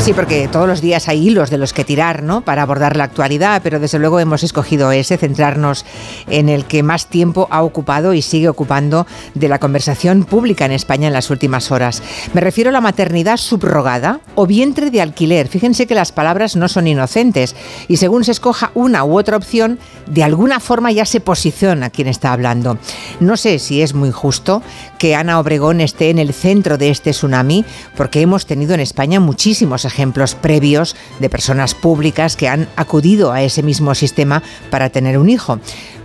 [0.00, 2.40] Sí, porque todos los días hay hilos de los que tirar, ¿no?
[2.40, 5.84] Para abordar la actualidad, pero desde luego hemos escogido ese, centrarnos
[6.26, 10.72] en el que más tiempo ha ocupado y sigue ocupando de la conversación pública en
[10.72, 12.02] España en las últimas horas.
[12.32, 15.48] Me refiero a la maternidad subrogada o vientre de alquiler.
[15.48, 17.54] Fíjense que las palabras no son inocentes
[17.86, 22.08] y según se escoja una u otra opción, de alguna forma ya se posiciona quien
[22.08, 22.78] está hablando.
[23.20, 24.62] No sé si es muy justo
[24.98, 27.66] que Ana Obregón esté en el centro de este tsunami,
[27.98, 33.42] porque hemos tenido en España muchísimos ejemplos previos de personas públicas que han acudido a
[33.42, 35.58] ese mismo sistema para tener un hijo.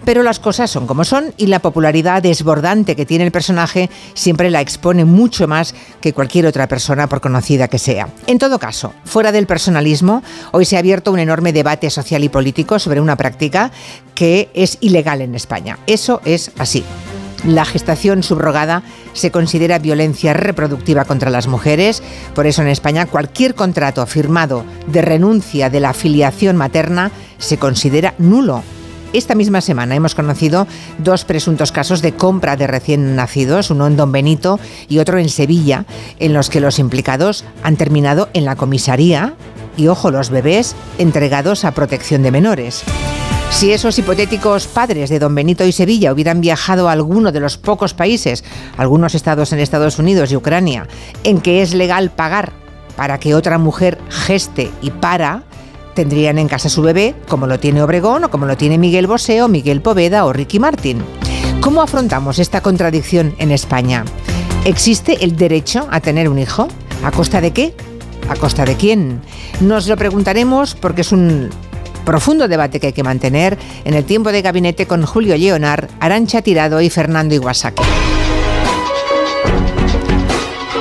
[0.06, 4.52] Pero las cosas son como son y la popularidad desbordante que tiene el personaje siempre
[4.52, 8.10] la expone mucho más que cualquier otra persona por conocida que sea.
[8.28, 12.30] En todo caso, fuera del personalismo, hoy se ha abierto un enorme debate social y
[12.30, 13.72] político sobre una práctica
[14.14, 15.80] que es ilegal en España.
[15.88, 16.84] Eso es así.
[17.46, 18.82] La gestación subrogada
[19.14, 22.02] se considera violencia reproductiva contra las mujeres.
[22.34, 28.16] Por eso en España cualquier contrato firmado de renuncia de la afiliación materna se considera
[28.18, 28.64] nulo.
[29.14, 33.96] Esta misma semana hemos conocido dos presuntos casos de compra de recién nacidos, uno en
[33.96, 35.86] Don Benito y otro en Sevilla,
[36.20, 39.36] en los que los implicados han terminado en la comisaría
[39.78, 42.84] y, ojo, los bebés entregados a protección de menores.
[43.52, 47.58] Si esos hipotéticos padres de Don Benito y Sevilla hubieran viajado a alguno de los
[47.58, 48.44] pocos países,
[48.78, 50.88] algunos estados en Estados Unidos y Ucrania,
[51.24, 52.52] en que es legal pagar
[52.96, 55.44] para que otra mujer geste y para,
[55.94, 59.42] tendrían en casa su bebé, como lo tiene Obregón o como lo tiene Miguel Bosé
[59.42, 61.02] o Miguel Poveda o Ricky Martin.
[61.62, 64.06] ¿Cómo afrontamos esta contradicción en España?
[64.66, 66.68] ¿Existe el derecho a tener un hijo?
[67.04, 67.74] ¿A costa de qué?
[68.30, 69.22] ¿A costa de quién?
[69.62, 71.50] Nos lo preguntaremos porque es un
[72.06, 76.42] profundo debate que hay que mantener en el tiempo de gabinete con Julio Leonard, Arancha
[76.42, 77.84] Tirado y Fernando Iwasaki.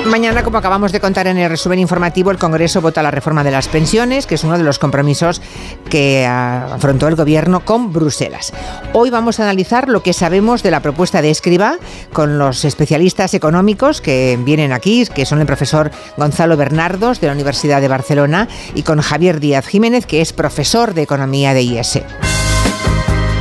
[0.05, 3.49] Mañana, como acabamos de contar en el resumen informativo, el Congreso vota la reforma de
[3.49, 5.41] las pensiones, que es uno de los compromisos
[5.89, 8.53] que ah, afrontó el Gobierno con Bruselas.
[8.93, 11.77] Hoy vamos a analizar lo que sabemos de la propuesta de Escriba
[12.13, 17.33] con los especialistas económicos que vienen aquí, que son el profesor Gonzalo Bernardos de la
[17.33, 22.01] Universidad de Barcelona y con Javier Díaz Jiménez, que es profesor de Economía de IES.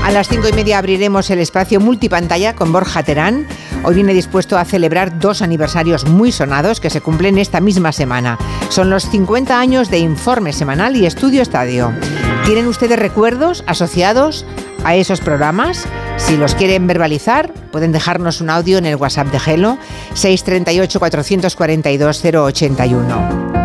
[0.03, 3.47] A las cinco y media abriremos el espacio multipantalla con Borja Terán.
[3.87, 8.39] Hoy viene dispuesto a celebrar dos aniversarios muy sonados que se cumplen esta misma semana.
[8.71, 11.93] Son los 50 años de Informe Semanal y Estudio Estadio.
[12.47, 14.47] ¿Tienen ustedes recuerdos asociados
[14.85, 15.87] a esos programas?
[16.17, 19.79] Si los quieren verbalizar, pueden dejarnos un audio en el WhatsApp de Gelo
[20.15, 23.64] 638 442 081.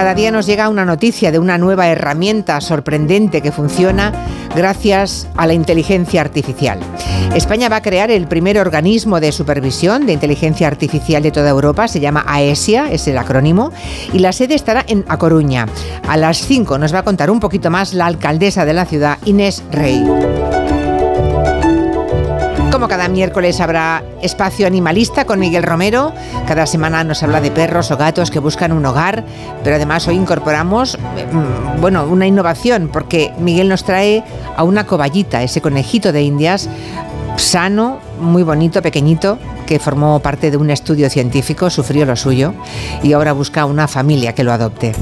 [0.00, 4.14] Cada día nos llega una noticia de una nueva herramienta sorprendente que funciona
[4.56, 6.80] gracias a la inteligencia artificial.
[7.34, 11.86] España va a crear el primer organismo de supervisión de inteligencia artificial de toda Europa,
[11.86, 13.72] se llama AESIA, es el acrónimo,
[14.14, 15.66] y la sede estará en A Coruña.
[16.08, 19.18] A las 5 nos va a contar un poquito más la alcaldesa de la ciudad,
[19.26, 20.02] Inés Rey.
[22.80, 26.14] Como cada miércoles habrá espacio animalista con Miguel Romero.
[26.48, 29.22] Cada semana nos habla de perros o gatos que buscan un hogar,
[29.62, 34.24] pero además hoy incorporamos, mm, bueno, una innovación porque Miguel nos trae
[34.56, 36.70] a una coballita, ese conejito de Indias
[37.36, 42.54] sano, muy bonito, pequeñito, que formó parte de un estudio científico, sufrió lo suyo
[43.02, 44.94] y ahora busca una familia que lo adopte.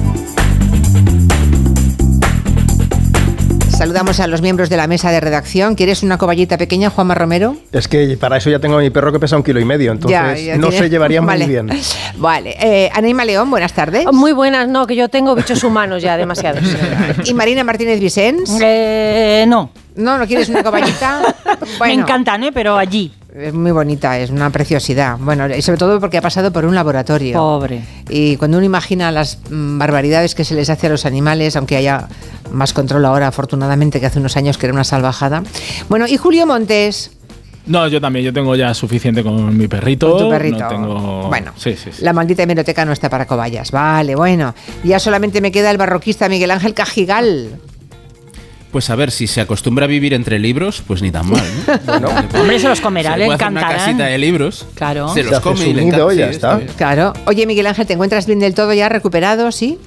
[3.78, 5.76] Saludamos a los miembros de la mesa de redacción.
[5.76, 7.56] ¿Quieres una coballita pequeña, Juanma Romero?
[7.70, 9.92] Es que para eso ya tengo a mi perro que pesa un kilo y medio,
[9.92, 11.70] entonces no se llevaría muy bien.
[12.16, 12.56] Vale.
[12.60, 14.04] Eh, Anaima León, buenas tardes.
[14.12, 16.64] Muy buenas, no, que yo tengo bichos humanos ya demasiados.
[17.24, 18.58] ¿Y Marina Martínez Vicens?
[18.60, 19.70] Eh, no.
[19.98, 20.16] ¿No?
[20.16, 21.34] ¿No quieres una coballita?
[21.80, 22.52] Me encantan, ¿eh?
[22.52, 23.12] Pero allí.
[23.34, 25.18] Es muy bonita, es una preciosidad.
[25.18, 27.36] Bueno, y sobre todo porque ha pasado por un laboratorio.
[27.36, 27.82] Pobre.
[28.08, 31.76] Y cuando uno imagina las mm, barbaridades que se les hace a los animales, aunque
[31.76, 32.08] haya
[32.52, 35.42] más control ahora, afortunadamente, que hace unos años que era una salvajada.
[35.88, 37.10] Bueno, y Julio Montes.
[37.66, 40.12] No, yo también, yo tengo ya suficiente con mi perrito.
[40.12, 40.58] Con tu perrito.
[40.60, 41.28] No tengo...
[41.28, 42.04] Bueno, sí, sí, sí.
[42.04, 43.72] la maldita hemeroteca no está para cobayas.
[43.72, 44.54] Vale, bueno.
[44.84, 47.58] Ya solamente me queda el barroquista Miguel Ángel Cajigal.
[48.72, 51.42] Pues a ver, si se acostumbra a vivir entre libros, pues ni tan mal.
[51.66, 51.78] ¿no?
[51.86, 53.86] Bueno, Hombre, se los comerá, Se le puede hacer una encantarán.
[53.86, 54.66] casita de libros.
[54.74, 55.08] Claro.
[55.14, 56.12] Se los come y le encanta.
[56.14, 56.60] ya Sí, está.
[56.76, 57.12] Claro.
[57.24, 59.50] Oye, Miguel Ángel, ¿te encuentras bien del todo ya recuperado?
[59.52, 59.78] ¿Sí?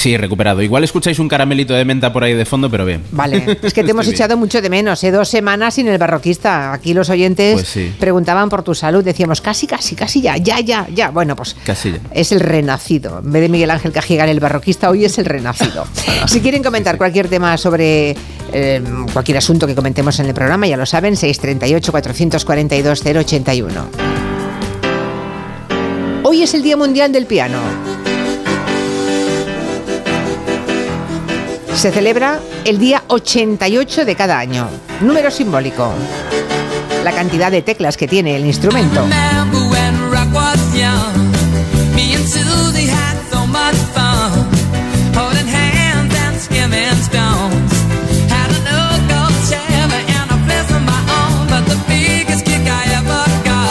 [0.00, 0.62] Sí, recuperado.
[0.62, 3.02] Igual escucháis un caramelito de menta por ahí de fondo, pero bien.
[3.12, 5.04] Vale, es que te hemos echado mucho de menos.
[5.04, 5.10] ¿eh?
[5.10, 6.72] Dos semanas sin el barroquista.
[6.72, 7.92] Aquí los oyentes Pues sí.
[8.00, 9.04] preguntaban por tu salud.
[9.04, 11.10] Decíamos, casi, casi, casi ya, ya, ya, ya.
[11.10, 11.98] Bueno, pues Casi ya.
[12.12, 13.18] es el renacido.
[13.22, 15.86] En vez de Miguel Ángel Cajigal, el barroquista, hoy es el renacido.
[16.26, 18.16] si quieren comentar cualquier tema sobre
[18.54, 18.82] eh,
[19.12, 23.68] cualquier asunto que comentemos en el programa, ya lo saben, 638-442-081.
[26.22, 27.58] Hoy es el Día Mundial del Piano.
[31.80, 34.68] Se celebra el día 88 de cada año.
[35.00, 35.90] Número simbólico.
[37.02, 39.02] La cantidad de teclas que tiene el instrumento.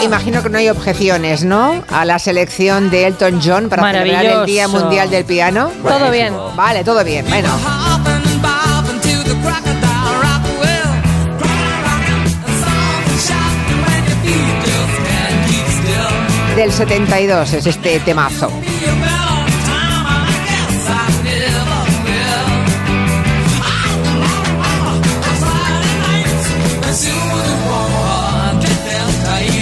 [0.01, 1.83] Imagino que no hay objeciones, ¿no?
[1.89, 4.67] A la selección de Elton John para celebrar el Día.
[4.67, 5.71] Mundial del Piano.
[5.83, 6.33] Todo bien.
[6.55, 7.27] Vale, todo bien.
[7.29, 7.49] Bueno,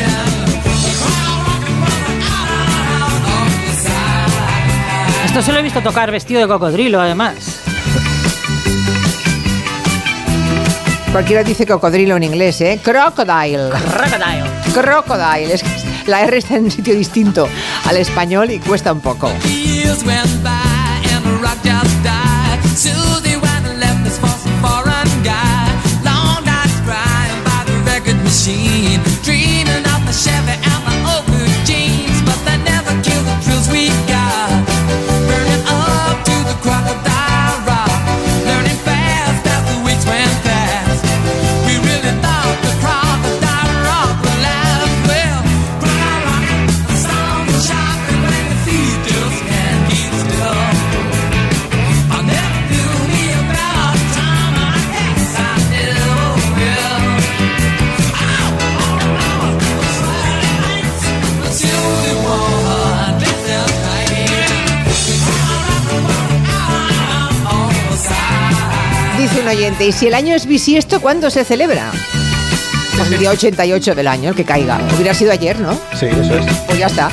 [0.01, 0.09] out,
[3.05, 5.25] out of the side.
[5.25, 7.35] Esto se lo he visto tocar vestido de cocodrilo, además.
[11.11, 12.79] Cualquiera dice cocodrilo en inglés, ¿eh?
[12.83, 13.69] Crocodile.
[13.69, 14.44] Crocodile.
[14.73, 15.53] Crocodile.
[15.53, 17.48] Es que la R está en un sitio distinto
[17.86, 19.31] al español y cuesta un poco.
[69.47, 71.91] Un oyente, ¿y si el año es bisiesto, cuándo se celebra?
[72.97, 74.81] Pues el día 88 del año, el que caiga.
[74.95, 75.73] Hubiera sido ayer, ¿no?
[75.97, 76.45] Sí, eso es.
[76.65, 77.09] Pues ya está.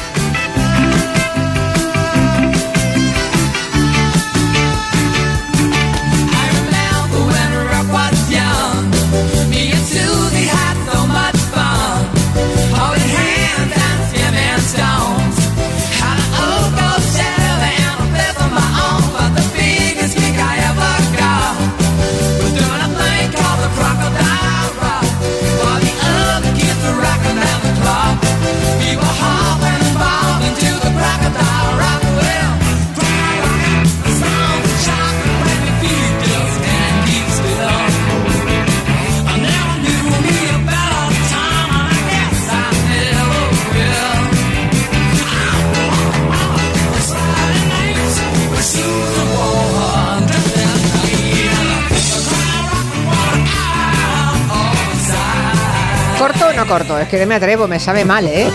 [56.57, 56.99] No corto?
[56.99, 58.49] Es que no me atrevo, me sabe mal, ¿eh?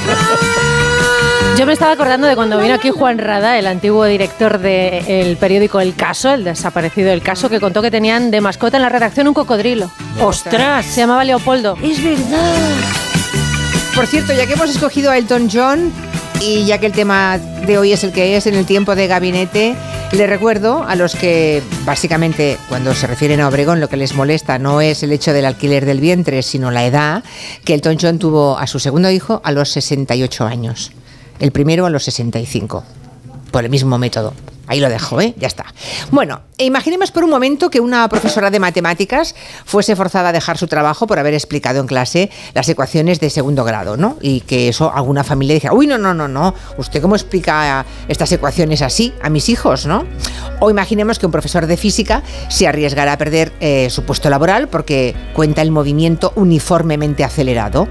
[1.58, 5.82] Yo me estaba acordando de cuando vino aquí Juan Rada, el antiguo director del periódico
[5.82, 9.28] El Caso, el desaparecido El Caso, que contó que tenían de mascota en la redacción
[9.28, 9.92] un cocodrilo.
[10.22, 10.86] ¡Ostras!
[10.86, 11.78] Se llamaba Leopoldo.
[11.84, 12.56] Es verdad.
[13.94, 15.92] Por cierto, ya que hemos escogido a Elton John
[16.40, 19.08] y ya que el tema de hoy es el que es en el tiempo de
[19.08, 19.76] gabinete,
[20.12, 24.58] le recuerdo a los que básicamente cuando se refieren a Obregón lo que les molesta
[24.58, 27.24] no es el hecho del alquiler del vientre, sino la edad,
[27.64, 30.92] que Elton John tuvo a su segundo hijo a los 68 años,
[31.40, 32.84] el primero a los 65,
[33.52, 34.34] por el mismo método.
[34.70, 35.34] Ahí lo dejo, ¿eh?
[35.36, 35.66] Ya está.
[36.12, 39.34] Bueno, e imaginemos por un momento que una profesora de matemáticas
[39.66, 43.64] fuese forzada a dejar su trabajo por haber explicado en clase las ecuaciones de segundo
[43.64, 44.18] grado, ¿no?
[44.22, 48.32] Y que eso alguna familia dijera, uy, no, no, no, no, ¿usted cómo explica estas
[48.32, 50.06] ecuaciones así a mis hijos, no?
[50.60, 54.68] O imaginemos que un profesor de física se arriesgará a perder eh, su puesto laboral
[54.68, 57.88] porque cuenta el movimiento uniformemente acelerado.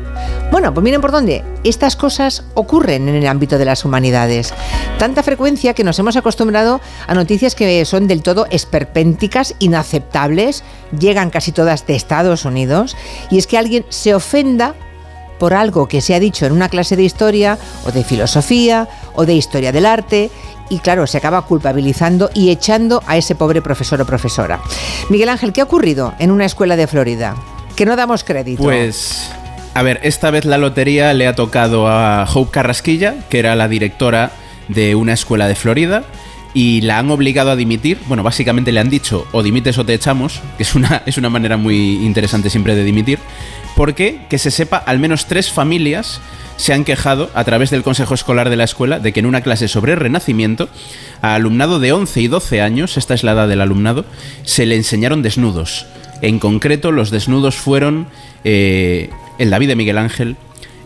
[0.52, 1.42] Bueno, pues miren por dónde.
[1.64, 4.54] Estas cosas ocurren en el ámbito de las humanidades.
[4.98, 6.67] Tanta frecuencia que nos hemos acostumbrado
[7.06, 10.62] a noticias que son del todo esperpénticas, inaceptables,
[10.98, 12.96] llegan casi todas de Estados Unidos,
[13.30, 14.74] y es que alguien se ofenda
[15.38, 19.24] por algo que se ha dicho en una clase de historia o de filosofía o
[19.24, 20.30] de historia del arte
[20.68, 24.60] y claro, se acaba culpabilizando y echando a ese pobre profesor o profesora.
[25.08, 27.36] Miguel Ángel, ¿qué ha ocurrido en una escuela de Florida?
[27.74, 28.62] Que no damos crédito.
[28.62, 29.30] Pues,
[29.74, 33.68] a ver, esta vez la lotería le ha tocado a Hope Carrasquilla, que era la
[33.68, 34.32] directora
[34.68, 36.04] de una escuela de Florida,
[36.58, 37.98] y la han obligado a dimitir.
[38.08, 41.30] Bueno, básicamente le han dicho o dimites o te echamos, que es una, es una
[41.30, 43.20] manera muy interesante siempre de dimitir,
[43.76, 46.20] porque, que se sepa, al menos tres familias
[46.56, 49.42] se han quejado a través del consejo escolar de la escuela de que en una
[49.42, 50.68] clase sobre renacimiento
[51.22, 54.04] a alumnado de 11 y 12 años, esta es la edad del alumnado,
[54.42, 55.86] se le enseñaron desnudos.
[56.22, 58.08] En concreto, los desnudos fueron
[58.42, 60.36] eh, el David de Miguel Ángel,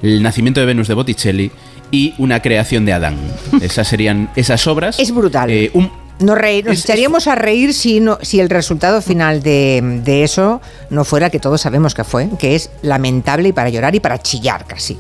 [0.02, 1.50] el nacimiento de Venus de Botticelli
[1.92, 3.16] y una creación de Adán.
[3.62, 4.99] Esas serían esas obras.
[4.99, 5.49] Es brutal.
[5.50, 9.42] Eh, un- Nos, reír, nos Es- echaríamos a reír si, no, si el resultado final
[9.42, 13.70] de, de eso no fuera que todos sabemos que fue, que es lamentable y para
[13.70, 14.96] llorar y para chillar casi.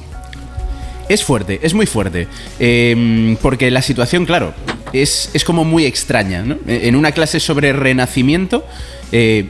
[1.08, 2.28] Es fuerte, es muy fuerte.
[2.60, 4.54] Eh, porque la situación, claro,
[4.92, 6.42] es, es como muy extraña.
[6.42, 6.54] ¿no?
[6.66, 8.64] Eh, En una clase sobre renacimiento,
[9.10, 9.46] eh,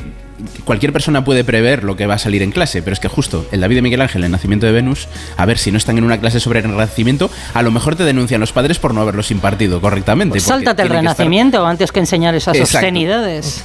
[0.64, 3.46] cualquier persona puede prever lo que va a salir en clase, pero es que justo
[3.52, 6.04] el David de Miguel Ángel, el nacimiento de Venus, a ver, si no están en
[6.04, 9.80] una clase sobre renacimiento, a lo mejor te denuncian los padres por no haberlos impartido
[9.80, 10.30] correctamente.
[10.32, 12.78] Pues sáltate el tienen que estar- renacimiento antes que enseñar esas Exacto.
[12.86, 13.64] obscenidades.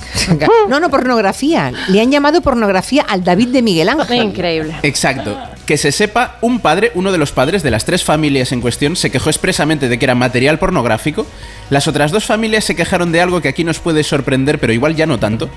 [0.69, 1.71] No, no, pornografía.
[1.89, 4.23] Le han llamado pornografía al David de Miguel Ángel.
[4.23, 4.75] Increíble.
[4.83, 5.37] Exacto.
[5.67, 8.95] Que se sepa, un padre, uno de los padres de las tres familias en cuestión,
[8.95, 11.27] se quejó expresamente de que era material pornográfico.
[11.69, 14.95] Las otras dos familias se quejaron de algo que aquí nos puede sorprender, pero igual
[14.95, 15.49] ya no tanto,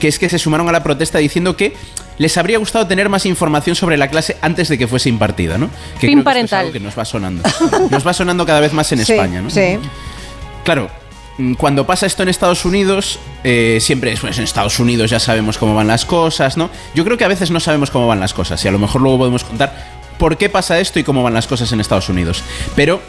[0.00, 1.74] que es que se sumaron a la protesta diciendo que
[2.16, 5.68] les habría gustado tener más información sobre la clase antes de que fuese impartida, ¿no?
[6.00, 7.42] Que Fin creo que es algo que nos va sonando.
[7.90, 9.50] Nos va sonando cada vez más en Sí, España, ¿no?
[9.50, 9.78] Sí.
[10.64, 10.88] Claro,
[11.58, 15.58] cuando pasa esto en Estados Unidos, eh, siempre es, pues en Estados Unidos ya sabemos
[15.58, 16.70] cómo van las cosas, ¿no?
[16.94, 19.02] Yo creo que a veces no sabemos cómo van las cosas y a lo mejor
[19.02, 22.42] luego podemos contar por qué pasa esto y cómo van las cosas en Estados Unidos.
[22.74, 23.02] Pero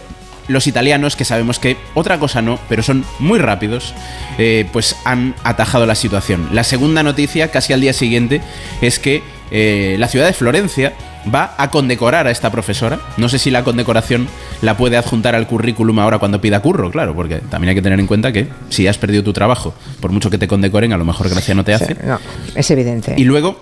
[0.48, 3.94] los italianos, que sabemos que otra cosa no, pero son muy rápidos,
[4.38, 6.50] eh, pues han atajado la situación.
[6.52, 8.42] La segunda noticia, casi al día siguiente,
[8.82, 10.94] es que eh, la ciudad de Florencia
[11.34, 13.00] va a condecorar a esta profesora.
[13.18, 14.28] No sé si la condecoración
[14.62, 18.00] la puede adjuntar al currículum ahora cuando pida curro, claro, porque también hay que tener
[18.00, 21.06] en cuenta que si has perdido tu trabajo, por mucho que te condecoren, a lo
[21.06, 21.96] mejor gracia no te hace.
[22.04, 22.20] No,
[22.56, 23.16] es evidente.
[23.18, 23.60] Y luego,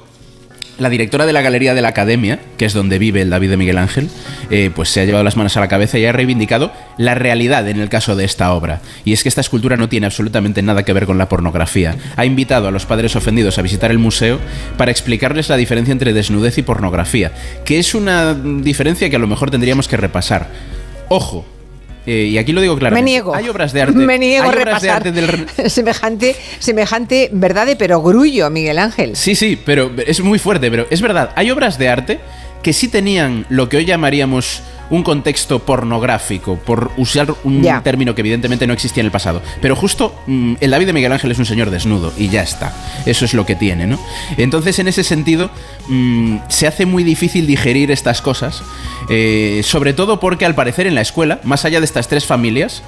[0.77, 3.57] la directora de la Galería de la Academia, que es donde vive el David de
[3.57, 4.09] Miguel Ángel,
[4.49, 7.67] eh, pues se ha llevado las manos a la cabeza y ha reivindicado la realidad
[7.67, 8.81] en el caso de esta obra.
[9.03, 11.95] Y es que esta escultura no tiene absolutamente nada que ver con la pornografía.
[12.15, 14.39] Ha invitado a los padres ofendidos a visitar el museo
[14.77, 17.31] para explicarles la diferencia entre desnudez y pornografía,
[17.63, 20.49] que es una diferencia que a lo mejor tendríamos que repasar.
[21.09, 21.54] Ojo.
[22.05, 23.11] Eh, y aquí lo digo Me claramente.
[23.11, 23.35] niego.
[23.35, 23.93] Hay obras de arte.
[23.97, 29.15] Me niego a obras de repasar arte del semejante, semejante verdad de perogrullo, Miguel Ángel.
[29.15, 32.19] Sí, sí, pero es muy fuerte, pero es verdad, hay obras de arte
[32.61, 38.21] que sí tenían lo que hoy llamaríamos un contexto pornográfico, por usar un término que
[38.21, 39.41] evidentemente no existía en el pasado.
[39.61, 42.73] Pero justo mm, el David de Miguel Ángel es un señor desnudo y ya está.
[43.05, 43.99] Eso es lo que tiene, ¿no?
[44.37, 45.49] Entonces, en ese sentido,
[45.87, 48.63] mm, se hace muy difícil digerir estas cosas,
[49.09, 52.83] eh, sobre todo porque al parecer en la escuela, más allá de estas tres familias,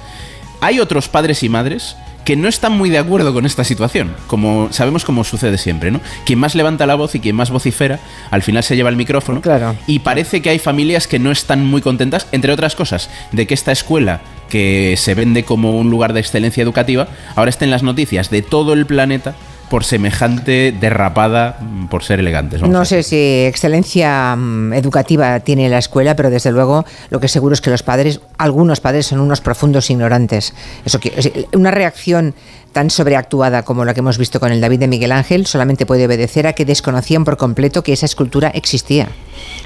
[0.60, 1.96] hay otros padres y madres
[2.28, 6.02] que no están muy de acuerdo con esta situación, como sabemos como sucede siempre, ¿no?
[6.26, 9.40] Quien más levanta la voz y quien más vocifera, al final se lleva el micrófono.
[9.40, 9.74] Claro.
[9.86, 13.54] Y parece que hay familias que no están muy contentas, entre otras cosas, de que
[13.54, 14.20] esta escuela,
[14.50, 18.42] que se vende como un lugar de excelencia educativa, ahora está en las noticias de
[18.42, 19.34] todo el planeta
[19.68, 22.62] por semejante derrapada mm, por ser elegantes.
[22.62, 27.54] No sé si excelencia mm, educativa tiene la escuela, pero desde luego lo que seguro
[27.54, 30.54] es que los padres, algunos padres son unos profundos ignorantes.
[30.84, 32.34] Eso que, una reacción
[32.72, 36.06] tan sobreactuada como la que hemos visto con el David de Miguel Ángel solamente puede
[36.06, 39.08] obedecer a que desconocían por completo que esa escultura existía.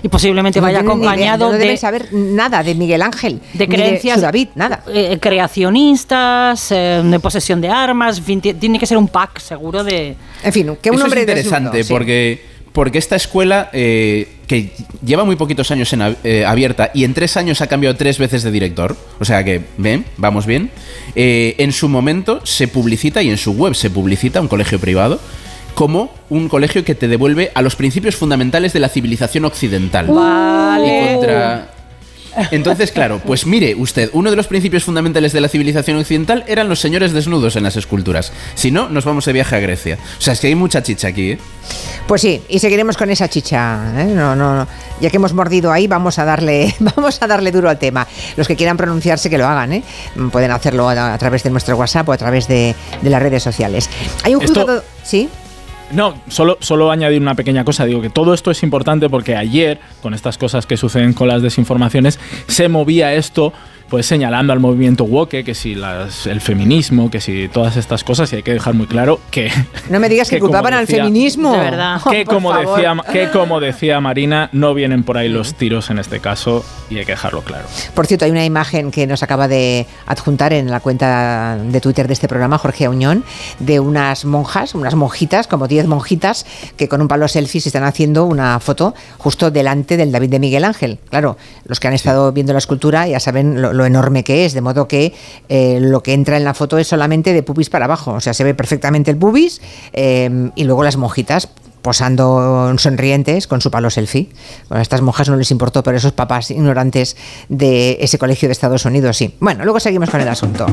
[0.02, 4.20] Y posiblemente No vaya idea, acompañado no de, saber nada de Miguel Ángel, de creencias
[4.20, 4.82] David, nada.
[4.92, 9.38] eh, creacionistas, eh, de posesión de armas, en fin, ti- tiene que ser un pack
[9.40, 10.16] seguro de...
[10.42, 11.92] En fin, que un Eso hombre es interesante desnudo, sí.
[11.92, 14.72] porque, porque esta escuela, eh, que
[15.04, 18.18] lleva muy poquitos años en ab- eh, abierta y en tres años ha cambiado tres
[18.18, 20.70] veces de director, o sea que, ven, vamos bien,
[21.14, 25.20] eh, en su momento se publicita y en su web se publicita un colegio privado
[25.74, 30.06] como un colegio que te devuelve a los principios fundamentales de la civilización occidental.
[30.08, 31.10] Vale.
[31.12, 31.68] Y contra...
[32.50, 36.66] Entonces, claro, pues mire usted, uno de los principios fundamentales de la civilización occidental eran
[36.66, 38.32] los señores desnudos en las esculturas.
[38.54, 39.98] Si no, nos vamos de viaje a Grecia.
[40.18, 41.38] O sea, es que hay mucha chicha aquí, ¿eh?
[42.06, 43.78] Pues sí, y seguiremos con esa chicha.
[44.00, 44.06] ¿eh?
[44.06, 44.66] No, no, no.
[45.02, 48.08] Ya que hemos mordido ahí, vamos a darle, vamos a darle duro al tema.
[48.38, 49.82] Los que quieran pronunciarse que lo hagan, ¿eh?
[50.30, 53.42] Pueden hacerlo a, a través de nuestro WhatsApp o a través de, de las redes
[53.42, 53.90] sociales.
[54.24, 54.84] Hay un Esto- juzgado.
[55.04, 55.28] ¿Sí?
[55.92, 57.84] No, solo, solo añadir una pequeña cosa.
[57.84, 61.42] Digo que todo esto es importante porque ayer, con estas cosas que suceden con las
[61.42, 63.52] desinformaciones, se movía esto
[63.92, 68.32] pues señalando al movimiento woke, que si las, el feminismo, que si todas estas cosas,
[68.32, 69.52] y hay que dejar muy claro que...
[69.90, 71.52] No me digas que, como culpaban al feminismo.
[71.52, 72.00] De verdad.
[72.10, 72.76] Que Por como, favor.
[72.76, 77.00] decía, que como decía Marina, no vienen por ahí los tiros en este caso y
[77.00, 77.66] hay que dejarlo claro.
[77.94, 82.06] Por cierto, hay una imagen que nos acaba de adjuntar en la cuenta de Twitter
[82.06, 83.24] de este programa, Jorge Auñón,
[83.58, 86.46] de unas monjas, unas monjitas, como 10 monjitas,
[86.78, 90.38] que con un palo selfie se están haciendo una foto justo delante del David de
[90.38, 90.98] Miguel Ángel.
[91.10, 94.52] Claro, los que han estado viendo la escultura ya saben lo, lo enorme que es,
[94.54, 95.12] de modo que
[95.48, 98.12] eh, lo que entra en la foto es solamente de pubis para abajo.
[98.12, 99.60] O sea, se ve perfectamente el pubis
[99.92, 101.48] eh, y luego las monjitas
[101.82, 104.28] posando sonrientes con su palo selfie.
[104.68, 107.16] Bueno, a estas monjas no les importó, pero esos papás ignorantes
[107.48, 109.34] de ese colegio de Estados Unidos sí.
[109.40, 110.66] Bueno, luego seguimos con el asunto.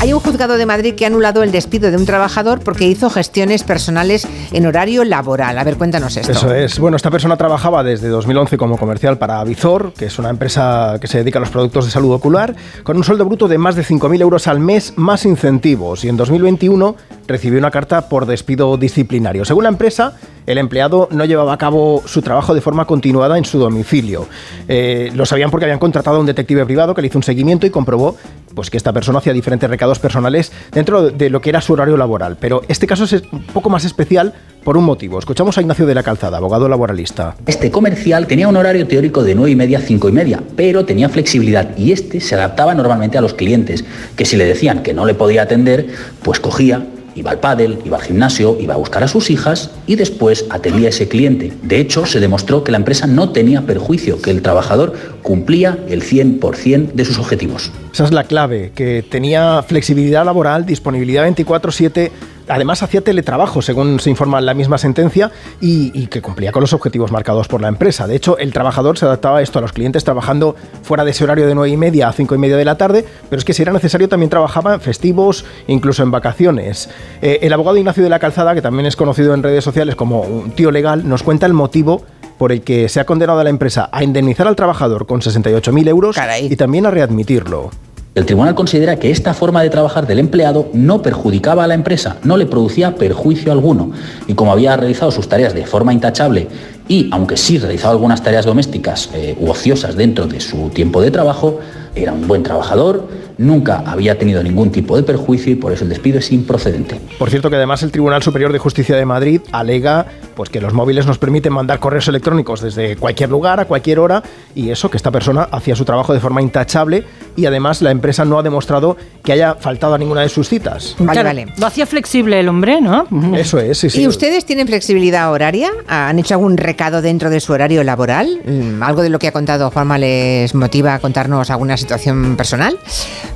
[0.00, 3.10] Hay un juzgado de Madrid que ha anulado el despido de un trabajador porque hizo
[3.10, 5.58] gestiones personales en horario laboral.
[5.58, 6.32] A ver, cuéntanos esto.
[6.32, 6.78] Eso es.
[6.78, 11.06] Bueno, esta persona trabajaba desde 2011 como comercial para Avizor, que es una empresa que
[11.06, 13.84] se dedica a los productos de salud ocular, con un sueldo bruto de más de
[13.84, 16.04] 5.000 euros al mes más incentivos.
[16.04, 19.44] Y en 2021 recibió una carta por despido disciplinario.
[19.44, 20.14] Según la empresa,
[20.50, 24.26] el empleado no llevaba a cabo su trabajo de forma continuada en su domicilio.
[24.68, 27.66] Eh, lo sabían porque habían contratado a un detective privado que le hizo un seguimiento
[27.66, 28.16] y comprobó
[28.54, 31.96] pues, que esta persona hacía diferentes recados personales dentro de lo que era su horario
[31.96, 32.36] laboral.
[32.40, 35.18] Pero este caso es un poco más especial por un motivo.
[35.18, 37.36] Escuchamos a Ignacio de la Calzada, abogado laboralista.
[37.46, 40.84] Este comercial tenía un horario teórico de 9 y media a 5 y media, pero
[40.84, 43.84] tenía flexibilidad y este se adaptaba normalmente a los clientes,
[44.16, 45.86] que si le decían que no le podía atender,
[46.22, 49.96] pues cogía, iba al pádel, iba al gimnasio, iba a buscar a sus hijas y
[49.96, 51.52] después atendía a ese cliente.
[51.62, 56.02] De hecho, se demostró que la empresa no tenía perjuicio, que el trabajador cumplía el
[56.02, 57.70] 100% de sus objetivos.
[57.92, 62.10] Esa es la clave, que tenía flexibilidad laboral, disponibilidad 24/7,
[62.50, 65.30] además hacía teletrabajo, según se informa en la misma sentencia,
[65.60, 68.06] y, y que cumplía con los objetivos marcados por la empresa.
[68.06, 71.24] De hecho, el trabajador se adaptaba a esto a los clientes trabajando fuera de ese
[71.24, 73.54] horario de 9 y media a 5 y media de la tarde, pero es que
[73.54, 76.90] si era necesario también trabajaba en festivos, incluso en vacaciones.
[77.22, 80.20] Eh, el abogado Ignacio de la Calzada, que también es conocido en redes sociales como
[80.20, 82.02] un tío legal, nos cuenta el motivo
[82.38, 85.88] por el que se ha condenado a la empresa a indemnizar al trabajador con 68.000
[85.88, 87.70] euros y también a readmitirlo.
[88.12, 92.16] El tribunal considera que esta forma de trabajar del empleado no perjudicaba a la empresa,
[92.24, 93.92] no le producía perjuicio alguno.
[94.26, 96.48] Y como había realizado sus tareas de forma intachable
[96.88, 101.12] y, aunque sí realizaba algunas tareas domésticas eh, u ociosas dentro de su tiempo de
[101.12, 101.60] trabajo,
[101.94, 105.90] era un buen trabajador, nunca había tenido ningún tipo de perjuicio y por eso el
[105.90, 107.00] despido es improcedente.
[107.18, 110.72] Por cierto que además el Tribunal Superior de Justicia de Madrid alega pues que los
[110.72, 114.22] móviles nos permiten mandar correos electrónicos desde cualquier lugar a cualquier hora
[114.54, 117.04] y eso que esta persona hacía su trabajo de forma intachable
[117.40, 120.94] y además la empresa no ha demostrado que haya faltado a ninguna de sus citas.
[120.98, 121.46] Vale, Claro, vale.
[121.58, 123.06] Lo hacía flexible el hombre, ¿no?
[123.36, 124.02] Eso es, sí, sí.
[124.02, 125.70] ¿Y ustedes tienen flexibilidad horaria?
[125.88, 128.40] ¿Han hecho algún recado dentro de su horario laboral?
[128.44, 132.78] Mm, ¿Algo de lo que ha contado Juanma les motiva a contarnos alguna situación personal?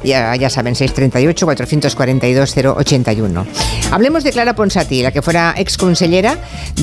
[0.02, 3.44] Ya, ya saben, 638-442-081.
[3.90, 6.36] Hablemos de Clara Ponsati, la que fuera exconsellera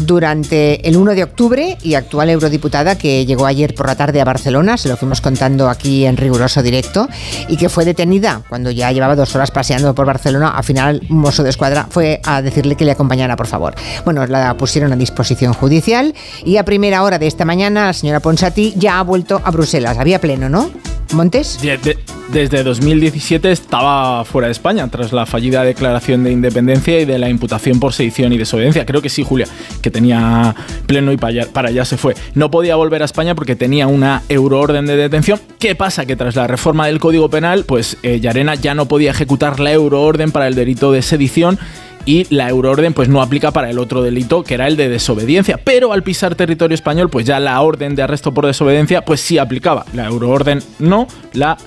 [0.06, 4.26] durante el 1 de octubre y actual eurodiputada que llegó ayer por la tarde a
[4.26, 7.08] Barcelona, se lo fuimos contando aquí en riguroso directo,
[7.48, 10.50] y que fue detenida cuando ya llevaba dos horas paseando por Barcelona.
[10.50, 13.76] Al final, un mozo de escuadra fue a decirle que le acompañara, por favor.
[14.06, 18.20] Bueno, la pusieron a disposición judicial y a primera hora de esta mañana la señora
[18.20, 19.98] Ponsati ya ha vuelto a Bruselas.
[19.98, 20.70] Había pleno, ¿no?
[21.14, 21.58] Montes.
[22.32, 27.30] Desde 2017 estaba fuera de España tras la fallida declaración de independencia y de la
[27.30, 28.86] imputación por sedición y desobediencia.
[28.86, 29.48] Creo que sí, Julia,
[29.82, 32.16] que tenía pleno y para allá, se fue.
[32.34, 35.40] No podía volver a España porque tenía una euroorden de detención.
[35.60, 36.06] ¿Qué pasa?
[36.06, 40.32] Que tras la reforma del Código Penal, pues eh, ya no podía ejecutar la euroorden
[40.32, 41.60] para el delito de sedición
[42.06, 45.60] y la euroorden pues no aplica para el otro delito que era el de desobediencia,
[45.64, 49.38] pero al pisar territorio español pues ya la orden de arresto por desobediencia pues sí
[49.38, 51.58] aplicaba, la euroorden no, la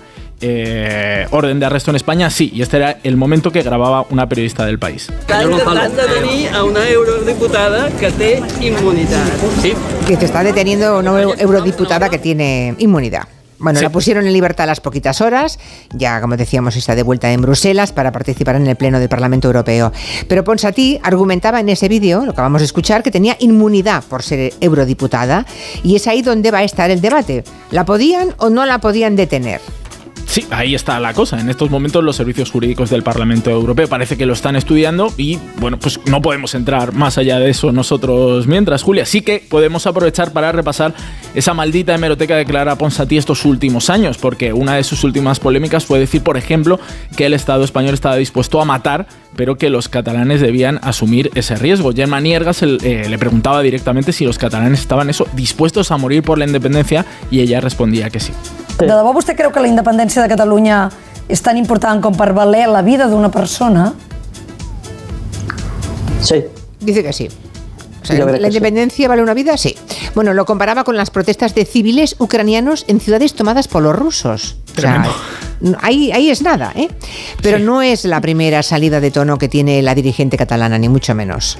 [0.46, 4.28] eh, orden de arresto en España sí, y este era el momento que grababa una
[4.28, 5.08] periodista del país.
[5.20, 9.26] Estan intentant detenir a una eurodiputada que té immunitat.
[9.62, 9.72] Sí.
[10.06, 13.22] Que te está deteniendo una eu- eurodiputada que tiene inmunidad.
[13.56, 13.84] Bueno, Sí.
[13.84, 15.58] la pusieron en libertad a las poquitas horas,
[15.94, 19.48] ya como decíamos está de vuelta en Bruselas para participar en el Pleno del Parlamento
[19.48, 19.90] Europeo.
[20.28, 24.22] Pero Ponsatí argumentaba en ese vídeo, lo que acabamos de escuchar, que tenía inmunidad por
[24.22, 25.46] ser eurodiputada
[25.82, 27.44] y es ahí donde va a estar el debate.
[27.70, 29.60] ¿La podían o no la podían detener?
[30.34, 31.38] Sí, ahí está la cosa.
[31.38, 35.38] En estos momentos los servicios jurídicos del Parlamento Europeo parece que lo están estudiando y
[35.60, 39.06] bueno, pues no podemos entrar más allá de eso nosotros mientras, Julia.
[39.06, 40.92] Sí que podemos aprovechar para repasar
[41.36, 45.86] esa maldita hemeroteca de Clara Ponsatí estos últimos años, porque una de sus últimas polémicas
[45.86, 46.80] fue decir, por ejemplo,
[47.16, 51.56] que el Estado español estaba dispuesto a matar, pero que los catalanes debían asumir ese
[51.56, 51.92] riesgo.
[51.92, 56.38] Gemma Niergas eh, le preguntaba directamente si los catalanes estaban eso dispuestos a morir por
[56.38, 58.32] la independencia y ella respondía que sí.
[58.78, 60.88] De debò vostè creu que la independència de Catalunya
[61.30, 63.92] és tan important com per valer la vida d'una persona?
[66.20, 66.42] Sí.
[66.80, 67.28] Dice que sí.
[68.04, 68.46] O sea, ¿La sí.
[68.46, 69.56] independencia vale una vida?
[69.56, 69.74] Sí.
[70.14, 74.56] Bueno, lo comparaba con las protestas de civiles ucranianos en ciudades tomadas por los rusos.
[74.76, 75.06] O sea,
[75.80, 76.88] ahí, ahí es nada, ¿eh?
[77.42, 81.14] Pero no es la primera salida de tono que tiene la dirigente catalana, ni mucho
[81.14, 81.58] menos.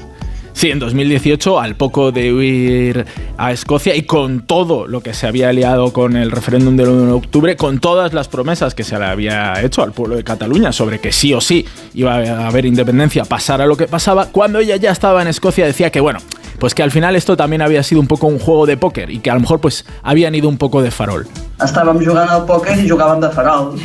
[0.55, 3.05] Sí, en 2018, al poco de huir
[3.37, 7.07] a Escocia y con todo lo que se había liado con el referéndum del 1
[7.07, 10.71] de octubre, con todas las promesas que se le había hecho al pueblo de Cataluña
[10.71, 14.77] sobre que sí o sí iba a haber independencia, pasara lo que pasaba, cuando ella
[14.77, 16.21] ya estaba en Escocia decía que bueno,
[16.61, 19.19] pues que al final esto también había sido un poco un juego de póker y
[19.19, 21.27] que a lo mejor pues habían ido un poco de farol.
[21.63, 23.77] Estàvem jugant al pòquer i jugàvem de farol.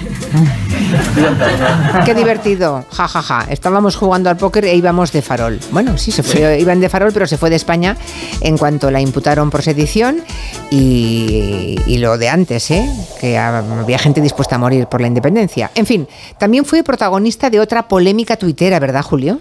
[2.06, 3.46] Qué divertido, ja, ja, ja.
[3.50, 5.60] Estábamos jugando al póker e íbamos de farol.
[5.72, 7.98] Bueno, sí, se fue, iban de farol, pero se fue de España
[8.42, 10.24] en cuanto la imputaron por sedición
[10.70, 12.90] y, y lo de antes, ¿eh?
[13.20, 15.72] que había gente dispuesta a morir por la independencia.
[15.76, 19.40] En fin, también fue protagonista de otra polémica tuitera, ¿verdad, Julio?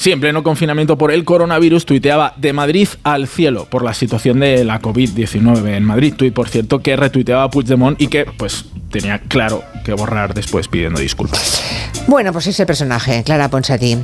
[0.00, 4.40] Sí, en pleno confinamiento por el coronavirus, tuiteaba de Madrid al cielo por la situación
[4.40, 6.14] de la COVID-19 en Madrid.
[6.16, 11.00] Tuit, por cierto, que retuiteaba Puigdemont y que, pues, tenía claro que borrar después pidiendo
[11.00, 11.62] disculpas.
[12.06, 13.98] Bueno, pues ese personaje, Clara Ponsatí.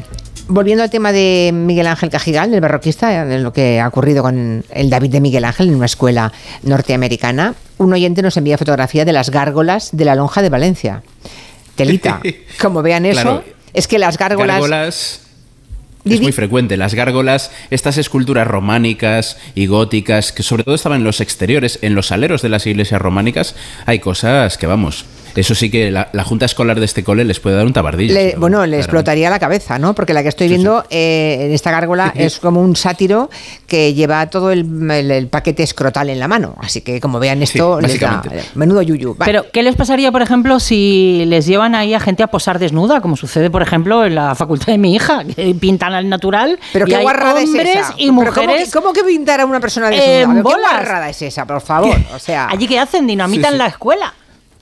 [0.48, 4.64] Volviendo al tema de Miguel Ángel Cajigal, el barroquista, de lo que ha ocurrido con
[4.70, 6.32] el David de Miguel Ángel en una escuela
[6.62, 11.02] norteamericana, un oyente nos envía fotografía de las gárgolas de la lonja de Valencia.
[11.74, 12.20] Telita.
[12.60, 13.44] Como vean eso, Claro.
[13.72, 14.60] es que las gárgolas...
[14.60, 15.20] Gárgolas
[16.04, 16.76] es muy frecuente.
[16.76, 21.96] Las gárgolas, estas esculturas románicas y góticas, que sobre todo estaban en los exteriores, en
[21.96, 23.56] los aleros de las iglesias románicas,
[23.86, 25.04] hay cosas que, vamos,
[25.40, 28.14] eso sí que la, la junta escolar de este cole les puede dar un tabardillo.
[28.14, 29.94] Le- bueno, le explotaría la cabeza, ¿no?
[29.94, 33.30] Porque la que estoy viendo eh, en esta gárgola es como un sátiro
[33.66, 36.54] que lleva todo el, el- el paquete escrotal en la mano.
[36.60, 38.22] Así que como vean esto, les da
[38.54, 39.14] menudo yuyu.
[39.14, 39.30] Vale.
[39.32, 43.00] Pero, ¿qué les pasaría, por ejemplo, si les llevan ahí a gente a posar desnuda,
[43.00, 46.58] como sucede, por ejemplo, en la facultad de mi hija, que pintan al natural?
[46.72, 47.94] Pero y qué hay guarrada es esa.
[47.96, 48.34] y mujeres.
[48.34, 50.34] ¿cómo, que- ¿Cómo que pintar a una persona desnuda?
[50.34, 50.70] ¿Qué bolas.
[50.72, 51.96] guarrada es esa, por favor?
[52.14, 53.06] O sea, ¿Allí qué hacen?
[53.06, 53.58] ¿Dinamitan Sí, sí.
[53.58, 54.14] la escuela?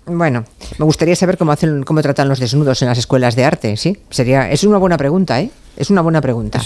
[0.07, 0.45] Bueno,
[0.79, 3.99] me gustaría saber cómo hacen, cómo tratan los desnudos en las escuelas de arte, ¿sí?
[4.11, 5.51] Sería, es una buena pregunta, ¿eh?
[5.77, 6.63] Es una buena pregunta.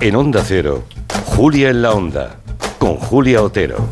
[0.00, 0.84] En Onda Cero,
[1.26, 2.36] Julia en la Onda,
[2.78, 3.88] con Julia Otero.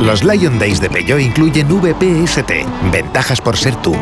[0.00, 2.50] Los Lion Days de Peugeot incluyen VPST,
[2.90, 3.94] ventajas por ser tú.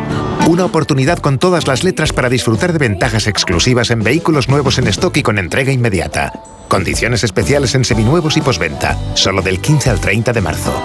[0.47, 4.87] Una oportunidad con todas las letras para disfrutar de ventajas exclusivas en vehículos nuevos en
[4.87, 6.33] stock y con entrega inmediata.
[6.67, 10.81] Condiciones especiales en seminuevos y posventa, solo del 15 al 30 de marzo.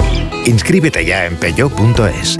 [0.47, 2.39] Inscríbete ya en peugeot.es.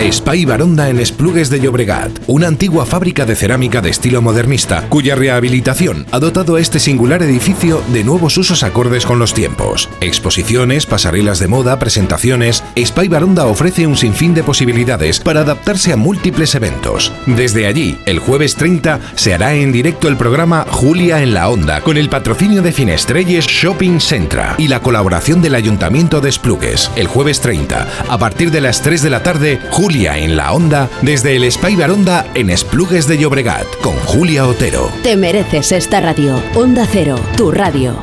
[0.00, 5.16] Espai Baronda en Esplugues de Llobregat, una antigua fábrica de cerámica de estilo modernista, cuya
[5.16, 9.88] rehabilitación ha dotado a este singular edificio de nuevos usos acordes con los tiempos.
[10.00, 12.62] Exposiciones, pasarelas de moda, presentaciones.
[12.76, 17.12] Espai Baronda ofrece un sinfín de posibilidades para adaptarse a múltiples eventos.
[17.26, 21.80] Desde allí, el jueves 30 se hará en directo el programa Julia en la Onda,
[21.80, 26.88] con el patrocinio de Finestrelles Shopping Centra y la colaboración del Ayuntamiento de Esplugues.
[26.94, 30.90] El jueves 30, a partir de las 3 de la tarde, Julia en la Onda,
[31.00, 34.90] desde el Spy Baronda en Esplugues de Llobregat, con Julia Otero.
[35.02, 36.40] Te mereces esta radio.
[36.54, 37.96] Onda Cero, tu radio.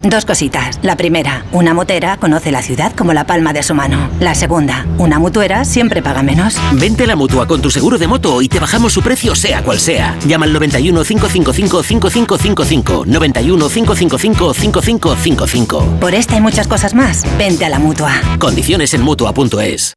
[0.00, 0.78] Dos cositas.
[0.82, 4.10] La primera, una motera conoce la ciudad como la palma de su mano.
[4.20, 6.56] La segunda, una mutuera siempre paga menos.
[6.74, 9.64] Vente a la mutua con tu seguro de moto y te bajamos su precio sea
[9.64, 10.16] cual sea.
[10.24, 13.04] Llama al 91 555 5555.
[13.06, 15.98] 91 555 5555.
[15.98, 18.12] Por esta y muchas cosas más, vente a la mutua.
[18.38, 19.96] Condiciones en mutua.es.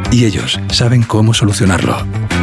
[0.11, 1.97] y ellos saben cómo solucionarlo.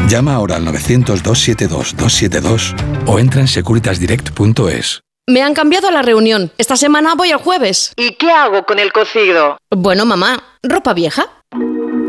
[0.08, 2.74] Llama ahora al 900-272-272
[3.06, 5.02] o entra en securitasdirect.es.
[5.28, 6.50] Me han cambiado la reunión.
[6.56, 7.92] Esta semana voy el jueves.
[7.96, 9.58] ¿Y qué hago con el cocido?
[9.70, 11.26] Bueno, mamá, ropa vieja.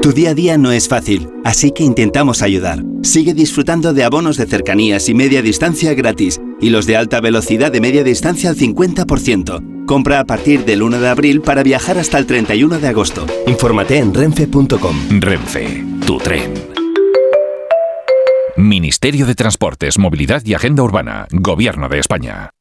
[0.01, 2.83] Tu día a día no es fácil, así que intentamos ayudar.
[3.03, 7.69] Sigue disfrutando de abonos de cercanías y media distancia gratis y los de alta velocidad
[7.69, 9.85] de media distancia al 50%.
[9.85, 13.25] Compra a partir del 1 de abril para viajar hasta el 31 de agosto.
[13.45, 15.19] Infórmate en renfe.com.
[15.19, 16.53] Renfe, tu tren.
[18.55, 22.51] Ministerio de Transportes, Movilidad y Agenda Urbana, Gobierno de España.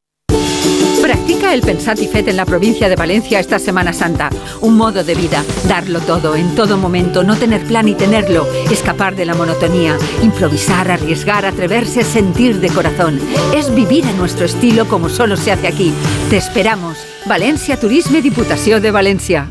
[1.09, 4.29] Practica el Pensatifet en la provincia de Valencia esta Semana Santa.
[4.61, 9.15] Un modo de vida, darlo todo, en todo momento, no tener plan y tenerlo, escapar
[9.15, 13.19] de la monotonía, improvisar, arriesgar, atreverse, sentir de corazón.
[13.55, 15.91] Es vivir a nuestro estilo como solo se hace aquí.
[16.29, 16.99] Te esperamos.
[17.25, 19.49] Valencia Turisme Diputación de Valencia.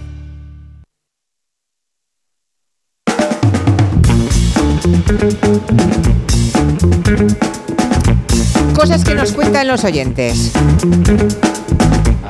[8.79, 10.53] Cosas que nos cuentan los oyentes.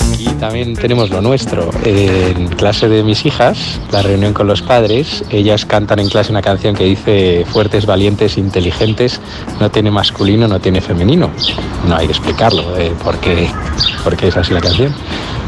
[0.00, 1.68] Aquí también tenemos lo nuestro.
[1.84, 6.40] En clase de mis hijas, la reunión con los padres, ellas cantan en clase una
[6.40, 9.20] canción que dice fuertes, valientes, inteligentes,
[9.60, 11.30] no tiene masculino, no tiene femenino.
[11.86, 13.50] No hay que explicarlo, eh, por, qué,
[14.02, 14.94] por qué es así la canción.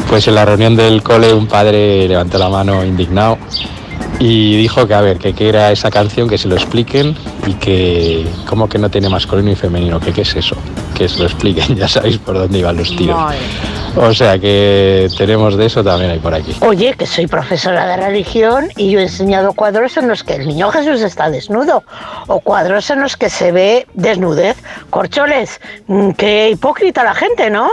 [0.07, 3.39] Pues en la reunión del cole un padre levantó la mano indignado
[4.23, 7.55] y dijo que a ver, que qué era esa canción, que se lo expliquen y
[7.55, 10.57] que cómo que no tiene masculino y femenino, que qué es eso,
[10.95, 13.19] que se lo expliquen, ya sabéis por dónde iban los tiros.
[13.97, 16.55] O sea que tenemos de eso también hay por aquí.
[16.61, 20.47] Oye, que soy profesora de religión y yo he enseñado cuadros en los que el
[20.47, 21.83] niño Jesús está desnudo
[22.29, 24.57] o cuadros en los que se ve desnudez.
[24.91, 27.71] Corcholes, mm, qué hipócrita la gente, ¿no?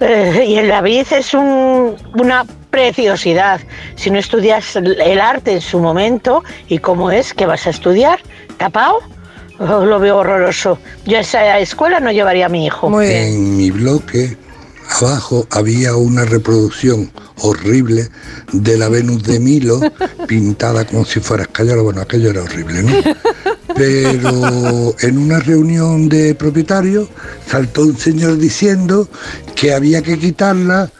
[0.00, 3.60] Eh, y el David es un- una preciosidad.
[3.94, 8.18] Si no estudias el arte en su momento y cómo es que vas a estudiar,
[8.56, 8.98] tapado,
[9.58, 10.78] Oh, lo veo horroroso.
[11.06, 13.00] Yo a esa escuela no llevaría a mi hijo.
[13.00, 14.36] En mi bloque
[15.00, 17.10] abajo había una reproducción
[17.42, 18.08] horrible
[18.52, 19.80] de la Venus de Milo
[20.26, 21.82] pintada como si fuera escayola.
[21.82, 22.92] Bueno, aquello era horrible, ¿no?
[23.76, 27.08] Pero en una reunión de propietarios
[27.46, 29.08] saltó un señor diciendo
[29.54, 30.90] que había que quitarla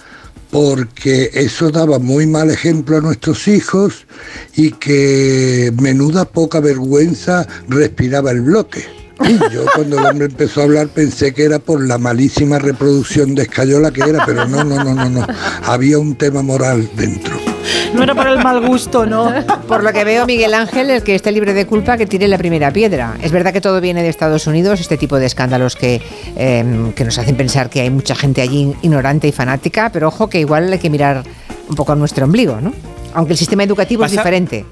[0.53, 4.07] porque eso daba muy mal ejemplo a nuestros hijos
[4.55, 8.85] y que menuda poca vergüenza respiraba el bloque.
[9.25, 13.35] Y yo cuando el hombre empezó a hablar pensé que era por la malísima reproducción
[13.35, 15.27] de Escayola que era, pero no, no, no, no, no.
[15.65, 17.52] Había un tema moral dentro.
[17.95, 19.33] No era por el mal gusto, ¿no?
[19.69, 22.39] Por lo que veo, Miguel Ángel, el que esté libre de culpa, que tire la
[22.39, 23.17] primera piedra.
[23.23, 26.01] Es verdad que todo viene de Estados Unidos, este tipo de escándalos que,
[26.37, 30.29] eh, que nos hacen pensar que hay mucha gente allí ignorante y fanática, pero ojo
[30.29, 31.23] que igual hay que mirar
[31.69, 32.73] un poco a nuestro ombligo, ¿no?
[33.15, 34.65] Aunque el sistema educativo es diferente.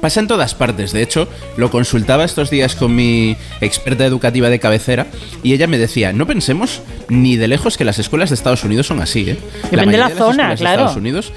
[0.00, 4.60] Pasa en todas partes, de hecho, lo consultaba estos días con mi experta educativa de
[4.60, 5.08] cabecera
[5.42, 8.86] y ella me decía, no pensemos ni de lejos que las escuelas de Estados Unidos
[8.86, 9.38] son así, ¿eh?
[9.70, 10.82] Depende de la las zona, de claro.
[10.82, 11.32] Estados Unidos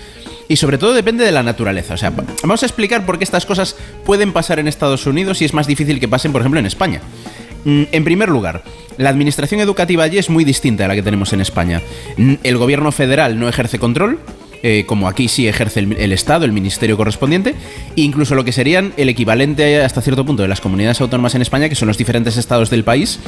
[0.51, 1.93] y sobre todo depende de la naturaleza.
[1.93, 2.11] O sea,
[2.43, 5.65] vamos a explicar por qué estas cosas pueden pasar en Estados Unidos y es más
[5.65, 6.99] difícil que pasen, por ejemplo, en España.
[7.63, 8.61] Mm, En primer lugar,
[8.97, 11.81] la administración educativa allí es muy distinta a la que tenemos en España.
[12.17, 14.19] Mm, El gobierno federal no ejerce control,
[14.61, 17.55] eh, como aquí sí ejerce el, el Estado, el ministerio correspondiente,
[17.95, 21.43] e incluso lo que serían el equivalente hasta cierto punto de las comunidades autónomas en
[21.43, 23.19] España, que son los diferentes estados del país,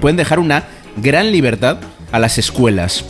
[0.00, 0.64] pueden dejar una
[0.96, 1.78] gran libertad
[2.10, 3.04] a las escuelas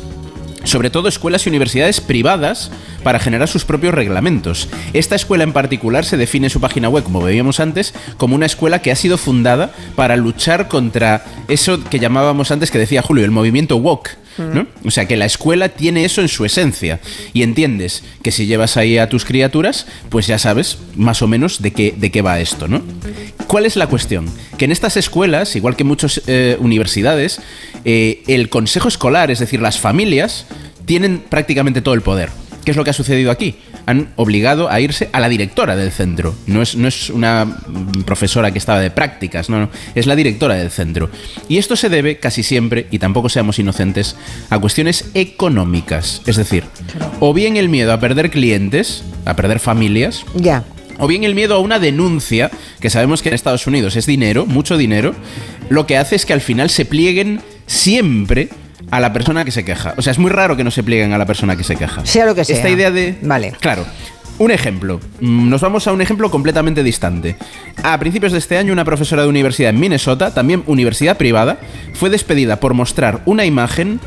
[0.64, 2.70] sobre todo escuelas y universidades privadas
[3.02, 4.68] para generar sus propios reglamentos.
[4.92, 8.46] Esta escuela en particular se define en su página web, como veíamos antes, como una
[8.46, 13.24] escuela que ha sido fundada para luchar contra eso que llamábamos antes, que decía Julio,
[13.24, 14.21] el movimiento woke.
[14.38, 14.66] ¿No?
[14.84, 17.00] O sea que la escuela tiene eso en su esencia
[17.32, 21.62] y entiendes que si llevas ahí a tus criaturas, pues ya sabes más o menos
[21.62, 22.82] de qué, de qué va esto, ¿no?
[23.46, 24.26] ¿Cuál es la cuestión?
[24.58, 27.40] Que en estas escuelas, igual que en muchas eh, universidades,
[27.84, 30.46] eh, el consejo escolar, es decir, las familias,
[30.84, 32.30] tienen prácticamente todo el poder.
[32.64, 33.56] ¿Qué es lo que ha sucedido aquí?
[33.86, 36.34] Han obligado a irse a la directora del centro.
[36.46, 37.58] No es, no es una
[38.06, 41.10] profesora que estaba de prácticas, no, no, es la directora del centro.
[41.48, 44.16] Y esto se debe casi siempre, y tampoco seamos inocentes,
[44.50, 46.22] a cuestiones económicas.
[46.26, 46.64] Es decir,
[47.18, 50.64] o bien el miedo a perder clientes, a perder familias, Ya.
[50.98, 54.46] o bien el miedo a una denuncia, que sabemos que en Estados Unidos es dinero,
[54.46, 55.14] mucho dinero,
[55.68, 58.50] lo que hace es que al final se plieguen siempre
[58.92, 59.94] a la persona que se queja.
[59.96, 62.04] O sea, es muy raro que no se plieguen a la persona que se queja.
[62.04, 62.54] Sea lo que sea.
[62.54, 63.16] Esta idea de...
[63.22, 63.54] Vale.
[63.58, 63.86] Claro.
[64.38, 65.00] Un ejemplo.
[65.18, 67.36] Mm, Nos vamos a un ejemplo completamente distante.
[67.82, 71.58] A principios de este año, una profesora de universidad en Minnesota, también universidad privada,
[71.94, 73.98] fue despedida por mostrar una imagen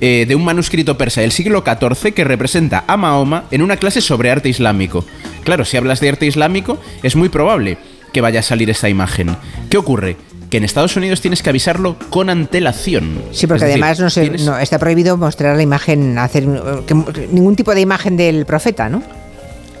[0.00, 4.00] eh, de un manuscrito persa del siglo XIV que representa a Mahoma en una clase
[4.00, 5.04] sobre arte islámico.
[5.44, 7.78] Claro, si hablas de arte islámico, es muy probable
[8.12, 9.36] que vaya a salir esa imagen.
[9.70, 10.16] ¿Qué ocurre?
[10.52, 13.22] Que en Estados Unidos tienes que avisarlo con antelación.
[13.32, 16.44] Sí, porque Es decir, además no, se- tienes- no, está prohibido mostrar la imagen, hacer
[16.86, 19.02] que- ningún tipo de imagen del profeta, ¿no?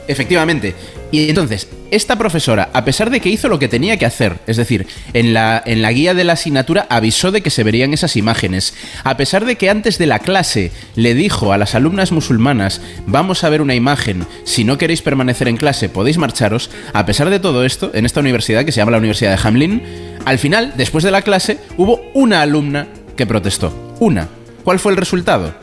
[0.08, 0.74] Efectivamente.
[1.10, 4.56] Y entonces, esta profesora, a pesar de que hizo lo que tenía que hacer, es
[4.56, 8.16] decir, en la, en la guía de la asignatura avisó de que se verían esas
[8.16, 8.72] imágenes,
[9.04, 13.44] a pesar de que antes de la clase le dijo a las alumnas musulmanas, vamos
[13.44, 17.40] a ver una imagen, si no queréis permanecer en clase podéis marcharos, a pesar de
[17.40, 19.82] todo esto, en esta universidad que se llama la Universidad de Hamlin,
[20.24, 23.94] al final, después de la clase, hubo una alumna que protestó.
[24.00, 24.28] Una.
[24.64, 25.54] ¿Cuál fue el resultado?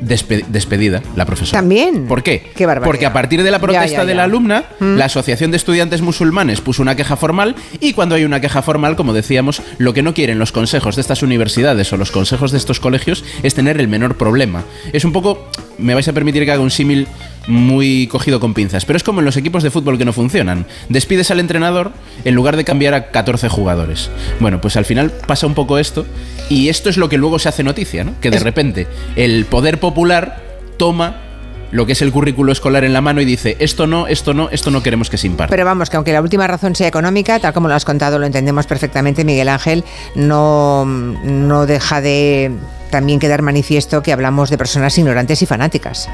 [0.00, 1.58] Despe- despedida la profesora.
[1.58, 2.06] También.
[2.06, 2.52] ¿Por qué?
[2.54, 2.68] Qué.
[2.84, 4.94] Porque a partir de la Ya, protesta ya, de la alumna, Mm.
[4.96, 8.94] la Asociación de Estudiantes Musulmanes puso una queja formal y cuando hay una queja formal,
[8.94, 12.58] como decíamos, lo que no quieren los consejos de estas universidades o los consejos de
[12.58, 14.62] estos colegios es tener el menor problema.
[14.92, 17.08] Es un poco, me vais a permitir que haga un símil
[17.48, 20.66] muy cogido con pinzas, pero es como en los equipos de fútbol que no funcionan.
[20.88, 21.92] Despides al entrenador
[22.24, 24.10] en lugar de cambiar a 14 jugadores.
[24.38, 26.06] Bueno, pues al final pasa un poco esto
[26.48, 28.12] y esto es lo que luego se hace noticia, ¿no?
[28.20, 30.42] Que de repente el poder popular
[30.76, 31.22] toma
[31.70, 34.48] lo que es el currículo escolar en la mano y dice, esto no, esto no,
[34.50, 35.50] esto no queremos que se imparta.
[35.50, 38.26] Pero vamos, que aunque la última razón sea económica, tal como lo has contado, lo
[38.26, 39.84] entendemos perfectamente, Miguel Ángel,
[40.14, 42.52] no, no deja de
[42.90, 46.08] también quedar manifiesto que hablamos de personas ignorantes y fanáticas.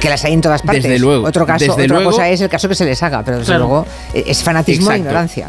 [0.00, 0.84] Que las hay en todas partes.
[0.84, 3.22] Desde luego, Otro caso, desde otra luego- cosa es el caso que se les haga,
[3.24, 3.66] pero desde Claro.
[3.66, 5.00] luego eh, es fanatismo e Exacto.
[5.00, 5.48] ignorancia.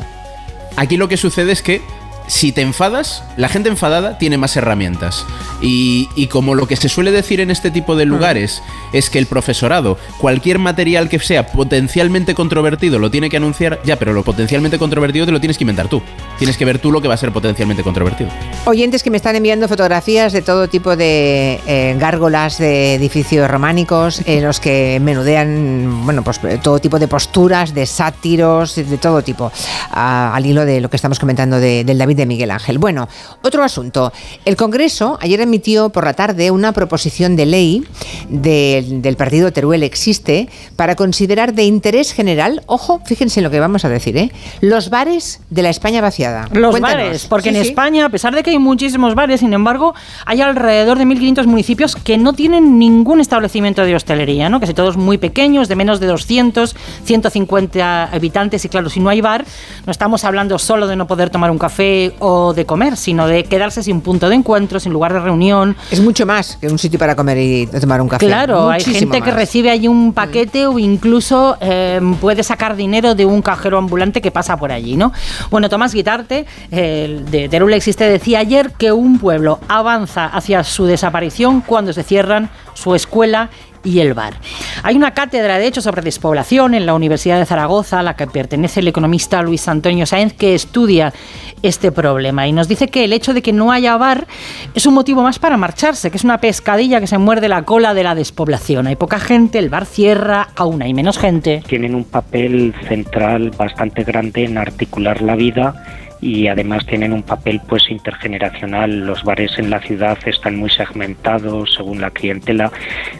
[0.75, 1.81] Aquí lo que sucede es que
[2.30, 5.26] si te enfadas, la gente enfadada tiene más herramientas.
[5.62, 8.62] Y, y como lo que se suele decir en este tipo de lugares
[8.94, 13.98] es que el profesorado, cualquier material que sea potencialmente controvertido, lo tiene que anunciar, ya,
[13.98, 16.02] pero lo potencialmente controvertido te lo tienes que inventar tú.
[16.38, 18.30] Tienes que ver tú lo que va a ser potencialmente controvertido.
[18.65, 24.22] Oyentes que me están enviando fotografías de todo tipo de eh, gárgolas de edificios románicos
[24.26, 29.22] en los que menudean, bueno, pues eh, todo tipo de posturas, de sátiros, de todo
[29.24, 29.52] tipo,
[29.92, 32.77] a- al hilo de lo que estamos comentando de- del David de Miguel Ángel.
[32.77, 33.08] Bueno,
[33.43, 34.12] otro asunto.
[34.45, 37.84] El Congreso ayer emitió por la tarde una proposición de ley
[38.29, 43.60] del- del partido Teruel Existe para considerar de interés general, ojo, fíjense en lo que
[43.60, 44.32] vamos a decir, ¿eh?
[44.62, 46.47] los bares de la España vaciada.
[46.51, 46.97] Los Cuéntanos.
[47.05, 47.69] bares, porque Sí, en sí.
[47.69, 51.95] España, a pesar de que hay muchísimos bares, sin embargo, hay alrededor de 1.500 municipios
[51.95, 54.60] que no tienen ningún establecimiento de hostelería, ¿no?
[54.60, 58.65] Casi todos muy pequeños, de menos de 200, 150 habitantes.
[58.65, 59.45] Y claro, si no hay bar,
[59.86, 63.43] no estamos hablando solo de no poder tomar un café o de comer, sino de
[63.43, 65.76] quedarse sin punto de encuentro, sin lugar de reunión.
[65.91, 68.26] Es mucho más que un sitio para comer y tomar un café.
[68.26, 73.26] Claro, hay gente que recibe allí un paquete o incluso eh, puede sacar dinero de
[73.26, 75.12] un cajero ambulante que pasa por allí, ¿no?
[75.50, 80.86] Bueno, Tomás Guitarte, el de Teruel Existe, decía ayer que un pueblo avanza hacia su
[80.86, 83.50] desaparición cuando se cierran su escuela
[83.84, 84.36] y el bar.
[84.84, 88.28] Hay una cátedra, de hecho, sobre despoblación en la Universidad de Zaragoza, a la que
[88.28, 91.13] pertenece el economista Luis Antonio Sáenz, que estudia
[91.62, 94.28] este problema y nos dice que el hecho de que no haya bar
[94.74, 97.94] es un motivo más para marcharse, que es una pescadilla que se muerde la cola
[97.94, 98.88] de la despoblación.
[98.88, 101.63] Hay poca gente, el bar cierra, aún hay menos gente.
[101.68, 105.86] tienen un papel central bastante grande en articular la vida
[106.21, 109.05] y además tienen un papel pues intergeneracional.
[109.05, 112.71] Los bares en la ciudad están muy segmentados según la clientela,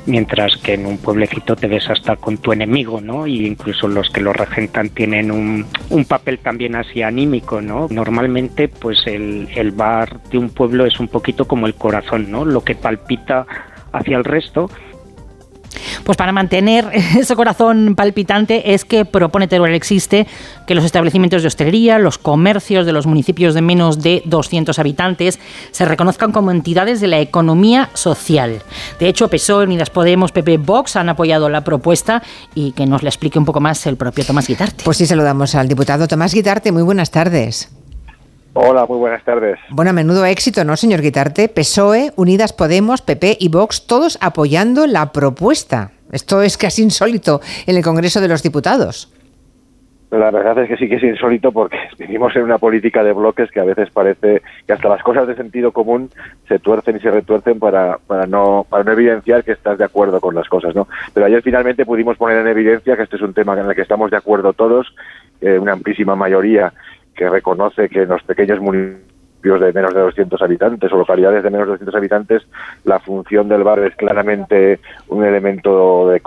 [0.06, 3.28] mientras que en un pueblecito te ves hasta con tu enemigo, ¿no?
[3.28, 7.88] Y incluso los que lo regentan tienen un, un papel también así anímico, ¿no?
[7.90, 12.46] Normalmente pues el, el bar de un pueblo es un poquito como el corazón, ¿no?
[12.46, 13.46] Lo que palpita
[13.92, 14.70] hacia el resto
[16.04, 20.28] Pues para mantener ese corazón palpitante es que propone Teruel Existe
[20.68, 25.40] que los establecimientos de hostelería, los comercios de los municipios de menos de 200 habitantes
[25.72, 28.62] se reconozcan como entidades de la economía social.
[29.00, 32.22] De hecho, PSOE, Unidas Podemos, PP, Vox han apoyado la propuesta
[32.56, 34.84] y que nos la explique un poco más el propio Tomás Guitarte.
[34.84, 36.72] Pues sí, saludamos al diputado Tomás Guitarte.
[36.72, 37.70] Muy buenas tardes.
[38.62, 39.58] Hola, muy buenas tardes.
[39.70, 41.48] Bueno, a menudo éxito, ¿no, señor Guitarte?
[41.48, 45.92] PSOE, Unidas Podemos, PP y Vox, todos apoyando la propuesta.
[46.12, 49.14] Esto es casi insólito en el Congreso de los Diputados.
[50.12, 53.50] La verdad es que sí que es insólito porque vivimos en una política de bloques
[53.50, 56.10] que a veces parece que hasta las cosas de sentido común
[56.50, 60.20] se tuercen y se retuercen para, para, no, para no evidenciar que estás de acuerdo
[60.20, 60.90] con las cosas, ¿no?
[61.14, 63.84] Pero ayer finalmente pudimos poner en evidencia que este es un tema en el que
[63.84, 64.94] estamos de acuerdo todos,
[65.40, 66.74] eh, una amplísima mayoría
[67.20, 69.09] que reconoce que los pequeños municipios
[69.40, 72.44] municipios de menos de 200 habitantes o localidades de menos de 200 habitantes,
[72.84, 76.22] la función del bar es claramente un elemento de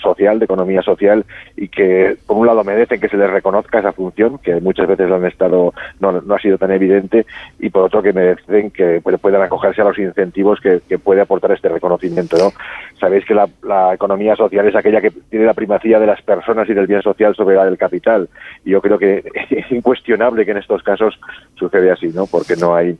[0.00, 1.24] social, de economía social,
[1.56, 5.10] y que por un lado merecen que se les reconozca esa función, que muchas veces
[5.10, 7.26] han estado, no, no ha sido tan evidente,
[7.58, 11.68] y por otro que merecen que puedan acogerse a los incentivos que, puede aportar este
[11.68, 12.38] reconocimiento.
[12.38, 12.52] ¿no?
[12.98, 16.68] Sabéis que la, la economía social es aquella que tiene la primacía de las personas
[16.68, 18.28] y del bien social sobre la del capital,
[18.64, 21.18] y yo creo que es incuestionable que en estos casos
[21.56, 22.26] sucede así, ¿no?
[22.26, 22.98] Porque no hay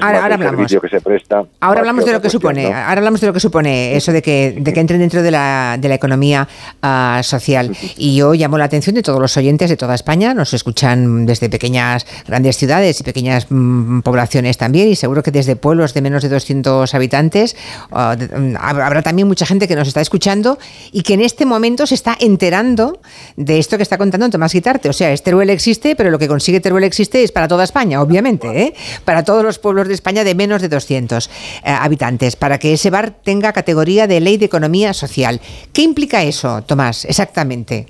[0.00, 0.70] ahora, hablamos.
[0.70, 1.44] que se presta.
[1.60, 4.56] Ahora hablamos de lo que supone, ahora hablamos de lo que supone eso de que,
[4.58, 6.48] de que entren dentro de la, de la economía
[6.82, 7.76] ah, social.
[7.96, 11.48] Y yo llamo la atención de todos los oyentes de toda España, nos escuchan desde
[11.48, 16.22] pequeñas, grandes ciudades y pequeñas mm, poblaciones también, y seguro que desde pueblos de menos
[16.22, 17.56] de 200 habitantes
[17.92, 20.58] ah, mm, habrá también mucha gente que nos está escuchando
[20.92, 23.00] y que en este momento se está enterando
[23.36, 24.88] de esto que está contando Tomás Guitarte.
[24.88, 28.48] O sea, Teruel existe, pero lo que consigue Teruel existe es para toda España, obviamente,
[28.62, 28.74] ¿eh?
[29.04, 31.30] para todos los pueblos de España de menos de 200 eh,
[31.64, 35.40] habitantes, para que ese bar tenga categoría de ley de economía social.
[35.72, 37.86] ¿Qué implica eso, Tomás, exactamente?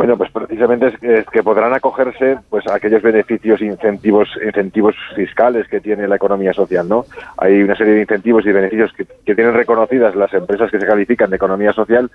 [0.00, 5.82] Bueno, pues precisamente es que, podrán acogerse pues a aquellos beneficios, incentivos, incentivos fiscales que
[5.82, 7.04] tiene la economía social, ¿no?
[7.36, 9.04] Hay una serie de incentivos y beneficios que,
[9.34, 12.10] tienen reconocidas las empresas que se califican de economía social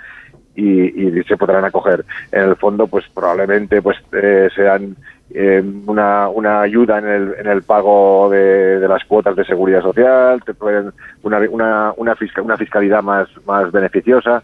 [0.55, 2.05] y, se podrán acoger.
[2.31, 4.95] En el fondo, pues probablemente pues eh, sean
[5.31, 9.81] eh, una, una ayuda en el, en el pago de, de, las cuotas de seguridad
[9.81, 10.91] social, te pueden
[11.23, 14.43] una, una, una, una fiscalidad más, más beneficiosa.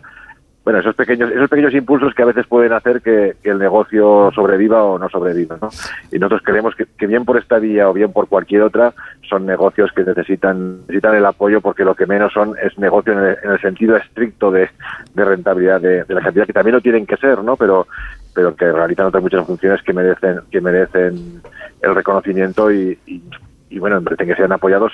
[0.63, 4.83] Bueno, esos pequeños, esos pequeños impulsos que a veces pueden hacer que, el negocio sobreviva
[4.83, 5.57] o no sobreviva.
[5.59, 5.69] ¿no?
[6.11, 8.93] Y nosotros creemos que, bien por esta vía o bien por cualquier otra,
[9.27, 13.51] son negocios que necesitan, necesitan el apoyo porque lo que menos son es negocio en
[13.51, 14.69] el, sentido estricto de,
[15.15, 17.55] de rentabilidad de, de, la cantidad, que también lo tienen que ser, ¿no?
[17.55, 17.87] Pero,
[18.33, 21.41] pero que realizan otras muchas funciones que merecen que merecen
[21.81, 22.97] el reconocimiento y,
[23.79, 24.93] bueno, merecen que sean apoyados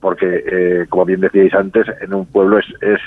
[0.00, 3.00] porque eh, como bien decíais antes en un pueblo es, es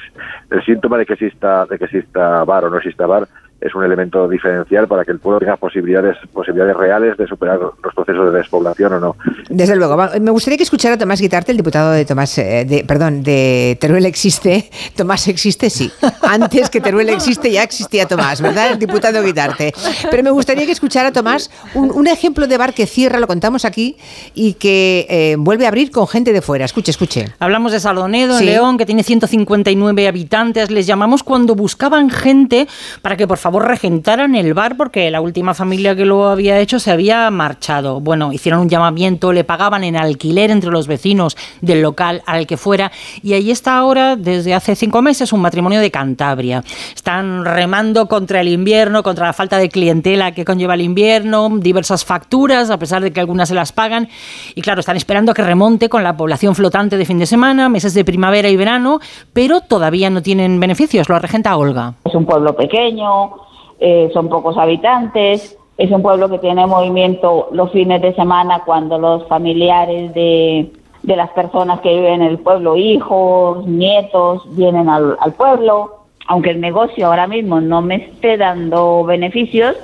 [0.50, 3.28] el síntoma de que exista de que exista bar o no exista bar
[3.66, 7.94] es un elemento diferencial para que el pueblo tenga posibilidades posibilidades reales de superar los
[7.96, 9.16] procesos de despoblación o no.
[9.50, 9.98] Desde luego.
[10.22, 13.78] Me gustaría que escuchara a Tomás Guitarte, el diputado de Tomás, eh, de, perdón, de
[13.82, 14.70] Teruel existe.
[14.96, 15.92] Tomás existe, sí.
[16.22, 18.72] Antes que Teruel existe ya existía Tomás, ¿verdad?
[18.72, 19.74] El diputado Guitarte.
[20.12, 23.66] Pero me gustaría que escuchara a Tomás un, ejemplo de bar que cierra, lo contamos
[23.66, 23.98] aquí,
[24.36, 26.66] y que eh, vuelve a abrir con gente de fuera.
[26.66, 27.30] Escuche, escuche.
[27.40, 30.70] Hablamos de Saldonedo, en León, que tiene 159 habitantes.
[30.70, 32.68] Les llamamos cuando buscaban gente
[33.02, 36.80] para que por favor regentaran el bar porque la última familia que lo había hecho
[36.80, 38.00] se había marchado.
[38.00, 42.58] Bueno, hicieron un llamamiento, le pagaban en alquiler entre los vecinos del local al que
[42.58, 42.92] fuera
[43.22, 46.64] y ahí está ahora desde hace cinco meses un matrimonio de Cantabria.
[46.96, 52.06] Están remando contra el invierno, contra la falta de clientela que conlleva el invierno, diversas
[52.06, 54.10] facturas a pesar de que algunas se las pagan
[54.56, 57.70] y claro, están esperando a que remonte con la población flotante de fin de semana,
[57.70, 59.00] meses de primavera y verano,
[59.34, 61.10] pero todavía no tienen beneficios.
[61.10, 61.94] Lo regenta Olga.
[62.16, 63.34] Es un pueblo pequeño,
[63.78, 68.98] eh, son pocos habitantes, es un pueblo que tiene movimiento los fines de semana cuando
[68.98, 70.72] los familiares de,
[71.04, 76.06] de las personas que viven en el pueblo, hijos, nietos, vienen al, al pueblo.
[76.28, 79.76] Aunque el negocio ahora mismo no me esté dando beneficios,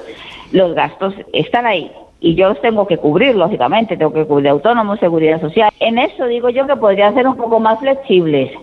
[0.53, 5.01] los gastos están ahí y yo los tengo que cubrir, lógicamente, tengo que cubrir autónomos,
[5.01, 5.69] seguridad social.
[5.81, 8.53] En eso digo yo que podría ser un poco más flexibles.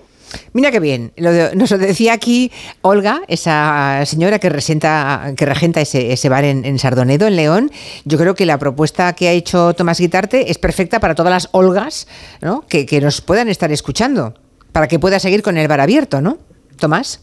[0.53, 1.12] Mira qué bien.
[1.55, 2.51] nos lo decía aquí
[2.83, 7.70] Olga, esa señora que, resenta, que regenta ese, bar en, Sardonedo, en León.
[8.05, 11.49] Yo creo que la propuesta que ha hecho Tomás Guitarte es perfecta para todas las
[11.53, 12.07] Olgas
[12.41, 12.66] ¿no?
[12.68, 14.35] que, que nos puedan estar escuchando,
[14.72, 16.39] para que pueda seguir con el bar abierto, ¿no?
[16.79, 17.20] Tomás.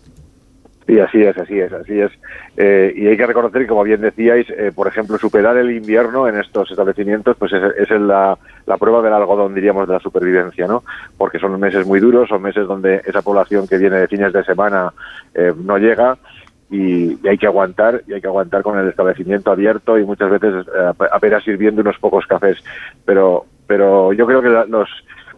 [0.86, 2.12] Sí, así es, así es, así es.
[2.58, 6.38] Eh, y hay que reconocer como bien decíais, eh, por ejemplo, superar el invierno en
[6.40, 8.38] estos establecimientos, pues es, la,
[8.80, 10.84] prueba del algodón, diríamos, de la supervivencia, ¿no?
[11.18, 14.44] Porque son meses muy duros, son meses donde esa población que viene de fines de
[14.44, 14.94] semana
[15.34, 16.20] eh, no llega
[16.70, 20.66] y, hay que aguantar, y hay que aguantar con el establecimiento abierto y muchas veces
[21.12, 22.64] apenas sirviendo unos pocos cafés.
[23.06, 24.90] Pero, pero yo creo que los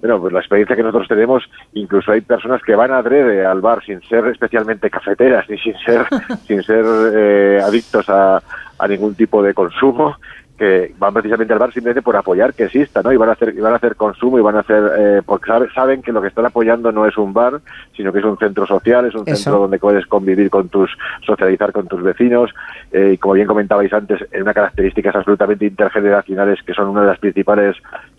[0.07, 1.43] bueno, pues la experiencia que nosotros tenemos,
[1.73, 5.77] incluso hay personas que van a adrede al bar sin ser especialmente cafeteras ni sin
[5.79, 6.05] ser,
[6.47, 8.41] sin ser eh, adictos a,
[8.79, 10.15] a ningún tipo de consumo
[10.57, 13.11] que van precisamente al bar simplemente por apoyar que exista, ¿no?
[13.11, 15.51] Y van a hacer, y van a hacer consumo y van a hacer, eh, porque
[15.73, 17.61] saben que lo que están apoyando no es un bar,
[17.95, 20.89] sino que es un centro social, es un centro donde puedes convivir con tus,
[21.25, 22.51] socializar con tus vecinos,
[22.91, 27.07] eh, y como bien comentabais antes, en una características absolutamente intergeneracionales que son una de
[27.07, 27.75] las principales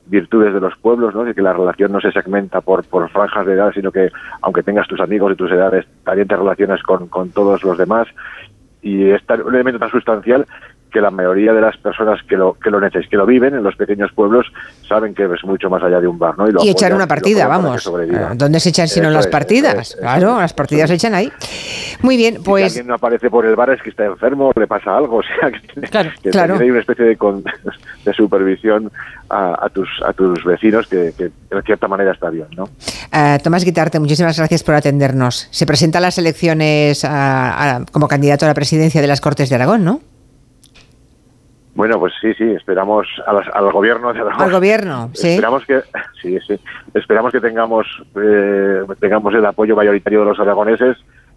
[0.08, 1.24] virtudes de los pueblos, ¿no?
[1.24, 4.10] De que la relación no se segmenta por, por franjas de edad, sino que
[4.42, 8.08] aunque tengas tus amigos y tus edades, también te relacionas con, con todos los demás
[8.82, 10.46] y es un elemento tan sustancial
[10.90, 13.62] que la mayoría de las personas que lo que lo necesitan, que lo viven en
[13.62, 14.46] los pequeños pueblos
[14.88, 16.48] saben que es mucho más allá de un bar, ¿no?
[16.62, 17.90] Y, echar una partida, vamos.
[18.34, 19.96] ¿Dónde se echan sino las partidas?
[20.00, 21.30] claro, las partidas se echan ahí.
[22.02, 22.72] Muy bien, pues.
[22.72, 25.22] Si alguien no aparece por el bar es que está enfermo, le pasa algo, o
[25.22, 27.16] sea, que, claro, hay una especie de,
[28.04, 28.90] de supervisión
[29.30, 31.32] a, tus a tus vecinos que, de
[31.64, 32.64] cierta manera está bien, ¿no?
[32.64, 35.48] Uh, Tomás Guitarte, muchísimas gracias por atendernos.
[35.50, 37.06] Se presenta las elecciones
[37.92, 40.00] como candidato a la presidencia de las Cortes de Aragón, ¿no?
[41.78, 45.28] Bueno, pues sí, sí, esperamos al gobierno de Al gobierno, sí.
[45.28, 45.80] Esperamos que,
[46.20, 46.58] sí, sí,
[46.92, 47.86] esperamos que tengamos,
[48.20, 50.96] eh, tengamos el apoyo mayoritario de los aragoneses,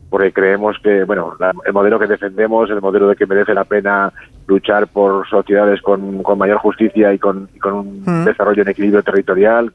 [0.10, 4.12] porque creemos que, bueno, el modelo que defendemos, el modelo de que merece la pena
[4.48, 8.26] luchar por sociedades con, mayor justicia y con, un mm.
[8.26, 9.72] desarrollo en equilibrio territorial,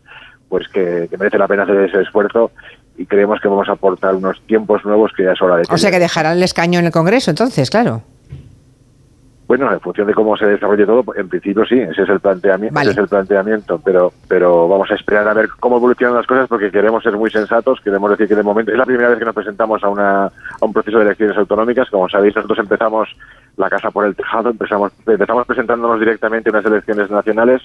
[0.48, 2.50] pues que, merece la pena hacer ese esfuerzo
[2.98, 5.62] y creemos que vamos a aportar unos tiempos nuevos que ya es hora de...
[5.70, 8.02] O sea que dejarán el escaño en el Congreso, entonces, claro.
[9.47, 12.80] Bueno, en función de cómo se desarrolle todo, en principio sí, ese es el planteamiento,
[12.80, 16.49] ese es el planteamiento, pero pero vamos a esperar a ver cómo evolucionan las cosas
[16.49, 19.24] porque queremos ser muy sensatos, queremos decir que de momento es la primera vez que
[19.24, 20.30] nos presentamos a una a
[20.61, 23.09] un proceso de elecciones autonómicas, como sabéis nosotros empezamos
[23.57, 27.62] la casa por el tejado, empezamos empezamos presentándonos directamente a unas elecciones nacionales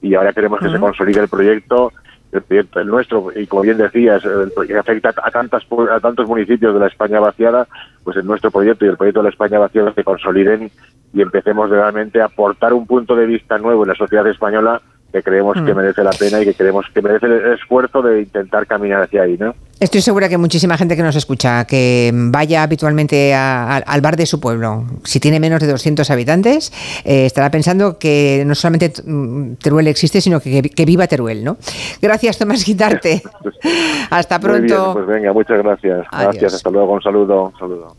[0.00, 1.92] y ahora queremos que se consolide el proyecto
[2.32, 6.86] el nuestro y como bien decías que afecta a tantas a tantos municipios de la
[6.86, 7.66] España vaciada
[8.04, 10.70] pues el nuestro proyecto y el proyecto de la España vaciada se consoliden
[11.12, 14.80] y empecemos realmente a aportar un punto de vista nuevo en la sociedad española
[15.12, 15.76] que creemos que mm.
[15.76, 19.36] merece la pena y que creemos que merece el esfuerzo de intentar caminar hacia ahí,
[19.38, 19.54] ¿no?
[19.80, 24.38] Estoy segura que muchísima gente que nos escucha, que vaya habitualmente al bar de su
[24.38, 26.70] pueblo, si tiene menos de 200 habitantes,
[27.04, 31.56] eh, estará pensando que no solamente mm, Teruel existe, sino que, viva Teruel, ¿no?
[32.02, 33.22] Gracias, Tomás Guitarte.
[34.10, 34.92] hasta pronto.
[34.92, 36.06] pues venga, muchas gracias.
[36.12, 37.44] Gracias, hasta luego, un saludo.
[37.44, 37.96] Un saludo.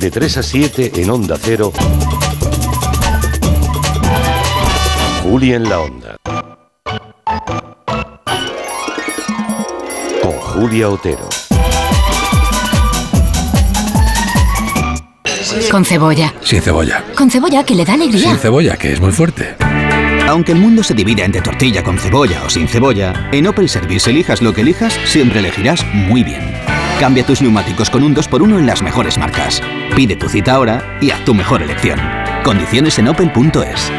[0.00, 1.72] De 3 a 7 en Onda Cero.
[5.22, 6.16] Juli en la Onda.
[10.22, 11.28] Con Julia Otero.
[15.70, 16.32] Con cebolla.
[16.40, 17.04] Sin cebolla.
[17.14, 18.30] Con cebolla que le da alegría.
[18.30, 19.56] Sin cebolla, que es muy fuerte.
[20.26, 24.08] Aunque el mundo se divida entre tortilla con cebolla o sin cebolla, en Opel Service
[24.08, 26.54] elijas lo que elijas, siempre elegirás muy bien.
[26.98, 29.62] Cambia tus neumáticos con un 2x1 en las mejores marcas.
[29.94, 32.00] Pide tu cita ahora y haz tu mejor elección.
[32.42, 33.90] Condiciones en opel.es.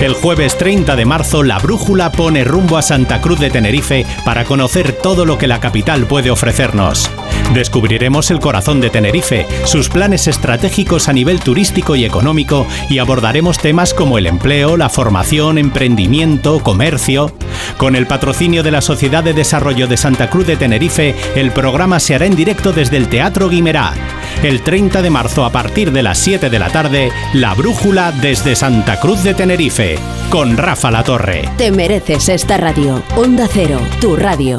[0.00, 4.44] El jueves 30 de marzo, la Brújula pone rumbo a Santa Cruz de Tenerife para
[4.44, 7.10] conocer todo lo que la capital puede ofrecernos.
[7.54, 13.58] Descubriremos el corazón de Tenerife, sus planes estratégicos a nivel turístico y económico y abordaremos
[13.58, 17.32] temas como el empleo, la formación, emprendimiento, comercio.
[17.76, 22.00] Con el patrocinio de la Sociedad de Desarrollo de Santa Cruz de Tenerife, el programa
[22.00, 23.94] se hará en directo desde el Teatro Guimerá.
[24.42, 28.54] El 30 de marzo a partir de las 7 de la tarde, La Brújula desde
[28.54, 29.98] Santa Cruz de Tenerife
[30.30, 31.48] con Rafa La Torre.
[31.56, 33.02] Te mereces esta radio.
[33.16, 34.58] Onda Cero, tu radio.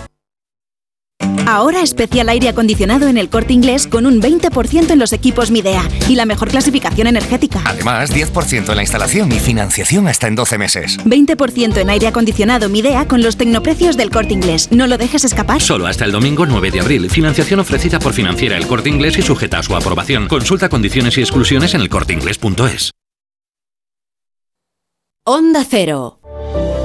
[1.47, 5.87] Ahora especial aire acondicionado en el corte inglés con un 20% en los equipos Midea
[6.07, 7.61] y la mejor clasificación energética.
[7.65, 10.97] Además, 10% en la instalación y financiación hasta en 12 meses.
[10.99, 14.69] 20% en aire acondicionado Midea con los tecnoprecios del corte inglés.
[14.71, 15.61] No lo dejes escapar.
[15.61, 17.09] Solo hasta el domingo 9 de abril.
[17.09, 20.27] Financiación ofrecida por financiera el corte inglés y sujeta a su aprobación.
[20.27, 22.91] Consulta condiciones y exclusiones en elcorteinglés.es.
[25.23, 26.19] Onda Cero.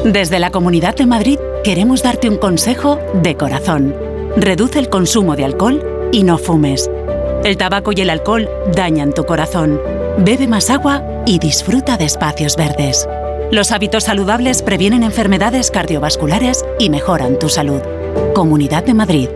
[0.04, 4.15] Desde la Comunidad de Madrid queremos darte un consejo de corazón.
[4.36, 6.90] Reduce el consumo de alcohol y no fumes.
[7.42, 9.80] El tabaco y el alcohol dañan tu corazón.
[10.18, 13.08] Bebe más agua y disfruta de espacios verdes.
[13.50, 17.80] Los hábitos saludables previenen enfermedades cardiovasculares y mejoran tu salud.
[18.34, 19.28] Comunidad de Madrid.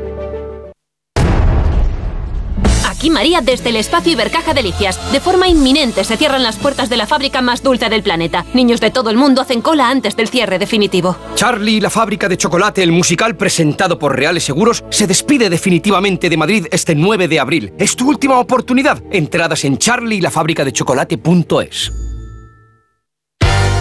[3.01, 5.01] Aquí María desde el espacio Ibercaja Delicias.
[5.11, 8.45] De forma inminente se cierran las puertas de la fábrica más dulce del planeta.
[8.53, 11.17] Niños de todo el mundo hacen cola antes del cierre definitivo.
[11.35, 16.37] Charlie, la fábrica de chocolate, el musical presentado por Reales Seguros, se despide definitivamente de
[16.37, 17.73] Madrid este 9 de abril.
[17.79, 19.03] Es tu última oportunidad.
[19.11, 22.10] Entradas en charlielafabricadechocolate.es.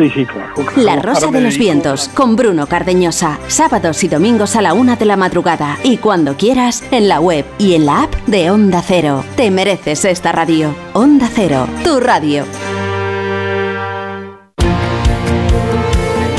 [0.00, 0.54] Sí, sí, claro.
[0.76, 3.38] La Rosa de los Vientos, con Bruno Cardeñosa.
[3.48, 5.76] Sábados y domingos a la una de la madrugada.
[5.82, 9.22] Y cuando quieras, en la web y en la app de Onda Cero.
[9.36, 10.74] Te mereces esta radio.
[10.94, 12.46] Onda Cero, tu radio.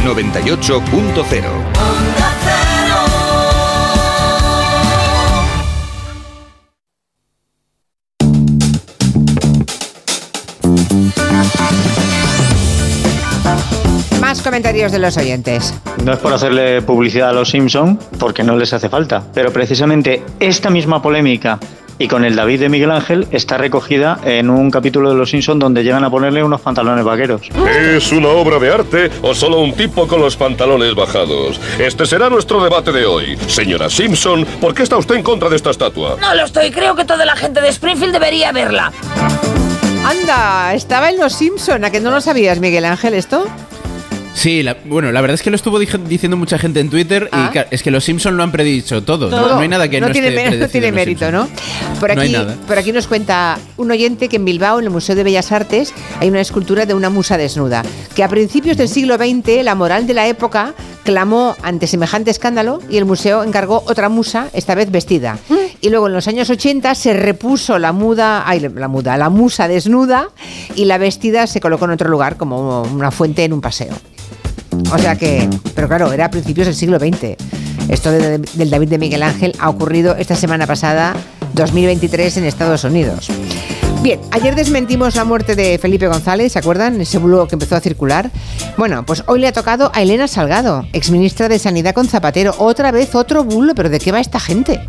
[0.06, 1.81] 98.0
[14.44, 15.74] Comentarios de los oyentes.
[16.04, 20.24] No es por hacerle publicidad a los Simpson, porque no les hace falta, pero precisamente
[20.40, 21.60] esta misma polémica
[22.00, 25.60] y con el David de Miguel Ángel está recogida en un capítulo de los Simpson
[25.60, 27.50] donde llegan a ponerle unos pantalones vaqueros.
[27.70, 31.60] ¿Es una obra de arte o solo un tipo con los pantalones bajados?
[31.78, 33.38] Este será nuestro debate de hoy.
[33.48, 36.18] Señora Simpson, ¿por qué está usted en contra de esta estatua?
[36.20, 38.92] No lo estoy, creo que toda la gente de Springfield debería verla.
[40.04, 43.46] Anda, estaba en Los Simpson, ¿a que no lo sabías, Miguel Ángel, esto?
[44.34, 47.50] Sí, la- bueno, la verdad es que lo estuvo diciendo mucha gente en Twitter Ah.
[47.50, 49.30] y ca- es que los Simpsons lo han predicho todo.
[49.30, 49.56] No, Todo.
[49.56, 51.50] no hay nada que no, tiene, esté mé- no tiene mérito, Simpson.
[51.50, 52.00] ¿no?
[52.00, 52.56] Por No hay aquí, nada.
[52.66, 55.94] por aquí nos cuenta un oyente que en Bilbao, en el Museo de Bellas Artes,
[56.20, 57.84] hay una escultura de una musa desnuda,
[58.16, 60.74] que a principios del siglo XX la moral de la época
[61.04, 65.38] clamó ante semejante escándalo y el museo encargó otra musa, esta vez vestida.
[65.82, 69.68] Y luego en los años 80 se repuso la muda, ay, la muda, la musa
[69.68, 70.30] desnuda
[70.76, 73.94] y la vestida se colocó en otro lugar como una fuente en un paseo.
[74.94, 77.36] O sea que, pero claro, era a principios del siglo XX.
[77.90, 81.14] Esto de- del David de Miguel Ángel ha ocurrido esta semana pasada,
[81.54, 83.28] 2023, en Estados Unidos.
[84.02, 87.00] Bien, ayer desmentimos la muerte de Felipe González, ¿se acuerdan?
[87.00, 88.32] Ese bulo que empezó a circular.
[88.76, 92.56] Bueno, pues hoy le ha tocado a Elena Salgado, exministra de Sanidad con Zapatero.
[92.58, 94.82] Otra vez otro bulo, pero ¿de qué va esta gente?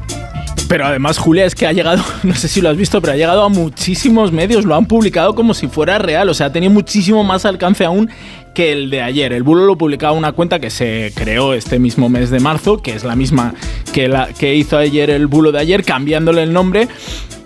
[0.67, 3.17] Pero además, Julia, es que ha llegado, no sé si lo has visto, pero ha
[3.17, 6.73] llegado a muchísimos medios, lo han publicado como si fuera real, o sea, ha tenido
[6.73, 8.09] muchísimo más alcance aún
[8.55, 9.35] que el de ayer.
[9.35, 12.95] El bulo lo publicaba una cuenta que se creó este mismo mes de marzo, que
[12.95, 13.53] es la misma
[13.93, 16.89] que, la, que hizo ayer el bulo de ayer, cambiándole el nombre.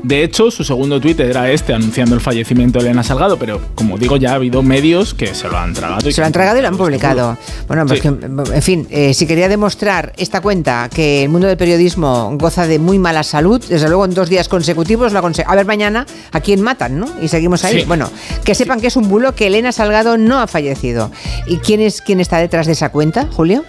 [0.07, 3.99] De hecho, su segundo tuit era este, anunciando el fallecimiento de Elena Salgado, pero como
[3.99, 6.09] digo, ya ha habido medios que se lo han tragado.
[6.09, 7.37] y Se lo han tragado y lo han publicado.
[7.67, 8.09] Bueno, pues Sí.
[8.09, 12.69] que, en fin, eh, si quería demostrar esta cuenta que el mundo del periodismo goza
[12.69, 15.67] de muy mala salud, desde luego en dos días consecutivos lo ha conse- A ver
[15.67, 17.09] mañana a quién matan, ¿no?
[17.21, 17.81] Y seguimos ahí.
[17.81, 17.85] Sí.
[17.89, 18.09] Bueno,
[18.45, 21.11] que sepan que es un bulo que Elena Salgado no ha fallecido.
[21.49, 23.65] ¿Y quién es quién está detrás de esa cuenta, Julio?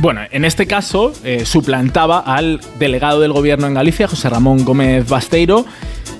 [0.00, 5.08] Bueno, en este caso eh, suplantaba al delegado del gobierno en Galicia, José Ramón Gómez
[5.08, 5.66] Basteiro,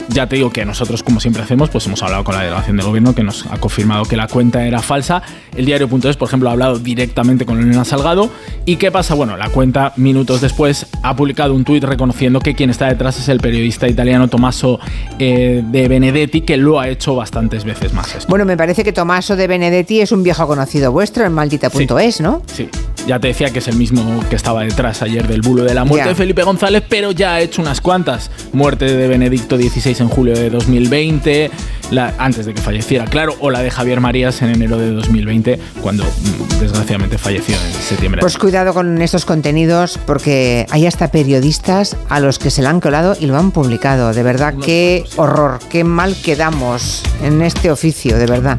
[0.09, 2.87] Ya te digo que nosotros, como siempre hacemos, pues hemos hablado con la delegación del
[2.87, 5.23] gobierno que nos ha confirmado que la cuenta era falsa.
[5.55, 8.31] El diario.es, por ejemplo, ha hablado directamente con Elena Salgado.
[8.65, 9.15] ¿Y qué pasa?
[9.15, 13.29] Bueno, la cuenta, minutos después, ha publicado un tuit reconociendo que quien está detrás es
[13.29, 14.81] el periodista italiano Tommaso
[15.19, 18.15] eh, de Benedetti, que lo ha hecho bastantes veces más.
[18.15, 18.29] Esto.
[18.29, 22.43] Bueno, me parece que Tommaso de Benedetti es un viejo conocido vuestro en maldita.es, ¿no?
[22.47, 22.69] Sí,
[23.09, 25.85] ya te decía que es el mismo que estaba detrás ayer del bulo de la
[25.85, 28.31] muerte de Felipe González, pero ya ha hecho unas cuantas.
[28.53, 31.51] Muerte de Benedicto XVI en julio de 2020,
[31.91, 35.59] la, antes de que falleciera, claro, o la de Javier Marías en enero de 2020,
[35.81, 38.21] cuando mm, desgraciadamente falleció en septiembre.
[38.21, 42.81] Pues cuidado con estos contenidos porque hay hasta periodistas a los que se le han
[42.81, 44.13] colado y lo han publicado.
[44.13, 48.59] De verdad, qué horror, qué mal quedamos en este oficio, de verdad.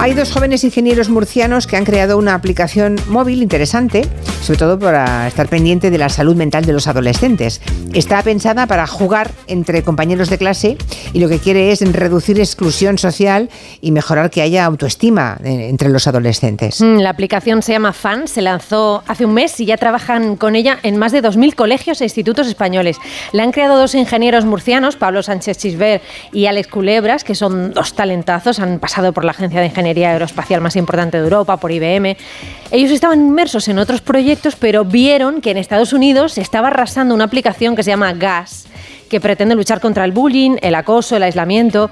[0.00, 4.06] Hay dos jóvenes ingenieros murcianos que han creado una aplicación móvil interesante,
[4.42, 7.60] sobre todo para estar pendiente de la salud mental de los adolescentes.
[7.92, 10.78] Está pensada para jugar entre compañeros de clase
[11.12, 15.88] y lo que quiere es reducir exclusión social y mejorar que haya autoestima eh, entre
[15.88, 16.80] los adolescentes.
[16.80, 20.54] Mm, La aplicación se llama FAN, se lanzó hace un mes y ya trabajan con
[20.54, 22.98] ella en más de 2.000 colegios e institutos españoles.
[23.32, 27.94] La han creado dos ingenieros murcianos, Pablo Sánchez Chisver y Alex Culebras, que son dos
[27.94, 32.16] talentazos, han pasado por la agencia de ingeniería aeroespacial más importante de Europa, por IBM.
[32.70, 37.14] Ellos estaban inmersos en otros proyectos, pero vieron que en Estados Unidos se estaba arrasando
[37.14, 38.66] una aplicación que se llama GAS
[39.08, 41.90] que pretende luchar contra el bullying, el acoso, el aislamiento,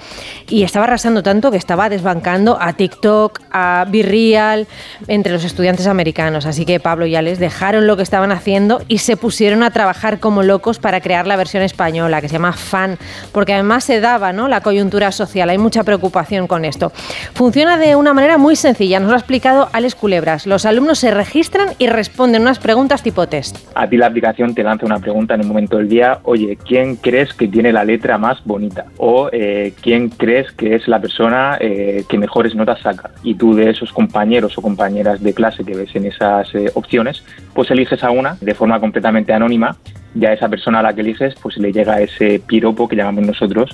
[0.48, 4.66] y estaba arrasando tanto que estaba desbancando a TikTok, a Virreal,
[5.08, 6.46] entre los estudiantes americanos.
[6.46, 10.20] Así que Pablo y Alex dejaron lo que estaban haciendo y se pusieron a trabajar
[10.20, 12.98] como locos para crear la versión española, que se llama FAN,
[13.32, 14.48] porque además se daba ¿no?
[14.48, 16.92] la coyuntura social, hay mucha preocupación con esto.
[17.34, 20.46] Funciona de una manera muy sencilla, nos lo ha explicado Alex Culebras.
[20.46, 23.56] Los alumnos se registran y responden unas preguntas tipo test.
[23.74, 26.96] A ti la aplicación te lanza una pregunta en un momento del día, oye, ¿quién
[27.06, 28.86] crees que tiene la letra más bonita?
[28.96, 33.12] O eh, ¿quién crees que es la persona eh, que mejores notas saca?
[33.22, 37.22] Y tú de esos compañeros o compañeras de clase que ves en esas eh, opciones,
[37.54, 39.76] pues eliges a una de forma completamente anónima
[40.16, 43.24] y a esa persona a la que eliges pues le llega ese piropo que llamamos
[43.24, 43.70] nosotros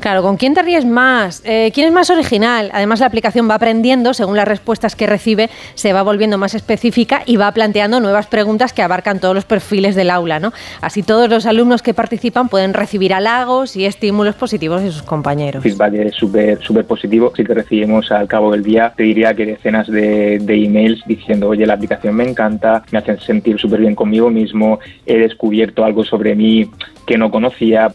[0.00, 1.42] Claro, ¿con quién te ríes más?
[1.44, 2.70] Eh, ¿Quién es más original?
[2.72, 7.22] Además, la aplicación va aprendiendo, según las respuestas que recibe, se va volviendo más específica
[7.24, 10.52] y va planteando nuevas preguntas que abarcan todos los perfiles del aula, ¿no?
[10.80, 15.62] Así todos los alumnos que participan pueden recibir halagos y estímulos positivos de sus compañeros.
[15.62, 17.32] feedback es súper positivo.
[17.34, 21.48] Sí que recibimos al cabo del día, te diría que decenas de, de emails diciendo,
[21.48, 26.04] oye, la aplicación me encanta, me hacen sentir súper bien conmigo mismo, he descubierto algo
[26.04, 26.70] sobre mí
[27.06, 27.88] que no conocía.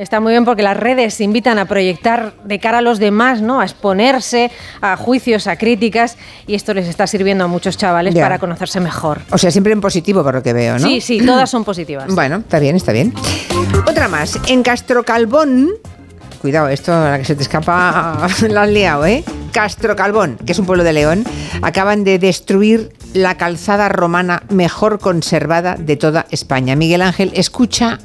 [0.00, 3.60] Está muy bien porque las redes invitan a proyectar de cara a los demás, ¿no?
[3.60, 8.22] A exponerse a juicios, a críticas, y esto les está sirviendo a muchos chavales Ya.
[8.22, 9.20] para conocerse mejor.
[9.30, 10.88] O sea, siempre en positivo por lo que veo, ¿no?
[10.88, 12.06] Sí, sí, todas son positivas.
[12.14, 13.12] Bueno, está bien, está bien.
[13.86, 14.38] Otra más.
[14.48, 15.68] En Castrocalbón,
[16.40, 19.22] cuidado, esto a la que se te escapa la has liado, ¿eh?
[19.52, 21.24] Castrocalbón, que es un pueblo de León,
[21.60, 26.76] acaban de destruir la calzada romana mejor conservada de toda España.
[26.76, 27.98] Miguel Ángel, escucha,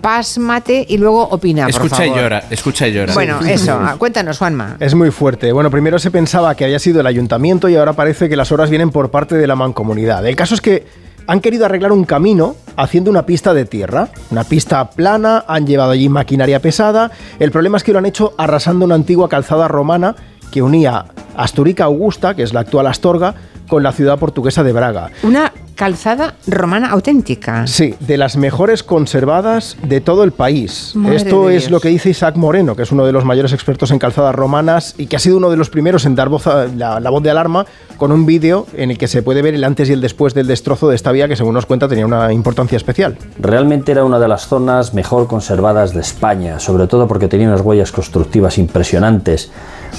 [0.00, 3.14] pásmate y luego opina, por Escucha y llora, escucha y llora.
[3.14, 4.76] Bueno, eso, ah, cuéntanos, Juanma.
[4.80, 5.52] Es muy fuerte.
[5.52, 8.70] Bueno, primero se pensaba que había sido el ayuntamiento y ahora parece que las obras
[8.70, 10.26] vienen por parte de la mancomunidad.
[10.26, 10.86] El caso es que
[11.26, 15.92] han querido arreglar un camino haciendo una pista de tierra, una pista plana, han llevado
[15.92, 17.10] allí maquinaria pesada.
[17.38, 20.16] El problema es que lo han hecho arrasando una antigua calzada romana
[20.50, 23.34] que unía Asturica Augusta, que es la actual Astorga,
[23.72, 25.08] con la ciudad portuguesa de Braga.
[25.22, 27.66] Una calzada romana auténtica.
[27.66, 30.92] Sí, de las mejores conservadas de todo el país.
[30.94, 31.70] Madre Esto es Dios.
[31.70, 34.94] lo que dice Isaac Moreno, que es uno de los mayores expertos en calzadas romanas
[34.98, 37.22] y que ha sido uno de los primeros en dar voz a- la, la voz
[37.22, 37.64] de alarma
[37.96, 40.46] con un vídeo en el que se puede ver el antes y el después del
[40.48, 43.16] destrozo de esta vía que según nos cuenta tenía una importancia especial.
[43.40, 47.62] Realmente era una de las zonas mejor conservadas de España, sobre todo porque tenía unas
[47.62, 49.50] huellas constructivas impresionantes,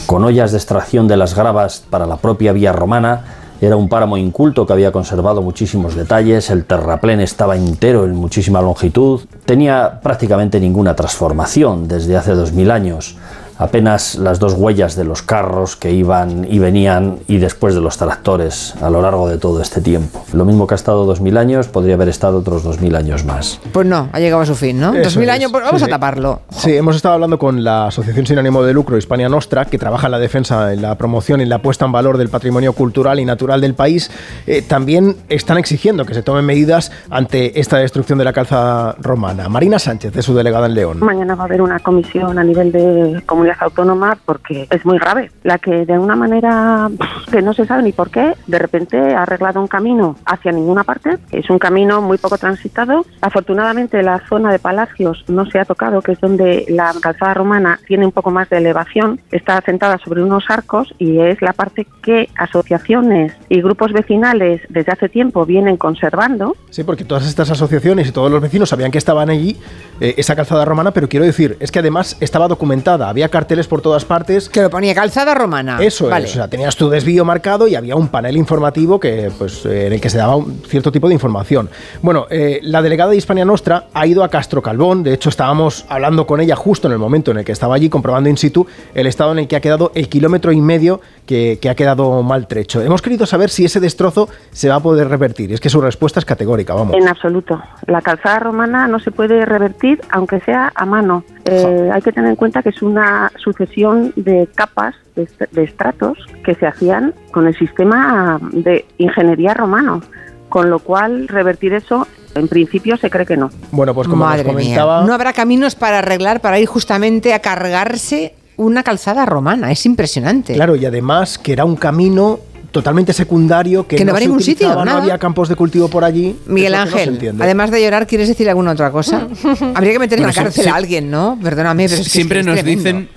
[0.06, 3.22] con ollas de extracción de las gravas para la propia vía romana.
[3.62, 8.62] Era un páramo inculto que había conservado muchísimos detalles, el terraplén estaba entero en muchísima
[8.62, 13.18] longitud, tenía prácticamente ninguna transformación desde hace 2000 años,
[13.64, 17.98] apenas las dos huellas de los carros que iban y venían y después de los
[17.98, 20.24] tractores a lo largo de todo este tiempo.
[20.34, 23.62] Lo mismo que ha estado 2000 años, podría haber estado otros 2000 años más.
[23.72, 24.94] Pues no, ha llegado a su fin, ¿no?
[24.94, 26.42] Eso Dos mil es, años, pues vamos sí, a taparlo.
[26.50, 30.08] Sí, hemos estado hablando con la Asociación Sin Ánimo de Lucro Hispania Nostra, que trabaja
[30.08, 33.20] en la defensa, en la promoción y en la puesta en valor del patrimonio cultural
[33.20, 34.12] y natural del país.
[34.46, 39.48] Eh, también están exigiendo que se tomen medidas ante esta destrucción de la calzada romana.
[39.48, 41.00] Marina Sánchez es su delegada en León.
[41.00, 45.00] Mañana va a haber una comisión a nivel de comunidad comunidad autónoma porque es muy
[45.00, 45.32] grave.
[45.44, 46.90] La que de una manera
[47.32, 50.84] que no se sabe ni por qué, de repente ha arreglado un camino hacia ninguna
[50.84, 51.18] parte.
[51.32, 53.06] Es un camino muy poco transitado.
[53.22, 57.80] Afortunadamente la zona de Palacios no se ha tocado, que es donde la calzada romana
[57.88, 59.20] tiene un poco más de elevación.
[59.32, 64.92] Está asentada sobre unos arcos y es la parte que asociaciones y grupos vecinales desde
[64.92, 66.56] hace tiempo vienen conservando.
[66.70, 69.58] Sí, porque todas estas asociaciones y todos los vecinos sabían que estaban allí,
[70.00, 73.82] eh, esa calzada romana, pero quiero decir, es que además estaba documentada, había carteles por
[73.82, 74.50] todas partes.
[74.50, 75.78] Que lo ponía calzada romana.
[75.82, 79.66] Eso es, o sea, tenías tu desvío marcado y había un panel informativo que, pues,
[79.66, 81.70] eh, en el que se daba un cierto tipo de información.
[82.02, 85.86] Bueno, eh, la delegada de Hispania Nostra ha ido a Castro Calvón, de hecho estábamos
[85.90, 88.66] hablando con ella justo en el momento en el que estaba allí comprobando in situ
[88.94, 92.24] el estado en el que ha quedado el kilómetro y medio que, que ha quedado
[92.24, 92.82] maltrecho.
[92.82, 95.54] Hemos querido saber si ese destrozo se va a poder revertir.
[95.54, 96.96] Es que su respuesta es categórica, vamos.
[96.96, 97.62] En absoluto.
[97.88, 101.24] La calzada romana no se puede revertir, aunque sea a mano.
[101.46, 105.64] Eh, hay que tener en cuenta que es una sucesión de capas, de, est- de
[105.64, 110.02] estratos, que se hacían con el sistema de ingeniería romano.
[110.50, 113.50] Con lo cual, revertir eso, en principio, se cree que no.
[113.72, 114.64] Bueno, pues como Madre nos mía.
[114.66, 115.04] comentaba...
[115.04, 119.72] No habrá caminos para arreglar, para ir justamente a cargarse una calzada romana.
[119.72, 120.54] Es impresionante.
[120.54, 122.40] Claro, y además que era un camino
[122.74, 125.02] totalmente secundario que, Que no va a se ningún sitio, utilizaba, no nada.
[125.04, 126.36] había campos de cultivo por allí.
[126.48, 129.28] Miguel no Ángel, además de llorar, ¿quieres decir alguna otra cosa?
[129.76, 130.70] Habría que meter en Bueno, la cárcel sí.
[130.70, 131.40] a alguien, ¿no?
[131.42, 132.84] Perdóname, pero es que siempre es nos tremendo.
[132.84, 133.10] dicen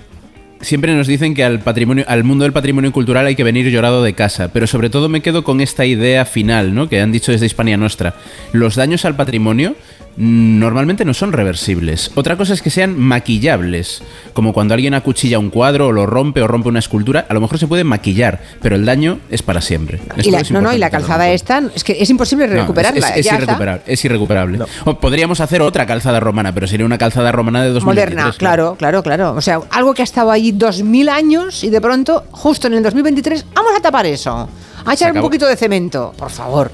[0.59, 4.01] siempre nos dicen que al patrimonio al mundo del patrimonio cultural hay que venir llorado
[4.01, 7.31] de casa pero sobre todo me quedo con esta idea final no que han dicho
[7.31, 8.15] desde Hispania Nostra
[8.53, 9.75] los daños al patrimonio
[10.17, 14.01] normalmente no son reversibles otra cosa es que sean maquillables
[14.33, 17.41] como cuando alguien acuchilla un cuadro o lo rompe o rompe una escultura a lo
[17.41, 20.61] mejor se puede maquillar pero el daño es para siempre Y la- Esto es no,
[20.61, 23.09] no, y la calzada esta, es que es imposible no, es- recuperarla.
[23.09, 23.43] es, es ya está.
[23.43, 24.59] irrecuperable, es irrecuperable.
[24.85, 28.15] O podríamos hacer otra calzada romana, pero sería una calzada romana de 2023.
[28.15, 29.33] Moderna, claro, claro, claro.
[29.33, 32.83] O sea, algo que ha estado allí 2000 años y de pronto, justo en el
[32.83, 34.49] 2023, vamos a tapar eso.
[34.85, 36.71] A echar un poquito de cemento, por favor.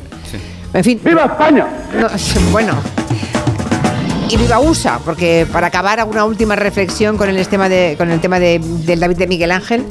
[0.74, 1.00] En fin.
[1.04, 1.68] ¡Viva España!
[2.00, 2.08] No,
[2.52, 2.74] bueno.
[4.30, 8.20] Y viva USA, porque para acabar una última reflexión con el tema de, con el
[8.20, 9.86] tema de, del David de Miguel Ángel.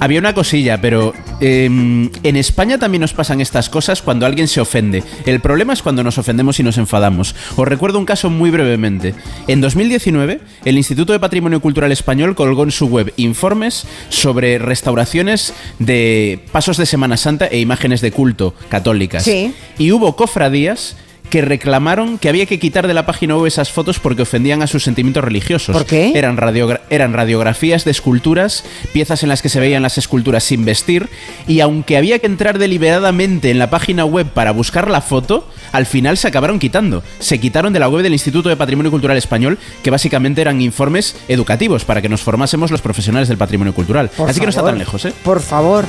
[0.00, 4.60] Había una cosilla, pero eh, en España también nos pasan estas cosas cuando alguien se
[4.60, 5.04] ofende.
[5.26, 7.34] El problema es cuando nos ofendemos y nos enfadamos.
[7.56, 9.14] Os recuerdo un caso muy brevemente.
[9.46, 15.52] En 2019, el Instituto de Patrimonio Cultural Español colgó en su web informes sobre restauraciones
[15.78, 19.24] de pasos de Semana Santa e imágenes de culto católicas.
[19.24, 19.54] Sí.
[19.78, 20.96] Y hubo cofradías
[21.30, 24.66] que reclamaron que había que quitar de la página web esas fotos porque ofendían a
[24.66, 25.74] sus sentimientos religiosos.
[25.74, 26.12] ¿Por qué?
[26.14, 30.64] Eran, radiogra- eran radiografías de esculturas, piezas en las que se veían las esculturas sin
[30.64, 31.08] vestir,
[31.46, 35.86] y aunque había que entrar deliberadamente en la página web para buscar la foto, al
[35.86, 37.02] final se acabaron quitando.
[37.20, 41.16] Se quitaron de la web del Instituto de Patrimonio Cultural Español, que básicamente eran informes
[41.28, 44.10] educativos para que nos formásemos los profesionales del patrimonio cultural.
[44.16, 45.12] Por Así que no está tan lejos, ¿eh?
[45.22, 45.84] Por favor.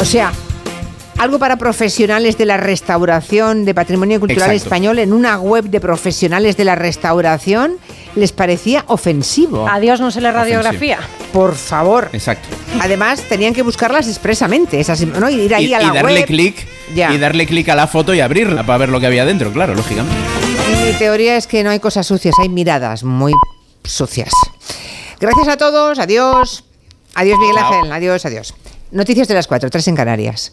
[0.00, 0.32] O sea,
[1.18, 4.64] algo para profesionales de la restauración de patrimonio cultural Exacto.
[4.66, 7.76] español en una web de profesionales de la restauración
[8.14, 9.68] les parecía ofensivo.
[9.68, 10.98] A Dios no se le radiografía.
[11.32, 12.08] Por favor.
[12.12, 12.48] Exacto.
[12.80, 15.28] Además, tenían que buscarlas expresamente, esas, ¿no?
[15.28, 16.54] Y ir ahí Y, a la y darle web.
[16.94, 17.12] Ya.
[17.12, 19.74] y darle clic a la foto y abrirla para ver lo que había dentro, claro,
[19.74, 20.16] lógicamente.
[20.84, 23.32] Mi teoría es que no hay cosas sucias, hay miradas muy
[23.84, 24.30] sucias.
[25.20, 26.64] Gracias a todos, adiós.
[27.14, 27.58] Adiós, Miguel.
[27.58, 28.54] Ángel, adiós, adiós.
[28.90, 30.52] Noticias de las cuatro, tres en Canarias.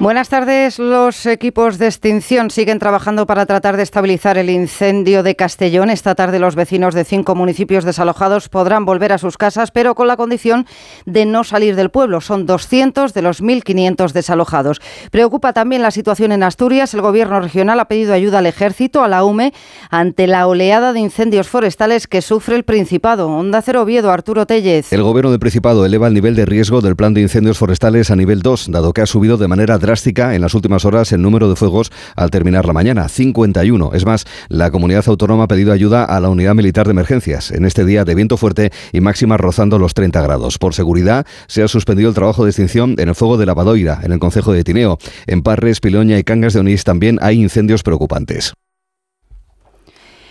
[0.00, 0.78] Buenas tardes.
[0.78, 5.90] Los equipos de extinción siguen trabajando para tratar de estabilizar el incendio de Castellón.
[5.90, 10.06] Esta tarde los vecinos de cinco municipios desalojados podrán volver a sus casas, pero con
[10.06, 10.66] la condición
[11.04, 12.20] de no salir del pueblo.
[12.20, 14.80] Son 200 de los 1.500 desalojados.
[15.10, 16.94] Preocupa también la situación en Asturias.
[16.94, 19.52] El gobierno regional ha pedido ayuda al ejército, a la UME,
[19.90, 23.28] ante la oleada de incendios forestales que sufre el Principado.
[23.28, 24.92] Onda Cero Oviedo, Arturo Tellez.
[24.92, 28.16] El gobierno del Principado eleva el nivel de riesgo del plan de incendios forestales a
[28.16, 31.48] nivel 2, dado que ha subido de manera drástica en las últimas horas el número
[31.48, 33.92] de fuegos al terminar la mañana, 51.
[33.94, 37.64] Es más, la comunidad autónoma ha pedido ayuda a la unidad militar de emergencias en
[37.64, 40.58] este día de viento fuerte y máximas rozando los 30 grados.
[40.58, 44.00] Por seguridad, se ha suspendido el trabajo de extinción en el fuego de la Badoira,
[44.02, 44.98] en el concejo de Tineo.
[45.26, 48.52] En Parres, Piloña y Cangas de Onís también hay incendios preocupantes.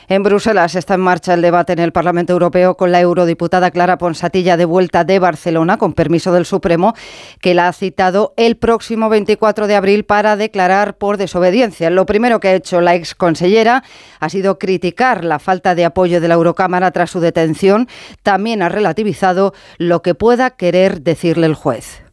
[0.09, 3.97] En Bruselas está en marcha el debate en el Parlamento Europeo con la eurodiputada Clara
[3.97, 6.93] Ponsatilla de vuelta de Barcelona, con permiso del Supremo,
[7.41, 11.89] que la ha citado el próximo 24 de abril para declarar por desobediencia.
[11.89, 13.83] Lo primero que ha hecho la exconsellera
[14.21, 17.89] ha sido criticar la falta de apoyo de la Eurocámara tras su detención.
[18.23, 22.06] También ha relativizado lo que pueda querer decirle el juez.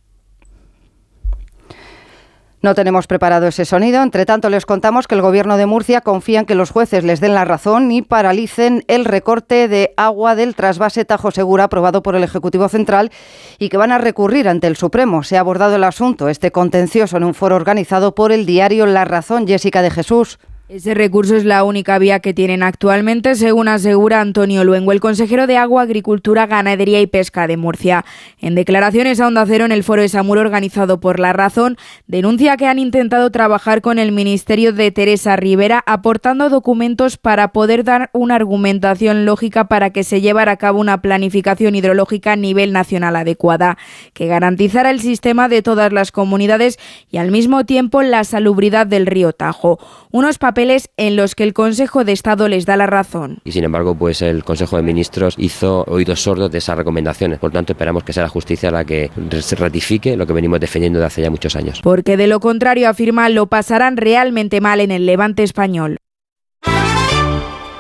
[2.64, 4.02] No tenemos preparado ese sonido.
[4.02, 7.20] Entre tanto, les contamos que el Gobierno de Murcia confía en que los jueces les
[7.20, 12.16] den la razón y paralicen el recorte de agua del trasvase Tajo Segura aprobado por
[12.16, 13.10] el Ejecutivo Central
[13.58, 15.24] y que van a recurrir ante el Supremo.
[15.24, 19.04] Se ha abordado el asunto, este contencioso, en un foro organizado por el diario La
[19.04, 20.38] Razón, Jessica de Jesús.
[20.66, 25.46] Ese recurso es la única vía que tienen actualmente, según asegura Antonio Luengo, el consejero
[25.46, 28.06] de Agua, Agricultura, Ganadería y Pesca de Murcia.
[28.40, 32.56] En declaraciones a Onda Cero en el foro de Samur organizado por La Razón, denuncia
[32.56, 38.08] que han intentado trabajar con el ministerio de Teresa Rivera aportando documentos para poder dar
[38.14, 43.16] una argumentación lógica para que se llevara a cabo una planificación hidrológica a nivel nacional
[43.16, 43.76] adecuada,
[44.14, 46.78] que garantizara el sistema de todas las comunidades
[47.10, 49.78] y al mismo tiempo la salubridad del río Tajo.
[50.10, 50.53] Unos papeles
[50.96, 53.38] en los que el Consejo de Estado les da la razón.
[53.44, 57.38] Y sin embargo, pues el Consejo de Ministros hizo oídos sordos de esas recomendaciones.
[57.38, 59.10] Por tanto, esperamos que sea la justicia la que
[59.58, 61.80] ratifique lo que venimos defendiendo de hace ya muchos años.
[61.82, 65.98] Porque de lo contrario, afirma, lo pasarán realmente mal en el levante español.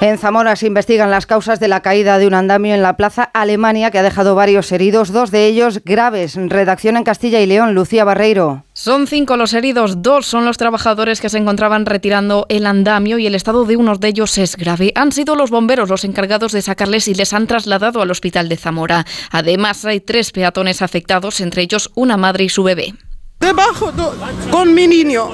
[0.04, 3.22] En Zamora se investigan las causas de la caída de un andamio en la Plaza
[3.32, 6.36] Alemania que ha dejado varios heridos, dos de ellos graves.
[6.36, 8.66] Redacción en Castilla y León, Lucía Barreiro.
[8.74, 13.26] Son cinco los heridos, dos son los trabajadores que se encontraban retirando el andamio y
[13.26, 14.92] el estado de uno de ellos es grave.
[14.94, 18.58] Han sido los bomberos los encargados de sacarles y les han trasladado al hospital de
[18.58, 19.06] Zamora.
[19.30, 22.92] Además, hay tres peatones afectados, entre ellos una madre y su bebé.
[23.44, 23.92] Debajo
[24.50, 25.28] con mi niño.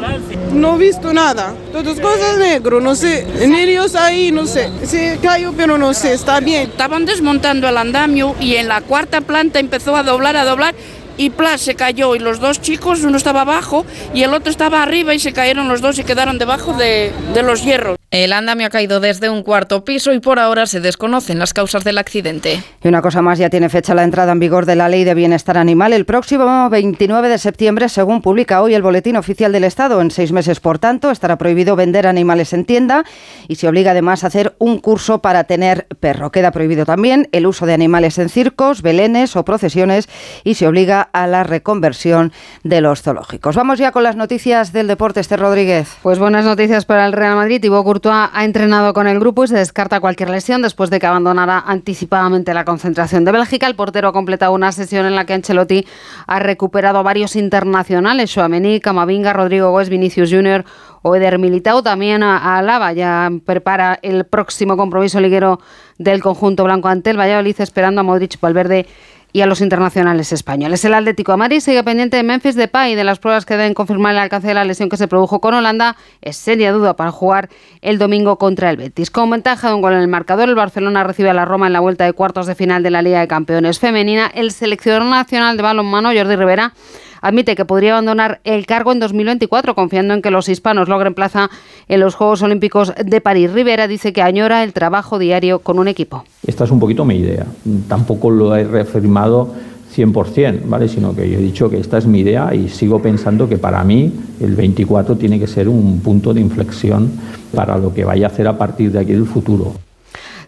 [0.53, 1.55] No he visto nada.
[1.71, 3.25] Todas cosas negro, no sé.
[3.47, 4.69] Niños ahí, no sé.
[4.85, 6.71] Se cayó, pero no sé, está bien.
[6.71, 10.75] Estaban desmontando el andamio y en la cuarta planta empezó a doblar, a doblar
[11.17, 13.85] y Plas se cayó y los dos chicos, uno estaba abajo
[14.15, 17.43] y el otro estaba arriba y se cayeron los dos y quedaron debajo de, de
[17.43, 17.97] los hierros.
[18.11, 21.85] El andamio ha caído desde un cuarto piso y por ahora se desconocen las causas
[21.85, 22.61] del accidente.
[22.83, 25.15] Y una cosa más, ya tiene fecha la entrada en vigor de la Ley de
[25.15, 30.01] Bienestar Animal el próximo 29 de septiembre, según publica hoy el Boletín Oficial del Estado.
[30.01, 33.05] En seis meses, por tanto, estará prohibido vender animales en tienda
[33.47, 36.33] y se obliga además a hacer un curso para tener perro.
[36.33, 40.09] Queda prohibido también el uso de animales en circos, belenes o procesiones
[40.43, 42.33] y se obliga a la reconversión
[42.65, 43.57] de los zoológicos.
[43.57, 45.97] Vamos ya con las noticias del deporte, Esther Rodríguez.
[46.03, 47.61] Pues buenas noticias para el Real Madrid.
[47.61, 51.07] Thibaut Courtois ha entrenado con el grupo y se descarta cualquier lesión después de que
[51.07, 53.67] abandonara anticipadamente la concentración de Bélgica.
[53.67, 55.87] El portero ha completado una sesión en la que Ancelotti
[56.27, 60.65] ha recuperado a varios internacionales, Chouameni, Camavinga, Rodrigo Gómez, Vinicius Junior
[61.03, 61.83] o Eder Militao.
[61.83, 65.61] También a Alaba ya prepara el próximo compromiso liguero
[65.99, 68.87] del conjunto blanco ante el Valladolid, esperando a Modric, Valverde
[69.33, 70.85] y a los internacionales españoles.
[70.85, 73.75] El Atlético de Madrid sigue pendiente de Memphis Depay y de las pruebas que deben
[73.75, 75.97] confirmar el alcance de la lesión que se produjo con Holanda.
[76.21, 77.49] Es seria duda para jugar
[77.81, 79.11] el domingo contra el Betis.
[79.11, 81.73] Con ventaja de un gol en el marcador, el Barcelona recibe a la Roma en
[81.73, 84.31] la vuelta de cuartos de final de la Liga de Campeones Femenina.
[84.35, 86.73] El seleccionador nacional de balonmano, Jordi Rivera,
[87.21, 91.51] admite que podría abandonar el cargo en 2024, confiando en que los hispanos logren plaza
[91.89, 93.53] en los Juegos Olímpicos de París.
[93.53, 96.25] Rivera dice que añora el trabajo diario con un equipo.
[96.47, 97.47] Esta es un poquito mi idea.
[97.89, 99.55] Tampoco lo he reafirmado
[99.95, 100.89] 100%, ¿vale?
[100.89, 103.83] sino que yo he dicho que esta es mi idea y sigo pensando que para
[103.85, 107.11] mí el 24 tiene que ser un punto de inflexión
[107.55, 109.75] para lo que vaya a hacer a partir de aquí del futuro.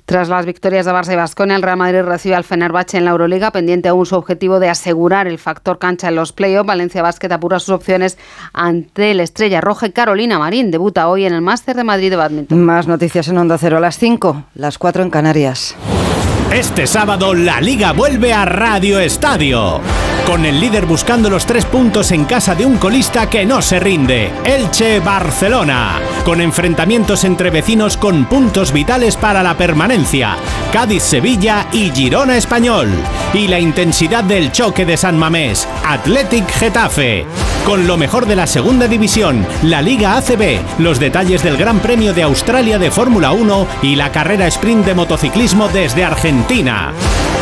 [0.04, 3.12] Tras las victorias de Barça y Vasconia, el Real Madrid recibe al Fenerbahce en la
[3.12, 6.66] Euroliga, pendiente aún su objetivo de asegurar el factor cancha en los playoffs.
[6.66, 8.18] Valencia Basket apura sus opciones
[8.52, 12.64] ante la Estrella Roja Carolina Marín debuta hoy en el Máster de Madrid de Badminton.
[12.64, 15.76] Más noticias en Onda Cero a las 5, las 4 en Canarias.
[16.52, 19.80] Este sábado la liga vuelve a Radio Estadio.
[20.26, 23.80] Con el líder buscando los tres puntos en casa de un colista que no se
[23.80, 25.98] rinde, Elche Barcelona.
[26.24, 30.36] Con enfrentamientos entre vecinos con puntos vitales para la permanencia,
[30.72, 32.90] Cádiz Sevilla y Girona Español.
[33.32, 37.26] Y la intensidad del choque de San Mamés, Athletic Getafe.
[37.64, 42.12] Con lo mejor de la segunda división, la Liga ACB, los detalles del Gran Premio
[42.12, 46.41] de Australia de Fórmula 1 y la carrera sprint de motociclismo desde Argentina.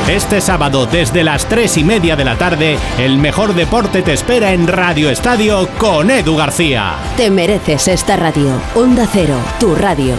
[0.08, 4.52] Este sábado desde las 3 y media de la tarde, el mejor deporte te espera
[4.52, 6.94] en Radio Estadio con Edu García.
[7.16, 8.50] Te mereces esta radio.
[8.74, 10.14] Onda Cero, tu radio.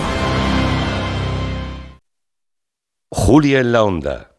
[3.10, 4.32] Julia en la Onda.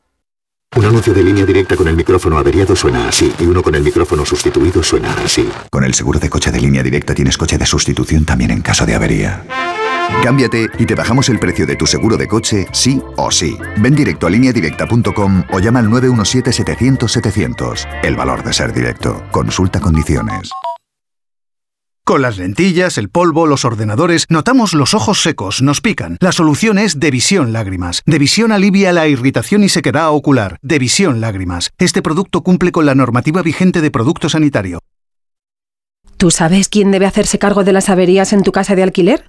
[0.76, 3.82] Un anuncio de línea directa con el micrófono averiado suena así y uno con el
[3.82, 5.48] micrófono sustituido suena así.
[5.70, 8.86] Con el seguro de coche de línea directa tienes coche de sustitución también en caso
[8.86, 9.44] de avería.
[10.22, 13.56] Cámbiate y te bajamos el precio de tu seguro de coche, sí o sí.
[13.78, 17.86] Ven directo a lineadirecta.com o llama al 917-700-700.
[18.02, 19.22] El valor de ser directo.
[19.30, 20.50] Consulta condiciones.
[22.04, 26.16] Con las lentillas, el polvo, los ordenadores, notamos los ojos secos, nos pican.
[26.18, 28.02] La solución es Devisión Lágrimas.
[28.06, 30.58] Devisión alivia la irritación y sequedad ocular.
[30.62, 31.70] Devisión Lágrimas.
[31.78, 34.80] Este producto cumple con la normativa vigente de producto sanitario.
[36.16, 39.28] ¿Tú sabes quién debe hacerse cargo de las averías en tu casa de alquiler?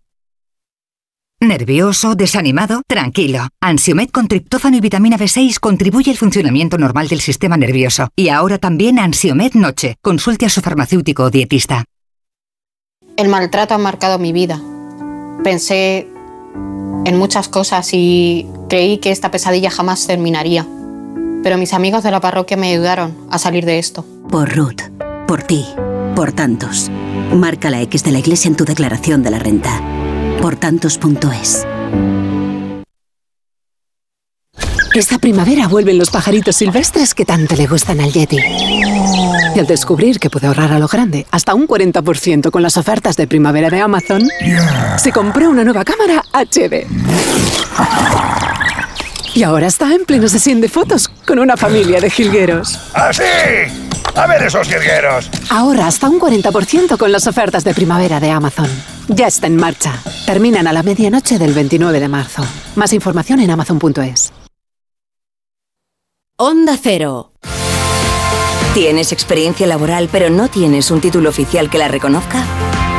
[1.43, 2.13] ¿Nervioso?
[2.13, 2.83] ¿Desanimado?
[2.85, 3.47] Tranquilo.
[3.61, 8.09] Ansiomed con triptófano y vitamina B6 contribuye al funcionamiento normal del sistema nervioso.
[8.15, 9.95] Y ahora también Ansiomed Noche.
[10.03, 11.85] Consulte a su farmacéutico o dietista.
[13.17, 14.61] El maltrato ha marcado mi vida.
[15.43, 16.07] Pensé
[17.05, 20.67] en muchas cosas y creí que esta pesadilla jamás terminaría.
[21.41, 24.05] Pero mis amigos de la parroquia me ayudaron a salir de esto.
[24.29, 24.83] Por Ruth,
[25.27, 25.65] por ti,
[26.15, 26.91] por tantos.
[27.33, 29.81] Marca la X de la iglesia en tu declaración de la renta.
[30.41, 31.67] Por tantos.es.
[34.95, 38.37] Esta primavera vuelven los pajaritos silvestres que tanto le gustan al Yeti.
[39.55, 43.15] Y al descubrir que puede ahorrar a lo grande hasta un 40% con las ofertas
[43.17, 44.27] de primavera de Amazon,
[44.97, 46.87] se compró una nueva cámara HD.
[49.33, 52.77] Y ahora está en pleno sesión de fotos con una familia de jilgueros.
[52.93, 53.23] ¡Así!
[54.15, 55.29] ¡A ver esos jilgueros!
[55.49, 58.69] Ahora hasta un 40% con las ofertas de primavera de Amazon.
[59.07, 59.93] Ya está en marcha.
[60.25, 62.43] Terminan a la medianoche del 29 de marzo.
[62.75, 64.33] Más información en amazon.es.
[66.37, 67.31] Onda Cero.
[68.73, 72.43] ¿Tienes experiencia laboral pero no tienes un título oficial que la reconozca?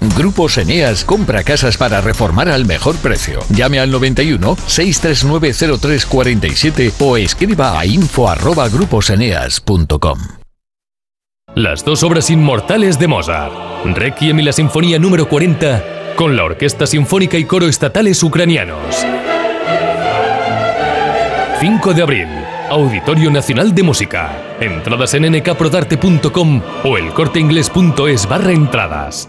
[0.00, 3.40] Grupo Eneas compra casas para reformar al mejor precio.
[3.50, 10.18] Llame al 91 639 0347 o escriba a info@gruposeneas.com.
[11.54, 13.52] Las dos obras inmortales de Mozart,
[13.84, 19.04] Requiem y la Sinfonía número 40, con la Orquesta Sinfónica y Coro Estatales Ucranianos.
[21.58, 22.28] 5 de abril,
[22.70, 24.56] Auditorio Nacional de Música.
[24.60, 29.28] Entradas en nkprodarte.com o elcorteinglés.es barra entradas.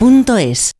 [0.00, 0.79] duchamanía.es.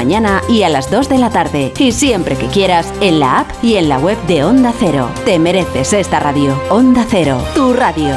[0.00, 1.74] mañana y a las 2 de la tarde.
[1.78, 5.10] Y siempre que quieras, en la app y en la web de Onda Cero.
[5.26, 6.58] Te mereces esta radio.
[6.70, 8.14] Onda Cero, tu radio.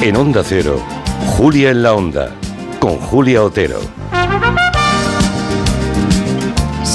[0.00, 0.80] En Onda Cero,
[1.36, 2.30] Julia en la Onda,
[2.78, 4.05] con Julia Otero.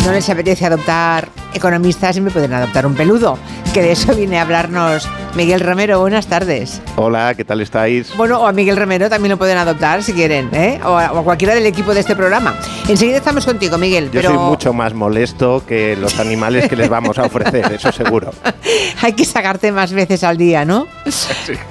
[0.00, 3.38] Si no les apetece adoptar economistas, siempre pueden adoptar un peludo,
[3.74, 6.00] que de eso viene a hablarnos Miguel Romero.
[6.00, 6.80] Buenas tardes.
[6.96, 8.16] Hola, ¿qué tal estáis?
[8.16, 10.80] Bueno, o a Miguel Romero también lo pueden adoptar si quieren, ¿eh?
[10.84, 12.54] o, a, o a cualquiera del equipo de este programa.
[12.88, 16.88] Enseguida estamos contigo, Miguel, Yo pero soy mucho más molesto que los animales que les
[16.88, 18.32] vamos a ofrecer, eso seguro.
[19.02, 20.86] hay que sacarte más veces al día, ¿no?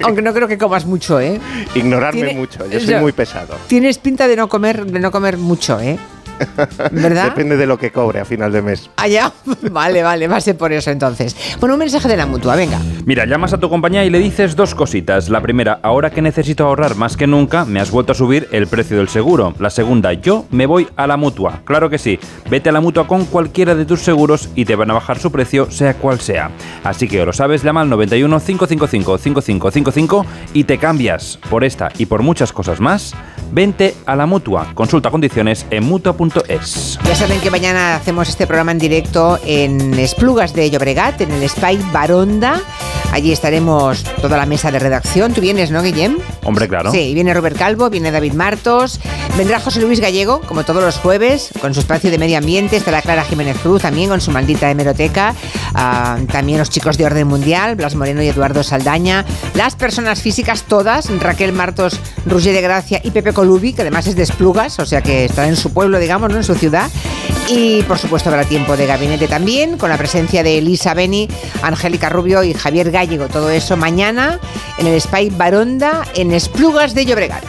[0.04, 1.40] Aunque no creo que comas mucho, ¿eh?
[1.74, 3.56] Ignorarme Tiene- mucho, yo soy Yo- muy pesado.
[3.66, 5.98] Tienes pinta de no comer, de no comer mucho, ¿eh?
[6.92, 7.24] ¿Verdad?
[7.24, 8.90] Depende de lo que cobre a final de mes.
[8.96, 9.32] Allá,
[9.70, 11.36] vale, vale, va a ser por eso entonces.
[11.58, 12.78] Bueno, un mensaje de la mutua, venga.
[13.04, 15.28] Mira, llamas a tu compañía y le dices dos cositas.
[15.28, 18.66] La primera, ahora que necesito ahorrar más que nunca, me has vuelto a subir el
[18.66, 19.54] precio del seguro.
[19.58, 21.62] La segunda, yo me voy a la mutua.
[21.64, 22.18] Claro que sí.
[22.48, 25.30] Vete a la mutua con cualquiera de tus seguros y te van a bajar su
[25.30, 26.50] precio, sea cual sea.
[26.84, 31.38] Así que lo sabes, llama al 91 555 5555 y te cambias.
[31.48, 33.14] Por esta y por muchas cosas más,
[33.52, 34.72] vente a la mutua.
[34.74, 36.98] Consulta condiciones en mutua.es.
[37.04, 41.48] Ya saben que mañana hacemos este programa en directo en Esplugas de Llobregat, en el
[41.48, 42.60] Spy Baronda.
[43.12, 45.32] Allí estaremos toda la mesa de redacción.
[45.32, 46.18] Tú vienes, ¿no, Guillem?
[46.44, 46.92] Hombre, claro.
[46.92, 49.00] Sí, viene Robert Calvo, viene David Martos,
[49.36, 53.02] vendrá José Luis Gallego, como todos los jueves, con su espacio de medio ambiente, estará
[53.02, 55.34] Clara Jiménez Cruz también con su maldita hemeroteca,
[55.74, 60.64] Ah, también los chicos de Orden Mundial, Blas Moreno y Eduardo Saldaña, las personas físicas
[60.64, 64.86] todas, Raquel Martos, Roger de Gracia y Pepe Colubi, que además es de Esplugas, o
[64.86, 66.36] sea que estará en su pueblo, digamos, ¿no?
[66.36, 66.90] en su ciudad.
[67.48, 71.28] Y por supuesto habrá tiempo de gabinete también, con la presencia de Elisa Beni,
[71.62, 73.28] Angélica Rubio y Javier Gallego.
[73.28, 74.38] Todo eso mañana
[74.78, 77.44] en el Spy Baronda, en Esplugas de Llobregat.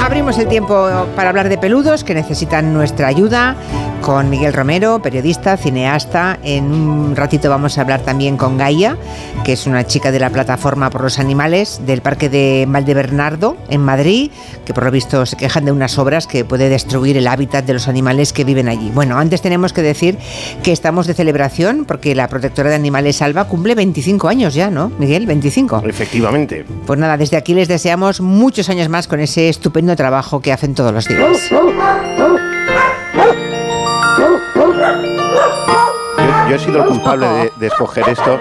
[0.00, 3.56] Abrimos el tiempo para hablar de peludos que necesitan nuestra ayuda
[4.00, 6.38] con Miguel Romero, periodista, cineasta.
[6.42, 8.96] En un ratito vamos a hablar también con Gaia,
[9.44, 13.82] que es una chica de la plataforma por los animales del Parque de Valdebernardo en
[13.82, 14.30] Madrid,
[14.64, 17.74] que por lo visto se quejan de unas obras que puede destruir el hábitat de
[17.74, 18.90] los animales que viven allí.
[18.94, 20.18] Bueno, antes tenemos que decir
[20.62, 24.90] que estamos de celebración porque la protectora de animales Alba cumple 25 años ya, ¿no?
[24.98, 25.82] Miguel, 25.
[25.86, 26.64] Efectivamente.
[26.86, 30.74] Pues nada, desde aquí les deseamos muchos años más con ese estupendo trabajo que hacen
[30.74, 31.50] todos los días.
[36.50, 38.40] Yo, he sido el culpable de, de escoger esto.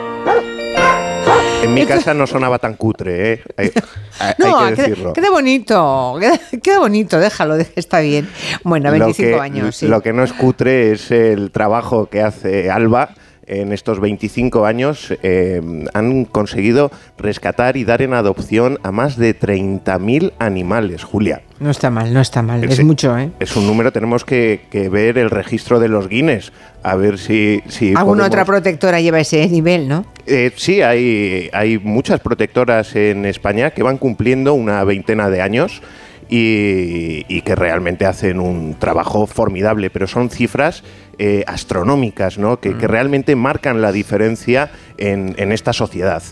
[1.62, 3.44] En mi casa no sonaba tan cutre, ¿eh?
[3.56, 3.72] Hay,
[4.20, 5.14] hay- No, que queda, decirlo.
[5.14, 8.28] queda bonito, queda, queda bonito, déjalo, está bien.
[8.64, 9.88] Bueno, 25 lo que, años, sí.
[9.88, 13.10] Lo que no es cutre es el trabajo que hace Alba.
[13.50, 15.60] En estos 25 años eh,
[15.96, 21.42] han conseguido rescatar y dar en adopción a más de 30.000 animales, Julia.
[21.60, 23.32] No está mal, no está mal, es mucho, ¿eh?
[23.40, 26.54] Es un número, tenemos que, que ver el registro de los Guinness,
[26.84, 27.62] a ver si...
[27.68, 30.06] si Alguna podemos- otra protectora lleva ese nivel, ¿no?
[30.28, 35.82] Eh, sí, hay, hay muchas protectoras en España que van cumpliendo una veintena de años
[36.30, 40.84] y, y que realmente hacen un trabajo formidable, pero son cifras
[41.20, 42.60] eh, astronómicas, ¿no?
[42.60, 46.24] que, que realmente marcan la diferencia en, en esta sociedad.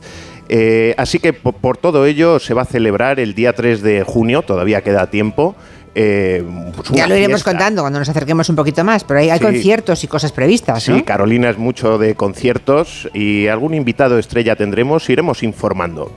[0.49, 4.03] Eh, así que po- por, todo ello se va a celebrar el día 3 de
[4.03, 5.55] junio, todavía queda tiempo.
[5.93, 6.43] eh,
[6.75, 7.51] pues Ya lo iremos fiesta.
[7.51, 9.43] contando cuando nos acerquemos un poquito más, pero hay, hay Sí.
[9.45, 11.03] conciertos y cosas previstas, Sí, ¿no?
[11.05, 16.11] Carolina es mucho de conciertos y algún invitado estrella tendremos, iremos informando.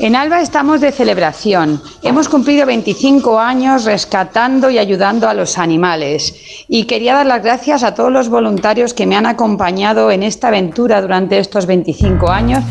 [0.00, 1.82] En Alba estamos de celebración.
[2.02, 6.64] Hemos cumplido 25 años rescatando y ayudando a los animales.
[6.68, 10.48] Y quería dar las gracias a todos los voluntarios que me han acompañado en esta
[10.48, 12.62] aventura durante estos 25 años.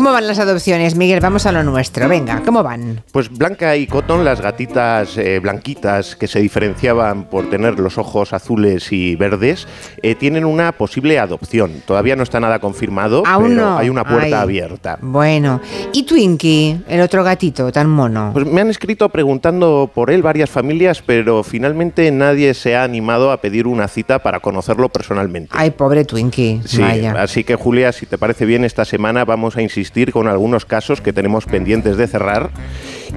[0.00, 1.20] ¿Cómo van las adopciones, Miguel?
[1.20, 3.02] Vamos a lo nuestro, venga, ¿cómo van?
[3.12, 8.32] Pues Blanca y Cotton, las gatitas eh, blanquitas que se diferenciaban por tener los ojos
[8.32, 9.68] azules y verdes,
[10.02, 11.82] eh, tienen una posible adopción.
[11.86, 13.76] Todavía no está nada confirmado, Aún pero no.
[13.76, 14.32] hay una puerta Ay.
[14.32, 14.98] abierta.
[15.02, 15.60] Bueno,
[15.92, 18.30] ¿y Twinkie, el otro gatito tan mono?
[18.32, 23.32] Pues me han escrito preguntando por él varias familias, pero finalmente nadie se ha animado
[23.32, 25.50] a pedir una cita para conocerlo personalmente.
[25.54, 27.12] Ay, pobre Twinkie, Sí, vaya.
[27.20, 31.00] así que Julia, si te parece bien, esta semana vamos a insistir con algunos casos
[31.00, 32.50] que tenemos pendientes de cerrar.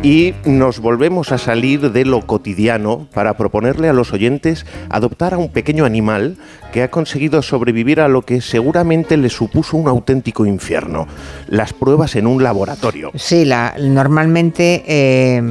[0.02, 5.38] y nos volvemos a salir de lo cotidiano para proponerle a los oyentes adoptar a
[5.38, 6.36] un pequeño animal
[6.74, 11.08] que ha conseguido sobrevivir a lo que seguramente le supuso un auténtico infierno,
[11.48, 13.12] las pruebas en un laboratorio.
[13.14, 15.42] Sí, la, normalmente eh,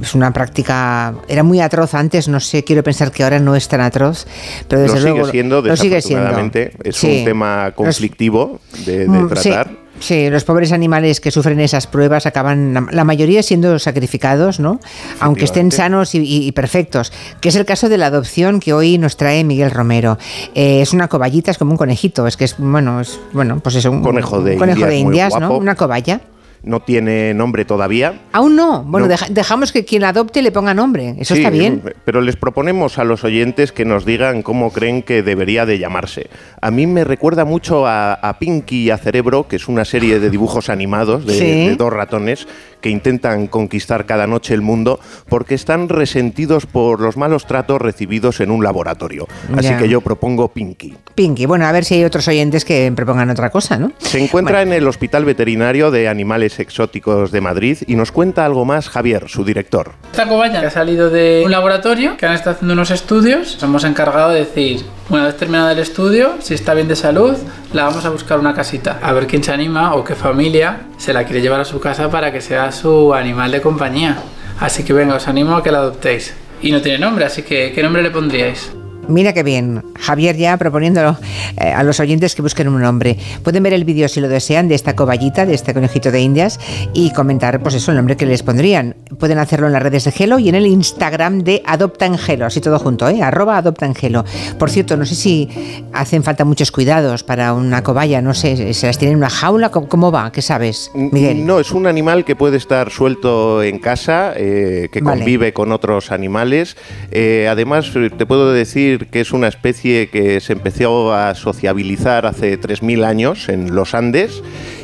[0.00, 3.66] es una práctica, era muy atroz antes, no sé, quiero pensar que ahora no es
[3.66, 4.28] tan atroz,
[4.68, 6.24] pero desde lo luego sigue siendo, lo sigue siendo.
[6.24, 7.18] desafortunadamente, es Sí.
[7.18, 9.87] un tema conflictivo de, de Mm, sí, tratar.
[10.00, 14.80] Sí, los pobres animales que sufren esas pruebas acaban, la, mayoría siendo sacrificados, ¿no?
[15.20, 17.12] Aunque estén sanos y, perfectos.
[17.40, 20.18] Que es el caso de la adopción que hoy nos trae Miguel Romero.
[20.54, 23.74] Eh, es una coballita, es como un conejito, es que es, bueno, es, bueno, pues
[23.74, 25.56] es un Conejo de un conejo Indias de Indias, ¿no?
[25.56, 26.20] Una cobaya.
[26.62, 28.20] No tiene nombre todavía.
[28.32, 28.82] Aún no.
[28.82, 29.10] Bueno, No.
[29.10, 31.14] deja- dejamos que quien adopte le ponga nombre.
[31.18, 31.82] Eso Sí, está bien.
[32.04, 36.28] Pero les proponemos a los oyentes que nos digan cómo creen que debería de llamarse.
[36.60, 40.18] A mí me recuerda mucho a, a Pinky y a Cerebro, que es una serie
[40.18, 41.44] de dibujos animados de, Sí.
[41.68, 42.46] de dos ratones
[42.80, 48.40] que intentan conquistar cada noche el mundo porque están resentidos por los malos tratos recibidos
[48.40, 49.26] en un laboratorio.
[49.56, 49.78] Así Ya.
[49.78, 50.94] que yo propongo Pinky.
[51.14, 51.46] Pinky.
[51.46, 53.92] Bueno, a ver si hay otros oyentes que propongan otra cosa, ¿no?
[53.98, 58.64] Se encuentra en el Hospital Veterinario de Animales Exóticos de Madrid y nos cuenta algo
[58.64, 59.92] más Javier, su director.
[60.10, 63.54] Esta cobaya ha salido de un laboratorio que han estado haciendo unos estudios.
[63.54, 67.36] Nos hemos encargado de decir, una vez terminado el estudio, si está bien de salud,
[67.72, 68.98] la vamos a buscar una casita.
[69.02, 72.10] A ver quién se anima o qué familia se la quiere llevar a su casa
[72.10, 74.18] para que sea su animal de compañía.
[74.60, 76.34] Así que venga, os animo a que la adoptéis.
[76.60, 78.77] Y no tiene nombre, así que ¿qué nombre le pondríais?
[79.08, 79.82] Mira qué bien.
[79.98, 81.16] Javier ya proponiéndolo
[81.56, 83.16] eh, a los oyentes que busquen un nombre.
[83.42, 86.60] Pueden ver el vídeo si lo desean de esta coballita, de este conejito de indias
[86.92, 88.96] y comentar pues eso, el nombre que les pondrían.
[89.18, 92.46] Pueden hacerlo en las redes de Gelo y en el Instagram de Adopta en Gelo,
[92.46, 93.22] así todo junto, ¿eh?
[93.22, 94.24] Arroba Adopta en Gelo.
[94.58, 95.48] Por cierto, no sé si
[95.92, 99.70] hacen falta muchos cuidados para una cobaya, no sé, ¿se las tienen en una jaula?
[99.70, 100.30] ¿Cómo, cómo va?
[100.32, 101.46] ¿Qué sabes, Miguel?
[101.46, 105.18] No, es un animal que puede estar suelto en casa, eh, que Vale.
[105.18, 106.76] convive con otros animales.
[107.10, 112.60] Eh, además, te puedo decir que es una especie que se empezó a sociabilizar hace
[112.60, 114.42] 3.000 años en los Andes.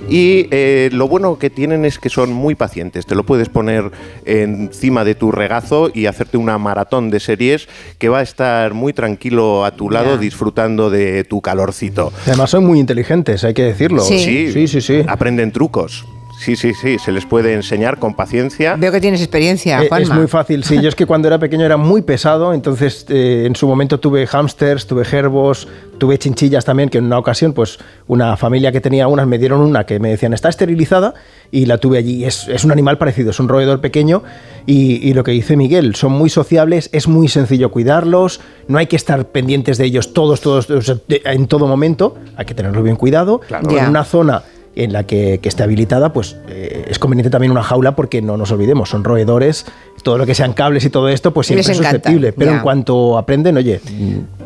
[0.09, 3.07] Y eh, lo bueno que tienen es que son muy pacientes.
[3.07, 3.91] Te lo puedes poner
[4.25, 7.69] encima de tu regazo y hacerte una maratón de series
[7.99, 12.13] que va a estar muy tranquilo a tu lado disfrutando de tu calorcito.
[12.27, 14.03] Además son muy inteligentes, hay que decirlo.
[14.03, 14.81] Sí, sí, sí.
[14.81, 15.03] sí.
[15.07, 16.05] Aprenden trucos.
[16.45, 18.77] Sí, sí, sí, se les puede enseñar con paciencia.
[18.77, 20.03] Veo que tienes experiencia, Eh, Juanma.
[20.03, 20.79] Es muy fácil, sí.
[20.83, 24.27] Yo es que cuando era pequeño era muy pesado, entonces eh, en su momento tuve
[24.27, 25.67] hámsters, tuve gerbos,
[25.97, 29.63] tuve chinchillas también, que en una ocasión, pues una familia que tenía unas me dieron
[29.63, 31.15] una que me decían está esterilizada
[31.51, 32.27] y la tuve allí.
[32.27, 34.23] Es, es un animal parecido, es un roedor pequeño
[34.67, 38.87] y, y lo que dice Miguel, son muy sociables, es muy sencillo cuidarlos, no hay
[38.87, 40.69] que estar pendientes de ellos todos, todos,
[41.09, 43.41] en todo momento, hay que tenerlo bien cuidado.
[43.49, 43.61] Ya.
[43.83, 44.43] En una zona
[44.77, 48.37] en la que, que esté habilitada, pues eh, es conveniente también una jaula porque no
[48.37, 49.67] nos olvidemos, son roedores,
[50.03, 52.33] todo lo que sean cables y todo esto, pues siempre Les es encanta, susceptible.
[52.33, 53.81] Pero en cuanto aprenden, oye,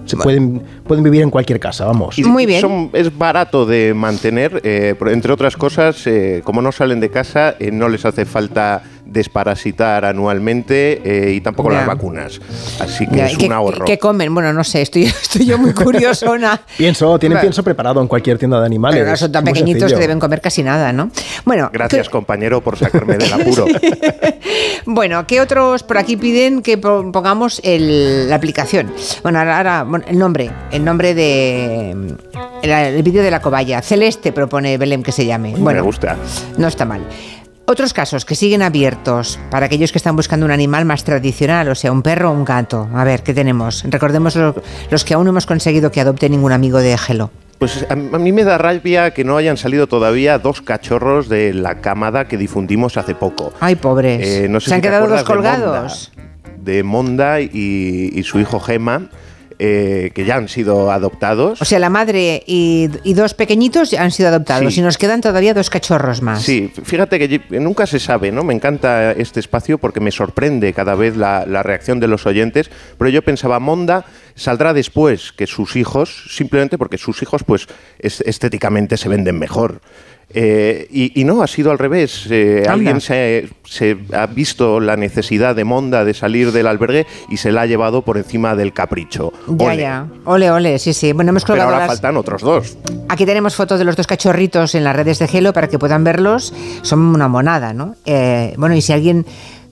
[0.04, 2.18] se pueden, pueden vivir en cualquier casa, vamos.
[2.18, 2.22] Y
[2.60, 7.54] son- es barato de mantener, eh, entre otras cosas, eh, como no salen de casa,
[7.58, 11.78] eh, no les hace falta desparasitar anualmente eh, y tampoco Ya.
[11.78, 12.40] las vacunas.
[12.80, 13.84] Así que Ya, es ¿y qué- un ahorro.
[13.84, 14.32] ¿Qué comen?
[14.34, 16.60] Bueno, no sé, estoy, estoy yo muy curiosona.
[16.76, 17.42] Pienso, tienen Bueno.
[17.46, 18.98] pienso preparado en cualquier tienda de animales.
[19.00, 19.96] Pero no son tan pequeñitos sencillo.
[19.98, 21.10] que deben comer casi nada, ¿no?
[21.44, 23.66] Bueno, Gracias, compañero, por sacarme del apuro.
[24.86, 28.92] Bueno, ¿qué otros por aquí piden que po- pongamos el- la aplicación?
[29.22, 31.90] Bueno, ahora, ahora, bueno, el nombre, el nombre de
[32.62, 33.82] el, el vídeo de la cobaya.
[33.82, 35.54] Celeste propone Belém que se llame.
[35.56, 36.16] Bueno, Me gusta.
[36.56, 37.02] no está mal.
[37.70, 41.74] Otros casos que siguen abiertos para aquellos que están buscando un animal más tradicional, o
[41.74, 42.88] sea, un perro o un gato.
[42.94, 43.84] A ver, ¿qué tenemos?
[43.86, 44.54] Recordemos lo-
[44.90, 47.30] los que aún no hemos conseguido que adopte ningún amigo de Gelo.
[47.58, 51.82] Pues a, mí me da rabia que no hayan salido todavía dos cachorros de la
[51.82, 53.52] camada que difundimos hace poco.
[53.60, 54.26] Ay, pobres.
[54.26, 56.10] Eh, no sé Se han si quedado de colgados.
[56.16, 57.50] Monda, De Monda y,
[58.14, 59.10] y su hijo Gema,
[59.58, 61.60] eh, que ya han sido adoptados.
[61.60, 64.80] O sea, la madre y, y dos pequeñitos han sido adoptados Sí.
[64.80, 66.42] y nos quedan todavía dos cachorros más.
[66.42, 68.44] Sí, fíjate que nunca se sabe, ¿no?
[68.44, 72.70] Me encanta este espacio porque me sorprende cada vez la, la reacción de los oyentes,
[72.98, 74.04] pero yo pensaba, Monda
[74.34, 77.66] saldrá después que sus hijos, simplemente porque sus hijos, pues,
[77.98, 79.80] es- estéticamente se venden mejor.
[80.30, 82.26] Eh, y, y no, ha sido al revés.
[82.30, 87.38] Eh, alguien se, se ha visto la necesidad de Monda de salir del albergue y
[87.38, 89.32] se la ha llevado por encima del capricho.
[89.46, 89.76] Ya, Ole.
[89.78, 90.06] ya.
[90.26, 91.12] Ole, ole, sí, sí.
[91.12, 91.86] Bueno, hemos Pero ahora las...
[91.86, 92.76] faltan otros dos.
[93.08, 96.04] Aquí tenemos fotos de los dos cachorritos en las redes de Gelo para que puedan
[96.04, 96.52] verlos.
[96.82, 97.96] Son una monada, ¿no?
[98.04, 99.24] Eh, bueno, y si alguien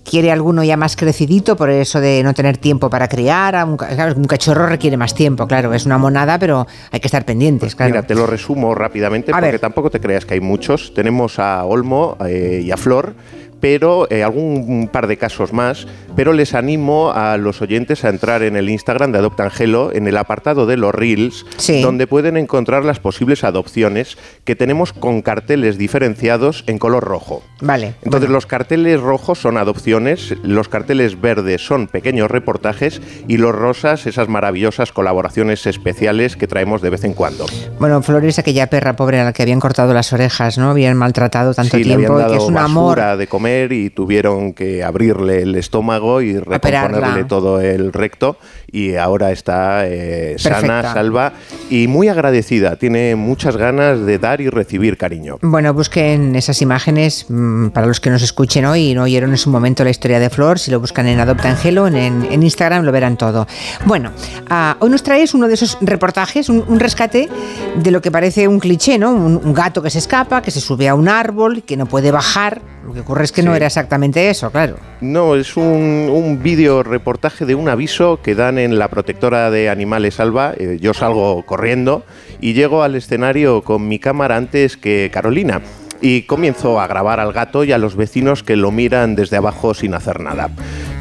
[0.08, 3.76] quiere alguno ya más crecidito por eso de no tener tiempo para criar, un,
[4.16, 7.90] un cachorro requiere más tiempo, claro, es una monada, pero hay que estar pendientes, claro.
[7.92, 9.60] Mira, te lo resumo rápidamente A porque ver.
[9.60, 10.94] tampoco te creas que hay muchos.
[10.94, 13.14] Tenemos a Olmo eh, y a Flor,
[13.60, 18.42] pero eh, algún par de casos más, pero les animo a los oyentes a entrar
[18.42, 21.80] en el Instagram de Adopta Angelo, en el apartado de los Reels, Sí.
[21.82, 27.42] donde pueden encontrar las posibles adopciones que tenemos con carteles diferenciados en color rojo.
[27.60, 27.94] Vale.
[28.04, 34.06] Entonces los carteles rojos son adopciones, los carteles verdes son pequeños reportajes y los rosas
[34.06, 37.46] esas maravillosas colaboraciones especiales que traemos de vez en cuando.
[37.78, 40.70] Bueno, Flores, aquella perra pobre a la que habían cortado las orejas, ¿no?
[40.70, 42.96] Habían maltratado tanto Sí, le habían tiempo y dado que es un amor.
[43.16, 47.26] de comer y tuvieron que abrirle el estómago y recomponerle Operarla.
[47.28, 48.36] todo el recto
[48.70, 51.32] y ahora está eh, sana, salva
[51.70, 52.76] y muy agradecida.
[52.76, 55.38] Tiene muchas ganas de dar y recibir cariño.
[55.42, 59.38] Bueno, busquen esas imágenes mm, para los que nos escuchen hoy y no oyeron en
[59.38, 60.58] su momento la historia de Flor.
[60.58, 63.46] Si lo buscan en Adopta Angelo, en, en- Instagram lo verán todo.
[63.86, 64.10] Bueno,
[64.50, 67.28] ah, hoy nos traes uno de esos reportajes, un, un rescate
[67.76, 69.12] de lo que parece un cliché, ¿no?
[69.12, 72.10] Un, un gato que se escapa, que se sube a un árbol, que no puede
[72.10, 72.60] bajar.
[72.86, 74.76] Lo que ocurre es que no era exactamente eso, claro.
[75.00, 79.68] No, es un, un vídeo reportaje de un aviso que dan en la protectora de
[79.68, 80.54] animales Alba.
[80.56, 82.04] Eh, yo salgo corriendo
[82.40, 85.62] y llego al escenario con mi cámara antes que Carolina.
[86.00, 89.74] Y comienzo a grabar al gato y a los vecinos que lo miran desde abajo
[89.74, 90.50] sin hacer nada.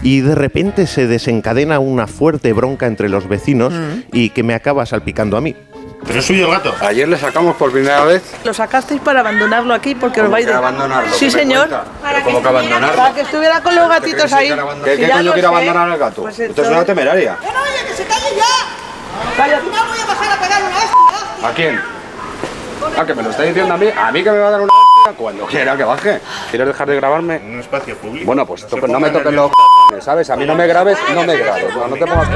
[0.02, 3.74] Y de repente se desencadena una fuerte bronca entre los vecinos
[4.12, 5.56] y que me acaba salpicando a mí.
[6.08, 6.74] ¿Pero es suyo el gato?
[6.82, 8.22] Ayer le sacamos por primera vez.
[8.44, 10.54] Lo sacasteis para abandonarlo aquí porque os ¿Cómo vais de...
[10.54, 11.12] abandonarlo?
[11.14, 11.70] Sí, ¿Qué me señor.
[11.70, 12.96] ¿Pero cómo que abandonarlo?
[12.96, 14.50] Para que estuviera con los gatitos ahí.
[14.84, 16.22] ¿Qué, qué coño lo quiere abandonar al gato?
[16.22, 17.38] Pues Usted es una temeraria.
[17.42, 19.44] ¡Oye, que se calle ya!
[19.44, 21.50] Al final voy a bajar a pegar una hostia.
[21.50, 21.82] ¿A quién?
[22.98, 23.88] Ah, que me lo está diciendo a mí.
[23.98, 26.22] A mí que me va a dar una hostia cuando quiera que baje.
[26.52, 27.36] ¿Quieres dejar de grabarme?
[27.38, 28.26] En un espacio público.
[28.28, 29.52] Bueno, pues no me toques los
[30.02, 30.30] ¿sabes?
[30.30, 31.76] A mí no me grabes, no me grabes.
[31.76, 32.30] No, no te pongas.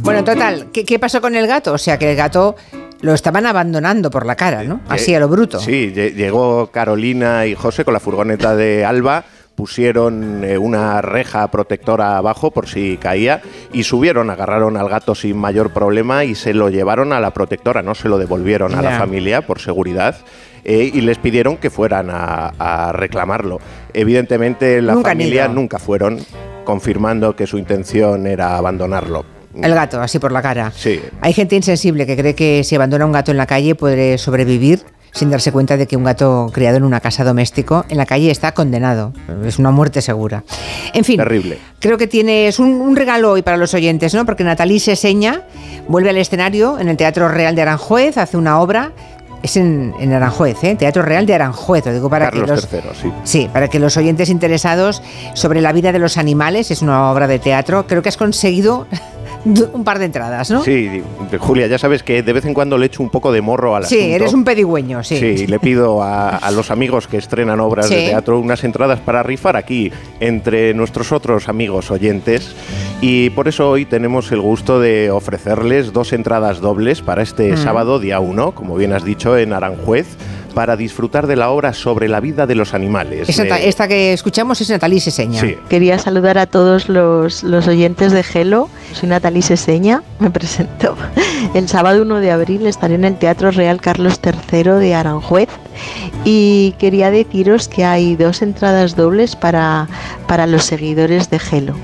[0.00, 1.72] Bueno, total, ¿qué, qué pasó con el gato?
[1.72, 2.56] O sea, que el gato
[3.04, 4.80] lo estaban abandonando por la cara, ¿no?
[4.88, 5.60] Así a lo bruto.
[5.60, 9.24] Sí, lle- llegó Carolina y José con la furgoneta de Alba,
[9.54, 13.40] pusieron eh, una reja protectora abajo por si caía
[13.72, 17.82] y subieron, agarraron al gato sin mayor problema y se lo llevaron a la protectora,
[17.82, 20.16] no se lo devolvieron a la familia por seguridad.
[20.64, 23.60] eh, y les pidieron que fueran a, a reclamarlo.
[23.92, 26.18] Evidentemente la Nunca familia nunca fueron,
[26.64, 29.26] confirmando que su intención era abandonarlo.
[29.62, 30.72] El gato, así por la cara.
[30.74, 34.18] Sí, Hay gente insensible que cree que si abandona un gato en la calle puede
[34.18, 38.04] sobrevivir sin darse cuenta de que un gato criado en una casa doméstico en la
[38.04, 39.12] calle está condenado.
[39.46, 40.42] Es una muerte segura.
[40.92, 41.58] En fin, terrible.
[41.78, 44.26] creo que tienes un, un regalo hoy para los oyentes, ¿no?
[44.26, 45.42] Porque Natalí Seseña
[45.86, 48.90] vuelve al escenario en el Teatro Real de Aranjuez, hace una obra.
[49.44, 50.74] Es en, en Aranjuez, ¿eh?
[50.74, 53.12] Teatro Real de Aranjuez, lo digo para Carlos que los, III, sí.
[53.24, 55.02] Sí, para que los oyentes interesados
[55.34, 58.86] sobre la vida de los animales, es una obra de teatro, creo que has conseguido
[59.44, 60.62] un par de entradas, ¿no?
[60.62, 61.02] Sí,
[61.38, 63.84] Julia, ya sabes que de vez en cuando le echo un poco de morro al
[63.86, 64.14] Sí, asunto.
[64.14, 65.18] eres un pedigüeño, sí.
[65.18, 67.94] Sí, le pido a, a los amigos que estrenan obras Sí.
[67.94, 72.54] de teatro unas entradas para rifar aquí entre nuestros otros amigos oyentes
[73.00, 77.56] y por eso hoy tenemos el gusto de ofrecerles dos entradas dobles para este Mm.
[77.58, 80.06] sábado día 1, como bien has dicho, en Aranjuez,
[80.54, 83.28] para disfrutar de la obra sobre la vida de los animales.
[83.28, 85.40] Esa- de- esta que escuchamos es Natalí Seseña.
[85.40, 85.56] Sí.
[85.68, 88.68] Quería saludar a todos los, los oyentes de Gelo.
[88.92, 90.96] Soy Natalie Seseña, me presento.
[91.54, 95.48] El sábado 1 de abril estaré en el Teatro Real Carlos III de Aranjuez
[96.24, 99.88] y quería deciros que hay dos entradas dobles para,
[100.26, 101.74] para los seguidores de Gelo.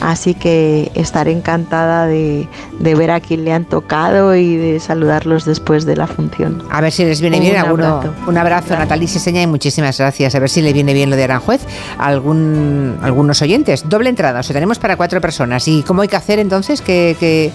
[0.00, 2.48] Así que estaré encantada de,
[2.78, 6.62] de ver a quién le han tocado y de saludarlos después de la función.
[6.70, 7.86] A ver si les viene Un bien alguno.
[7.86, 8.14] abrazo.
[8.26, 10.34] Un abrazo, Natalí Seseña, y muchísimas gracias.
[10.34, 11.60] A ver si le viene bien lo de Aranjuez
[11.98, 13.88] a algún, algunos oyentes.
[13.88, 15.66] Doble entrada, o sea, tenemos para cuatro personas.
[15.68, 16.80] ¿Y cómo hay que hacer entonces?
[16.80, 17.50] ¿Qué, qué-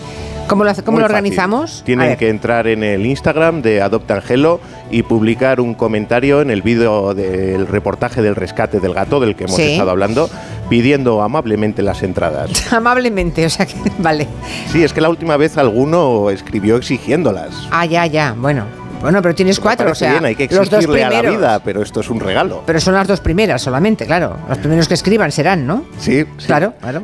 [0.47, 1.81] cómo lo, cómo organizamos?
[1.85, 4.59] Tienen que entrar en el Instagram de Adopta Angelo
[4.91, 9.45] y publicar un comentario en el vídeo del reportaje del rescate del gato del que
[9.45, 9.71] hemos Sí.
[9.71, 10.29] estado hablando,
[10.69, 12.51] pidiendo amablemente las entradas.
[12.73, 13.75] Amablemente, o sea que.
[13.99, 14.27] Vale.
[14.71, 17.67] Sí, es que la última vez alguno escribió exigiéndolas.
[17.71, 18.35] Ah, ya, ya.
[18.37, 18.84] Bueno.
[19.01, 20.11] Bueno, pero tienes cuatro, o sea.
[20.13, 21.37] bien, hay que los dos exigirle a la primeros.
[21.37, 22.63] vida, pero esto es un regalo.
[22.65, 24.35] Pero son las dos primeras solamente, claro.
[24.49, 25.85] Los primeros que escriban serán, ¿no?
[25.99, 27.03] Sí, Claro, claro.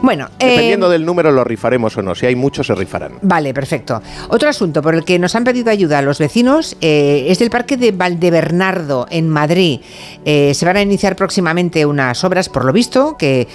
[0.00, 2.14] Bueno, eh, Dependiendo del número lo rifaremos o no.
[2.14, 3.14] Si hay muchos, se rifarán.
[3.22, 4.00] Vale, perfecto.
[4.28, 7.50] Otro asunto por el que nos han pedido ayuda a los vecinos eh, es del
[7.50, 9.80] Parque de Valdebernardo, en Madrid.
[10.24, 13.48] Eh, se van a iniciar próximamente unas obras, por lo visto, que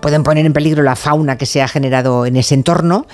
[0.00, 3.06] pueden poner en peligro la fauna que se ha generado en ese entorno.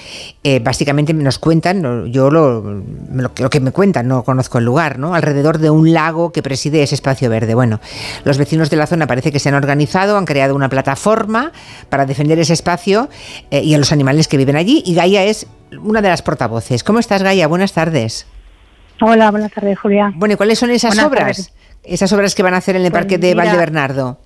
[0.42, 4.64] Eh, básicamente nos cuentan, yo lo, me lo, lo que me cuentan, no conozco el
[4.64, 5.14] lugar, ¿no?
[5.14, 7.54] alrededor de un lago que preside ese espacio verde.
[7.54, 7.80] Bueno,
[8.24, 11.52] los vecinos de la zona parece que se han organizado, han creado una plataforma
[11.88, 13.08] para defender ese espacio
[13.50, 14.82] eh, y a los animales que viven allí.
[14.84, 15.46] Y Gaia es
[15.82, 16.84] una de las portavoces.
[16.84, 17.46] ¿Cómo estás, Gaia?
[17.46, 18.26] Buenas tardes.
[19.00, 20.12] Hola, buenas tardes, Julia.
[20.14, 21.36] Bueno, ¿y cuáles son esas Buenas obras?
[21.36, 21.52] tardes.
[21.82, 24.18] Esas obras que van a hacer en el Pues Parque de mira, Valdebernardo.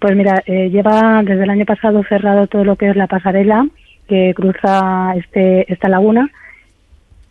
[0.00, 3.68] Pues mira, eh, lleva desde el año pasado cerrado todo lo que es la pasarela
[4.08, 6.30] que cruza este, esta laguna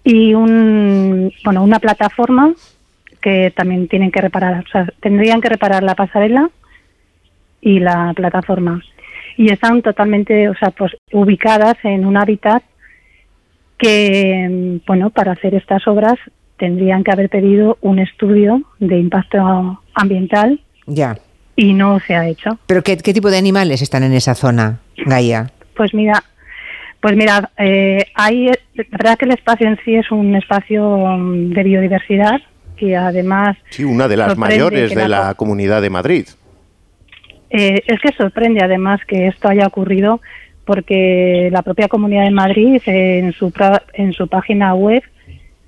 [0.04, 2.54] y un, bueno, una plataforma
[3.22, 6.50] que también tienen que reparar, o sea, tendrían que reparar la pasarela
[7.60, 8.82] y la plataforma
[9.36, 12.64] y están totalmente, o sea, pues ubicadas en un hábitat
[13.78, 16.20] que, bueno, para hacer estas obras
[16.58, 21.18] tendrían que haber pedido un estudio de impacto ambiental Ya.
[21.60, 22.58] Y no se ha hecho.
[22.68, 25.52] ¿Pero qué, qué tipo de animales están en esa zona, Gaia?
[25.76, 26.24] Pues mira,
[27.02, 31.52] pues mira, eh, hay, la verdad que el espacio en sí es un espacio mm,
[31.52, 32.40] de biodiversidad
[32.78, 36.28] que además Sí, una de las mayores de la la Comunidad de Madrid.
[37.50, 40.22] Eh, es que sorprende además que esto haya ocurrido
[40.64, 43.52] porque la propia Comunidad de Madrid eh, en su
[43.94, 45.04] en su página web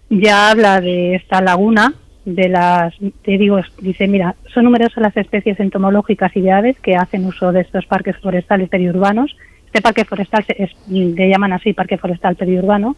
[0.09, 1.95] ya habla de esta laguna
[2.26, 2.93] de las
[3.23, 7.52] te digo dice mira son numerosas las especies entomológicas y de aves que hacen uso
[7.52, 9.35] de estos parques forestales periurbanos.
[9.65, 12.95] Este parque forestal se- es, le llaman así parque forestal periurbano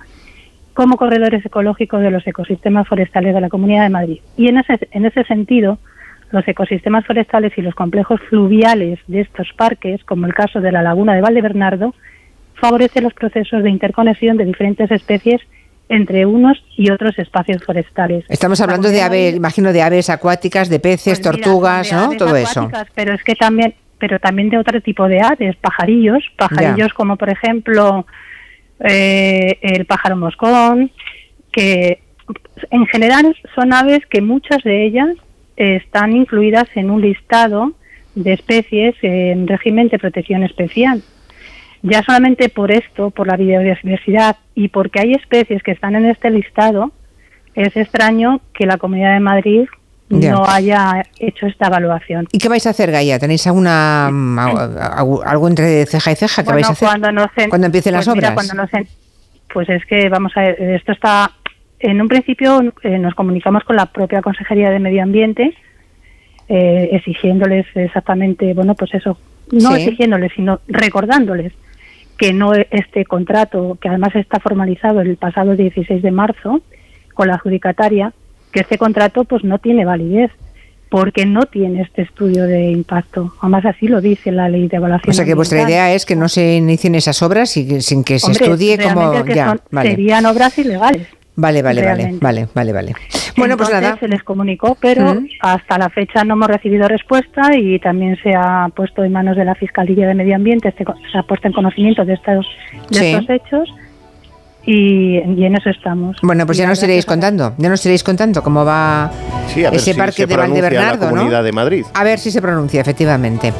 [0.73, 4.19] como corredores ecológicos de los ecosistemas forestales de la Comunidad de Madrid.
[4.35, 5.77] Y en ese en ese sentido
[6.31, 10.81] los ecosistemas forestales y los complejos fluviales de estos parques, como el caso de la
[10.81, 11.93] laguna de Valdebernardo,
[12.55, 15.41] favorecen los procesos de interconexión de diferentes especies
[15.89, 18.25] entre unos y otros espacios forestales.
[18.29, 22.03] Estamos hablando de aves, imagino de aves acuáticas, de peces, Pues mira, tortugas, de ¿no?
[22.03, 22.69] aves Todo eso.
[22.95, 27.29] Pero es que también, pero también de otro tipo de aves, pajarillos, pajarillos como por
[27.29, 28.05] ejemplo
[28.79, 30.91] eh, el pájaro moscón,
[31.51, 32.01] que
[32.71, 35.15] en general son aves que muchas de ellas
[35.57, 37.73] eh, están incluidas en un listado
[38.15, 41.01] de especies en régimen de protección especial.
[41.83, 46.29] Ya solamente por esto, por la biodiversidad y porque hay especies que están en este
[46.29, 46.91] listado,
[47.55, 49.65] es extraño que la Comunidad de Madrid
[50.09, 50.31] Ya.
[50.31, 52.27] no haya hecho esta evaluación.
[52.31, 53.19] ¿Y qué vais a hacer, Gaia?
[53.19, 54.39] ¿Tenéis alguna mm,
[55.25, 57.93] algo entre ceja y ceja que Bueno, vais a hacer cuando, nos en- cuando empiecen
[57.93, 58.45] las pues mira, obras?
[58.47, 58.87] cuando nos en-
[59.53, 61.31] pues es que vamos a ver, esto está
[61.79, 65.53] en un principio eh, nos comunicamos con la propia Consejería de Medio Ambiente
[66.47, 69.17] eh, exigiéndoles exactamente, bueno, pues eso,
[69.51, 69.81] no Sí.
[69.83, 71.53] exigiéndoles, sino recordándoles
[72.23, 76.61] que no este contrato, que además está formalizado el pasado 16 de marzo
[77.13, 78.13] con la adjudicataria,
[78.53, 80.31] que este contrato pues no tiene validez
[80.87, 83.33] porque no tiene este estudio de impacto.
[83.41, 85.09] Además así lo dice la ley de evaluación.
[85.09, 88.05] O sea que vuestra idea es que no se inicien esas obras y que- sin
[88.05, 89.89] que se estudie como realmente que ya, son- vale.
[89.89, 91.07] serían obras ilegales.
[91.35, 92.23] Vale, vale, vale, realmente.
[92.23, 92.93] vale, vale, vale.
[93.35, 93.97] Bueno, pues nada.
[93.99, 98.69] Se les comunicó, pero hasta la fecha no hemos recibido respuesta y también se ha
[98.75, 102.05] puesto en manos de la Fiscalía de Medio Ambiente, este se ha puesto en conocimiento
[102.05, 102.45] de estos,
[102.91, 103.05] de Sí.
[103.07, 103.69] estos hechos
[104.65, 106.17] y, y en eso estamos.
[106.21, 109.11] Bueno, pues Y ya nos iréis contando, ya nos iréis contando cómo va
[109.47, 111.15] Sí, a ver ese si parque se de Valdebernardo, la ¿no?
[111.17, 111.85] Comunidad de Madrid.
[111.95, 113.51] A ver si se pronuncia, efectivamente.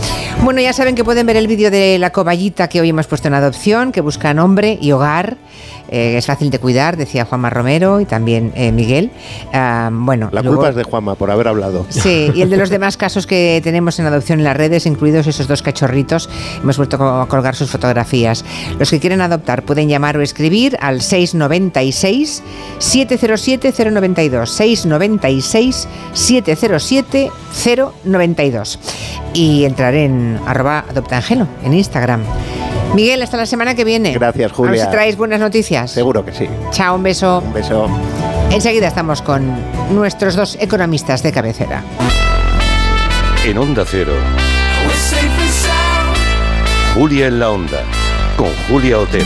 [0.44, 3.28] Bueno, ya saben que pueden ver el vídeo de la coballita que hoy hemos puesto
[3.28, 5.36] en adopción, que busca nombre y hogar.
[5.96, 9.12] Eh, es fácil de cuidar, decía Juanma Romero y también eh, Miguel.
[9.54, 11.86] Ah, bueno, La luego- culpa es de Juanma por haber hablado.
[11.90, 15.28] Sí, y el de los demás casos que tenemos en adopción en las redes, incluidos
[15.28, 16.30] esos dos cachorritos,
[16.64, 18.44] hemos vuelto a colgar sus fotografías.
[18.80, 22.42] Los que quieren adoptar pueden llamar o escribir al 696
[22.80, 27.32] 707 092 696 707
[28.04, 28.80] 092
[29.36, 32.24] y entrar en arroba adoptangelo en Instagram.
[32.94, 34.14] Miguel, hasta la semana que viene.
[34.14, 34.86] Gracias, A ver Julia.
[34.86, 35.92] si traéis buenas noticias.
[35.92, 36.48] Seguro que sí.
[36.72, 37.40] Chao, un beso.
[37.46, 37.88] Un beso.
[38.52, 39.52] Enseguida estamos con
[39.92, 41.84] nuestros dos economistas de cabecera.
[43.46, 44.14] En Onda Cero,
[46.94, 47.82] Julia en la Onda,
[48.38, 49.26] con Julia Otero.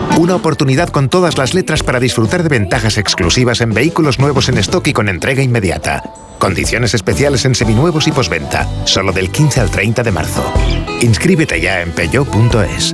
[0.21, 4.59] Una oportunidad con todas las letras para disfrutar de ventajas exclusivas en vehículos nuevos en
[4.59, 6.03] stock y con entrega inmediata.
[6.37, 10.43] Condiciones especiales en seminuevos y posventa, solo del 15 al 30 de marzo.
[11.01, 12.93] Inscríbete ya en peugeot.es.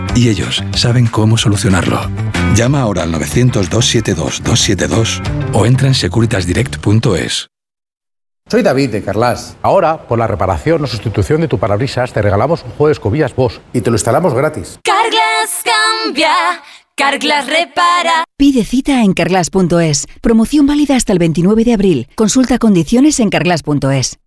[0.15, 2.01] y ellos saben cómo solucionarlo.
[2.55, 5.21] Llama ahora al 900-272-272
[5.53, 7.51] o entra en securitasdirect.es.
[8.51, 9.55] Soy David de Carlas.
[9.61, 13.33] Ahora, por la reparación o sustitución de tu parabrisas, te regalamos un juego de escobillas
[13.33, 14.77] Bosch y te lo instalamos gratis.
[14.83, 16.33] Carglass cambia,
[16.95, 18.25] Carglass repara.
[18.37, 20.05] Pide cita en carglass.es.
[20.21, 22.07] Promoción válida hasta el 29 de abril.
[22.15, 24.17] Consulta condiciones en carglass.es.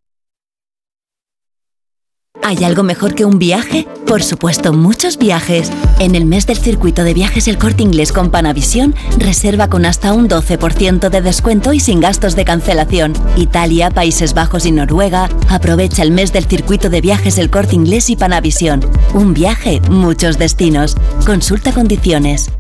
[2.42, 3.86] ¿Hay algo mejor que un viaje?
[4.06, 5.70] Por supuesto, muchos viajes.
[5.98, 10.12] En el mes del circuito de viajes El Corte Inglés con Panavisión, reserva con hasta
[10.12, 13.14] un 12% de descuento y sin gastos de cancelación.
[13.36, 15.30] Italia, Países Bajos y Noruega.
[15.48, 18.80] Aprovecha el mes del circuito de viajes El Corte Inglés y Panavisión.
[19.14, 20.96] Un viaje, muchos destinos.
[21.24, 22.50] Consulta condiciones.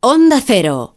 [0.00, 0.96] Onda Cero.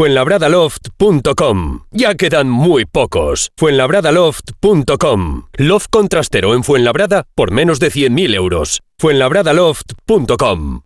[0.00, 1.80] Fuenlabradaloft.com.
[1.90, 3.50] Ya quedan muy pocos.
[3.58, 5.42] Fuenlabradaloft.com.
[5.58, 8.80] Loft contrastero en Fuenlabrada por menos de 100.000 euros.
[8.98, 10.80] Fuenlabradaloft.com.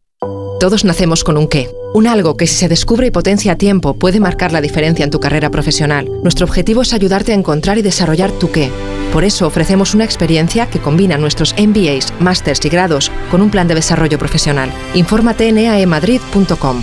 [0.59, 3.97] Todos nacemos con un qué, un algo que si se descubre y potencia a tiempo
[4.01, 6.11] puede marcar la diferencia en tu carrera profesional.
[6.25, 8.69] Nuestro objetivo es ayudarte a encontrar y desarrollar tu qué.
[9.13, 13.69] Por eso ofrecemos una experiencia que combina nuestros MBAs, másters y grados con un plan
[13.69, 14.73] de desarrollo profesional.
[14.95, 16.83] Infórmate en eaemadrid.com.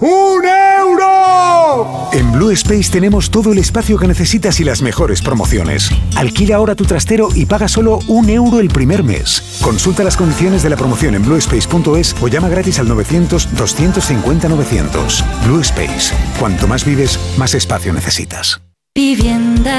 [0.00, 2.10] ¡Un euro!
[2.12, 5.90] En Blue Space tenemos todo el espacio que necesitas y las mejores promociones.
[6.16, 9.58] Alquila ahora tu trastero y paga solo un euro el primer mes.
[9.62, 15.46] Consulta las condiciones de la promoción en bluespace.es o llama gratis al 900-250-900.
[15.46, 16.14] Blue Space.
[16.38, 18.60] Cuanto más vives, más espacio necesitas.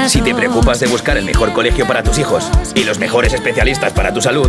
[0.06, 3.92] Si te preocupas de buscar el mejor colegio para tus hijos y los mejores especialistas
[3.92, 4.48] para tu salud,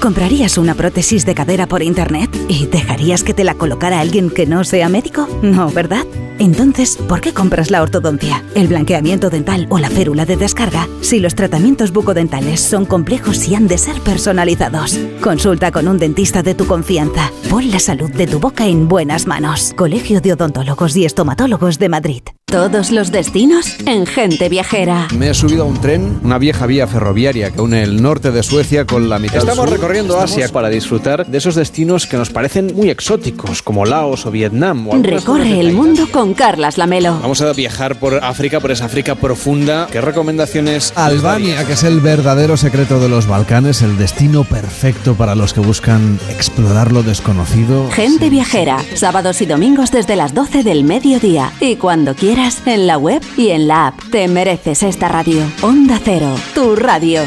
[0.00, 4.46] ¿Comprarías una prótesis de cadera por internet y dejarías que te la colocara alguien que
[4.46, 5.28] no sea médico?
[5.42, 6.04] No, ¿verdad?
[6.38, 11.18] Entonces, ¿por qué compras la ortodoncia, el blanqueamiento dental o la férula de descarga si
[11.18, 14.96] los tratamientos bucodentales son complejos y han de ser personalizados?
[15.20, 17.32] Consulta con un dentista de tu confianza.
[17.50, 19.74] Pon la salud de tu boca en buenas manos.
[19.76, 22.22] Colegio de Odontólogos y Estomatólogos de Madrid.
[22.46, 25.08] Todos los destinos en Gente Viajera.
[25.14, 28.42] Me he subido a un tren, una vieja vía ferroviaria que une el norte de
[28.42, 29.78] Suecia con la mitad Estamos sur.
[29.88, 34.30] Recorriendo Asia para disfrutar de esos destinos que nos parecen muy exóticos, como Laos o
[34.30, 34.86] Vietnam.
[34.86, 37.18] O Recorre el mundo con Carlas Lamelo.
[37.22, 39.86] Vamos a viajar por África, por esa África profunda.
[39.90, 40.92] ¿Qué recomendaciones?
[40.94, 45.60] Albania, que es el verdadero secreto de los Balcanes, el destino perfecto para los que
[45.60, 47.90] buscan explorar lo desconocido.
[47.90, 51.52] Gente Viajera, sábados y domingos desde las 12 del mediodía.
[51.60, 53.94] Y cuando quieras, en la web y en la app.
[54.10, 55.40] Te mereces esta radio.
[55.62, 57.22] Onda Cero, tu radio.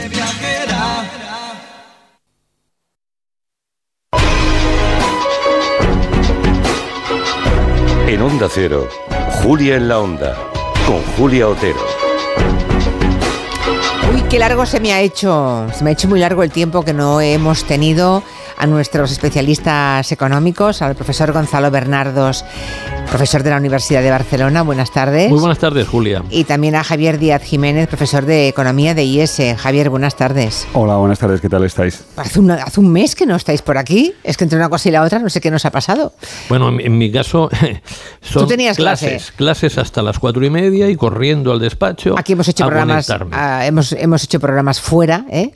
[8.22, 8.88] En Onda Cero,
[9.42, 10.38] Julia en la Onda,
[10.86, 11.80] con Julia Otero.
[14.14, 16.84] Uy, Qué largo se me ha hecho, se me ha hecho muy largo el tiempo
[16.84, 18.22] que no hemos tenido
[18.62, 22.46] a nuestros especialistas económicos, al profesor Gonzalo Bernardos,
[23.10, 24.62] profesor de la Universidad de Barcelona.
[24.62, 25.32] Buenas tardes.
[25.32, 26.24] Muy buenas tardes, Julia.
[26.30, 29.42] Y también a Javier Díaz Jiménez, profesor de Economía de IES.
[29.58, 30.68] Javier, buenas tardes.
[30.74, 32.04] Hola, buenas tardes, ¿qué tal estáis?
[32.18, 34.14] Hace un, hace un mes que no estáis por aquí.
[34.24, 36.14] Es que entre una cosa y la otra no sé qué nos ha pasado.
[36.48, 37.50] Bueno, en, en mi caso
[38.22, 39.34] son Tú tenías clases, clase.
[39.38, 42.14] clases hasta las cuatro y media y corriendo al despacho.
[42.16, 45.52] Aquí hemos hecho a programas, ah, hemos, hemos hecho programas fuera, ¿eh?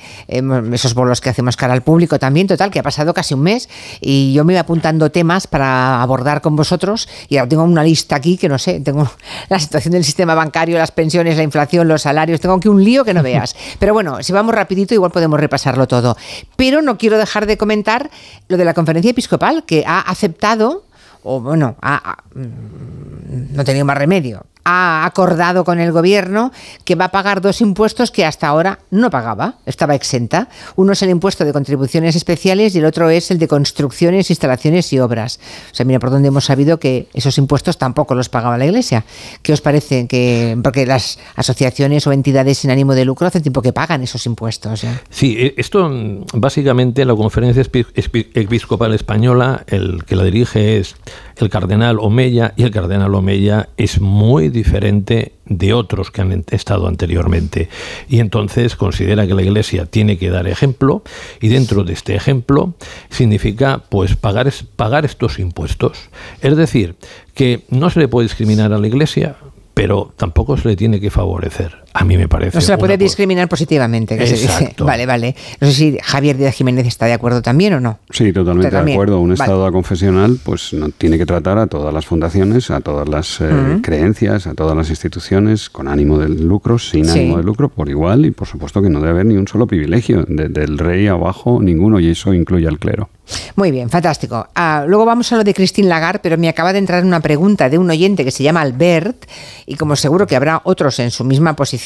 [0.73, 3.69] Esos bolos que hacemos cara al público también, total, que ha pasado casi un mes
[4.01, 8.15] y yo me iba apuntando temas para abordar con vosotros y ahora tengo una lista
[8.15, 9.09] aquí que no sé, tengo
[9.49, 13.03] la situación del sistema bancario, las pensiones, la inflación, los salarios, tengo aquí un lío
[13.03, 13.55] que no veas.
[13.79, 16.15] Pero bueno, si vamos rapidito igual podemos repasarlo todo.
[16.55, 18.09] Pero no quiero dejar de comentar
[18.47, 20.85] lo de la conferencia episcopal que ha aceptado
[21.23, 24.45] o bueno, ha- ha- no ha tenido más remedio.
[24.65, 26.51] Ha acordado con el gobierno
[26.83, 30.49] que va a pagar dos impuestos que hasta ahora no pagaba, estaba exenta.
[30.75, 34.91] Uno es el impuesto de contribuciones especiales y el otro es el de construcciones, instalaciones
[34.91, 35.39] y obras.
[35.71, 39.05] O sea, mira por dónde hemos sabido que esos impuestos tampoco los pagaba la Iglesia.
[39.41, 40.07] ¿Qué os parece?
[40.07, 44.25] que Porque las asociaciones o entidades sin ánimo de lucro hace tiempo que pagan esos
[44.25, 44.83] impuestos.
[44.83, 44.99] ¿eh?
[45.09, 50.95] Sí, eh, esto mm, básicamente la conferencia episcopal española, el que la dirige es
[51.37, 56.87] el cardenal Omeya y el cardenal Omeya es muy diferente de otros que han estado
[56.87, 57.69] anteriormente
[58.09, 61.03] y entonces considera que la Iglesia tiene que dar ejemplo
[61.39, 62.73] y dentro de este ejemplo
[63.09, 66.09] significa pues pagar pagar estos impuestos.
[66.41, 66.95] Es decir,
[67.33, 69.35] que no se le puede discriminar a la Iglesia,
[69.73, 71.84] pero tampoco se le tiene que favorecer.
[71.97, 74.45] A mí me parece No se la puede discriminar positivamente, que se dice.
[74.45, 74.85] Exacto.
[74.95, 75.35] Vale, vale.
[75.61, 77.99] No sé si Javier Díaz Jiménez está de acuerdo también o no.
[78.09, 79.19] Sí, totalmente de acuerdo.
[79.19, 79.41] Un Vale.
[79.41, 83.79] Estado confesional pues no, tiene que tratar a todas las fundaciones, a todas las eh,
[83.81, 87.19] creencias, a todas las instituciones con ánimo de lucro, sin Sí.
[87.19, 89.65] ánimo de lucro, por igual y por supuesto que no debe haber ni un solo
[89.65, 90.25] privilegio.
[90.27, 93.09] De- del rey abajo, ninguno y eso incluye al clero.
[93.55, 94.47] Muy bien, fantástico.
[94.53, 97.69] Ah, luego vamos a lo de Christine Lagarde, pero me acaba de entrar una pregunta
[97.69, 99.25] de un oyente que se llama Albert,
[99.65, 101.84] y como seguro que habrá otros en su misma posición,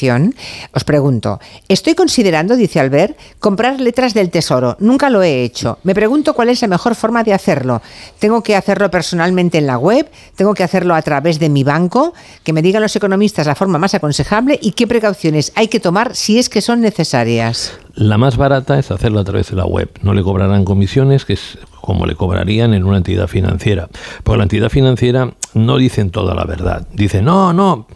[0.72, 4.76] os pregunto, estoy considerando, dice Albert, comprar letras del tesoro.
[4.80, 5.78] Nunca lo he hecho.
[5.82, 7.82] Me pregunto cuál es la mejor forma de hacerlo.
[8.18, 10.08] ¿Tengo que hacerlo personalmente en la web?
[10.36, 12.14] ¿Tengo que hacerlo a través de mi banco?
[12.42, 16.16] Que me digan los economistas la forma más aconsejable y qué precauciones hay que tomar
[16.16, 17.72] si es que son necesarias.
[17.94, 19.90] La más barata es hacerlo a través de la web.
[20.02, 23.88] No le cobrarán comisiones, que es como le cobrarían en una entidad financiera.
[24.22, 26.86] Porque la entidad financiera no dicen toda la verdad.
[26.92, 27.86] Dicen, no, no,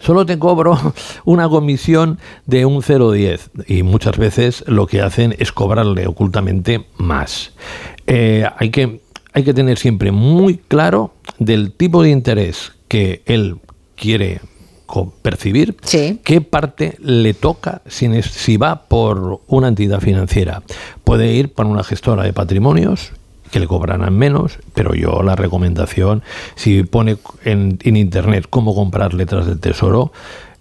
[0.00, 0.78] solo te cobro
[1.24, 3.66] una comisión de un 0,10.
[3.66, 7.52] Y muchas veces lo que hacen es cobrarle ocultamente más.
[8.06, 9.00] Eh, hay, que,
[9.32, 13.56] hay que tener siempre muy claro del tipo de interés que él
[13.96, 14.40] quiere
[15.22, 15.76] percibir,
[16.22, 20.62] qué parte le toca si, si va por una entidad financiera.
[21.04, 23.12] Puede ir por una gestora de patrimonios
[23.50, 26.22] que le cobrarán menos, pero yo la recomendación,
[26.54, 30.12] si pone en, en internet cómo comprar letras del tesoro,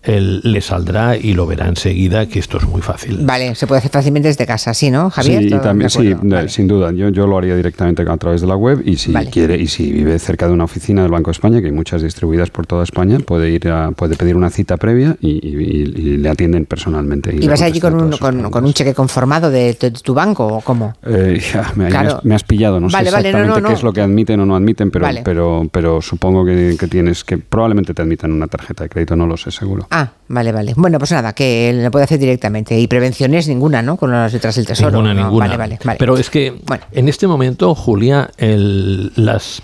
[0.05, 3.19] él le saldrá y lo verá enseguida que esto es muy fácil.
[3.23, 5.43] Vale, se puede hacer fácilmente desde casa, ¿sí, no, Javier?
[5.43, 6.15] Sí, también, sí,
[6.47, 6.91] sin duda.
[6.91, 9.29] Yo, yo lo haría directamente a través de la web y si Vale.
[9.29, 12.01] quiere y si vive cerca de una oficina del Banco de España, que hay muchas
[12.01, 15.81] distribuidas por toda España, puede ir a, puede pedir una cita previa y, y- y-
[16.13, 17.35] y le atienden personalmente.
[17.39, 20.45] ¿Y vas allí con un, con, con un cheque conformado de, tu- de tu banco
[20.45, 20.93] o cómo?
[21.05, 22.09] Eh, ya, me, Claro.
[22.09, 23.77] me has, me has pillado, no Vale, sé vale, no, exactamente no, qué no.
[23.77, 25.21] es lo que admiten o no admiten, pero, Vale.
[25.25, 29.25] pero, pero supongo que, que tienes que probablemente te admitan una tarjeta de crédito, no
[29.27, 29.87] lo sé seguro.
[29.97, 30.73] Ah, vale, vale.
[30.75, 32.77] Bueno, pues nada, que lo puede hacer directamente.
[32.77, 33.95] Y prevenciones ninguna, ¿no?
[33.95, 34.91] Con las letras del tesoro.
[34.91, 35.21] Ninguna, ¿no?
[35.23, 35.45] ninguna.
[35.45, 35.97] Vale, vale, vale.
[35.97, 36.53] Pero es que
[36.91, 39.61] en este momento, Julia, el- las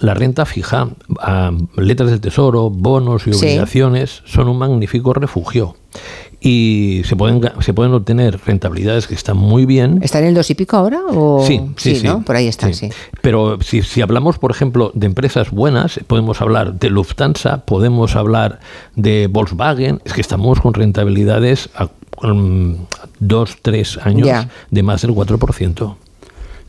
[0.00, 0.88] la renta fija,
[1.76, 3.46] letras del tesoro, bonos y Sí.
[3.46, 5.76] obligaciones son un magnífico refugio.
[6.40, 9.98] Y se pueden, se pueden obtener rentabilidades que están muy bien.
[10.02, 11.00] ¿Está en el dos y pico ahora?
[11.08, 11.44] O...
[11.44, 12.06] Sí, sí, sí.
[12.06, 12.22] ¿no?
[12.22, 12.90] Por ahí están, sí.
[13.22, 18.60] Pero si, si hablamos, por ejemplo, de empresas buenas, podemos hablar de Lufthansa, podemos hablar
[18.94, 21.88] de Volkswagen, es que estamos con rentabilidades a
[22.26, 22.74] mm,
[23.18, 24.48] dos, tres años Ya.
[24.70, 25.96] de más del 4%.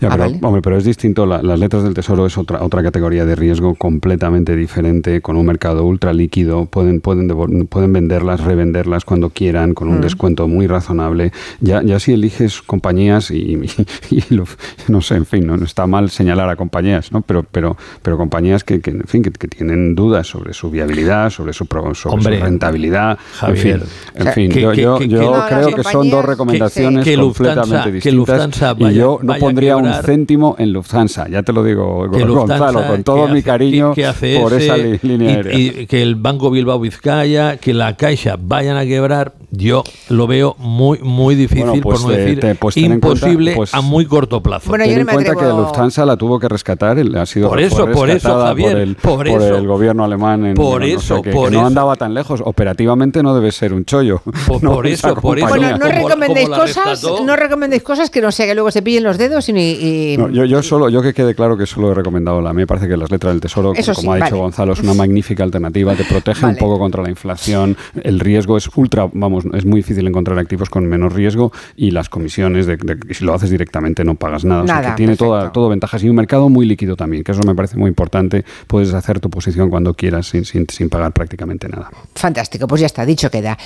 [0.01, 0.39] Ya, Ah, pero, vale.
[0.41, 1.25] hombre, pero es distinto.
[1.25, 5.45] la- las letras del tesoro es otra otra categoría de riesgo completamente diferente, con un
[5.45, 6.65] mercado ultra líquido.
[6.67, 7.27] Pueden pueden
[7.67, 10.01] pueden venderlas, revenderlas cuando quieran, con un Mm.
[10.01, 11.31] descuento muy razonable.
[11.59, 13.69] Ya ya si eliges compañías y, y-
[14.29, 14.45] y lo-
[14.87, 17.21] no sé, en fin, no, no está mal señalar a compañías, ¿no?
[17.21, 21.29] Pero pero pero compañías que, que, en fin que, que tienen dudas sobre su viabilidad,
[21.29, 23.81] sobre su sobre Hombre, su rentabilidad, Javier,
[24.15, 26.09] en fin, en fin, que- yo, que- yo, que- yo que- No, creo que son
[26.09, 30.55] dos recomendaciones que- que Lufthansa- completamente que distintas Lufthansa y yo no pondría un céntimo
[30.59, 34.05] en Lufthansa, ya te lo digo, que Gonzalo, con todo que mi hace- cariño que
[34.05, 35.59] hace por ese, esa línea y- aérea.
[35.59, 40.55] y que el Banco Bilbao Vizcaya, que la Caixa vayan a quebrar, yo lo veo
[40.59, 43.73] muy, muy difícil, Bueno, pues, por no eh, decir te- pues en cuenta, imposible pues,
[43.73, 44.69] a muy corto plazo.
[44.69, 47.49] Bueno, Ten no en me cuenta atrevo- que Lufthansa la tuvo que rescatar, ha sido
[47.49, 49.57] Por eso, por eso, rescatada Javier, por el, por eso.
[49.57, 50.45] el gobierno alemán.
[50.45, 51.67] En, Por bueno, o sea eso, que, por que no eso.
[51.67, 52.41] andaba tan lejos.
[52.45, 54.21] Operativamente no debe ser un chollo.
[54.47, 55.47] Por- No, por eso, por eso.
[55.47, 59.17] Bueno, no recomendéis cosas, no recomendéis cosas que no sea que luego se pillen los
[59.17, 62.41] dedos y, y- No, yo, yo solo, yo que quede claro que solo he recomendado
[62.41, 62.53] la.
[62.53, 64.37] Me parece que las letras del tesoro, Eso como sí, ha dicho.
[64.37, 65.95] Gonzalo, es una magnífica alternativa.
[65.95, 67.77] Te protege un poco contra la inflación.
[68.03, 72.09] El riesgo es ultra, vamos, es muy difícil encontrar activos con menos riesgo y las
[72.09, 72.77] comisiones de,
[73.11, 74.63] si lo haces directamente no pagas nada.
[74.63, 75.25] O sea, que tiene perfecto.
[75.25, 78.43] toda, todo ventajas y un mercado muy líquido también, que eso me parece muy importante.
[78.67, 81.89] Puedes hacer tu posición cuando quieras sin, sin, sin pagar prácticamente nada.
[82.15, 83.57] Fantástico, pues ya está, dicho queda.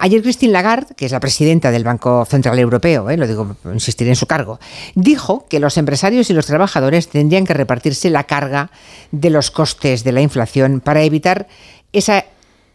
[0.00, 4.10] Ayer Christine Lagarde, que es la presidenta del Banco Central Europeo, eh, lo digo, insistiré
[4.10, 4.58] en su cargo,
[4.94, 8.70] dijo que los empresarios y los trabajadores tendrían que repartirse la carga
[9.12, 11.48] de los costes de la inflación para evitar
[11.92, 12.24] esa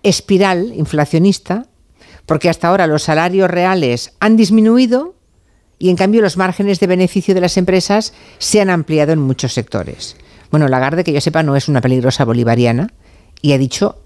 [0.03, 1.65] espiral inflacionista,
[2.25, 5.15] porque hasta ahora los salarios reales han disminuido
[5.77, 9.53] y en cambio los márgenes de beneficio de las empresas se han ampliado en muchos
[9.53, 10.15] sectores.
[10.51, 12.93] Bueno, Lagarde, que yo sepa, no es una peligrosa bolivariana
[13.41, 14.04] y ha dicho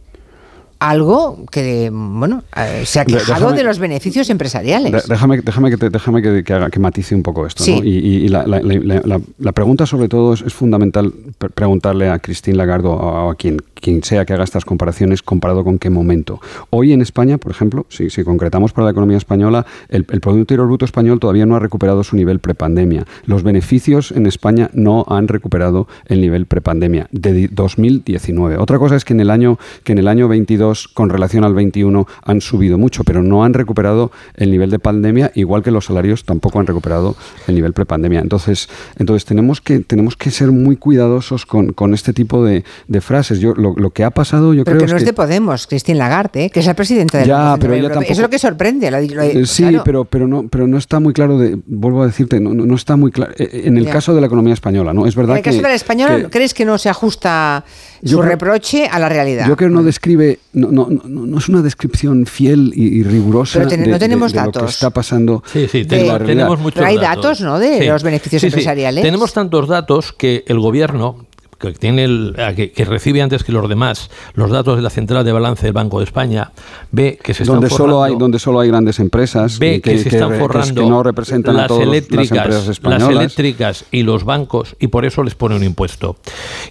[0.80, 5.08] algo que, bueno, eh, se ha quejado déjame- de los beneficios empresariales.
[5.08, 7.64] Déjame déjame que, te- déjame que, que haga- que matice un poco esto.
[7.64, 7.76] Sí.
[7.80, 7.84] ¿no?
[7.84, 12.20] Y, la, la- la- la- la pregunta, sobre todo, es, es fundamental pre- preguntarle a
[12.20, 16.40] Christine Lagarde o a, quien, quien sea que haga estas comparaciones, comparado con qué momento.
[16.70, 20.40] Hoy en España, por ejemplo, si, si concretamos para la economía española, el, el Producto
[20.40, 23.06] Interior Bruto español todavía no ha recuperado su nivel prepandemia.
[23.26, 28.58] Los beneficios en España no han recuperado el nivel prepandemia de di- 2019.
[28.58, 31.54] Otra cosa es que en el año que en el año 22 con relación al
[31.54, 35.86] 21 han subido mucho, pero no han recuperado el nivel de pandemia, igual que los
[35.86, 37.16] salarios tampoco han recuperado
[37.48, 38.20] el nivel prepandemia.
[38.20, 43.02] Entonces, entonces tenemos que tenemos que ser muy cuidadosos con, con este tipo de, de
[43.02, 43.40] frases.
[43.40, 45.68] Yo lo, lo que ha pasado, yo Pero creo que no es que de Podemos,
[45.68, 46.50] Christine Lagarde, ¿eh?
[46.50, 48.90] que es la presidenta del Ya, pero ella tampoco- Eso es lo que sorprende.
[48.92, 49.82] lo lo Eh, sí, claro.
[49.84, 52.76] pero, pero, no, pero no está muy claro, de, vuelvo a decirte, no, no- no
[52.76, 53.34] está muy claro.
[53.38, 53.92] eh, En el Ya.
[53.92, 55.06] caso de la economía española, ¿no?
[55.06, 57.64] Es verdad en el caso que, del español, que- ¿crees que no se ajusta
[58.04, 59.48] su creo- reproche a la realidad?
[59.48, 63.04] Yo creo que no describe, no, no, no, no es una descripción fiel y, y
[63.04, 64.72] rigurosa Pero ten- de, no de- tenemos de lo que datos.
[64.76, 65.44] está pasando.
[65.52, 66.36] Sí, sí, en tenemos, la realidad.
[66.36, 69.04] tenemos muchos Pero hay datos, ¿no?, de los beneficios empresariales.
[69.04, 71.26] Tenemos tantos datos que el gobierno
[71.60, 74.90] que tiene el- a que, que recibe antes que los demás los datos de la
[74.90, 76.52] central de balance del Banco de España
[76.90, 79.98] ve que se están donde solo forrando- hay donde solo hay grandes empresas ve que,
[80.00, 84.04] se están forrando que no representan a las las eléctricas, empresas las españolas eléctricas y
[84.04, 86.16] los bancos y por eso les pone un impuesto.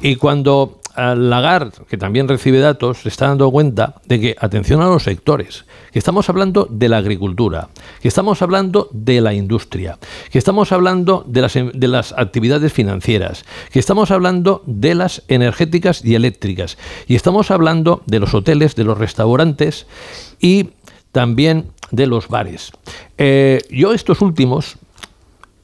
[0.00, 4.86] Y cuando Lagarde, que también recibe datos, se está dando cuenta de que, atención a
[4.86, 7.68] los sectores, que estamos hablando de la agricultura,
[8.02, 9.98] que estamos hablando de la industria,
[10.30, 16.04] que estamos hablando de las, de las actividades financieras, que estamos hablando de las energéticas
[16.04, 19.86] y eléctricas, y estamos hablando de los hoteles, de los restaurantes
[20.40, 20.70] y
[21.12, 22.72] también de los bares.
[23.16, 24.76] Eh, yo estos últimos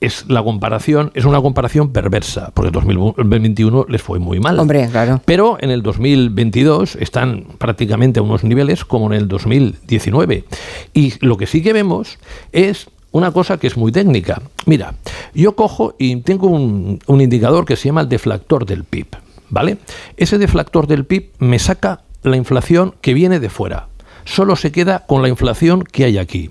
[0.05, 4.59] es la comparación es una comparación perversa porque en 2021 les fue muy mal.
[4.59, 5.21] Hombre, claro.
[5.25, 10.45] Pero en el 2022 están prácticamente a unos niveles como en el 2019.
[10.93, 12.19] Y lo que sí que vemos
[12.53, 14.43] es una cosa que es muy técnica.
[14.67, 14.95] Mira,
[15.35, 19.07] yo cojo y tengo un, un indicador que se llama el deflactor del PIB.
[19.51, 19.79] ¿Vale?
[20.17, 23.89] Ese deflactor del PIB me saca la inflación que viene de fuera.
[24.25, 26.51] Solo se queda con la inflación que hay aquí.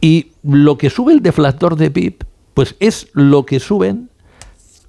[0.00, 2.24] Y lo que sube el deflactor de PIB,
[2.54, 4.10] pues es lo que suben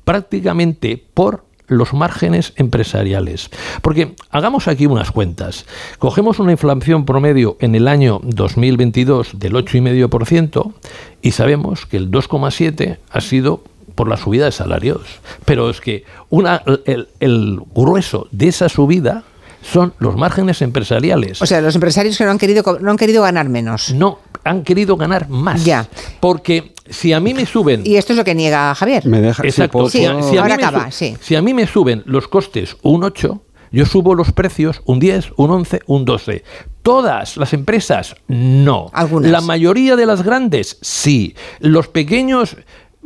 [0.04, 3.50] prácticamente por los márgenes empresariales.
[3.82, 5.66] Porque hagamos aquí unas cuentas.
[5.98, 10.74] Cogemos una inflación promedio en el año 2022 del 8,5%
[11.22, 13.64] y sabemos que el 2,7% ha sido
[13.96, 15.02] por la subida de salarios.
[15.46, 19.24] Pero es que una, el, el grueso de esa subida
[19.64, 21.42] son los márgenes empresariales.
[21.42, 23.92] O sea, los empresarios que no han querido, no han querido ganar menos.
[23.94, 25.66] No, han querido ganar más.
[25.66, 25.88] Ya.
[26.20, 29.06] Porque si a mí me suben Y esto es lo que niega Javier.
[29.08, 29.90] Me deja, Exacto.
[29.90, 31.16] Si, a- puedo- si a mí Ahora me acaba, sí.
[31.20, 33.42] si a mí me suben los costes un 8,
[33.72, 36.44] yo subo los precios un 10, un 11, un 12.
[36.82, 38.90] Todas las empresas, no.
[38.94, 39.32] Algunas.
[39.32, 41.36] La mayoría de las grandes, sí.
[41.60, 42.56] Los pequeños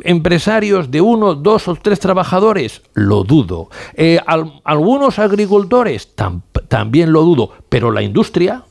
[0.04, 3.70] empresarios de uno, dos o tres trabajadores, lo dudo.
[3.96, 7.52] Eh, al- algunos agricultores, tam- también lo dudo.
[7.70, 8.64] Pero la industria,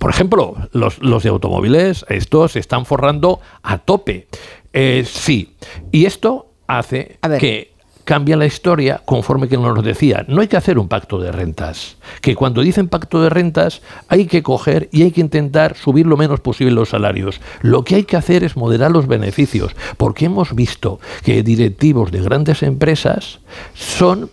[0.00, 4.28] por ejemplo, los, los de automóviles, estos se están forrando a tope.
[4.72, 5.54] Eh, sí.
[5.92, 7.74] Y esto hace que
[8.04, 10.24] cambia la historia conforme que nos decía.
[10.26, 11.98] No hay que hacer un pacto de rentas.
[12.22, 16.16] Que cuando dicen pacto de rentas hay que coger y hay que intentar subir lo
[16.16, 17.38] menos posible los salarios.
[17.60, 19.76] Lo que hay que hacer es moderar los beneficios.
[19.98, 23.40] Porque hemos visto que directivos de grandes empresas
[23.74, 24.30] son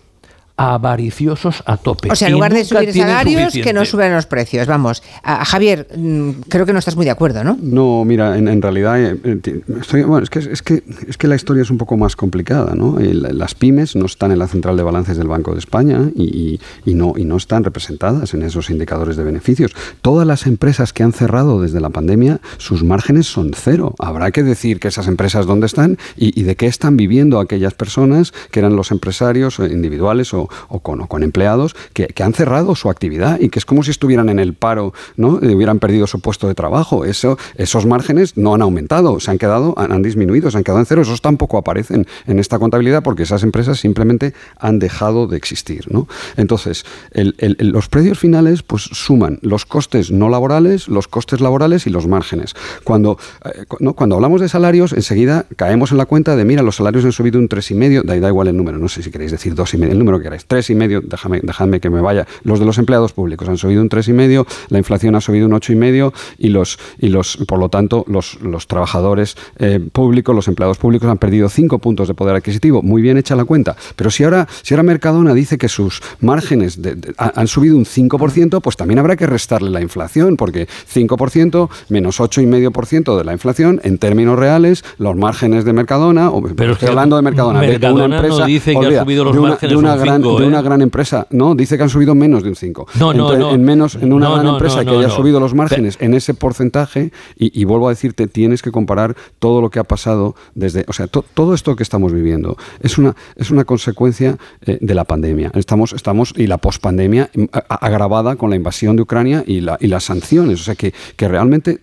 [0.58, 2.10] avariciosos a tope.
[2.12, 4.68] O sea, en lugar de subir salarios, que no suban los precios.
[4.68, 7.58] Vamos, a, a Javier, mm, creo que no estás muy de acuerdo, ¿no?
[7.62, 11.28] No, mira, en, en realidad eh, eh, estoy- bueno, es, que, es, que, es que
[11.28, 12.74] la historia es un poco más complicada.
[12.76, 13.00] ¿no?
[13.00, 16.24] El- las pymes no están en la central de balances del Banco de España y,
[16.24, 19.74] y- y no, y no están representadas en esos indicadores de beneficios.
[20.02, 23.94] Todas las empresas que han cerrado desde la pandemia, sus márgenes son cero.
[24.00, 27.74] Habrá que decir que esas empresas dónde están y, y de qué están viviendo aquellas
[27.74, 32.24] personas que eran los empresarios eh, individuales o, o con, o con empleados que, que
[32.24, 35.40] han cerrado su actividad y que es como si estuvieran en el paro, ¿no?
[35.42, 37.06] Eh, hubieran perdido su puesto de trabajo.
[37.06, 40.80] Eso, esos márgenes no han aumentado, se han quedado, han, han disminuido, se han quedado
[40.80, 41.02] en cero.
[41.02, 45.86] Esos tampoco aparecen en esta contabilidad porque esas empresas simplemente han dejado de existir.
[45.92, 46.08] ¿no?
[46.36, 51.88] Entonces, el- el- los precios finales pues suman los costes no laborales, los costes laborales
[51.88, 52.54] y los márgenes.
[52.84, 53.94] Cuando, eh, ¿no?
[53.94, 57.40] Cuando hablamos de salarios, enseguida caemos en la cuenta de, mira, los salarios han subido
[57.40, 60.18] un 3,5, da, da igual el número, no sé si queréis decir 2,5, el número
[60.20, 62.28] que queráis, 3,5, déjame, dejadme que me vaya.
[62.44, 66.12] Los de los empleados públicos han subido un 3,5, la inflación ha subido un 8,5
[66.38, 71.10] y los, y los por lo tanto, los, los trabajadores eh, públicos, los empleados públicos
[71.10, 72.82] han perdido 5 puntos de poder adquisitivo.
[72.82, 73.76] Muy bien hecha la cuenta.
[73.96, 77.78] Pero si ahora, si ahora Mercadona dice que sus márgenes de- de- ha- han subido
[77.78, 83.34] un 5%, pues también habrá que restarle la inflación, porque 5% menos 8,5% de la
[83.34, 87.78] inflación, en términos reales, los márgenes de Mercadona, o Pero estoy hablando de Mercadona, de-
[87.88, 90.22] una no empresa, dice que ha subido los de una, márgenes de una un gran,
[90.38, 90.48] de ¿eh?
[90.48, 92.88] una gran empresa, no, dice que han subido menos de un 5.
[93.00, 93.52] No, no, Entonces, no.
[93.52, 96.34] En, menos, en una No, gran no, empresa que haya subido los márgenes en ese
[96.34, 100.84] porcentaje, y, y vuelvo a decirte, tienes que comparar todo lo que ha pasado desde,
[100.88, 104.94] o sea, to- todo esto que estamos viviendo es una, es una consecuencia eh, de
[104.96, 105.52] la pandemia.
[105.56, 109.88] Estamos, estamos, y la pospandemia mm, agravada con la invasión de Ucrania y, la, y
[109.88, 110.62] las sanciones.
[110.62, 111.80] O sea, que, que realmente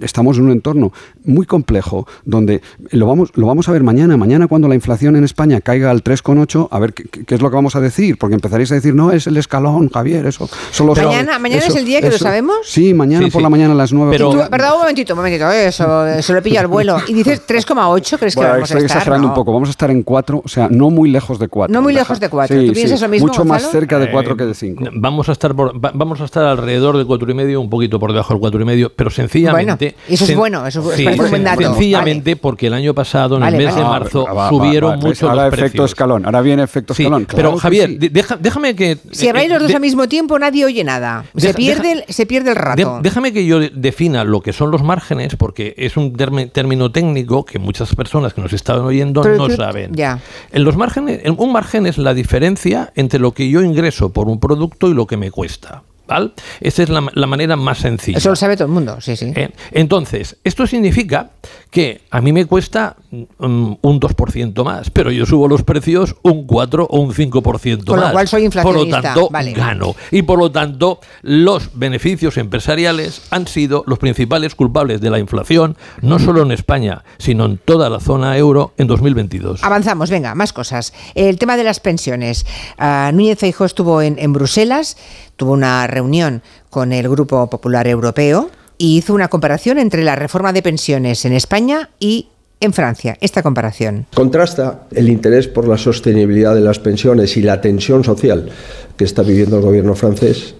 [0.00, 0.92] estamos en un entorno
[1.24, 2.60] muy complejo donde
[2.90, 4.16] lo vamos, lo vamos a ver mañana.
[4.16, 7.50] Mañana cuando la inflación en España caiga al 3,8, a ver qué, qué- es lo
[7.50, 10.86] que vamos a decir, porque empezaréis a decir, no, es el escalón, Javier, eso son
[10.88, 10.98] los...
[10.98, 12.56] Mañana- mañana es el día que lo sabemos.
[12.64, 13.42] Sí, mañana Sí, por sí.
[13.42, 14.14] la mañana a las 9.
[14.14, 16.98] Y tú- perdón, un momentito, un momentito, eh, eso, se lo pilla al vuelo.
[17.08, 18.82] Y dices 3,8, ¿crees que Bueno, vamos a estar?
[18.98, 19.32] exagerando No.
[19.32, 19.52] un poco.
[19.52, 21.72] Vamos a estar en 4, o sea, no muy lejos de 4.
[21.72, 22.56] No muy lejos de cuatro.
[22.64, 23.72] ¿Tú piensas lo mismo, Mucho más Gonzalo?
[23.80, 24.84] cerca de 4 Eh, que de 5.
[24.94, 27.98] Vamos a estar por- va- vamos a estar alrededor de cuatro y medio, un poquito
[27.98, 29.53] por debajo del cuatro y medio, pero sencillamente.
[29.54, 29.76] Bueno,
[30.08, 31.62] eso es bueno, eso es- sí, un buen dato.
[31.62, 33.80] Sencillamente porque el año pasado, en Vale, el mes vale.
[33.80, 35.90] de Ah, marzo, Va, va, subieron va, mucho Ahora los efecto precios.
[35.90, 36.24] escalón.
[36.26, 37.26] Ahora viene efecto Sí, escalón.
[37.26, 37.96] pero Claro Javier, sí.
[37.98, 38.98] de- deja- déjame que.
[39.12, 41.24] Si habláis los dos de- al mismo tiempo, nadie oye nada.
[41.36, 43.00] Se pierde, deja- el, se pierde el de- rato.
[43.02, 46.14] déjame que yo defina lo que son los márgenes, porque es un
[46.52, 49.92] término técnico que muchas personas que nos estaban oyendo Pero no tú- saben.
[49.94, 50.18] ya.
[50.52, 54.28] En los márgenes, en- un margen es la diferencia entre lo que yo ingreso por
[54.28, 55.82] un producto y lo que me cuesta.
[56.06, 56.30] ¿Vale?
[56.60, 58.18] Esa es la, la manera más sencilla.
[58.18, 59.32] Eso lo sabe todo el mundo, sí, sí.
[59.34, 61.30] Eh, Entonces, esto significa
[61.74, 66.46] que a mí me cuesta mm, un 2% más, pero yo subo los precios un
[66.46, 68.12] 4 o un 5% Con lo más.
[68.12, 69.52] cual soy Por lo inflacionista, tanto, vale.
[69.54, 69.96] gano.
[70.12, 75.76] Y por lo tanto, los beneficios empresariales han sido los principales culpables de la inflación,
[76.00, 79.64] no solo en España, sino en toda la zona euro en 2022.
[79.64, 80.92] Avanzamos, venga, más cosas.
[81.16, 82.46] El tema de las pensiones.
[82.78, 84.96] Ah, Núñez Feijóo estuvo en, en Bruselas,
[85.34, 86.40] tuvo una reunión
[86.70, 88.48] con el Grupo Popular Europeo
[88.78, 92.28] y hizo una comparación entre la reforma de pensiones en España y
[92.60, 93.16] en Francia.
[93.20, 94.06] Esta comparación.
[94.14, 98.50] Contrasta el interés por la sostenibilidad de las pensiones y la tensión social
[98.96, 100.54] que está viviendo el gobierno francés,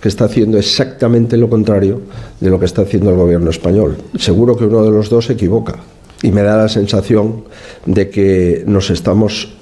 [0.00, 2.02] que está haciendo exactamente lo contrario
[2.40, 3.96] de lo que está haciendo el gobierno español.
[4.18, 5.76] Seguro que uno de los dos se equivoca
[6.22, 7.44] y me da la sensación
[7.86, 9.54] de que nos estamos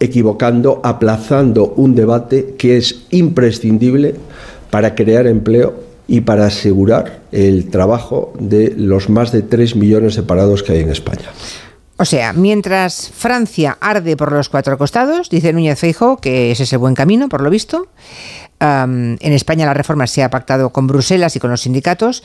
[0.00, 4.14] equivocando, aplazando un debate que es imprescindible
[4.70, 10.24] para crear empleo y para asegurar el trabajo de los más de 3 millones de
[10.24, 11.30] parados que hay en España.
[11.98, 16.72] O sea, mientras Francia arde por los cuatro costados, dice Núñez Feijóo que ese es
[16.72, 17.88] el buen camino, por lo visto.
[18.60, 22.22] en España la reforma se ha pactado con Bruselas y con los sindicatos.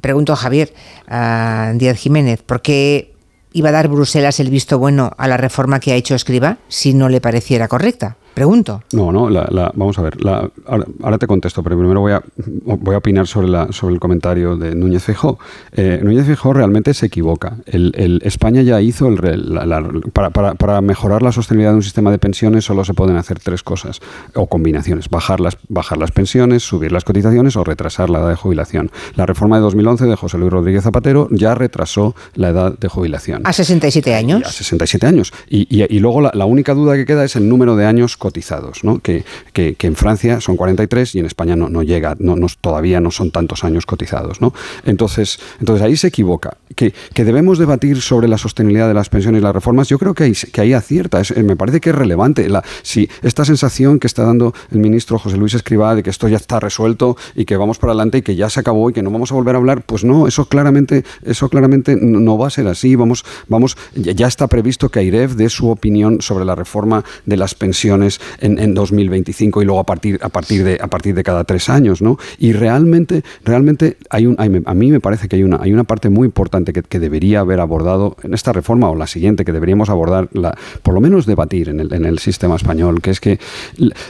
[0.00, 0.72] Pregunto a Javier
[1.06, 3.14] Díaz Jiménez, ¿por qué
[3.52, 6.94] iba a dar Bruselas el visto bueno a la reforma que ha hecho Escriba si
[6.94, 8.16] no le pareciera correcta?
[8.34, 8.82] Pregunto.
[8.92, 10.22] No, no, la- la- vamos a ver.
[10.24, 12.22] la- ahora, ahora te contesto, pero primero voy a,
[12.64, 15.38] voy a opinar sobre, la, sobre el comentario de Núñez Feijóo.
[15.72, 17.56] Eh, Núñez Feijóo realmente se equivoca.
[17.66, 22.10] El, el- España ya hizo, el, para, para- para mejorar la sostenibilidad de un sistema
[22.10, 24.00] de pensiones solo se pueden hacer tres cosas,
[24.34, 28.36] o combinaciones, bajar las, bajar las pensiones, subir las cotizaciones o retrasar la edad de
[28.36, 28.90] jubilación.
[29.16, 33.42] La reforma de 2011 de José Luis Rodríguez Zapatero ya retrasó la edad de jubilación.
[33.44, 34.42] A 67 años.
[34.46, 35.32] A 67 años.
[35.48, 38.84] Y, y- y luego la única duda que queda es el número de años cotizados,
[38.84, 39.00] ¿no?
[39.00, 43.10] que, que, en Francia son 43 y en España no, llega, no, no- todavía no
[43.10, 44.40] son tantos años cotizados.
[44.40, 44.54] ¿no?
[44.84, 46.56] Entonces, entonces ahí se equivoca.
[46.76, 50.14] Que, que debemos debatir sobre la sostenibilidad de las pensiones y las reformas, yo creo
[50.14, 51.20] que ahí, que ahí acierta.
[51.44, 52.48] Me parece que es relevante.
[52.48, 56.28] La, si esta sensación que está dando el ministro José Luis Escrivá de que esto
[56.28, 59.02] ya está resuelto y que vamos para adelante y que ya se acabó y que
[59.02, 62.50] no vamos a volver a hablar, pues no, eso claramente, eso claramente no va a
[62.50, 62.94] ser así.
[62.94, 67.54] Vamos, vamos, ya está previsto que AIREF dé su opinión sobre la reforma de las
[67.54, 68.09] pensiones
[68.40, 71.68] en, en 2025 y luego a partir, a partir de a partir de cada tres
[71.68, 72.18] años, ¿no?
[72.38, 75.84] Y realmente, realmente hay un, hay- a mí me parece que hay una, hay una
[75.84, 79.52] parte muy importante que, que debería haber abordado en esta reforma o la siguiente que
[79.52, 83.20] deberíamos abordar, la, por lo menos debatir en el, en el sistema español, que es
[83.20, 83.38] que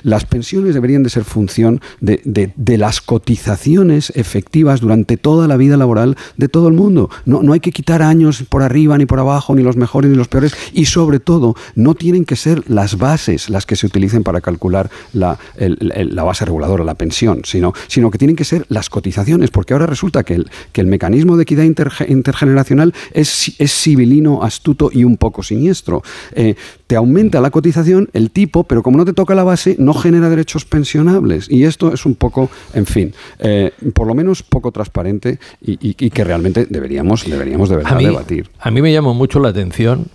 [0.03, 5.57] las pensiones deberían de ser función de, de- de las cotizaciones efectivas durante toda la
[5.57, 7.11] vida laboral de todo el mundo.
[7.25, 10.17] No, no hay que quitar años por arriba ni por abajo, ni los mejores ni
[10.17, 14.23] los peores, y sobre todo no tienen que ser las bases las que se utilicen
[14.25, 18.45] para calcular la, el- el- la base reguladora, la pensión, sino, sino que tienen que
[18.45, 22.95] ser las cotizaciones, porque ahora resulta que el, que el mecanismo de equidad interge- intergeneracional
[23.13, 26.03] es, es civilino, astuto y un poco siniestro.
[26.33, 26.55] Eh,
[26.87, 30.29] te aumenta la cotización, el tipo, pero como no te toca la base, no genera
[30.29, 31.49] derechos pensionables.
[31.51, 35.97] Y esto es un poco, en fin, eh, por lo menos poco transparente y, y-
[35.99, 38.51] y que realmente deberíamos, deberíamos de verdad A mí, debatir.
[38.59, 40.07] a mí me llamó mucho la atención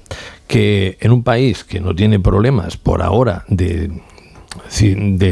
[0.47, 3.91] que en un país que no tiene problemas por ahora de,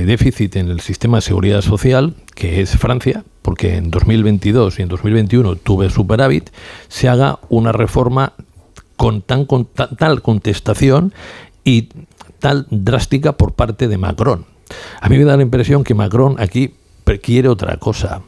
[0.06, 4.90] déficit en el sistema de seguridad social, que es Francia, porque en 2022 y en
[4.90, 6.50] 2021 tuve superávit,
[6.88, 8.34] se haga una reforma
[8.96, 11.14] con, tan, con ta- tal contestación
[11.64, 11.90] y
[12.40, 14.46] tal drástica por parte de Macron.
[15.02, 16.74] A mí me da la impresión que Macron aquí
[17.22, 18.22] quiere otra cosa,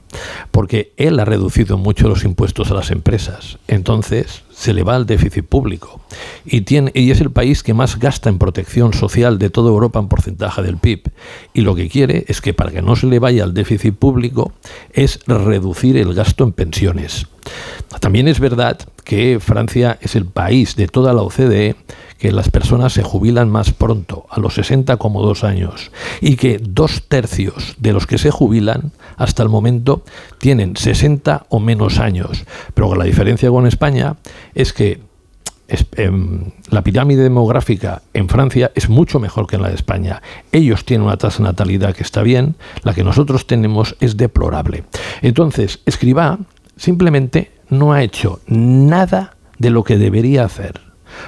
[0.52, 5.06] porque él ha reducido mucho los impuestos a las empresas, entonces se le va al
[5.06, 6.02] déficit público
[6.45, 9.99] y, tiene, y es el país que más gasta en protección social de toda Europa
[9.99, 11.11] en porcentaje del PIB.
[11.53, 14.53] Y lo que quiere es que para que no se le vaya al déficit público
[14.93, 17.27] es reducir el gasto en pensiones.
[17.99, 21.76] También es verdad que Francia es el país de toda la OCDE
[22.18, 26.60] que las personas se jubilan más pronto, a los 60 como dos años, y que
[26.60, 30.04] dos tercios de los que se jubilan hasta el momento
[30.38, 32.46] tienen 60 o menos años.
[32.74, 34.16] Pero la diferencia con España
[34.54, 35.02] es que
[35.98, 40.22] em, la pirámide demográfica en Francia es mucho mejor que en la de España.
[40.52, 44.84] Ellos tienen una tasa de natalidad que está bien, la que nosotros tenemos es deplorable.
[45.22, 46.40] Entonces, Escribá
[46.78, 50.82] simplemente no ha hecho nada de lo que debería hacer,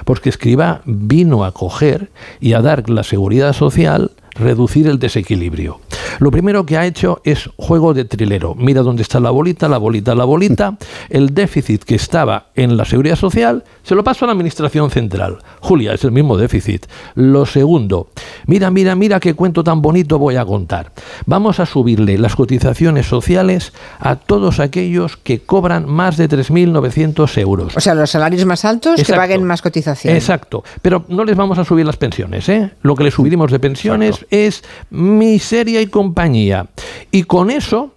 [0.04, 2.10] porque Escribá vino a coger
[2.40, 5.80] y a dar la seguridad social reducir el desequilibrio.
[6.18, 8.54] Lo primero que ha hecho es juego de trilero.
[8.54, 10.76] Mira dónde está la bolita, la bolita, la bolita.
[11.08, 15.38] El déficit que estaba en la seguridad social se lo paso a la administración central.
[15.60, 16.86] Julia, es el mismo déficit.
[17.14, 18.08] Lo segundo,
[18.46, 20.92] mira, mira, mira qué cuento tan bonito voy a contar.
[21.26, 27.76] Vamos a subirle las cotizaciones sociales a todos aquellos que cobran más de 3.900 euros.
[27.76, 30.14] O sea, los salarios más altos que paguen más cotización.
[30.14, 30.64] Exacto.
[30.82, 32.72] Pero no les vamos a subir las pensiones, ¿eh?
[32.82, 36.66] Lo que les subiremos de pensiones es miseria y compañía.
[37.10, 37.92] Y con eso,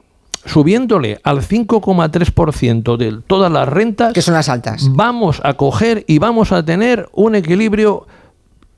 [0.45, 6.19] subiéndole al 5,3% de todas las rentas, que son las altas, vamos a coger y
[6.19, 8.07] vamos a tener un equilibrio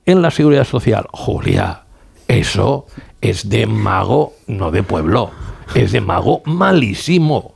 [0.05, 1.07] en la seguridad social.
[1.11, 1.83] Julia,
[2.27, 2.85] eso
[3.21, 5.31] es de mago, no de pueblo.
[5.75, 7.53] Es de mago malísimo.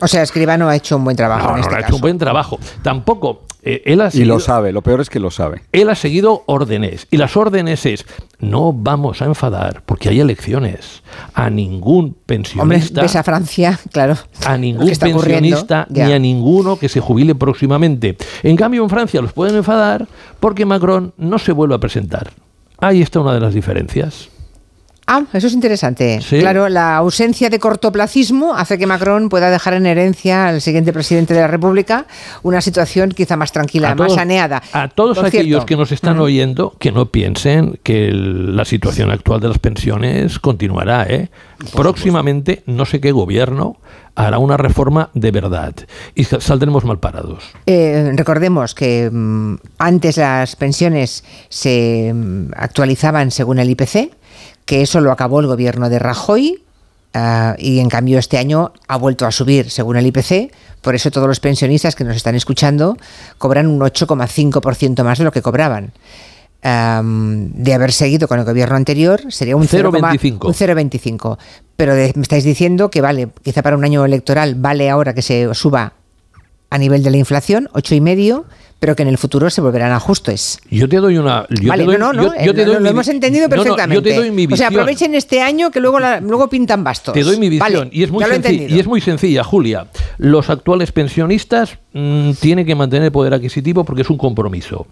[0.00, 2.00] O sea, Escribano ha hecho un buen trabajo No, en este no ha hecho un
[2.00, 2.58] buen trabajo.
[2.82, 3.42] Tampoco.
[3.62, 5.62] Eh, él ha Y seguido- lo sabe, lo peor es que lo sabe.
[5.72, 8.06] él ha seguido órdenes y las órdenes es
[8.38, 11.02] no vamos a enfadar porque hay elecciones
[11.34, 14.16] a ningún Hombre, pensionista ves a Francia, claro.
[14.46, 16.06] a ningún pensionista ya.
[16.06, 18.16] ni a ninguno que se jubile próximamente.
[18.42, 20.06] En cambio en Francia los pueden enfadar
[20.40, 22.30] porque Macron no se vuelve a presentar.
[22.78, 24.28] Ahí está una de las diferencias.
[25.12, 26.20] Ah, eso es interesante.
[26.22, 26.38] Sí.
[26.38, 31.34] Claro, la ausencia de cortoplacismo hace que Macron pueda dejar en herencia al siguiente presidente
[31.34, 32.06] de la República
[32.44, 34.62] una situación quizá más tranquila, más saneada.
[34.72, 38.64] A todos Por aquellos cierto, que nos están oyendo, que no piensen que el- la
[38.64, 41.04] situación actual de las pensiones continuará.
[41.08, 41.28] ¿eh?
[41.74, 43.78] Próximamente, no sé qué gobierno
[44.14, 45.74] hará una reforma de verdad
[46.14, 47.42] y sa- saldremos mal parados.
[47.66, 54.10] Eh, recordemos que mm, antes las pensiones se mm, actualizaban según el IPC,
[54.70, 56.62] que eso lo acabó el gobierno de Rajoy.
[57.12, 61.10] ah, y en cambio este año ha vuelto a subir según el IPC, por eso
[61.10, 62.96] todos los pensionistas que nos están escuchando
[63.36, 65.90] cobran un 8,5% más de lo que cobraban.
[66.62, 70.38] Am, de haber seguido con el gobierno anterior sería un 0,25.
[70.38, 70.46] 0,25.
[70.46, 71.38] Un 0,25.
[71.76, 75.22] Pero de- me estáis diciendo que vale, quizá para un año electoral vale ahora que
[75.22, 75.94] se suba
[76.70, 78.44] a nivel de la inflación, ocho y medio,
[78.80, 80.58] pero que en el futuro se volverán ajustes.
[80.70, 81.46] Yo te doy una.
[81.50, 83.06] Yo vale, te doy, no, no, yo- no, yo te eh, doy lo, mi- hemos
[83.08, 83.94] entendido no, perfectamente.
[83.94, 84.80] yo te doy mi O sea, visión.
[84.80, 87.12] aprovechen este año que luego, la- luego pintan bastos.
[87.14, 88.76] Te doy mi visión Vale, y, es muy ya lo he senci- entendido.
[88.76, 89.86] y es muy sencilla, Julia.
[90.18, 94.86] Los actuales pensionistas mm, tienen que mantener poder adquisitivo porque es un compromiso.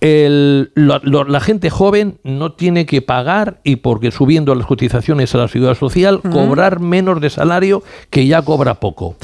[0.00, 5.34] El- lo- lo- la gente joven no tiene que pagar y porque subiendo las cotizaciones
[5.34, 9.16] a la seguridad social cobrar menos de salario que ya cobra poco.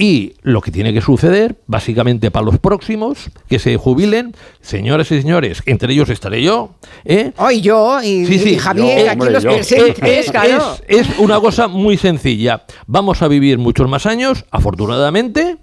[0.00, 5.20] Y lo que tiene que suceder, básicamente para los próximos, que se jubilen, señoras y
[5.20, 6.70] señores, entre ellos estaré yo,
[7.04, 7.32] ¿eh?
[7.36, 8.50] Hoy yo y, Sí, sí.
[8.50, 9.98] y Javier, Yo, aquí los presentes,
[10.28, 10.32] Es-
[10.88, 12.62] es, es una cosa muy sencilla.
[12.86, 15.56] Vamos a vivir muchos más años, afortunadamente,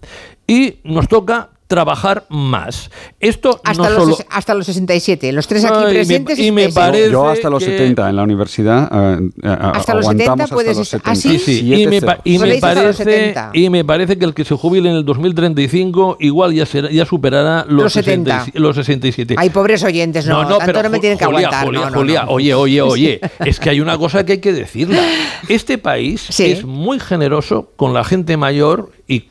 [0.47, 2.91] y nos toca trabajar más.
[3.19, 4.17] Esto hasta, no los, solo...
[4.29, 6.39] hasta los 67, los tres aquí Ay, me- presentes.
[6.39, 6.73] y me 67.
[6.91, 10.43] parece Yo hasta los que- 70 en la universidad eh, eh, Hasta los aguantamos 70
[10.43, 11.39] hasta puedes los estar- ¿Ah, 70.
[11.45, 11.59] sí?
[11.59, 13.49] Sí, y me, y me hasta parece, 70.
[13.53, 17.05] y me parece que el que se jubile en el 2035 igual ya será, ya
[17.05, 18.39] superará los, Los 70.
[18.45, 19.35] 60 los 67.
[19.37, 21.65] Ay, pobres oyentes, no, tanto no me tienen que Julia, aguantar.
[21.65, 22.31] Julia, no, no, Julia, no.
[22.31, 25.01] oye, oye, oye, es que hay una cosa que hay que decirla.
[25.49, 29.29] Este país es muy generoso con la gente mayor y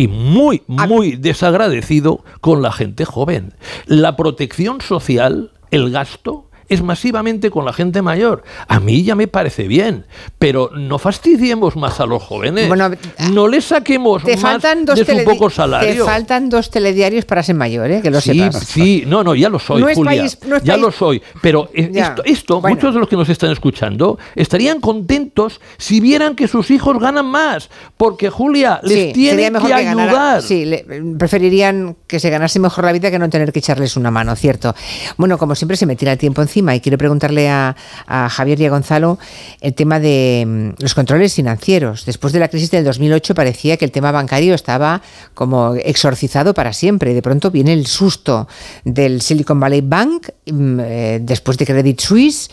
[0.00, 3.52] y muy, muy desagradecido con la gente joven.
[3.84, 8.42] La protección social, el gasto, es masivamente con la gente mayor.
[8.68, 10.06] A mí ya me parece bien,
[10.38, 12.68] pero no fastidiemos más a los jóvenes.
[12.68, 12.90] Bueno,
[13.32, 16.04] no les saquemos Te más faltan dos de su poco Te salario.
[16.06, 18.00] faltan dos telediarios para ser mayor, ¿eh?
[18.00, 18.64] que lo Sí, sepas.
[18.64, 20.22] sí, no, no, ya lo soy, No Julia.
[20.22, 21.20] país- no ya país- lo soy.
[21.42, 22.76] Pero eh, esto, esto bueno.
[22.76, 27.26] muchos de los que nos están escuchando estarían contentos si vieran que sus hijos ganan
[27.26, 27.68] más.
[27.96, 30.42] Porque, Julia, les Sí, mejor que ganara- ayudar.
[30.42, 30.84] sí, le-
[31.18, 34.74] preferirían que se ganase mejor la vida que no tener que echarles una mano, cierto.
[35.16, 37.76] Bueno, como siempre se me tira el tiempo encima y quiero preguntarle a,
[38.06, 39.18] a Javier y a Gonzalo
[39.60, 42.04] el tema de mm, los controles financieros.
[42.04, 45.02] Después de la crisis del 2008 parecía que el tema bancario estaba
[45.34, 47.14] como exorcizado para siempre.
[47.14, 48.48] De pronto viene el susto
[48.84, 52.50] del Silicon Valley Bank, mm, eh, después de Credit Suisse.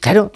[0.00, 0.32] Claro,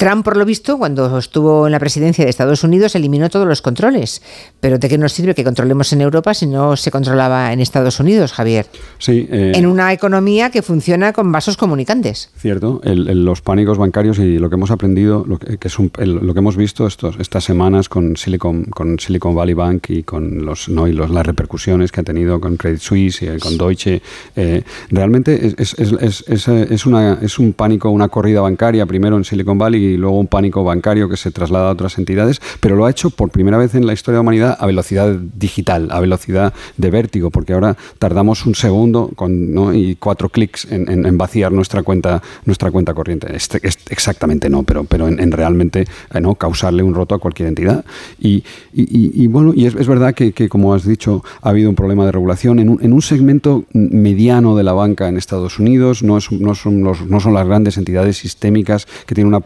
[0.00, 3.60] Trump, por lo visto, cuando estuvo en la presidencia de Estados Unidos, eliminó todos los
[3.60, 4.22] controles.
[4.58, 8.00] Pero ¿de qué nos sirve que controlemos en Europa si no se controlaba en Estados
[8.00, 8.64] Unidos, Javier?
[8.96, 12.30] Sí, eh, En una economía que funciona con vasos comunicantes.
[12.38, 15.78] Cierto, el- el- los pánicos bancarios y lo que hemos aprendido, lo que, que es
[15.78, 19.90] un- el- lo que hemos visto estos, estas semanas con Silicon, con Silicon Valley Bank
[19.90, 20.88] y con los, ¿no?
[20.88, 24.00] y los, las repercusiones que ha tenido con Credit Suisse y eh, con Deutsche,
[24.34, 28.86] eh, realmente es, es- es- es- es, es una, es un pánico, una corrida bancaria,
[28.86, 32.40] primero en Silicon Valley y luego un pánico bancario que se traslada a otras entidades,
[32.60, 35.14] pero lo ha hecho por primera vez en la historia de la humanidad a velocidad
[35.34, 39.74] digital, a velocidad de vértigo, porque ahora tardamos un segundo con, ¿no?
[39.74, 43.34] y cuatro clics en, vaciar nuestra cuenta, nuestra cuenta corriente.
[43.34, 45.84] Este- este- exactamente no, pero, pero en, en realmente
[46.14, 46.34] eh, ¿no?
[46.34, 47.84] causarle un roto a cualquier entidad.
[48.18, 51.76] Y, y- bueno, y es, es verdad que, que, como has dicho, ha habido un
[51.76, 56.02] problema de regulación en un, en un segmento mediano de la banca en Estados Unidos,
[56.02, 59.42] no, es- no, son, los- no son las grandes entidades sistémicas que tienen una-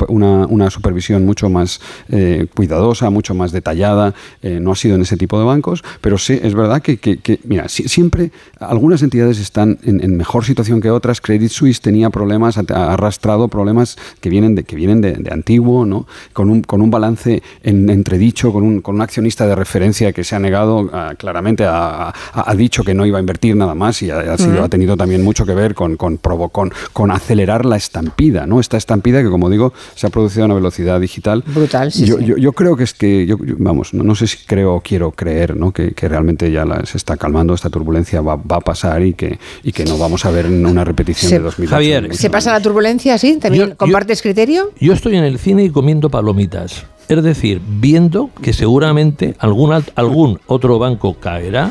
[0.48, 5.16] una supervisión mucho más eh, cuidadosa, mucho más detallada, eh, no ha sido en ese
[5.16, 8.30] tipo de bancos, pero sí, es verdad que, que- que, mira, si- siempre
[8.60, 11.20] algunas entidades están en, en mejor situación que otras.
[11.20, 15.84] Credit Suisse tenía problemas, ha arrastrado problemas que vienen de, que vienen de, de antiguo,
[15.86, 16.06] ¿no?
[16.32, 20.24] con, un, con un balance en, entredicho, con un, con un accionista de referencia que
[20.24, 22.12] se ha negado ah, claramente, ha,
[22.56, 25.22] dicho que no iba a invertir nada más y ha, ha sido- ha tenido también
[25.22, 28.60] mucho que ver con, con, con, con acelerar la estampida, ¿no?
[28.60, 31.42] esta estampida que, como digo, se ha producido a una velocidad digital.
[31.46, 32.24] Brutal, sí, yo, sí.
[32.24, 34.80] yo- yo creo que es que, yo, yo- vamos, no, no sé si creo o
[34.80, 35.72] quiero creer ¿no?
[35.72, 39.14] que, que realmente ya la- se está calmando, esta turbulencia va, va a pasar y
[39.14, 41.70] que, y que no vamos a ver una repetición Se- de 2008.
[41.74, 43.36] Javier, ¿Se pasa la turbulencia así?
[43.38, 44.70] ¿También Yo- compartes criterio?
[44.80, 46.84] Yo estoy en el cine y comiendo palomitas.
[47.08, 51.70] Es decir, viendo que seguramente algún, al- algún otro banco caerá,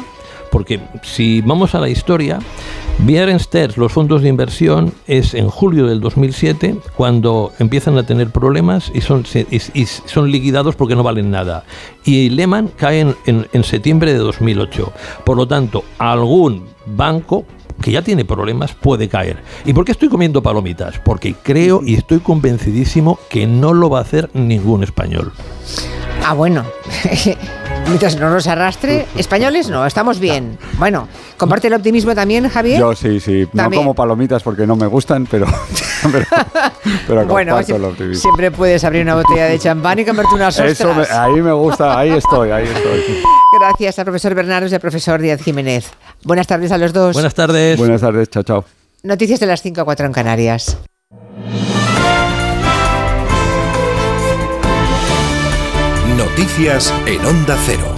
[0.52, 2.38] porque si vamos a la historia,
[3.00, 8.30] Bear Stearns, los fondos de inversión, es en julio del 2007 cuando empiezan a tener
[8.30, 11.66] problemas y son liquidados porque no valen nada.
[12.06, 14.94] Y Lehman cae en, en- en septiembre de 2008.
[15.26, 17.44] Por lo tanto, algún banco
[17.82, 19.38] que ya tiene problemas puede caer.
[19.66, 21.00] ¿Y por qué estoy comiendo palomitas?
[21.04, 25.34] Porque creo y estoy convencidísimo que no lo va a hacer ningún español.
[26.26, 26.64] Ah, bueno.
[27.88, 30.58] Mientras no nos arrastre, españoles no, estamos bien.
[30.78, 32.80] Bueno, comparte el optimismo también, Javier.
[32.80, 33.46] Yo sí, sí.
[33.52, 35.46] No como palomitas porque no me gustan, pero,
[36.12, 36.26] pero,
[37.08, 38.22] pero bueno, el optimismo.
[38.22, 40.72] siempre puedes abrir una botella de champán y convertir unas ostras.
[40.80, 43.04] Eso me- ahí me gusta, ahí estoy, ahí estoy.
[43.60, 45.92] Gracias al profesor Bernardos y al profesor Díaz Jiménez.
[46.24, 47.14] Buenas tardes a los dos.
[47.14, 47.78] Buenas tardes.
[47.78, 48.66] Buenas tardes, chao, chao.
[49.04, 50.78] Noticias de las 5 a 4 en Canarias.
[56.18, 57.96] Noticias en Onda Cero.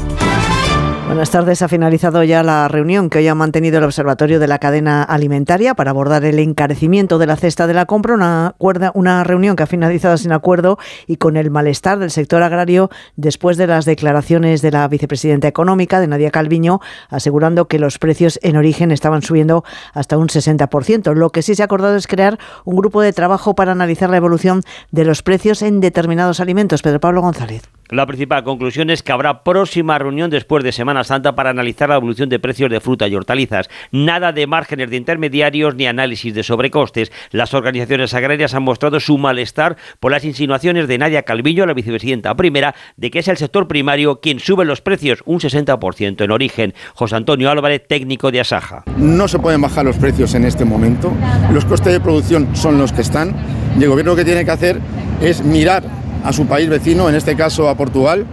[1.05, 1.61] Buenas tardes.
[1.61, 5.75] Ha finalizado ya la reunión que hoy ha mantenido el Observatorio de la Cadena Alimentaria
[5.75, 8.55] para abordar el encarecimiento de la cesta de la compra.
[8.93, 13.57] Una, reunión que ha finalizado sin acuerdo y con el malestar del sector agrario después
[13.57, 16.79] de las declaraciones de la vicepresidenta económica, de Nadia Calviño,
[17.09, 19.63] asegurando que los precios en origen estaban subiendo
[19.93, 21.13] hasta un 60%.
[21.13, 24.17] Lo que sí se ha acordado es crear un grupo de trabajo para analizar la
[24.17, 24.61] evolución
[24.91, 26.81] de los precios en determinados alimentos.
[26.81, 27.63] Pedro Pablo González.
[27.89, 31.97] La principal conclusión es que habrá próxima reunión después de Semana Santa para analizar la
[31.97, 33.69] evolución de precios de fruta y hortalizas.
[33.91, 37.11] Nada de márgenes de intermediarios ni análisis de sobrecostes.
[37.29, 42.33] Las organizaciones agrarias han mostrado su malestar por las insinuaciones de Nadia Calvillo, la vicepresidenta
[42.33, 46.73] primera, de que es el sector primario quien sube los precios un 60% en origen.
[46.95, 48.83] José Antonio Álvarez, técnico de Asaja.
[48.97, 51.13] No se pueden bajar los precios en este momento.
[51.51, 53.35] Los costes de producción son los que están.
[53.79, 54.79] Y el gobierno lo que tiene que hacer
[55.21, 55.83] es mirar
[56.25, 58.25] a su país vecino, en este caso a Portugal,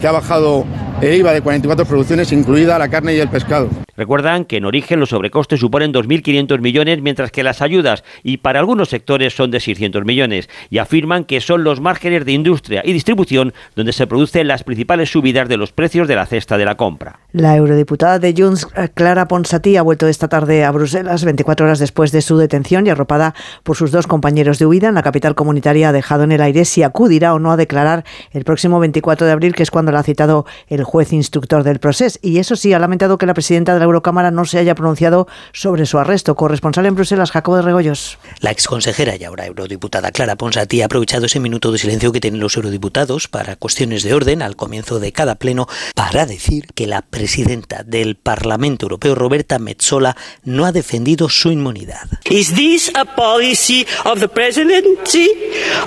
[0.00, 0.64] que ha bajado
[1.00, 3.68] el IVA de 44 producciones, incluida la carne y el pescado.
[3.96, 8.58] Recuerdan que en origen los sobrecostes suponen 2.500 millones, mientras que las ayudas y para
[8.58, 10.48] algunos sectores son de 600 millones.
[10.70, 15.10] Y afirman que son los márgenes de industria y distribución donde se producen las principales
[15.10, 17.20] subidas de los precios de la cesta de la compra.
[17.32, 22.10] La eurodiputada de Junts, Clara Ponsatí, ha vuelto esta tarde a Bruselas 24 horas después
[22.10, 25.90] de su detención y arropada por sus dos compañeros de huida en la capital comunitaria
[25.90, 29.32] ha dejado en el aire si acudirá o no a declarar el próximo 24 de
[29.32, 32.18] abril, que es cuando la ha citado el juez instructor del proceso.
[32.22, 35.26] Y eso sí, ha lamentado que la presidenta de la Eurocámara no se haya pronunciado
[35.52, 36.34] sobre su arresto.
[36.34, 38.18] Corresponsal en Bruselas, Jacobo de Regoyos.
[38.40, 42.40] La exconsejera y ahora eurodiputada Clara Ponsatí ha aprovechado ese minuto de silencio que tienen
[42.40, 47.02] los eurodiputados para cuestiones de orden al comienzo de cada pleno para decir que la
[47.02, 52.08] presidenta del Parlamento Europeo, Roberta Metsola, no ha defendido su inmunidad.
[52.30, 55.28] Is this a policy of the presidency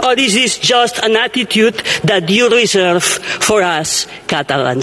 [0.06, 1.76] or is this just an attitude
[2.06, 3.04] that you reserve
[3.40, 4.83] for us Catalans?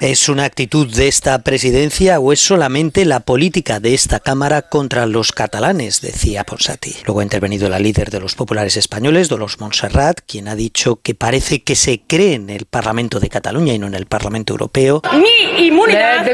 [0.00, 5.06] ¿Es una actitud de esta presidencia o es solamente la política de esta Cámara contra
[5.06, 6.00] los catalanes?
[6.00, 6.96] Decía Ponsati.
[7.06, 11.14] Luego ha intervenido la líder de los populares españoles, Dolores Montserrat, quien ha dicho que
[11.14, 15.00] parece que se cree en el Parlamento de Cataluña y no en el Parlamento Europeo.
[15.12, 16.26] Mi inmunidad,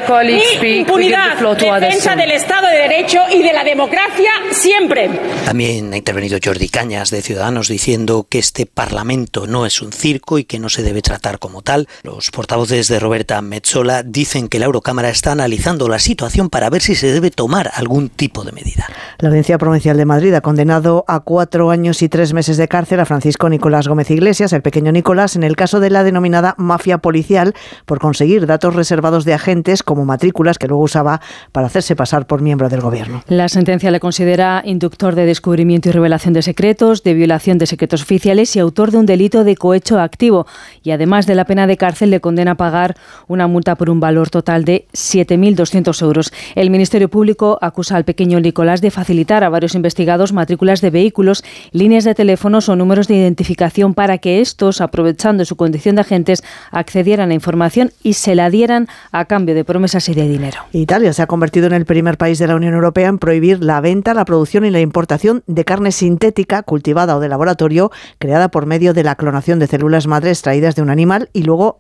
[0.63, 1.39] mi impunidad,
[1.81, 5.11] defensa del Estado de Derecho y de la democracia siempre.
[5.45, 10.39] También ha intervenido Jordi Cañas de Ciudadanos diciendo que este Parlamento no es un circo
[10.39, 11.89] y que no se debe tratar como tal.
[12.03, 16.83] Los portavoces de Roberta Metzola dicen que la Eurocámara está analizando la situación para ver
[16.83, 18.87] si se debe tomar algún tipo de medida.
[19.19, 23.01] La Audiencia Provincial de Madrid ha condenado a cuatro años y tres meses de cárcel
[23.01, 26.99] a Francisco Nicolás Gómez Iglesias, el pequeño Nicolás, en el caso de la denominada mafia
[26.99, 27.55] policial,
[27.87, 31.21] por conseguir datos reservados de agentes como matrículas que luego usaba
[31.51, 33.25] para hacerse pasar por miembro del gobierno.
[33.27, 38.03] La sentencia le considera inductor de descubrimiento y revelación de secretos, de violación de secretos
[38.03, 40.47] oficiales y autor de un delito de cohecho activo.
[40.85, 42.97] Y además de la pena de cárcel, le condena a pagar
[43.29, 46.33] una multa por un valor total de 7.200 euros.
[46.55, 51.45] El Ministerio Público acusa al pequeño Nicolás de facilitar a varios investigados matrículas de vehículos,
[51.73, 56.43] líneas de teléfonos o números de identificación para que estos, aprovechando su condición de agentes,
[56.71, 60.61] accedieran a información y se la dieran a cambio de promesas y de dinero.
[60.73, 63.81] Italia se ha convertido en el primer país de la Unión Europea en prohibir la
[63.81, 68.67] venta, la producción y la importación de carne sintética cultivada o de laboratorio creada por
[68.67, 71.79] medio de la clonación de células madres extraídas de un animal y luego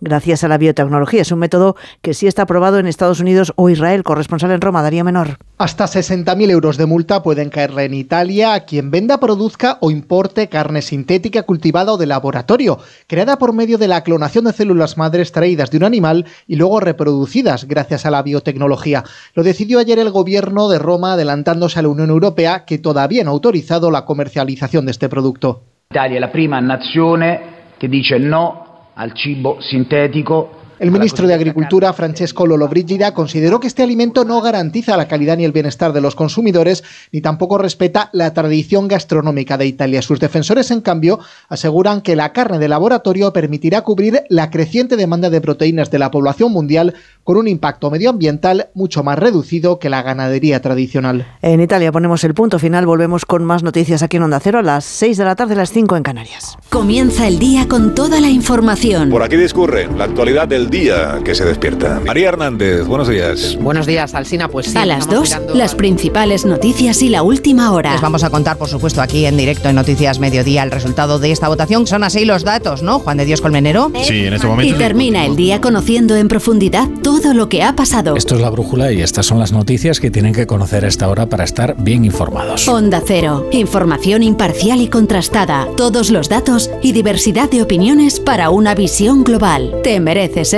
[0.00, 1.22] gracias a la biotecnología.
[1.22, 4.02] Es un método que sí está aprobado en Estados Unidos o Israel.
[4.02, 5.38] Corresponsal en Roma, Daría Menor.
[5.58, 10.48] Hasta 60.000 euros de multa pueden caerle en Italia a quien venda, produzca o importe
[10.48, 15.32] carne sintética cultivada o de laboratorio, creada por medio de la clonación de células madres
[15.32, 19.04] traídas de un animal y luego reproducidas gracias a la biotecnología.
[19.34, 23.30] Lo decidió ayer el gobierno de Roma adelantándose a la Unión Europea que todavía no
[23.30, 25.62] ha autorizado la comercialización de este producto.
[25.90, 27.40] Italia è la prima nazione
[27.78, 28.67] che dice no
[28.98, 34.96] al cibo sintetico el ministro de Agricultura, Francesco Lollobrigida, consideró que este alimento no garantiza
[34.96, 39.66] la calidad ni el bienestar de los consumidores, ni tampoco respeta la tradición gastronómica de
[39.66, 40.02] Italia.
[40.02, 41.18] Sus defensores, en cambio,
[41.48, 46.10] aseguran que la carne de laboratorio permitirá cubrir la creciente demanda de proteínas de la
[46.10, 46.94] población mundial
[47.24, 51.26] con un impacto medioambiental mucho más reducido que la ganadería tradicional.
[51.42, 54.62] En Italia ponemos el punto final, volvemos con más noticias aquí en Onda Cero a
[54.62, 56.56] las 6 de la tarde, a las 5 en Canarias.
[56.70, 59.10] Comienza el día con toda la información.
[59.10, 61.98] Por aquí discurre la actualidad del el día que se despierta.
[62.04, 63.56] María Hernández, buenos días.
[63.58, 64.48] Buenos días, Alsina.
[64.48, 67.92] Pues sí, a las estamos 2, mirando- las principales noticias y la última hora.
[67.92, 71.32] Les vamos a contar, por supuesto, aquí en directo en Noticias Mediodía el resultado de
[71.32, 71.86] esta votación.
[71.86, 72.98] Son así los datos, ¿no?
[72.98, 73.90] Juan de Dios Colmenero.
[74.02, 74.76] Sí, en este Y momento.
[74.78, 78.14] termina el día conociendo en profundidad todo lo que ha pasado.
[78.16, 81.08] Esto es la brújula y estas son las noticias que tienen que conocer a esta
[81.08, 82.68] hora para estar bien informados.
[82.68, 83.48] Onda Cero.
[83.52, 85.66] Información imparcial y contrastada.
[85.78, 89.74] Todos los datos y diversidad de opiniones para una visión global.
[89.82, 90.57] Te mereces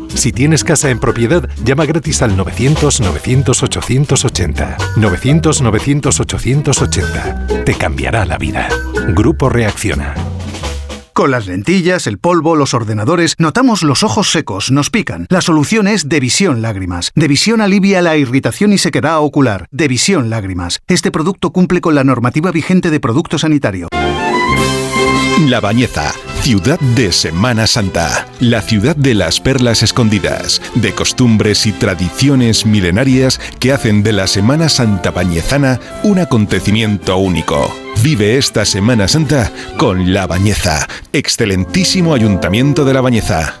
[0.13, 4.77] Si tienes casa en propiedad, llama gratis al 900-900-880.
[4.97, 7.63] 900-900-880.
[7.63, 8.67] Te cambiará la vida.
[9.09, 10.13] Grupo Reacciona.
[11.13, 15.27] Con las lentillas, el polvo, los ordenadores, notamos los ojos secos, nos pican.
[15.29, 17.11] La solución es Devisión Lágrimas.
[17.15, 19.67] Devisión alivia la irritación y sequedad ocular.
[19.71, 20.79] Devisión Lágrimas.
[20.87, 23.89] Este producto cumple con la normativa vigente de producto sanitario.
[25.49, 31.71] La Bañeza, ciudad de Semana Santa, la ciudad de las perlas escondidas, de costumbres y
[31.71, 37.73] tradiciones milenarias que hacen de la Semana Santa bañezana un acontecimiento único.
[38.03, 43.60] Vive esta Semana Santa con La Bañeza, excelentísimo ayuntamiento de La Bañeza.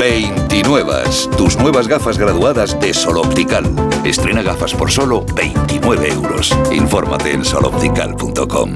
[0.00, 0.94] 29.
[1.36, 3.64] Tus nuevas gafas graduadas de Sol Optical.
[4.02, 6.56] Estrena gafas por solo 29 euros.
[6.72, 8.70] Infórmate en soloptical.com.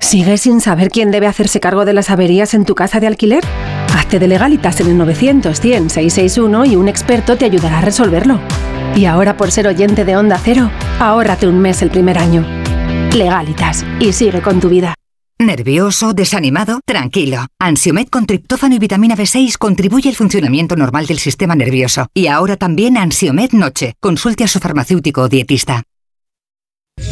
[0.00, 3.44] ¿Sigues sin saber quién debe hacerse cargo de las averías en tu casa de alquiler?
[3.94, 8.40] Hazte de legalitas en el 900 100 661 y un experto te ayudará a resolverlo.
[8.96, 12.46] Y ahora por ser oyente de Onda Cero, ahórrate un mes el primer año.
[13.14, 14.94] Legalitas y sigue con tu vida.
[15.38, 16.12] ¿Nervioso?
[16.12, 16.80] ¿Desanimado?
[16.86, 17.46] Tranquilo.
[17.58, 22.06] Ansiomed con triptófano y vitamina B6 contribuye al funcionamiento normal del sistema nervioso.
[22.14, 23.94] Y ahora también Ansiomed Noche.
[24.00, 25.82] Consulte a su farmacéutico o dietista.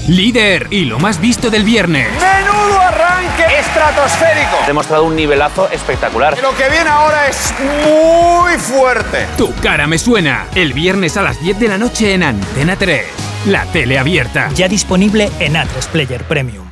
[0.07, 2.07] Líder y lo más visto del viernes.
[2.13, 4.57] ¡Menudo arranque estratosférico!
[4.63, 6.39] Ha demostrado un nivelazo espectacular.
[6.41, 7.53] Lo que viene ahora es
[7.85, 9.27] muy fuerte.
[9.37, 10.47] Tu cara me suena.
[10.55, 13.05] El viernes a las 10 de la noche en Antena 3.
[13.47, 14.49] La tele abierta.
[14.55, 16.72] Ya disponible en A3 Player Premium.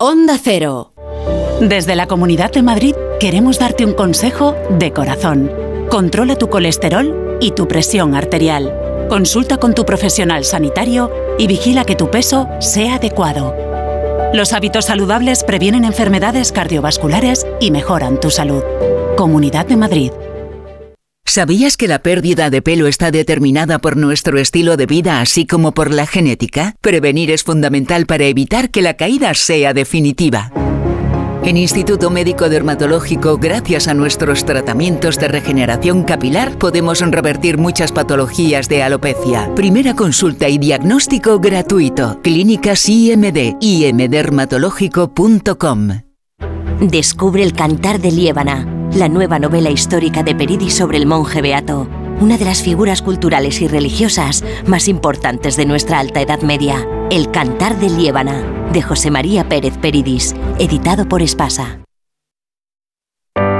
[0.00, 0.92] Onda Cero.
[1.60, 5.52] Desde la Comunidad de Madrid queremos darte un consejo de corazón.
[5.88, 9.06] Controla tu colesterol y tu presión arterial.
[9.08, 13.54] Consulta con tu profesional sanitario y vigila que tu peso sea adecuado.
[14.34, 18.64] Los hábitos saludables previenen enfermedades cardiovasculares y mejoran tu salud.
[19.16, 20.10] Comunidad de Madrid.
[21.26, 25.72] ¿Sabías que la pérdida de pelo está determinada por nuestro estilo de vida así como
[25.72, 26.76] por la genética?
[26.80, 30.52] Prevenir es fundamental para evitar que la caída sea definitiva.
[31.42, 38.68] En Instituto Médico Dermatológico, gracias a nuestros tratamientos de regeneración capilar, podemos revertir muchas patologías
[38.68, 39.54] de alopecia.
[39.54, 42.20] Primera consulta y diagnóstico gratuito.
[42.22, 45.88] Clínicas IMD, imdermatológico.com.
[46.80, 51.88] Descubre el Cantar de Liébana, la nueva novela histórica de Peridi sobre el monje beato,
[52.20, 56.86] una de las figuras culturales y religiosas más importantes de nuestra Alta Edad Media.
[57.10, 58.42] El Cantar de Liébana,
[58.72, 61.80] de José María Pérez Peridis, editado por Espasa.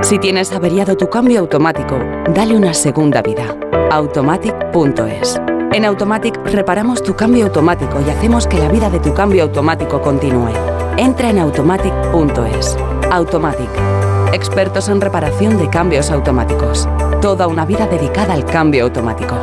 [0.03, 1.99] Si tienes averiado tu cambio automático,
[2.33, 3.57] dale una segunda vida.
[3.91, 5.41] Automatic.es.
[5.73, 10.01] En Automatic reparamos tu cambio automático y hacemos que la vida de tu cambio automático
[10.01, 10.53] continúe.
[10.97, 12.77] Entra en automatic.es.
[13.11, 14.14] Automatic.
[14.35, 16.89] Expertos en reparación de cambios automáticos.
[17.23, 19.37] Toda una vida dedicada al cambio automático.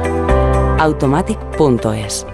[0.79, 2.27] Automatic.es.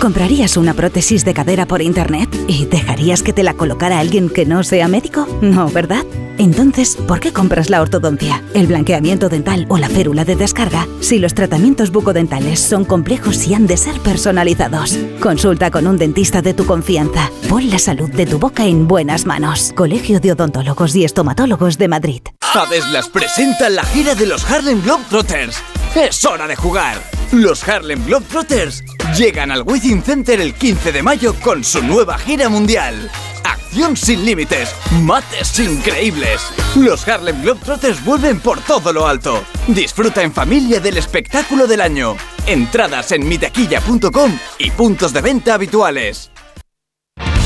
[0.00, 4.44] ¿Comprarías una prótesis de cadera por internet y dejarías que te la colocara alguien que
[4.44, 5.26] no sea médico?
[5.40, 6.04] No, ¿verdad?
[6.36, 11.18] Entonces, ¿por qué compras la ortodoncia, el blanqueamiento dental o la férula de descarga si
[11.18, 14.98] los tratamientos bucodentales son complejos y han de ser personalizados?
[15.20, 17.30] Consulta con un dentista de tu confianza.
[17.48, 19.72] Pon la salud de tu boca en buenas manos.
[19.76, 22.22] Colegio de Odontólogos y Estomatólogos de Madrid.
[22.54, 25.62] Adeslas presenta la gira de los Harlem Globetrotters.
[25.94, 27.00] ¡Es hora de jugar!
[27.32, 28.82] Los Harlem Globetrotters
[29.16, 33.10] llegan al Within Center el 15 de mayo con su nueva gira mundial.
[33.44, 36.40] Acción sin límites, mates increíbles.
[36.76, 39.44] Los Harlem Globetrotters vuelven por todo lo alto.
[39.68, 42.16] Disfruta en familia del espectáculo del año.
[42.46, 46.29] Entradas en mitaquilla.com y puntos de venta habituales.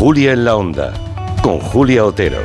[0.00, 0.94] Julia en la Onda,
[1.42, 2.38] con Julia Otero.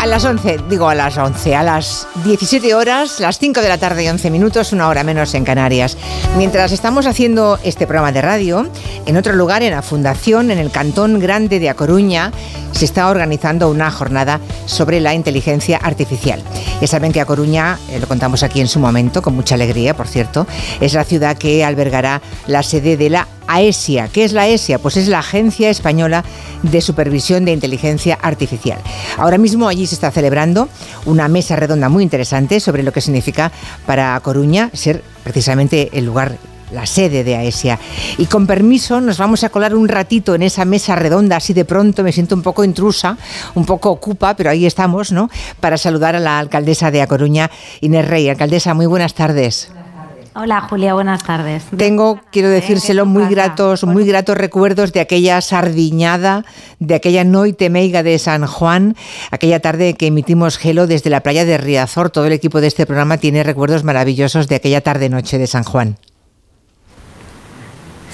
[0.00, 3.78] A las 11, digo a las 11, a las 17 horas, las 5 de la
[3.78, 5.96] tarde y 11 minutos, una hora menos en Canarias.
[6.36, 8.68] Mientras estamos haciendo este programa de radio,
[9.06, 12.32] en otro lugar, en la Fundación, en el Cantón Grande de A Coruña,
[12.72, 16.42] se está organizando una jornada sobre la inteligencia artificial.
[16.80, 19.94] Ya saben que A Coruña, eh, lo contamos aquí en su momento, con mucha alegría,
[19.96, 20.48] por cierto,
[20.80, 24.08] es la ciudad que albergará la sede de la AESIA.
[24.08, 24.78] ¿Qué es la AESIA?
[24.78, 26.24] Pues es la Agencia Española
[26.62, 28.78] de Supervisión de Inteligencia Artificial.
[29.18, 30.68] Ahora mismo allí se está celebrando
[31.06, 33.52] una mesa redonda muy interesante sobre lo que significa
[33.86, 36.38] para Coruña ser precisamente el lugar
[36.72, 37.78] la sede de AESIA.
[38.18, 41.64] Y con permiso nos vamos a colar un ratito en esa mesa redonda, así de
[41.64, 43.16] pronto me siento un poco intrusa,
[43.54, 45.30] un poco ocupa, pero ahí estamos, ¿no?
[45.60, 47.50] Para saludar a la alcaldesa de A Coruña,
[47.80, 48.28] Inés Rey.
[48.28, 49.70] Alcaldesa, muy buenas tardes.
[50.34, 51.64] Hola Julia, buenas tardes.
[51.76, 56.46] Tengo, quiero decírselo, muy gratos, muy gratos recuerdos de aquella sardiñada,
[56.78, 58.96] de aquella noite meiga de San Juan,
[59.30, 62.08] aquella tarde que emitimos Gelo desde la playa de Riazor.
[62.08, 65.98] Todo el equipo de este programa tiene recuerdos maravillosos de aquella tarde-noche de San Juan.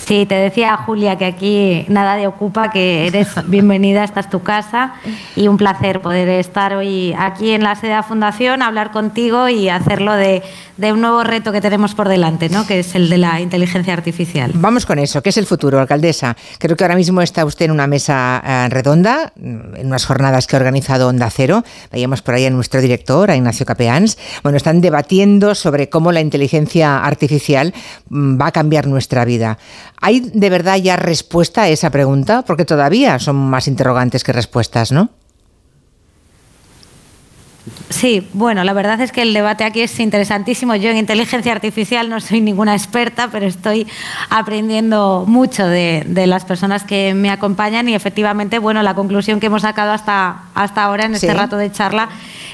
[0.09, 4.43] Sí, te decía Julia que aquí nada de ocupa, que eres bienvenida, esta es tu
[4.43, 4.95] casa
[5.37, 9.51] y un placer poder estar hoy aquí en la sede de la Fundación, hablar contigo
[9.51, 10.43] y hacerlo de,
[10.79, 12.67] de un nuevo reto que tenemos por delante, ¿no?
[12.67, 14.53] que es el de la inteligencia artificial.
[14.55, 16.35] Vamos con eso, ¿qué es el futuro, alcaldesa?
[16.59, 20.57] Creo que ahora mismo está usted en una mesa eh, redonda, en unas jornadas que
[20.57, 21.65] ha organizado Onda Cero.
[21.93, 24.17] Veíamos por ahí a nuestro director, a Ignacio Capeans.
[24.43, 27.75] Bueno, están debatiendo sobre cómo la inteligencia artificial
[28.09, 29.59] mm, va a cambiar nuestra vida.
[30.01, 32.43] ¿Hay de verdad ya respuesta a esa pregunta?
[32.43, 35.11] Porque todavía son más interrogantes que respuestas, ¿no?
[37.91, 40.75] Sí, bueno, la verdad es que el debate aquí es interesantísimo.
[40.77, 43.87] Yo en inteligencia artificial no soy ninguna experta, pero estoy
[44.29, 49.47] aprendiendo mucho de, de las personas que me acompañan y efectivamente, bueno, la conclusión que
[49.47, 51.33] hemos sacado hasta, hasta ahora en este Sí.
[51.33, 52.09] rato de charla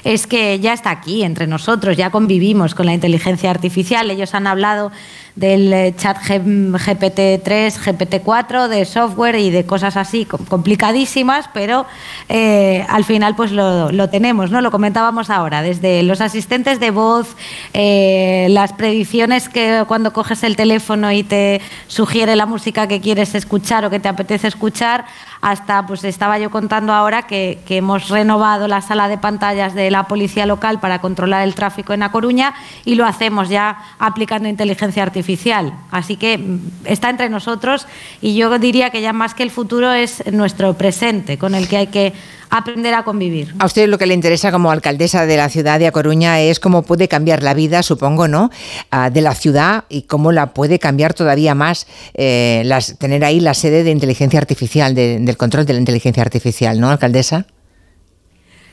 [0.04, 4.10] es que ya está aquí entre nosotros, ya convivimos con la inteligencia artificial.
[4.10, 4.92] Ellos han hablado
[5.34, 7.42] del eh, chat G- GPT-3,
[7.80, 11.86] GPT-4, de software y de cosas así com- complicadísimas, pero
[12.28, 14.60] eh, al final pues lo, lo tenemos, ¿no?
[14.60, 17.36] Lo comentábamos ahora, desde los asistentes de voz,
[17.72, 23.34] eh, las predicciones que cuando coges el teléfono y te sugiere la música que quieres
[23.34, 25.04] escuchar o que te apetece escuchar,
[25.44, 29.90] hasta, pues estaba yo contando ahora que, que hemos renovado la sala de pantallas de
[29.90, 32.54] la policía local para controlar el tráfico en A Coruña
[32.86, 35.74] y lo hacemos ya aplicando inteligencia artificial.
[35.90, 37.86] Así que mm, está entre nosotros
[38.22, 41.76] y yo diría que ya más que el futuro es nuestro presente con el que
[41.76, 42.14] hay que
[42.50, 43.52] aprender a convivir.
[43.58, 46.60] A usted lo que le interesa como alcaldesa de la ciudad de A Coruña es
[46.60, 48.50] cómo puede cambiar la vida, supongo, ¿no?
[48.92, 53.40] Ah, de la ciudad y cómo la puede cambiar todavía más eh, las, tener ahí
[53.40, 57.46] la sede de inteligencia artificial, de- del control de la inteligencia artificial, ¿no, alcaldesa?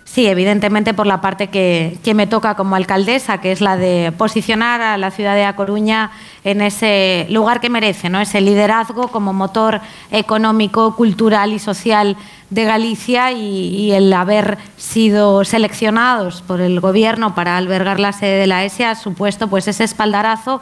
[0.04, 4.12] Sí, evidentemente por la parte que, que me toca como alcaldesa, que es la de
[4.18, 6.12] posicionar a la ciudad de A Coruña
[6.44, 8.20] en ese lugar que merece, ¿no?
[8.20, 9.80] ese liderazgo como motor
[10.12, 12.18] económico, cultural y social
[12.50, 18.48] de Galicia y, el haber sido seleccionados por el gobierno para albergar la sede de
[18.48, 20.62] la ESE ha supuesto pues ese espaldarazo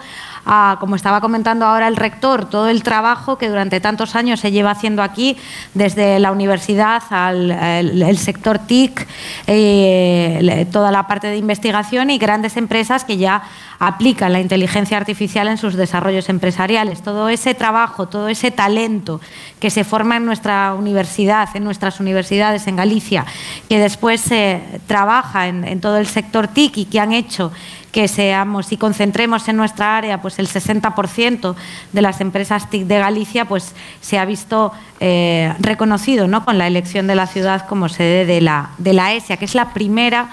[0.80, 4.72] como estaba comentando ahora el rector, todo el trabajo que durante tantos años se lleva
[4.72, 5.38] haciendo aquí,
[5.74, 9.08] desde la universidad al sector TIC,
[9.48, 13.44] eh, toda la parte de investigación y grandes empresas que ya
[13.80, 17.02] aplican la inteligencia artificial en sus desarrollos empresariales.
[17.02, 19.22] Todo ese trabajo, todo ese talento
[19.60, 23.26] que se forma en nuestra universidad, en nuestras universidades en Galicia,
[23.70, 27.52] que después se trabaja en, en todo el sector TIC y que han hecho
[27.92, 31.56] que seamos y concentremos en nuestra área pues el 60%
[31.92, 36.46] de las empresas TIC de Galicia pues se ha visto eh, reconocido ¿no?
[36.46, 39.56] con la elección de la ciudad como sede de la, de la ESIA, que es
[39.56, 40.30] la primera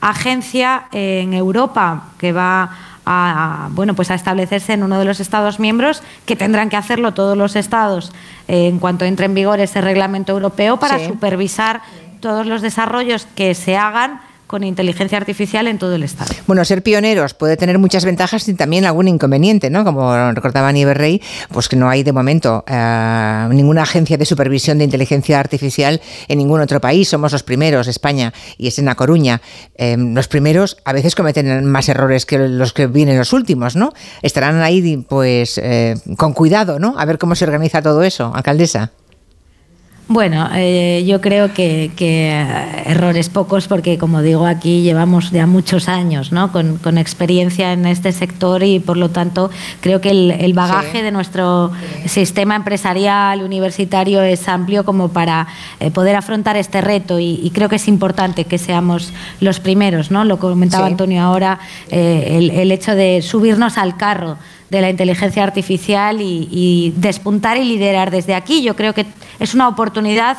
[0.00, 2.70] agencia en Europa que va
[3.10, 7.14] a, bueno, pues a establecerse en uno de los Estados miembros, que tendrán que hacerlo
[7.14, 8.12] todos los Estados
[8.48, 11.80] eh, en cuanto entre en vigor ese reglamento europeo para supervisar
[12.20, 16.34] todos los desarrollos que se hagan con inteligencia artificial en todo el Estado.
[16.48, 19.84] Bueno, ser pioneros puede tener muchas ventajas y también algún inconveniente, ¿no?
[19.84, 21.22] Como recordaba Nieves Rey,
[21.52, 26.38] pues que no hay de momento eh, ninguna agencia de supervisión de inteligencia artificial en
[26.38, 27.08] ningún otro país.
[27.08, 29.40] Somos los primeros, España, y es en La Coruña.
[29.76, 33.92] Em, los primeros a veces cometen más errores que los que vienen los últimos, ¿no?
[34.22, 36.94] Estarán ahí, pues, eh, con cuidado, ¿no?
[36.98, 38.92] A ver cómo se organiza todo eso, alcaldesa.
[40.10, 41.92] Bueno, eh, yo creo que,
[42.86, 46.50] errores pocos porque, como digo, aquí llevamos ya muchos años ¿no?
[46.50, 49.50] con, experiencia en este sector y, por lo tanto,
[49.82, 51.72] creo que el, bagaje de nuestro
[52.06, 55.46] sistema empresarial universitario es amplio como para
[55.78, 60.10] eh, poder afrontar este reto y, creo que es importante que seamos los primeros.
[60.10, 60.24] ¿no?
[60.24, 61.58] Lo comentaba Antonio ahora,
[61.90, 64.38] eh, el, el hecho de subirnos al carro
[64.70, 68.62] de la inteligencia artificial y, despuntar y liderar desde aquí.
[68.62, 69.06] Yo creo que
[69.38, 70.38] es una oportunidad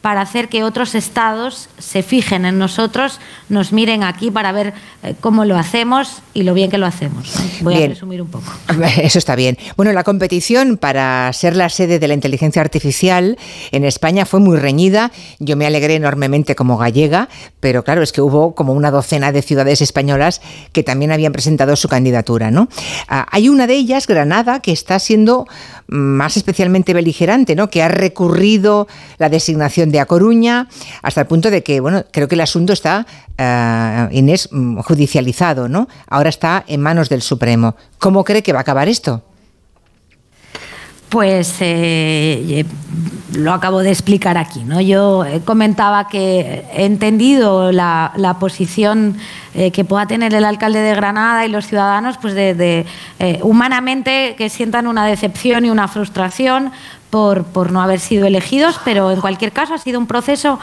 [0.00, 4.72] para hacer que otros estados se fijen en nosotros, nos miren aquí para ver
[5.02, 7.34] eh, cómo lo hacemos y lo bien que lo hacemos.
[7.60, 8.50] Voy a resumir un poco.
[9.02, 9.58] Eso está bien.
[9.76, 13.38] Bueno, la competición para ser la sede de la inteligencia artificial
[13.72, 15.12] en España fue muy reñida.
[15.38, 17.28] Yo me alegré enormemente como gallega,
[17.60, 20.40] pero claro, es que hubo como una docena de ciudades españolas
[20.72, 22.50] que también habían presentado su candidatura.
[22.50, 22.68] ¿no?
[23.08, 25.46] Ah, hay una de ellas, Granada, que está siendo
[25.90, 27.68] más especialmente beligerante, ¿no?
[27.68, 28.86] que ha recurrido
[29.18, 30.68] la designación de A Coruña
[31.02, 33.06] hasta el punto de que, bueno, creo que el asunto está,
[33.38, 35.88] uh, Inés, mm, judicializado, ¿no?
[36.08, 37.76] Ahora está en manos del Supremo.
[37.98, 39.24] ¿Cómo cree que va a acabar esto?
[41.10, 42.64] Pues eh,
[43.34, 44.60] lo acabo de explicar aquí.
[44.60, 44.80] ¿no?
[44.80, 49.16] Yo eh, comentaba que he entendido la, posición
[49.54, 52.86] eh, que pueda tener el alcalde de Granada y los ciudadanos, pues de,
[53.42, 56.70] humanamente que sientan una decepción y una frustración
[57.10, 60.60] por, por, no haber sido elegidos, pero en cualquier caso ha sido un proceso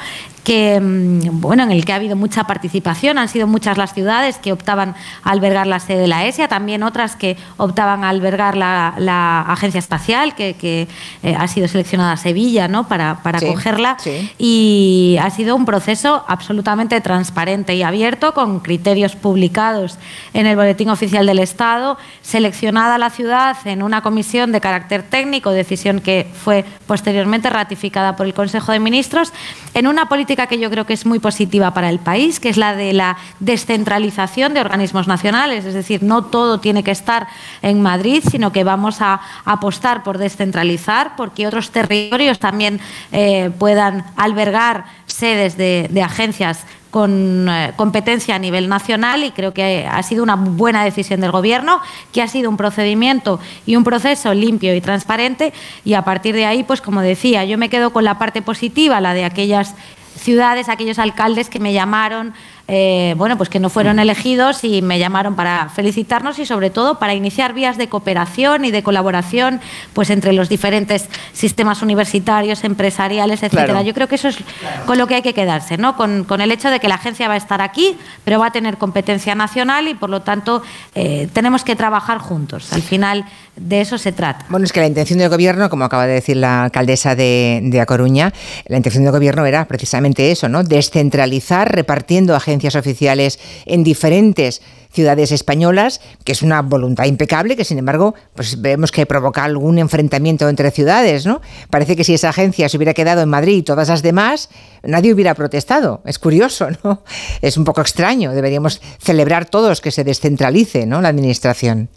[0.48, 3.18] que, mm, bueno, en el que ha habido mucha participación.
[3.18, 4.96] Han sido muchas las ciudades que optaban
[5.26, 9.80] a albergar la sede de la ESIA, también otras que optaban a albergar la, agencia
[9.80, 10.88] espacial, que,
[11.22, 12.88] eh, ha sido seleccionada Sevilla ¿no?
[12.88, 13.98] para, para cogerla.
[14.38, 19.98] Y ha sido un proceso absolutamente transparente y abierto, con criterios publicados
[20.34, 25.52] en el Boletín Oficial del Estado, seleccionada la ciudad en una comisión de carácter técnico,
[25.52, 29.34] decisión que fue posteriormente ratificada por el Consejo de Ministros,
[29.74, 32.58] en una política que yo creo que es muy positiva para el país, que es
[32.58, 35.66] la de la descentralización de organismos nacionales.
[35.66, 37.28] Es decir, no todo tiene que estar
[37.64, 42.80] en Madrid, sino que vamos a apostar por descentralizar, porque otros territorios también
[43.12, 49.88] eh, puedan albergar sedes de, agencias con eh, competencia a nivel nacional y creo que
[49.90, 51.82] ha sido una buena decisión del Gobierno,
[52.14, 55.54] que ha sido un procedimiento y un proceso limpio y transparente
[55.84, 59.02] y a partir de ahí, pues como decía, yo me quedo con la parte positiva,
[59.02, 59.76] la de aquellas
[60.18, 62.34] ciudades, aquellos alcaldes que me llamaron
[62.70, 67.00] eh, bueno, pues que no fueron elegidos y me llamaron para felicitarnos y sobre todo
[67.00, 69.62] para iniciar vías de cooperación y de colaboración
[69.94, 73.84] pues entre los diferentes sistemas universitarios, empresariales, etcétera.
[73.84, 74.38] Yo creo que eso es
[74.86, 75.96] con lo que hay que quedarse, ¿no?
[75.96, 78.78] Con, el hecho de que la agencia va a estar aquí, pero va a tener
[78.78, 80.62] competencia nacional y por lo tanto
[80.94, 82.74] eh, tenemos que trabajar juntos.
[82.74, 83.26] Al final
[83.56, 84.46] de eso se trata.
[84.50, 87.82] Bueno, es que la intención del gobierno, como acaba de decir la alcaldesa de, de
[87.82, 88.34] A Coruña,
[88.68, 90.64] la intención del gobierno era precisamente eso, ¿no?
[90.64, 94.62] Descentralizar repartiendo agencias oficiales en diferentes
[94.92, 99.78] ciudades españolas, que es una voluntad impecable, que sin embargo, pues vemos que provoca algún
[99.78, 101.42] enfrentamiento entre ciudades, ¿no?
[101.70, 104.50] Parece que si esa agencia se hubiera quedado en Madrid y todas las demás,
[104.84, 106.02] nadie hubiera protestado.
[106.06, 107.04] Es curioso, ¿no?
[107.42, 108.32] Es un poco extraño.
[108.32, 111.02] Deberíamos celebrar todos que se descentralice, ¿no?
[111.02, 111.90] La administración.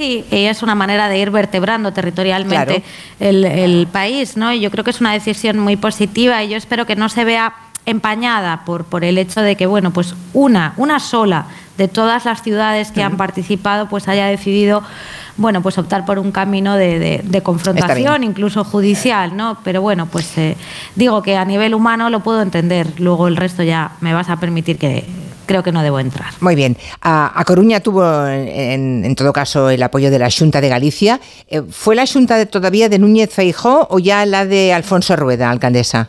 [0.00, 2.82] Sí, es una manera de ir vertebrando territorialmente
[3.18, 4.50] el, el país, ¿no?
[4.50, 7.24] Y yo creo que es una decisión muy positiva y yo espero que no se
[7.24, 7.52] vea
[7.86, 11.46] empañada por, por el hecho de que, bueno, pues una, una sola
[11.80, 14.82] de todas las ciudades que han participado, pues haya decidido,
[15.38, 19.56] bueno, pues optar por un camino de, de, confrontación, incluso judicial, ¿no?
[19.64, 20.58] Pero bueno, pues eh,
[20.94, 24.36] digo que a nivel humano lo puedo entender, luego el resto ya me vas a
[24.36, 25.06] permitir que
[25.46, 26.34] creo que no debo entrar.
[26.40, 26.76] Muy bien.
[27.00, 31.18] A, Coruña tuvo, en, en, todo caso, el apoyo de la Junta de Galicia.
[31.48, 36.08] Eh, ¿Fue la Junta todavía de Núñez Feijó o ya la de Alfonso Rueda, alcaldesa?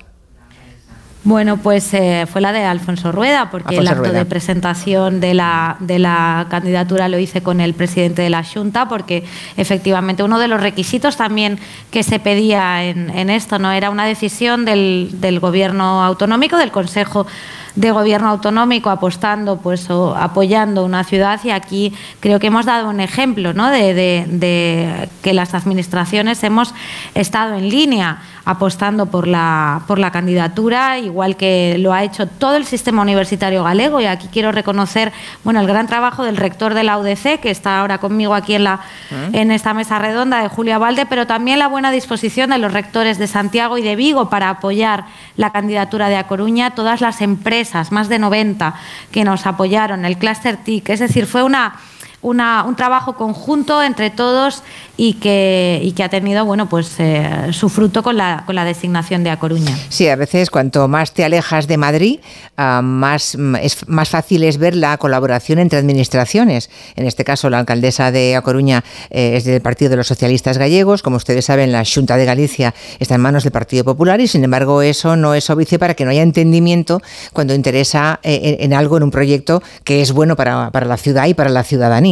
[1.23, 5.77] Bueno, pues eh, fue la de Alfonso Rueda, porque el acto de presentación de la,
[5.79, 9.23] de la candidatura lo hice con el presidente de la Junta, porque
[9.55, 11.59] efectivamente uno de los requisitos también
[11.91, 16.71] que se pedía en, en esto no era una decisión del, del gobierno autonómico, del
[16.71, 17.27] Consejo
[17.75, 22.89] de gobierno autonómico apostando pues o apoyando una ciudad y aquí creo que hemos dado
[22.89, 23.69] un ejemplo ¿no?
[23.69, 26.73] de, de, que las administraciones hemos
[27.15, 32.55] estado en línea apostando por la, por la candidatura, igual que lo ha hecho todo
[32.55, 34.01] el sistema universitario galego.
[34.01, 37.79] Y aquí quiero reconocer bueno, el gran trabajo del rector de la UDC, que está
[37.79, 38.77] ahora conmigo aquí en, la,
[39.11, 39.35] mm.
[39.35, 43.19] en esta mesa redonda, de Julia Valde, pero también la buena disposición de los rectores
[43.19, 45.05] de Santiago y de Vigo para apoyar
[45.37, 47.60] la candidatura de A Coruña, todas las empresas
[47.91, 48.75] más de 90
[49.11, 51.75] que nos apoyaron, el Cluster TIC, es decir, fue una
[52.21, 54.63] un trabajo conjunto entre todos
[54.97, 58.65] y que, y que ha tenido bueno, pues, eh, su fruto con la, con la
[58.65, 59.75] designación de A Coruña.
[59.89, 62.19] Sí, a veces cuanto más te alejas de Madrid,
[62.57, 66.69] ah, más, es, más fácil es ver la colaboración entre administraciones.
[66.95, 70.59] En este caso, la alcaldesa de A Coruña eh, es del Partido de los Socialistas
[70.59, 71.01] Gallegos.
[71.01, 74.43] Como ustedes saben, la Junta de Galicia está en manos del Partido Popular y, sin
[74.43, 77.01] embargo, eso no es óbice para que no haya entendimiento
[77.33, 81.25] cuando interesa eh, en, algo, en un proyecto que es bueno para, para la ciudad
[81.25, 82.10] y para la ciudadanía.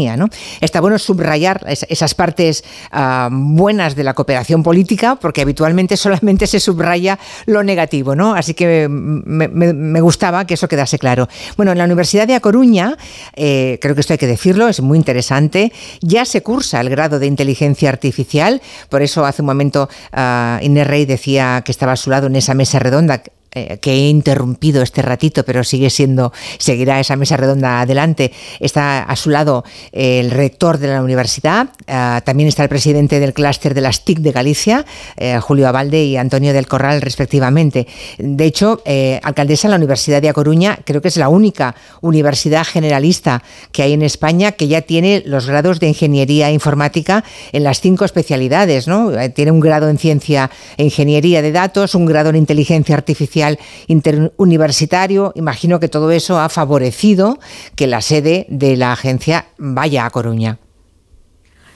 [0.61, 6.59] Está bueno subrayar esas partes ah, buenas de la cooperación política, porque habitualmente solamente se
[6.59, 8.33] subraya lo negativo, ¿no?
[8.33, 11.27] Así que me, gustaba que eso quedase claro.
[11.57, 12.97] Bueno, en la Universidad de A Coruña,
[13.35, 15.71] eh, creo que esto hay que decirlo, es muy interesante,
[16.01, 20.87] ya se cursa el grado de inteligencia artificial, por eso hace un momento uh, Inés
[20.87, 23.21] Rey decía que estaba a su lado en esa mesa redonda
[23.51, 28.31] eh, que he interrumpido este ratito, pero sigue siendo, seguirá esa mesa redonda adelante.
[28.59, 33.33] Está a su lado el rector de la universidad, eh, también está el presidente del
[33.33, 34.85] clúster de las TIC de Galicia,
[35.17, 37.87] eh, Julio Abalde y Antonio del Corral, respectivamente.
[38.19, 38.83] De hecho,
[39.23, 43.81] alcaldesa de la Universidad de A Coruña, creo que es la única universidad generalista que
[43.81, 48.87] hay en España que ya tiene los grados de ingeniería informática en las cinco especialidades,
[48.87, 49.11] ¿no?
[49.33, 53.38] Tiene un grado en ciencia e ingeniería de datos, un grado en inteligencia artificial
[53.87, 55.31] interuniversitario.
[55.35, 57.39] Imagino que todo eso ha favorecido
[57.75, 60.59] que la sede de la agencia vaya a Coruña.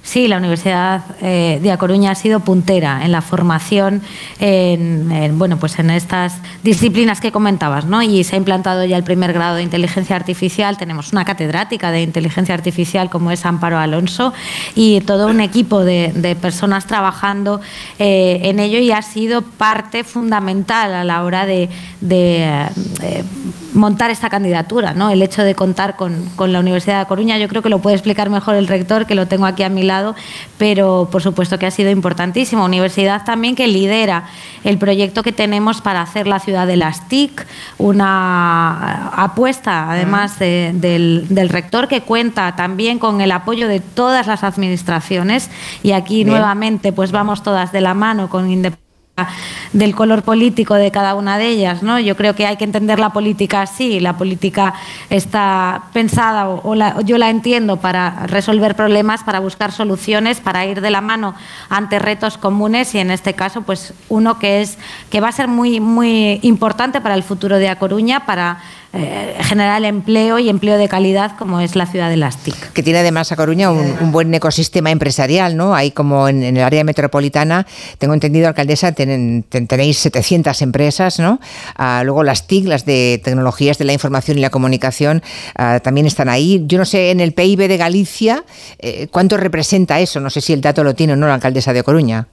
[0.05, 4.01] Sí, la Universidad eh, de A Coruña ha sido puntera en la formación
[4.37, 8.03] en, bueno, pues en estas disciplinas que comentabas, ¿no?
[8.03, 10.77] Y se ha implantado ya el primer grado de inteligencia artificial.
[10.77, 14.33] Tenemos una catedrática de inteligencia artificial como es Amparo Alonso
[14.75, 17.61] y todo un equipo de, personas trabajando
[17.97, 21.69] eh, en ello y ha sido parte fundamental a la hora de,
[22.09, 23.23] eh,
[23.73, 25.09] montar esta candidatura, ¿no?
[25.09, 27.95] El hecho de contar con, con, la Universidad de Coruña, yo creo que lo puede
[27.95, 29.92] explicar mejor el rector, que lo tengo aquí a mi lado,
[30.57, 32.65] pero por supuesto que ha sido importantísimo.
[32.65, 34.25] Universidad también que lidera
[34.63, 37.45] el proyecto que tenemos para hacer la ciudad de las TIC,
[37.77, 44.43] una apuesta además del, del, rector que cuenta también con el apoyo de todas las
[44.43, 45.49] administraciones.
[45.83, 48.82] Y aquí nuevamente pues vamos todas de la mano con independencia
[49.73, 51.99] del color político de cada una de ellas, ¿no?
[51.99, 54.73] Yo creo que hay que entender la política así, la política
[55.11, 60.89] está pensada o, yo la entiendo para resolver problemas, para buscar soluciones, para ir de
[60.89, 61.35] la mano
[61.69, 64.79] ante retos comunes y en este caso pues uno que es
[65.11, 68.63] que va a ser muy muy importante para el futuro de A Coruña para
[68.95, 72.73] eh, generar empleo y empleo de calidad como es la ciudad de las TIC.
[72.73, 75.73] Que tiene además a Coruña un, buen ecosistema empresarial, ¿no?
[75.73, 77.65] Hay como en, el área metropolitana,
[77.97, 81.39] tengo entendido, alcaldesa, tenéis 700 empresas, ¿no?
[81.75, 85.23] Ah, luego las TIC, las de tecnologías de la información y la comunicación,
[85.55, 86.63] ah, también están ahí.
[86.67, 88.43] Yo no sé, en el PIB de Galicia,
[88.77, 90.19] eh, ¿cuánto representa eso?
[90.19, 92.27] No sé si el dato lo tiene o no la alcaldesa de Coruña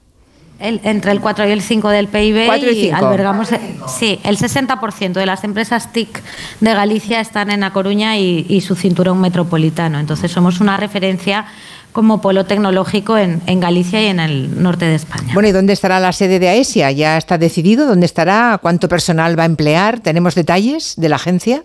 [0.61, 5.27] entre el 4 y el 5 del PIB y, albergamos eh, sí, el 60% de
[5.27, 6.23] las empresas TIC
[6.61, 9.99] de Galicia están en A Coruña y, su cinturón metropolitano.
[9.99, 11.47] Entonces somos una referencia
[11.93, 15.33] como polo tecnológico en, en, Galicia y en el norte de España.
[15.33, 16.91] Bueno, ¿y dónde estará la sede de AESIA?
[16.93, 18.59] ¿Ya está decidido dónde estará?
[18.61, 20.01] ¿Cuánto personal va a emplear?
[20.01, 21.65] ¿Tenemos detalles de la agencia?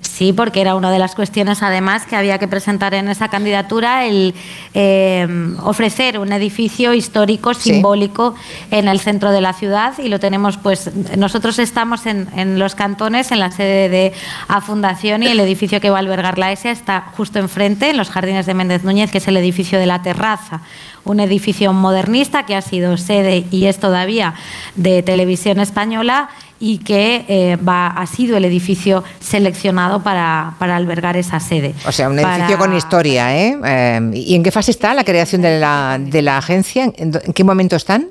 [0.00, 4.06] Sí, porque era una de las cuestiones, además, que había que presentar en esa candidatura,
[4.06, 4.34] el
[4.74, 5.26] eh,
[5.62, 8.34] ofrecer un edificio histórico, simbólico,
[8.70, 13.32] en el centro de la ciudad y lo tenemos, pues, nosotros estamos en, los cantones,
[13.32, 14.12] en la sede de
[14.46, 17.96] A Fundación y el edificio que va a albergar la ESA está justo enfrente, en
[17.96, 20.62] los jardines de Méndez Núñez, que es el edificio de la terraza
[21.04, 24.34] un edificio modernista que ha sido sede y es todavía
[24.76, 26.28] de televisión española
[26.60, 31.74] y que eh, va, ha sido el edificio seleccionado para, albergar esa sede.
[31.86, 33.58] O sea, un edificio con historia, ¿eh?
[33.64, 34.10] ¿eh?
[34.14, 36.92] ¿Y en qué fase está la creación de la, de la agencia?
[36.96, 38.08] ¿En qué momento están?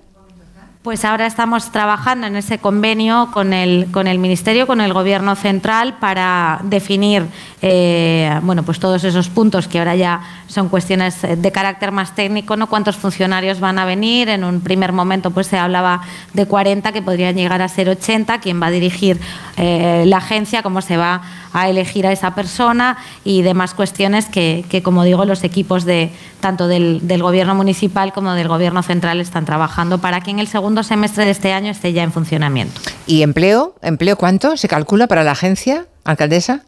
[0.88, 5.35] Pues ahora estamos trabajando en ese convenio con el, con el Ministerio, con el Gobierno
[5.35, 7.25] Central, para definir
[7.61, 12.56] eh, bueno, pues todos esos puntos que ahora ya son cuestiones de carácter más técnico,
[12.56, 12.67] ¿no?
[12.67, 14.30] cuántos funcionarios van a venir.
[14.30, 16.01] En un primer momento pues se hablaba
[16.33, 19.19] de 40, que podrían llegar a ser 80, quién va a dirigir
[19.57, 24.82] eh, la agencia, cómo se va a elegir a esa persona y demás cuestiones que,
[24.83, 29.45] como digo, los equipos de tanto del, del Gobierno municipal como del Gobierno central están
[29.45, 32.80] trabajando para que en el segundo semestre de este año esté ya en funcionamiento.
[33.06, 33.76] ¿Y empleo?
[33.82, 36.62] ¿Empleo cuánto se calcula para la agencia, alcaldesa?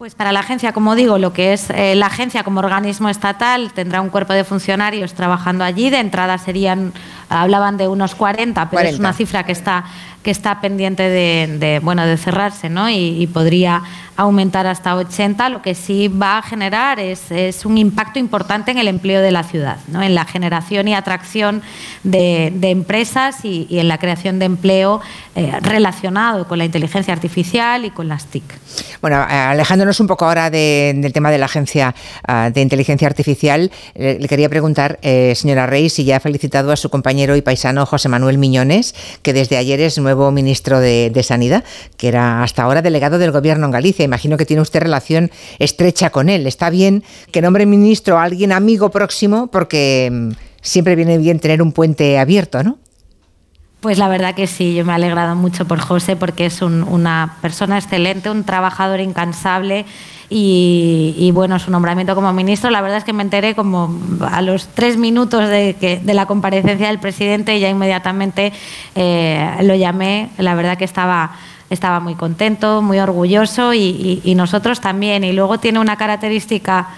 [0.00, 3.70] Pues para la agencia, como digo, lo que es eh, la agencia como organismo estatal
[3.74, 5.90] tendrá un cuerpo de funcionarios trabajando allí.
[5.90, 6.94] De entrada serían,
[7.28, 9.84] hablaban de unos 40, pero es una cifra que está
[10.22, 12.90] que está pendiente de, bueno, de cerrarse ¿no?
[12.90, 13.82] y, podría
[14.16, 18.76] aumentar hasta 80, lo que sí va a generar es, es, un impacto importante en
[18.76, 20.02] el empleo de la ciudad, ¿no?
[20.02, 21.62] en la generación y atracción
[22.02, 25.00] de, empresas y, en la creación de empleo
[25.36, 28.44] eh, relacionado con la inteligencia artificial y con las TIC.
[29.00, 31.94] Bueno, alejándonos un poco ahora del tema de la Agencia
[32.28, 36.76] ah, de Inteligencia Artificial, le quería preguntar, eh, señora Rey, si ya ha felicitado a
[36.76, 41.64] su compañero y paisano José Manuel Miñones, que desde ayer es nuevo ministro de, Sanidad,
[41.96, 44.04] que era hasta ahora delegado del Gobierno en Galicia.
[44.04, 46.46] Imagino que tiene usted relación estrecha con él.
[46.46, 50.30] Está bien que nombre ministro a alguien amigo próximo porque mm,
[50.62, 52.78] siempre viene bien tener un puente abierto, ¿no?
[53.80, 57.36] Pues la verdad que sí, yo me he alegrado mucho por José porque es una
[57.40, 59.86] persona excelente, un trabajador incansable
[60.28, 63.98] y, bueno, su nombramiento como ministro, la verdad es que me enteré como
[64.30, 68.52] a los tres minutos de, que, de la comparecencia del presidente y ya inmediatamente
[68.94, 71.32] eh, lo llamé, la verdad que estaba
[71.70, 75.22] estaba muy contento, muy orgulloso y, y, nosotros también.
[75.22, 76.88] Y luego tiene una característica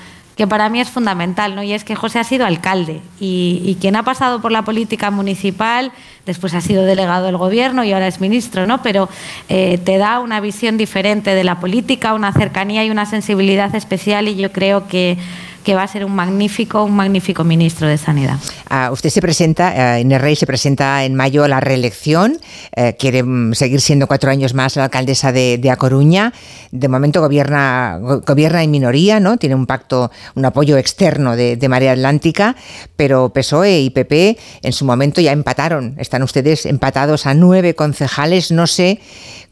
[0.42, 1.62] que para mí es fundamental, ¿no?
[1.62, 5.92] Y es que José ha sido alcalde y, quien ha pasado por la política municipal,
[6.26, 8.82] después ha sido delegado del gobierno y ahora es ministro, ¿no?
[8.82, 9.08] Pero
[9.48, 14.26] eh, te da una visión diferente de la política, una cercanía y una sensibilidad especial
[14.26, 15.16] y yo creo que
[15.62, 18.38] que va a ser un magnífico, un magnífico ministro de Sanidad.
[18.68, 22.38] Ah, usted se presenta, eh, Inés Rey se presenta en mayo a la reelección,
[22.74, 26.32] eh, quiere mm, seguir siendo cuatro años más la alcaldesa de, A Coruña.
[26.70, 29.36] De momento gobierna, gobierna en minoría, ¿no?
[29.36, 32.56] Tiene un pacto, un apoyo externo de, de Marea Atlántica,
[32.96, 35.94] pero PSOE y PP en su momento ya empataron.
[35.98, 38.50] Están ustedes empatados a nueve concejales.
[38.50, 39.00] No sé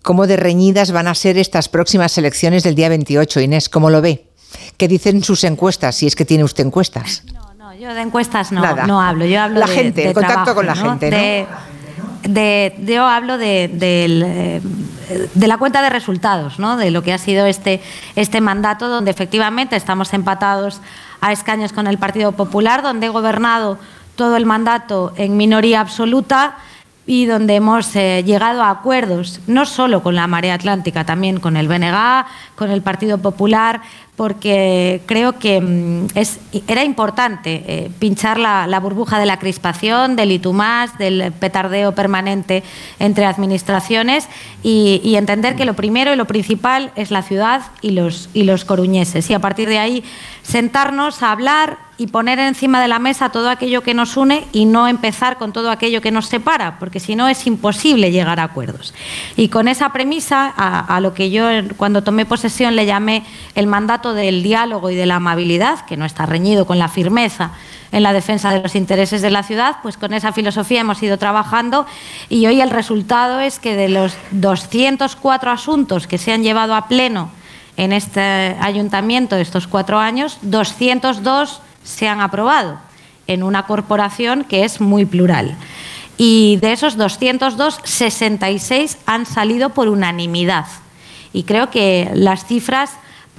[0.02, 3.40] cómo de reñidas van a ser estas próximas elecciones del día 28.
[3.40, 4.29] Inés, ¿cómo lo ve?
[4.76, 7.22] ¿Qué dicen sus encuestas, si es que tiene usted encuestas?
[7.32, 9.24] No, no, yo de encuestas no, no hablo.
[9.26, 11.46] Yo hablo la de, gente, el contacto con la gente,
[12.22, 13.68] de, yo hablo de,
[15.34, 16.76] de, la cuenta de resultados, ¿no?
[16.76, 17.80] de lo que ha sido este,
[18.16, 20.80] este mandato, donde efectivamente estamos empatados
[21.20, 23.78] a escaños con el Partido Popular, donde he gobernado
[24.16, 26.56] todo el mandato en minoría absoluta
[27.06, 31.56] y donde hemos eh, llegado a acuerdos, no solo con la Marea Atlántica, también con
[31.56, 33.80] el BNG, con el Partido Popular,
[34.20, 40.30] porque creo que mm, es, era importante eh, pinchar la, burbuja de la crispación, del
[40.30, 42.62] itumás, del petardeo permanente
[42.98, 44.28] entre administraciones
[44.62, 48.42] y, y, entender que lo primero y lo principal es la ciudad y los, y
[48.42, 49.30] los coruñeses.
[49.30, 50.04] Y a partir de ahí
[50.42, 54.64] sentarnos a hablar y poner encima de la mesa todo aquello que nos une y
[54.64, 58.44] no empezar con todo aquello que nos separa, porque si no es imposible llegar a
[58.44, 58.94] acuerdos.
[59.36, 61.44] Y con esa premisa, a, lo que yo
[61.76, 63.22] cuando tomé posesión le llamé
[63.54, 67.52] el mandato del diálogo y de la amabilidad, que no está reñido con la firmeza
[67.92, 71.18] en la defensa de los intereses de la ciudad, pues con esa filosofía hemos ido
[71.18, 71.86] trabajando
[72.28, 76.86] y hoy el resultado es que de los 204 asuntos que se han llevado a
[76.86, 77.30] pleno
[77.76, 78.20] en este
[78.60, 82.78] ayuntamiento estos cuatro años, 202 se han aprobado
[83.26, 85.56] en una corporación que es muy plural.
[86.18, 90.66] Y de esos 202, 66 han salido por unanimidad.
[91.32, 92.90] Y creo que las cifras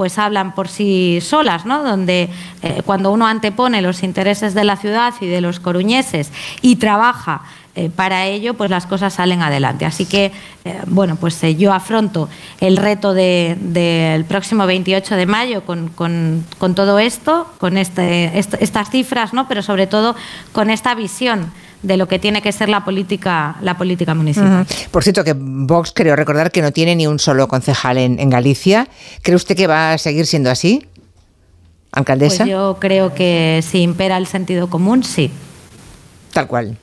[0.01, 1.83] pues hablan por sí solas, ¿no?
[1.83, 2.27] Donde
[2.63, 6.31] eh, cuando uno antepone los intereses de la ciudad y de los coruñeses
[6.63, 7.43] y trabaja
[7.75, 9.85] eh, para ello, pues las cosas salen adelante.
[9.85, 10.31] Así que,
[10.65, 16.97] eh, bueno, pues yo afronto el reto del próximo 28 de mayo con, con, todo
[16.97, 19.47] esto, con este, estas cifras, ¿no?
[19.47, 20.15] pero sobre todo
[20.51, 24.65] con esta visión de lo que tiene que ser la política, la política municipal.
[24.91, 28.29] Por cierto, que Vox creo recordar que no tiene ni un solo concejal en, en
[28.29, 28.87] Galicia.
[29.21, 30.87] ¿Cree usted que va a seguir siendo así,
[31.91, 32.43] alcaldesa?
[32.43, 35.31] Pues yo creo que si impera el sentido común, sí.
[36.33, 36.77] Tal cual.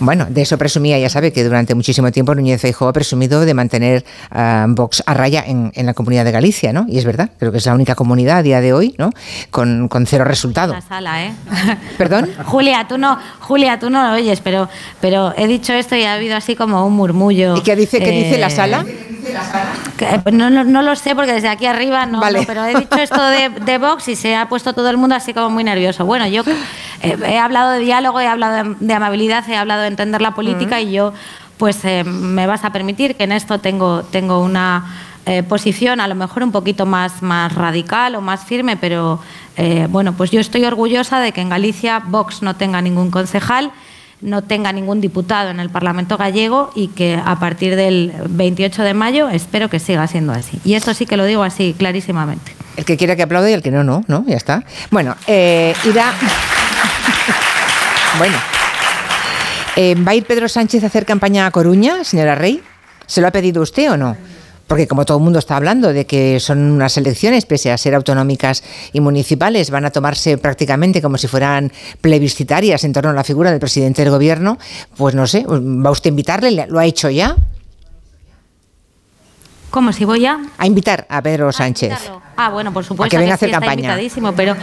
[0.00, 3.54] Bueno, de eso presumía, ya sabe que durante muchísimo tiempo Núñez Feijóo ha presumido de
[3.54, 6.86] mantener a Vox a raya en, la comunidad de Galicia, ¿no?
[6.88, 9.10] Y es verdad, creo que es la única comunidad a día de hoy, ¿no?
[9.50, 10.74] Con, cero resultado.
[10.74, 11.32] La sala, ¿eh?
[11.98, 12.30] ¿Perdón?
[12.44, 14.68] Julia, tú no, Julia, tú no lo oyes, pero,
[15.00, 17.56] pero he dicho esto y ha habido así como un murmullo.
[17.56, 18.50] ¿Y qué dice, qué dice la
[19.26, 20.22] eh, sala?
[20.32, 23.78] no, no, lo sé porque desde aquí arriba no, pero he dicho esto de, de,
[23.78, 26.04] Vox y se ha puesto todo el mundo así como muy nervioso.
[26.04, 26.42] Bueno, yo
[27.02, 30.80] eh, he hablado de diálogo, he hablado de, amabilidad, he hablado de entender la política
[30.80, 31.12] y yo,
[31.58, 34.84] pues eh, me vas a permitir que en esto tengo, tengo una
[35.26, 39.20] eh, posición a lo mejor un poquito más, más radical o más firme, pero
[39.88, 43.70] bueno, pues yo estoy orgullosa de que en Galicia Vox no tenga ningún concejal
[44.24, 48.94] no tenga ningún diputado en el Parlamento gallego y que a partir del 28 de
[48.94, 50.58] mayo espero que siga siendo así.
[50.64, 52.52] Y esto sí que lo digo así clarísimamente.
[52.76, 54.24] El que quiera que aplaude y el que no, no, ¿no?
[54.26, 54.64] Ya está.
[54.90, 56.12] Bueno, eh, irá...
[58.18, 58.36] bueno.
[59.76, 62.62] Eh, ¿Va a ir Pedro Sánchez a hacer campaña a Coruña, señora Rey?
[63.06, 64.16] ¿Se lo ha pedido usted o no?
[64.66, 67.94] Porque como todo el mundo está hablando de que son unas elecciones, pese a ser
[67.94, 68.62] autonómicas
[68.92, 71.70] y municipales, van a tomarse prácticamente como si fueran
[72.00, 74.58] plebiscitarias en torno a la figura del presidente del gobierno,
[74.96, 76.66] pues no sé, ¿va usted a invitarle?
[76.68, 77.36] ¿Lo ha hecho ya?
[79.70, 80.38] ¿Cómo si voy a?
[80.56, 81.92] A invitar a Pedro Sánchez.
[82.36, 83.10] Ah, bueno, por supuesto.
[83.10, 83.96] que venga a hacer campaña.
[84.36, 84.56] pero,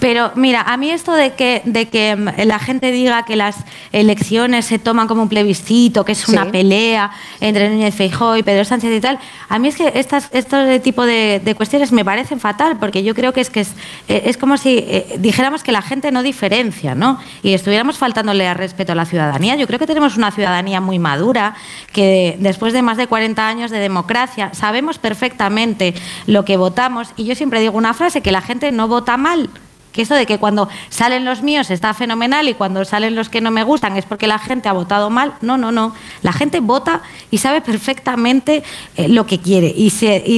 [0.00, 3.56] pero mira, a mí esto de que, de que mm, la gente diga que las
[3.92, 7.10] elecciones se toman como un plebiscito, que es una pelea
[7.40, 9.18] entre Núñez Feijóo y Pedro Sánchez y tal,
[9.48, 13.32] a mí es que estas, estos tipo de, cuestiones me parecen fatal, porque yo creo
[13.32, 13.72] que es que es,
[14.08, 17.18] eh, es como si eh, dijéramos que la gente no diferencia, ¿no?
[17.42, 19.56] Y estuviéramos faltándole al respeto a la ciudadanía.
[19.56, 21.54] Yo creo que tenemos una ciudadanía muy madura,
[21.92, 25.94] que después de más de 40 años de democracia sabemos perfectamente
[26.26, 29.50] lo que votamos y yo siempre digo una frase, que la gente no vota mal
[29.94, 33.40] que eso de que cuando salen los míos está fenomenal y cuando salen los que
[33.40, 35.34] no me gustan es porque la gente ha votado mal.
[35.40, 35.94] No, no, no.
[36.22, 37.00] La gente vota
[37.30, 38.64] y sabe perfectamente
[38.96, 39.72] eh, lo que quiere.
[39.74, 39.90] Y,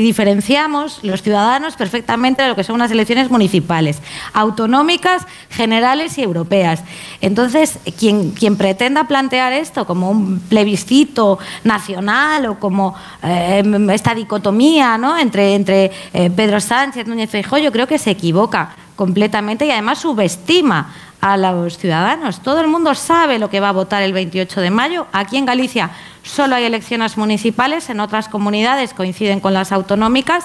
[0.03, 4.03] diferenciamos los ciudadanos perfectamente de lo que son unas elecciones municipales,
[4.35, 6.83] autonómicas, generales y europeas.
[7.23, 14.99] Entonces, quien, quien pretenda plantear esto como un plebiscito nacional o como eh, esta dicotomía
[14.99, 15.17] ¿no?
[15.17, 19.99] entre, entre eh, Pedro Sánchez, Núñez Feijóo, yo creo que se equivoca completamente y además
[19.99, 22.41] subestima a los ciudadanos.
[22.41, 25.07] Todo el mundo sabe lo que va a votar el 28 de mayo.
[25.13, 25.91] Aquí en Galicia
[26.23, 30.45] solo hay elecciones municipales, en otras comunidades coinciden con las autonómicas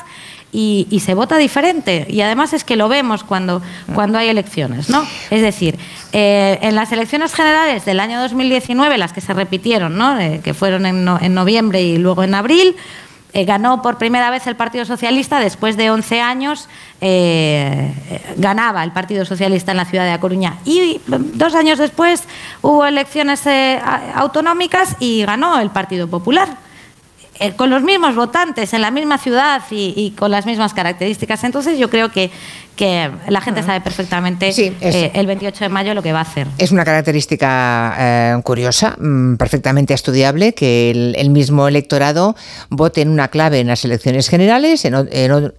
[0.51, 2.05] y, se vota diferente.
[2.09, 3.61] Y además es que lo vemos cuando,
[3.95, 4.89] cuando hay elecciones.
[4.89, 5.05] ¿no?
[5.29, 5.77] Es decir,
[6.13, 10.17] eh, en las elecciones generales del año 2019, las que se repitieron, ¿no?
[10.43, 12.75] Que fueron en, en noviembre y luego en abril,
[13.33, 16.67] eh, ganó por primera vez el Partido Socialista después de 11 años,
[16.99, 17.93] eh,
[18.35, 20.57] ganaba el Partido Socialista en la ciudad de A Coruña.
[20.65, 22.25] Y dos años después
[22.61, 23.79] hubo elecciones eh,
[24.15, 26.57] autonómicas y ganó el Partido Popular.
[27.55, 31.43] con los mismos votantes en la misma ciudad y, con las mismas características.
[31.43, 32.29] Entonces yo creo que
[32.75, 36.47] que la gente sabe perfectamente eh, el 28 de mayo lo que va a hacer.
[36.57, 42.35] Es una característica eh, curiosa, mm, perfectamente estudiable, que el, mismo electorado
[42.69, 44.95] vote en una clave en las elecciones generales, en,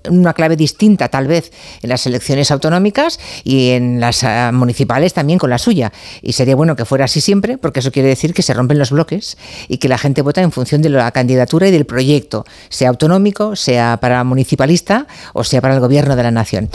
[0.08, 1.50] una clave distinta tal vez
[1.80, 5.92] en las elecciones autonómicas y en las eh, municipales también con la suya.
[6.20, 8.90] Y sería bueno que fuera así siempre, porque eso quiere decir que se rompen los
[8.90, 12.90] bloques y que la gente vota en función de la candidatura y del proyecto, sea
[12.90, 16.68] autonómico, sea para municipalista o sea para el gobierno de la nación.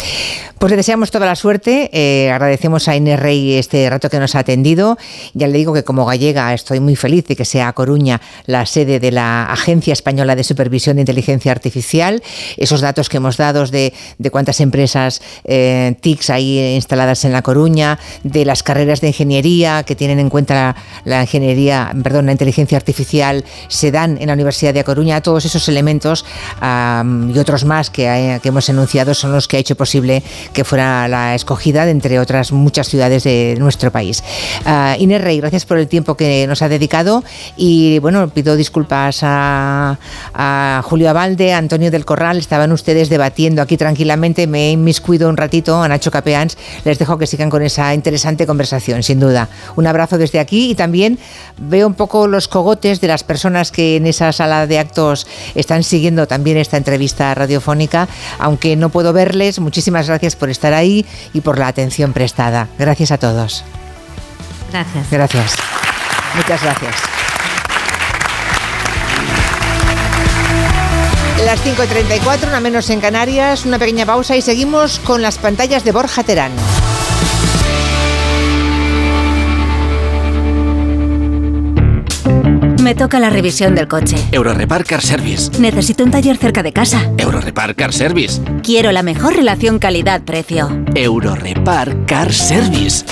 [0.59, 4.39] Pues le deseamos toda la suerte, eh, agradecemos a Inés este rato que nos ha
[4.39, 4.97] atendido.
[5.33, 8.99] Ya le digo que como gallega estoy muy feliz de que sea Coruña la sede
[8.99, 12.23] de la Agencia Española de Supervisión de Inteligencia Artificial.
[12.57, 13.93] Esos datos que hemos dado de,
[14.31, 19.95] cuántas empresas eh, TICs hay instaladas en La Coruña, de las carreras de ingeniería que
[19.95, 20.75] tienen en cuenta
[21.05, 25.67] la, ingeniería, perdón, la inteligencia artificial, se dan en la Universidad de Coruña, todos esos
[25.69, 26.25] elementos
[26.61, 30.16] y otros más que, que, hemos enunciado son los que ha hecho posible
[30.53, 34.23] que fuera la escogida de entre otras muchas ciudades de nuestro país.
[34.65, 37.23] Uh, Inés Rey, gracias por el tiempo que nos ha dedicado
[37.55, 39.97] y bueno, pido disculpas a,
[40.33, 45.29] a Julio Abalde, a Antonio del Corral, estaban ustedes debatiendo aquí tranquilamente, me he inmiscuido
[45.29, 49.49] un ratito a Nacho Capeans, les dejo que sigan con esa interesante conversación, sin duda.
[49.75, 51.19] Un abrazo desde aquí y también
[51.57, 55.83] veo un poco los cogotes de las personas que en esa sala de actos están
[55.83, 58.07] siguiendo también esta entrevista radiofónica,
[58.39, 62.67] aunque no puedo verles, muchísimas gracias por estar ahí y por la atención prestada.
[62.77, 63.63] Gracias a todos.
[64.71, 65.09] Gracias.
[65.11, 65.55] Gracias.
[66.35, 66.95] Muchas gracias.
[71.45, 75.91] Las 5.34, una menos en Canarias, una pequeña pausa y seguimos con las pantallas de
[75.91, 76.51] Borja Terán.
[82.87, 84.15] Me toca la revisión del coche.
[84.31, 85.51] Eurorepar Car Service.
[85.59, 87.11] Necesito un taller cerca de casa.
[87.17, 88.41] Eurorepar Car Service.
[88.63, 90.85] Quiero la mejor relación calidad-precio.
[90.95, 93.03] Eurorepar Car Service.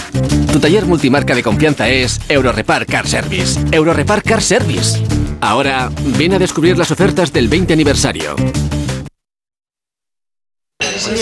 [0.53, 3.59] Tu taller multimarca de confianza es Eurorepar Car Service.
[3.73, 5.03] Eurorepar Car Service.
[5.41, 8.37] Ahora, ven a descubrir las ofertas del 20 aniversario.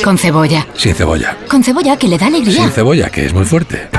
[0.03, 0.67] Con cebolla.
[0.75, 1.37] Sin cebolla.
[1.47, 2.53] Con cebolla que le da alegría.
[2.61, 3.89] Sin cebolla, que es muy fuerte.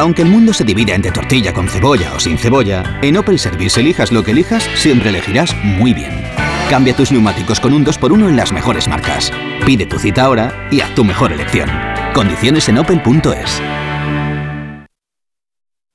[0.00, 3.78] Aunque el mundo se divida entre tortilla con cebolla o sin cebolla, en Opel Service
[3.78, 6.24] elijas lo que elijas, siempre elegirás muy bien.
[6.70, 9.30] Cambia tus neumáticos con un 2x1 en las mejores marcas.
[9.66, 11.68] Pide tu cita ahora y haz tu mejor elección.
[12.14, 13.60] Condiciones en opel.es.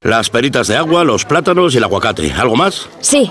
[0.00, 2.32] Las peritas de agua, los plátanos y el aguacate.
[2.32, 2.88] ¿Algo más?
[3.00, 3.30] Sí,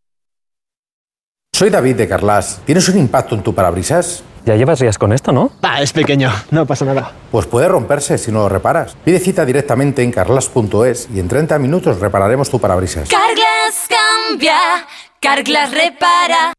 [1.61, 2.59] Soy David de Carlas.
[2.65, 4.23] ¿Tienes un impacto en tu parabrisas?
[4.47, 5.51] Ya llevas días con esto, ¿no?
[5.61, 7.11] Ah, es pequeño, no pasa nada.
[7.29, 8.97] Pues puede romperse si no lo reparas.
[9.05, 13.07] Pide cita directamente en carlas.es y en 30 minutos repararemos tu parabrisas.
[13.09, 14.57] Carglass cambia,
[15.19, 16.53] Carglass repara.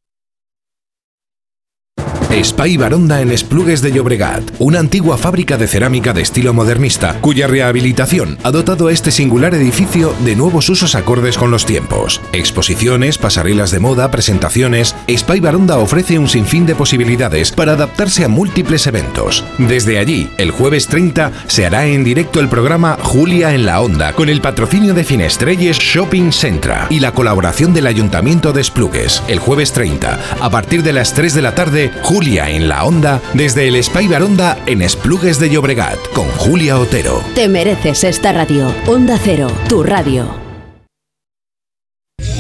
[2.33, 7.47] Spy Baronda en Esplugues de Llobregat, una antigua fábrica de cerámica de estilo modernista, cuya
[7.47, 12.23] rehabilitación ha dotado a este singular edificio de nuevos usos acordes con los tiempos.
[12.33, 14.97] Exposiciones, pasarelas de moda, presentaciones.
[15.15, 19.45] Spy Baronda ofrece un sinfín de posibilidades para adaptarse a múltiples eventos.
[19.59, 24.15] Desde allí, el jueves 30 se hará en directo el programa Julia en la Onda,
[24.15, 29.23] con el patrocinio de Finestrelles Shopping Centra y la colaboración del Ayuntamiento de Esplugues.
[29.29, 33.21] El jueves 30, a partir de las 3 de la tarde, Julia en la Onda
[33.35, 37.21] desde el Spy Baronda en Esplugues de Llobregat con Julia Otero.
[37.35, 38.73] Te mereces esta radio.
[38.87, 40.33] Onda Cero, tu radio.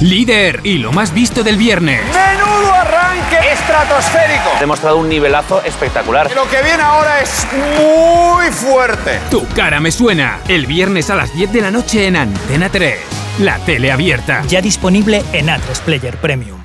[0.00, 2.00] Líder y lo más visto del viernes.
[2.14, 4.50] ¡Menudo arranque estratosférico!
[4.56, 6.30] Ha demostrado un nivelazo espectacular.
[6.32, 7.44] Lo que viene ahora es
[7.76, 9.18] muy fuerte.
[9.32, 10.38] Tu cara me suena.
[10.46, 12.98] El viernes a las 10 de la noche en Antena 3.
[13.40, 14.44] La tele abierta.
[14.46, 16.62] Ya disponible en A3 Player Premium.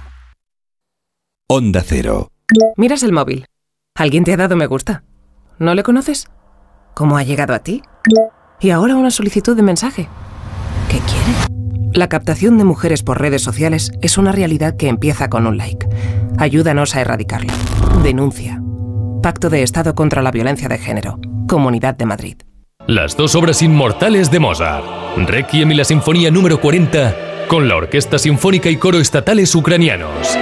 [1.47, 2.29] Onda Cero.
[2.77, 3.45] Miras el móvil.
[3.95, 5.03] ¿Alguien te ha dado me gusta?
[5.59, 6.27] ¿No le conoces?
[6.93, 7.81] ¿Cómo ha llegado a ti?
[8.59, 10.07] Y ahora una solicitud de mensaje.
[10.89, 11.57] ¿Qué quiere?
[11.93, 15.87] La captación de mujeres por redes sociales es una realidad que empieza con un like.
[16.37, 17.51] Ayúdanos a erradicarlo.
[18.03, 18.61] Denuncia.
[19.21, 21.19] Pacto de Estado contra la Violencia de Género.
[21.47, 22.37] Comunidad de Madrid.
[22.87, 24.85] Las dos obras inmortales de Mozart.
[25.17, 30.37] Requiem y la Sinfonía número 40 con la Orquesta Sinfónica y Coro Estatales Ucranianos.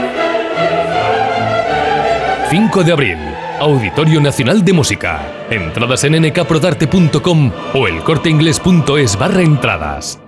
[2.55, 3.17] 5 de abril,
[3.59, 5.45] Auditorio Nacional de Música.
[5.49, 10.21] Entradas en nkprodarte.com o elcorteinglés.es barra entradas.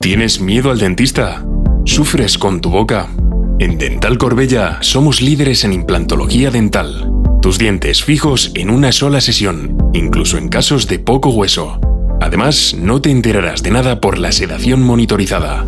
[0.00, 1.44] ¿Tienes miedo al dentista?
[1.84, 3.06] ¿Sufres con tu boca?
[3.58, 7.12] En Dental Corbella somos líderes en implantología dental.
[7.42, 11.78] Tus dientes fijos en una sola sesión, incluso en casos de poco hueso.
[12.22, 15.66] Además, no te enterarás de nada por la sedación monitorizada.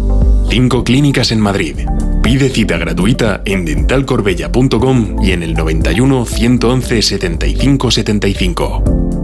[0.54, 1.78] Cinco clínicas en Madrid.
[2.22, 9.23] Pide cita gratuita en dentalcorbella.com y en el 91 111 75 75.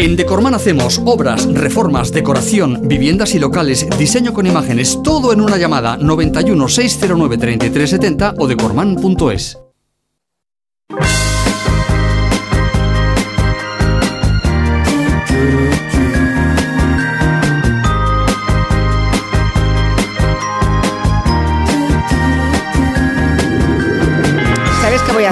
[0.00, 5.58] En Decorman hacemos obras, reformas, decoración, viviendas y locales, diseño con imágenes, todo en una
[5.58, 9.58] llamada 91 609 3370 o decorman.es.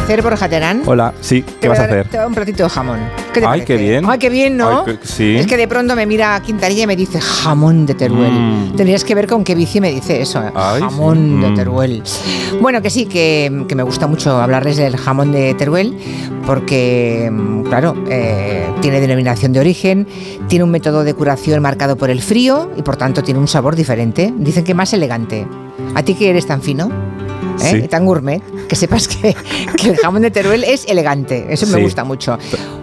[0.08, 0.82] hacer, Borja Terán?
[0.86, 2.06] Hola, sí, ¿qué vas a hacer?
[2.26, 2.98] Un platito de jamón.
[3.32, 3.66] ¿Qué te Ay, parece?
[3.66, 4.04] qué bien.
[4.08, 4.84] Ay, qué bien, ¿no?
[4.86, 5.36] Ay, que- sí.
[5.36, 8.32] Es que de pronto me mira Quintanilla y me dice jamón de Teruel.
[8.32, 8.76] Mm.
[8.76, 10.42] Tendrías que ver con qué bici me dice eso.
[10.42, 10.50] ¿eh?
[10.54, 11.42] Ay, jamón sí.
[11.44, 11.54] de Mm.
[11.54, 12.02] Teruel.
[12.60, 15.94] Bueno, que sí, que, que me gusta mucho hablarles del jamón de Teruel
[16.46, 20.06] porque, mm, claro, eh, tiene denominación de origen,
[20.48, 23.76] tiene un método de curación marcado por el frío y por tanto tiene un sabor
[23.76, 24.32] diferente.
[24.36, 25.46] Dicen que más elegante.
[25.94, 26.90] ¿A ti que eres tan fino?
[27.62, 27.70] ¿Eh?
[27.70, 27.76] Sí.
[27.84, 29.34] Y tan gourmet, que sepas que,
[29.76, 31.46] que el jamón de Teruel es elegante.
[31.50, 31.82] Eso me Sí.
[31.82, 32.38] gusta mucho.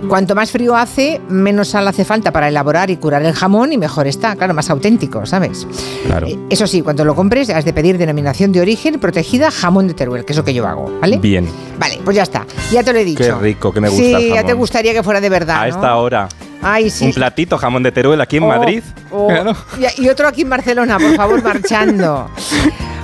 [0.08, 3.78] Cuanto más frío hace, menos sal hace falta para elaborar y curar el jamón y
[3.78, 4.36] mejor está.
[4.36, 5.68] Claro, más auténtico, ¿sabes?
[6.06, 6.28] Claro.
[6.50, 10.26] Eso sí, cuando lo compres has de pedir denominación de origen protegida jamón de Teruel,
[10.26, 11.18] que es lo que yo hago, ¿vale?
[11.18, 11.48] Bien.
[11.80, 12.45] Vale, pues ya está.
[12.72, 13.24] Ya te lo he dicho.
[13.24, 14.58] Qué rico, que me gusta Sí, el ya te jamón.
[14.58, 15.58] gustaría que fuera de verdad.
[15.58, 15.76] A ¿no?
[15.76, 16.30] esta hora.
[16.62, 17.06] Ay, sí.
[17.06, 18.82] Un platito jamón de Teruel aquí en Oh, Madrid.
[19.12, 19.28] oh.
[19.28, 19.56] Claro.
[19.98, 22.30] Y otro aquí en Barcelona, por favor, marchando.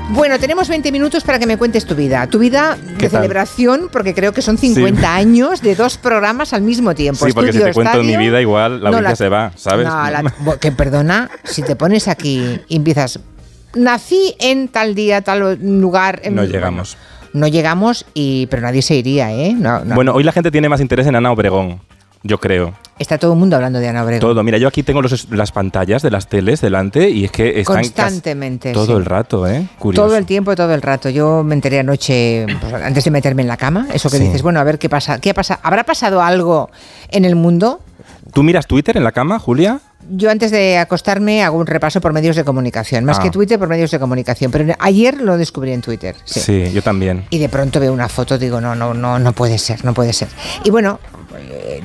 [0.09, 2.27] Bueno, tenemos 20 minutos para que me cuentes tu vida.
[2.27, 6.93] Tu vida de celebración, porque creo que son 50 años de dos programas al mismo
[6.93, 7.25] tiempo.
[7.25, 9.88] Sí, porque si te cuento mi vida igual la No, la- se va, ¿sabes?
[9.88, 10.23] No, la-
[10.59, 13.19] que perdona, si te pones aquí y empiezas.
[13.73, 16.19] Nací en tal día, tal lugar.
[16.23, 16.97] en- No llegamos.
[17.31, 19.53] No llegamos, y, pero nadie se iría, ¿eh?
[19.57, 19.95] No, no.
[19.95, 21.80] Bueno, hoy la gente tiene más interés en Ana Obregón,
[22.23, 22.73] yo creo.
[23.01, 24.19] Está todo el mundo hablando de Ana Obregón.
[24.21, 24.43] Todo.
[24.43, 27.77] Mira, yo aquí tengo los- las pantallas de las teles delante y es que están
[27.77, 28.73] Constantemente.
[28.73, 28.91] todo sí.
[28.91, 29.67] el rato, ¿eh?
[29.80, 30.05] Curioso.
[30.07, 31.09] Todo el tiempo, todo el rato.
[31.09, 34.23] Yo me enteré anoche, pues, antes de meterme en la cama, eso que Sí.
[34.25, 35.59] dices, bueno, a ver qué pasa, qué pasa.
[35.63, 36.69] ¿Habrá pasado algo
[37.09, 37.81] en el mundo?
[38.33, 39.80] ¿Tú miras Twitter en la cama, Julia?
[40.09, 43.23] Yo antes de acostarme hago un repaso por medios de comunicación, más Ah.
[43.23, 46.15] que Twitter por medios de comunicación, pero ayer lo descubrí en Twitter.
[46.25, 46.39] Sí.
[46.39, 47.25] Sí, yo también.
[47.31, 50.13] Y de pronto veo una foto, digo, no, no, no, no puede ser, no puede
[50.13, 50.27] ser.
[50.63, 50.99] Y bueno,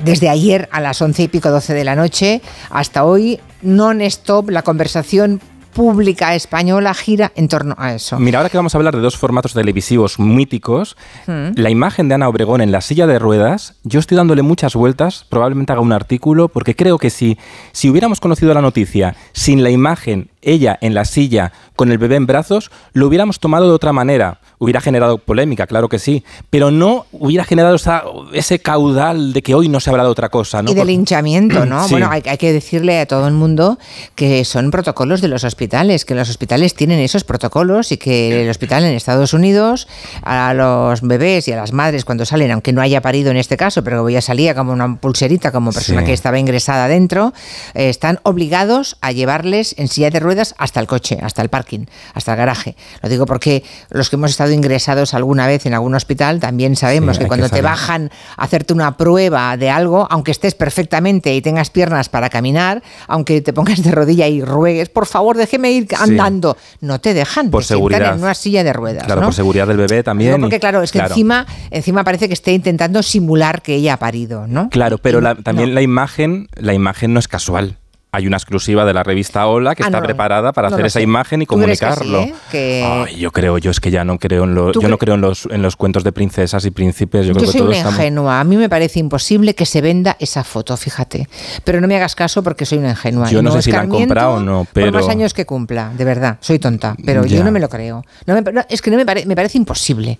[0.03, 4.61] desde ayer a las once y pico, doce de la noche, hasta hoy, non-stop, la
[4.61, 5.41] conversación
[5.73, 8.17] pública española gira en torno a eso.
[8.17, 10.97] Mira, ahora que vamos a hablar de dos formatos televisivos míticos,
[11.27, 11.49] Mm.
[11.55, 15.27] la imagen de Ana Obregón en la silla de ruedas, yo estoy dándole muchas vueltas,
[15.29, 17.37] probablemente haga un artículo, porque creo que si,
[17.73, 22.15] si hubiéramos conocido la noticia sin la imagen ella en la silla con el bebé
[22.15, 24.39] en brazos, lo hubiéramos tomado de otra manera.
[24.59, 29.53] Hubiera generado polémica, claro que sí, pero no hubiera generado esa- ese caudal de que
[29.53, 30.63] hoy no se habla de otra cosa.
[30.63, 30.71] ¿no?
[30.71, 31.83] Y del hinchamiento, ¿no?
[31.87, 31.91] Sí.
[31.93, 33.77] Bueno, hay, hay que decirle a todo el mundo
[34.15, 38.49] que son protocolos de los hospitales, que los hospitales tienen esos protocolos y que el
[38.49, 39.87] hospital en Estados Unidos
[40.23, 43.57] a los bebés y a las madres cuando salen, aunque no haya parido en este
[43.57, 46.07] caso, pero ya salía como una pulserita como persona Sí.
[46.07, 47.33] que estaba ingresada dentro,
[47.75, 50.26] eh, están obligados a llevarles en silla de ruedas
[50.57, 52.75] hasta el coche, hasta el parking, hasta el garaje.
[53.01, 57.17] Lo digo porque los que hemos estado ingresados alguna vez en algún hospital también sabemos
[57.17, 61.41] Sí, que cuando te bajan a hacerte una prueba de algo, aunque estés perfectamente y
[61.41, 65.87] tengas piernas para caminar, aunque te pongas de rodilla y ruegues, por favor, déjeme ir
[65.99, 68.15] andando, no te dejan, Por te seguridad.
[68.15, 69.27] en una silla de ruedas, Claro, ¿no?
[69.27, 70.31] por seguridad del bebé también.
[70.31, 73.97] No, porque claro, es que encima, encima parece que esté intentando simular que ella ha
[73.99, 74.69] parido, ¿no?
[74.69, 77.77] Claro, pero la- también la imagen, la imagen no es casual.
[78.09, 80.85] Hay una exclusiva de la revista Hola que Ah, está no, preparada para no hacer
[80.85, 82.21] esa imagen y ¿Tú crees que sí, comunicarlo.
[82.21, 82.33] eh?
[82.49, 84.95] Que- Ay, yo creo, yo es que ya no creo en los, ¿Tú yo no
[84.95, 87.25] cre- creo en los, en los cuentos de princesas y príncipes.
[87.27, 88.39] Yo, Yo, creo que soy todo una ingenua.
[88.39, 91.27] A mí me parece imposible que se venda esa foto, fíjate.
[91.65, 93.29] Pero no me hagas caso porque soy una ingenua.
[93.29, 95.91] Yo no sé si la han comprado o no, Por pero- más años que cumpla,
[95.95, 96.37] de verdad.
[96.39, 97.43] Soy tonta, pero yo Ya.
[97.43, 98.05] no me lo creo.
[98.25, 100.17] No me- es que no me, pare- me parece imposible.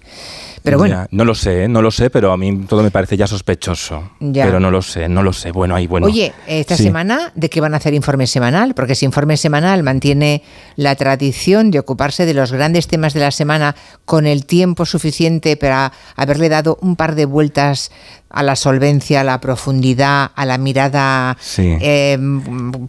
[0.68, 1.68] Pero bueno, Ya, no lo sé, ¿eh?
[1.68, 4.12] no lo sé, pero a mí todo me parece ya sospechoso.
[4.20, 4.46] Ya.
[4.46, 5.52] Pero no lo sé, no lo sé.
[5.52, 6.08] Bueno, ahí bueno.
[6.08, 6.84] Oye, esta Sí.
[6.84, 8.74] semana, ¿de qué van a hacer informe semanal?
[8.76, 10.44] Porque ese informe semanal mantiene
[10.76, 15.56] la tradición de ocuparse de los grandes temas de la semana con el tiempo suficiente
[15.58, 17.92] para haberle dado un par de vueltas
[18.30, 21.78] a la solvencia, a la profundidad, a la mirada Sí.
[21.80, 22.18] eh,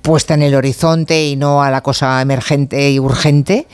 [0.03, 3.67] puesta en el horizonte y no a la cosa emergente y urgente.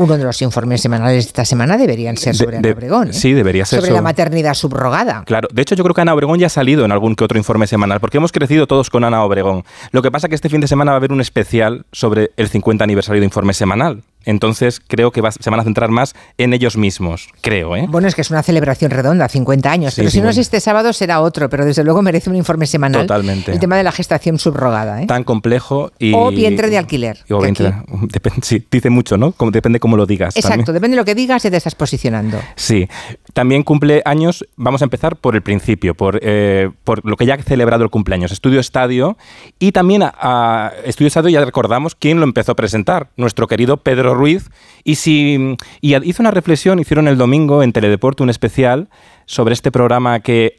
[0.00, 3.08] Uno de los informes semanales de esta semana deberían ser De- sobre Ana de- Obregón.
[3.08, 3.12] ¿eh?
[3.12, 5.24] sí, debería ser Sobre la maternidad subrogada.
[5.26, 7.36] Claro, de hecho yo creo que Ana Obregón ya ha salido en algún que otro
[7.36, 9.62] informe semanal, porque hemos crecido todos con Ana Obregón.
[9.92, 12.30] Lo que pasa es que este fin de semana va a haber un especial sobre
[12.38, 14.02] el 50 aniversario de informe semanal.
[14.24, 17.86] Entonces creo que va- se van a centrar más en ellos mismos, creo, ¿eh?
[17.88, 19.94] Bueno, es que es una celebración redonda, 50 años.
[19.94, 20.40] Sí, pero si no es 50.
[20.40, 21.48] este sábado, será otro.
[21.48, 23.02] Pero desde luego merece un informe semanal.
[23.02, 23.52] Totalmente.
[23.52, 25.02] El tema de la gestación subrogada.
[25.02, 25.06] ¿eh?
[25.06, 26.12] Tan complejo y...
[26.14, 27.18] O vientre de alquiler.
[27.30, 29.32] o vientre- depende- sí, dice mucho, ¿no?
[29.32, 30.36] Como, depende cómo lo digas.
[30.36, 30.74] Exacto, también.
[30.74, 32.38] depende de lo que digas, ya te estás posicionando.
[32.56, 32.88] Sí,
[33.32, 37.34] también cumple años, vamos a empezar por el principio, por, eh, por lo que ya
[37.34, 39.16] ha celebrado el cumpleaños, Estudio Estadio,
[39.58, 43.78] y también a, a Estudio Estadio ya recordamos quién lo empezó a presentar, nuestro querido
[43.78, 44.50] Pedro Ruiz,
[44.84, 48.88] y, si, y hizo una reflexión, hicieron el domingo en Teledeporte un especial
[49.26, 50.56] sobre este programa que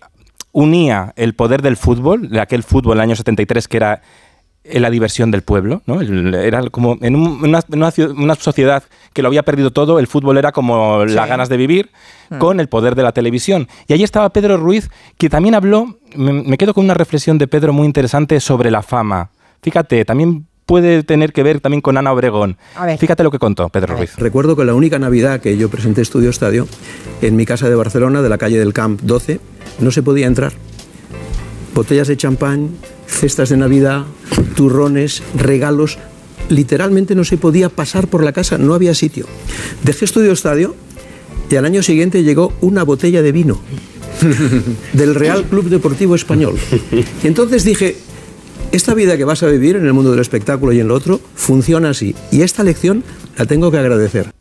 [0.52, 4.02] unía el poder del fútbol, de aquel fútbol del año 73 que era
[4.64, 6.02] la diversión del pueblo, ¿no?
[6.02, 7.62] Era como en, un- una,
[8.16, 11.90] una sociedad que lo había perdido todo, el fútbol era como las ganas de vivir
[12.30, 12.38] Hmm.
[12.38, 13.68] con el poder de la televisión.
[13.90, 17.46] Y allí estaba Pedro Ruiz, que también habló, me, me quedo con una reflexión de
[17.48, 19.32] Pedro muy interesante sobre la fama.
[19.62, 22.56] Fíjate, también puede tener que ver también con Ana Obregón.
[22.76, 22.98] A ver.
[22.98, 24.16] Fíjate lo que contó Pedro Ruiz.
[24.16, 26.66] Recuerdo que la única Navidad que yo presenté Estudio Estadio,
[27.22, 29.42] en mi casa de Barcelona, de la calle del Camp 12,
[29.82, 30.54] no se podía entrar.
[31.76, 32.70] Botellas de champán,
[33.06, 34.06] cestas de Navidad,
[34.56, 35.98] turrones, regalos.
[36.48, 39.26] Literalmente no se podía pasar por la casa, no había sitio.
[39.84, 40.74] Dejé Estudio Estadio
[41.50, 43.60] y al año siguiente llegó una botella de vino
[44.94, 46.58] del Real Club Deportivo Español.
[46.94, 47.98] Y entonces dije,
[48.72, 51.20] esta vida que vas a vivir en el mundo del espectáculo y en lo otro
[51.36, 52.16] funciona así.
[52.32, 53.04] Y esta lección
[53.38, 54.32] la tengo que agradecer.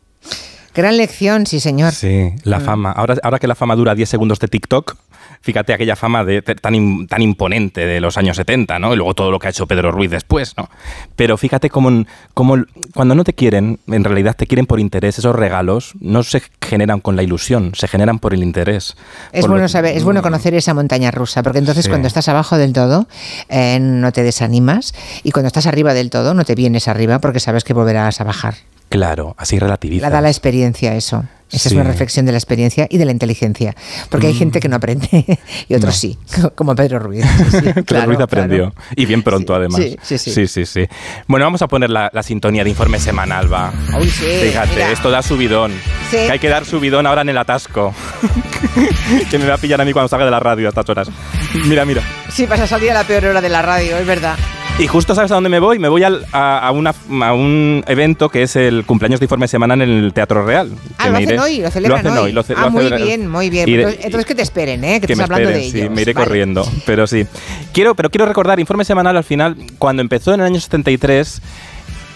[0.75, 1.93] Gran lección, sí, señor.
[1.93, 2.65] Sí, la Mm.
[2.65, 2.93] fama.
[2.93, 4.95] Ahora, ahora que la fama dura 10 segundos de TikTok,
[5.43, 8.93] fíjate aquella fama de, tan, im- tan imponente de los años 70, ¿no?
[8.93, 10.69] Y luego todo lo que ha hecho Pedro Ruiz después, ¿no?
[11.17, 12.05] Pero fíjate cómo,
[12.35, 12.57] cómo
[12.95, 17.01] cuando no te quieren, en realidad te quieren por interés, esos regalos no se generan
[17.01, 18.97] con la ilusión, se generan por el interés.
[19.33, 21.91] Es lo- bueno saber, es bueno conocer esa montaña rusa, porque entonces Sí.
[21.91, 23.07] cuando estás abajo del todo
[23.49, 27.41] eh, no te desanimas y cuando estás arriba del todo no te vienes arriba porque
[27.41, 28.55] sabes que volverás a bajar.
[28.91, 30.07] Claro, así relativiza.
[30.07, 31.25] La da la experiencia eso.
[31.53, 33.75] Esa es una reflexión de la experiencia y de la inteligencia.
[34.09, 34.39] Porque hay Mm.
[34.39, 35.09] gente que no aprende
[35.69, 35.99] y otros No.
[36.01, 36.19] sí,
[36.55, 37.25] como Pedro Ruiz.
[37.51, 38.71] Sí, sí, Pedro Ruiz aprendió.
[38.73, 38.93] claro.
[38.97, 39.81] Y bien pronto, además.
[39.81, 40.31] sí, sí, sí.
[40.33, 40.87] sí, sí, sí.
[41.27, 43.73] Bueno, vamos a poner la, la sintonía de informe semanal, va.
[43.99, 44.93] Uy, sí, Fíjate, mira.
[44.93, 45.73] esto da subidón.
[46.11, 46.17] Sí.
[46.17, 47.93] Que hay que dar subidón ahora en el atasco.
[49.31, 51.09] que me va a pillar a mí cuando salga de la radio a estas horas.
[51.67, 52.03] Mira, mira.
[52.33, 54.37] Sí, vas a salir a la peor hora de la radio, es verdad.
[54.81, 55.79] Y justo sabes a dónde me voy.
[55.79, 59.47] Me voy al- a, a una- a un evento que es el cumpleaños de informe
[59.47, 60.71] semanal en el Teatro Real.
[60.97, 62.33] Ah, lo hacen hoy, lo celebran hacen hoy.
[62.33, 63.67] lo ce- ah, lo muy celebran- bien, muy bien.
[63.67, 64.99] De- entonces, que te esperen, ¿eh?
[65.01, 65.89] Que, que estás me hablando esperen, de ellos.
[65.91, 66.25] sí, me iré Vale.
[66.27, 67.27] corriendo, pero sí.
[67.75, 71.43] Quiero, pero quiero recordar, Informe Semanal al final, cuando empezó en el año 73,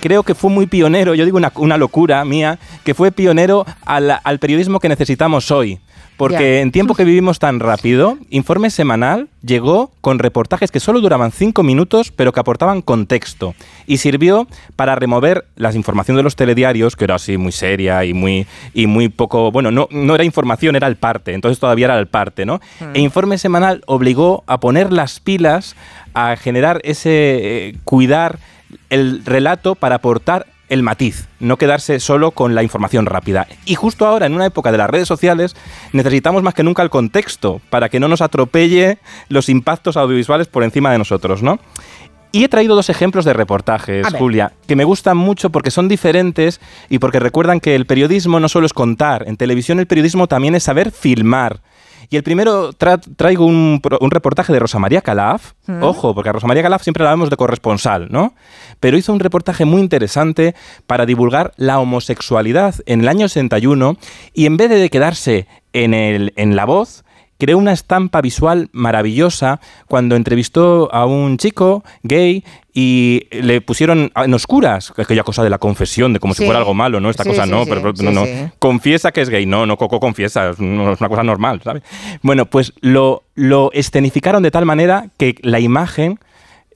[0.01, 4.21] creo que fue muy pionero, yo digo una, una locura mía, que fue pionero al,
[4.25, 5.81] al periodismo que necesitamos hoy.
[6.17, 6.61] Porque Ya.
[6.61, 11.65] en tiempo que vivimos tan rápido, Informe Semanal llegó con reportajes que solo duraban cinco
[11.65, 13.55] minutos, pero que aportaban contexto.
[13.87, 18.15] Y sirvió para remover la información de los telediarios, que era así muy seria y
[18.15, 19.51] muy, y muy poco.
[19.51, 21.35] Bueno, no, no era información, era el parte.
[21.35, 22.61] Entonces todavía era el parte, ¿no?
[22.95, 25.75] E Informe Semanal obligó a poner las pilas,
[26.15, 27.11] a generar ese.
[27.69, 28.39] eh, cuidar
[28.91, 33.47] el relato para aportar el matiz, no quedarse solo con la información rápida.
[33.65, 35.55] Y justo ahora, en una época de las redes sociales,
[35.93, 40.65] necesitamos más que nunca el contexto para que no nos atropelle los impactos audiovisuales por
[40.65, 41.59] encima de nosotros, ¿no?
[42.35, 44.09] Y he traído dos ejemplos de reportajes.
[44.19, 48.49] Julia, que me gustan mucho porque son diferentes y porque recuerdan que el periodismo no
[48.49, 51.61] solo es contar, en televisión el periodismo también es saber filmar.
[52.11, 55.53] Y el primero tra- traigo un, un reportaje de Rosa María Calaf.
[55.67, 55.83] Mm.
[55.83, 58.35] Ojo, porque a Rosa María Calaf siempre la vemos de corresponsal, ¿no?
[58.81, 60.55] Pero hizo un reportaje muy interesante
[60.87, 63.97] para divulgar la homosexualidad en el año 61
[64.33, 67.05] y en vez de quedarse en, el, en la voz,
[67.39, 74.35] creó una estampa visual maravillosa cuando entrevistó a un chico gay y le pusieron en
[74.35, 76.45] oscuras aquella cosa de la confesión, de como si Sí.
[76.47, 77.11] fuera algo malo, ¿no?
[77.11, 78.25] Esta Sí, cosa sí, no, sí, pero sí, no, no.
[78.25, 78.33] sí.
[78.59, 79.47] Confiesa que es gay.
[79.47, 81.83] No, no, Coco confiesa, es una cosa normal, ¿sabes?
[82.23, 86.19] Bueno, pues lo, lo escenificaron de tal manera que la imagen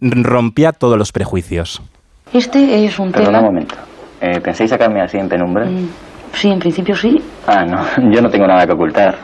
[0.01, 1.83] rompía todos los prejuicios.
[2.33, 3.39] Este es un Perdona tema...
[3.41, 3.75] un momento.
[4.21, 5.65] Eh, ¿Pensáis sacarme así en penumbra?
[5.67, 5.89] Mm,
[6.35, 7.21] Sí, en principio sí.
[7.47, 8.11] Ah, no.
[8.15, 9.17] Yo no tengo nada que ocultar.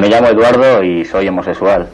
[0.00, 1.88] Me llamo Eduardo y soy homosexual.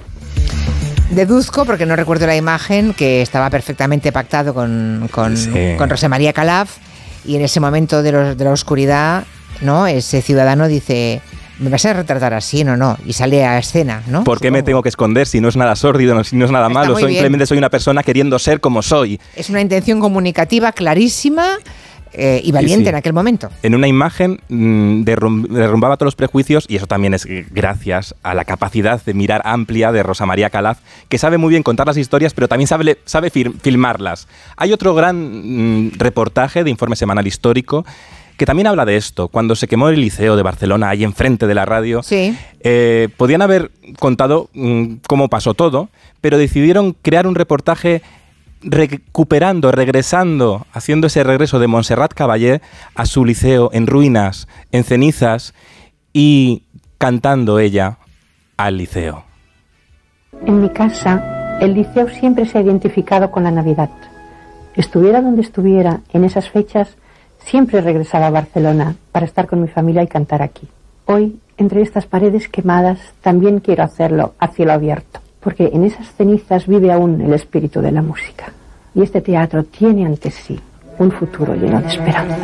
[1.11, 5.75] Deduzco, porque no recuerdo la imagen, que estaba perfectamente pactado con, con, Sí.
[5.77, 6.77] con José María Calaf
[7.25, 9.25] y en ese momento de, los- de la oscuridad,
[9.61, 9.87] ¿no?
[9.87, 11.21] Ese ciudadano dice,
[11.59, 12.63] ¿me vas a retratar así?
[12.65, 12.97] No, no.
[13.05, 14.23] Y sale a escena, ¿no?
[14.25, 16.51] ¿Por qué me tengo que esconder si no es nada sórdido, no- si no es
[16.53, 16.93] nada malo?
[16.93, 19.21] muy Soy- simplemente soy una persona queriendo ser como soy.
[19.35, 21.59] Es una intención comunicativa clarísima
[22.21, 22.89] eh, y valiente sí.
[22.91, 23.49] en aquel momento.
[23.63, 28.35] En una imagen mm, derrum- derrumbaba todos los prejuicios y eso también es gracias a
[28.35, 31.97] la capacidad de mirar amplia de Rosa María Calaf, que sabe muy bien contar las
[31.97, 34.29] historias, pero también sabe, sabe filmarlas.
[34.57, 37.85] Hay otro gran mm, reportaje de informe semanal histórico
[38.37, 39.29] que también habla de esto.
[39.29, 42.35] Cuando se quemó el liceo de Barcelona, ahí enfrente de la radio, Sí.
[42.61, 45.91] eh, podían haber contado mm, cómo pasó todo,
[46.23, 48.01] pero decidieron crear un reportaje
[48.63, 52.61] recuperando, regresando, haciendo ese regreso de Montserrat Caballé
[52.95, 55.55] a su liceo en ruinas, en cenizas
[56.13, 56.65] y
[56.99, 57.99] cantando ella
[58.57, 59.25] al liceo.
[60.47, 63.91] En mi casa, el liceo siempre se ha identificado con la Navidad.
[64.75, 66.97] Estuviera donde estuviera en esas fechas,
[67.45, 70.69] siempre regresaba a Barcelona para estar con mi familia y cantar aquí.
[71.07, 76.67] Hoy, entre estas paredes quemadas, también quiero hacerlo a cielo abierto, porque en esas cenizas
[76.67, 78.53] vive aún el espíritu de la música.
[78.95, 80.59] Y este teatro tiene ante sí
[80.99, 82.37] un futuro lleno de esperanza.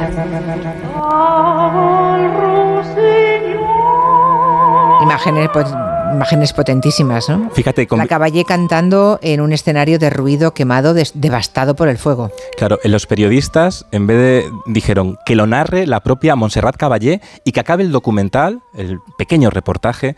[5.03, 5.67] Imágenes, pues,
[6.15, 7.51] imágenes potentísimas, ¿no?
[7.51, 12.31] Fíjate, con- La Caballé cantando en un escenario derruido, quemado, des- devastado por el fuego.
[12.57, 17.21] claro, en los periodistas, en vez de, dijeron que lo narre la propia Montserrat Caballé
[17.45, 20.17] y que acabe el documental, el pequeño reportaje,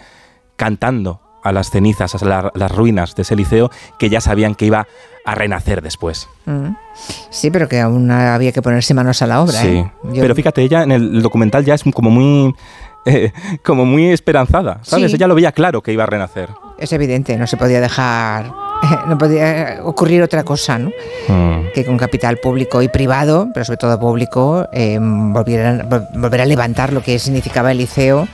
[0.57, 4.67] cantando a las cenizas, a la- las ruinas de ese liceo que ya sabían que
[4.67, 4.86] iba
[5.25, 6.28] a renacer después.
[6.47, 6.68] Mm.
[7.31, 9.60] Sí, pero que aún había que ponerse manos a la obra.
[9.60, 9.92] Sí, ¿eh?
[10.12, 12.55] Yo- pero fíjate, ella en el documental ya es como muy,
[13.07, 15.10] eh, como muy esperanzada, ¿sabes?
[15.10, 15.17] Sí.
[15.17, 16.49] Ella lo veía claro que iba a renacer.
[16.78, 18.50] Es evidente, no se podía dejar,
[19.08, 20.91] no podía ocurrir otra cosa, ¿no?
[21.28, 21.73] Mm.
[21.75, 26.47] Que con capital público y privado, pero sobre todo público, eh, volvieran, vol- volver a
[26.47, 28.26] levantar lo que significaba el liceo,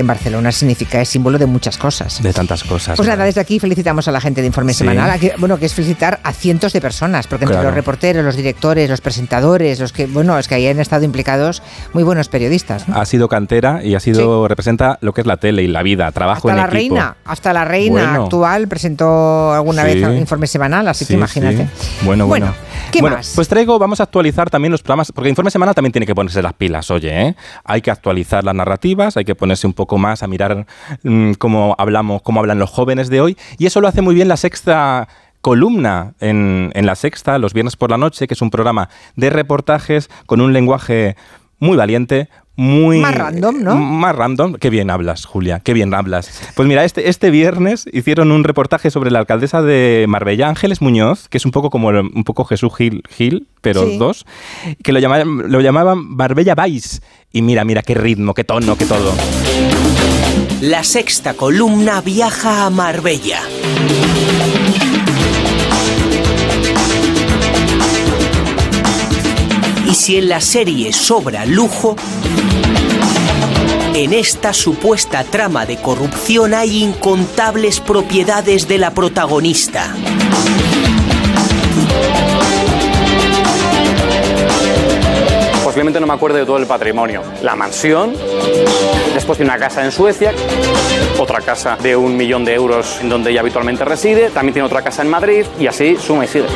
[0.00, 2.22] que en Barcelona significa, es símbolo de muchas cosas.
[2.22, 2.96] De tantas cosas.
[2.96, 4.78] Pues nada, desde aquí felicitamos a la gente de Informe Sí.
[4.78, 5.10] Semanal.
[5.10, 7.68] Aquí- bueno, que es felicitar a cientos de personas, porque entre Claro.
[7.68, 11.62] los reporteros, los directores, los presentadores, los que, bueno, es que ahí han estado implicados
[11.92, 12.88] muy buenos periodistas.
[12.88, 12.98] ¿no?
[12.98, 16.10] Ha sido cantera y ha sido representa lo que es la tele y la vida,
[16.12, 16.94] trabajo Hasta en la equipo.
[16.96, 18.22] reina, hasta la reina Bueno.
[18.24, 20.00] actual presentó alguna Sí.
[20.00, 21.68] vez Informe Semanal, así Sí, que imagínate.
[21.78, 21.88] sí.
[22.06, 22.46] Bueno, bueno.
[22.46, 22.56] Bueno,
[22.90, 23.32] ¿qué Bueno, más?
[23.34, 26.42] Pues traigo, vamos a actualizar también los programas, porque Informe Semanal también tiene que ponerse
[26.42, 27.36] las pilas, oye, ¿eh?
[27.64, 30.66] Hay que actualizar las narrativas, hay que ponerse un poco más a mirar
[31.02, 34.28] mm, cómo hablamos, cómo hablan los jóvenes de hoy, y eso lo hace muy bien
[34.28, 35.08] la sexta
[35.40, 39.30] columna en, en la sexta, los viernes por la noche, que es un programa de
[39.30, 41.16] reportajes con un lenguaje
[41.58, 42.28] muy valiente,
[42.60, 42.98] muy...
[42.98, 43.74] Más random, ¿no?
[43.76, 44.54] Más random.
[44.54, 46.30] Qué bien hablas, Julia, qué bien hablas.
[46.54, 51.28] Pues mira, este, este viernes hicieron un reportaje sobre la alcaldesa de Marbella, Ángeles Muñoz,
[51.28, 53.96] que es un poco como el- un poco Jesús Gil, Gil pero Sí.
[53.96, 54.26] dos,
[54.82, 57.00] que lo llamaban, lo llamaban Marbella Vice.
[57.32, 59.14] Y mira, mira qué ritmo, qué tono, qué todo.
[60.60, 63.40] La sexta columna viaja a Marbella.
[69.90, 71.96] Y si en la serie sobra lujo,
[73.92, 79.92] En esta supuesta trama de corrupción hay incontables propiedades de la protagonista.
[85.64, 87.24] Posiblemente no me acuerdo de todo el patrimonio.
[87.42, 88.14] La mansión,
[89.12, 90.32] después tiene una casa en Suecia,
[91.18, 94.82] otra casa de un millón de euros en donde ella habitualmente reside, también tiene otra
[94.82, 96.46] casa en Madrid y así suma y sigue.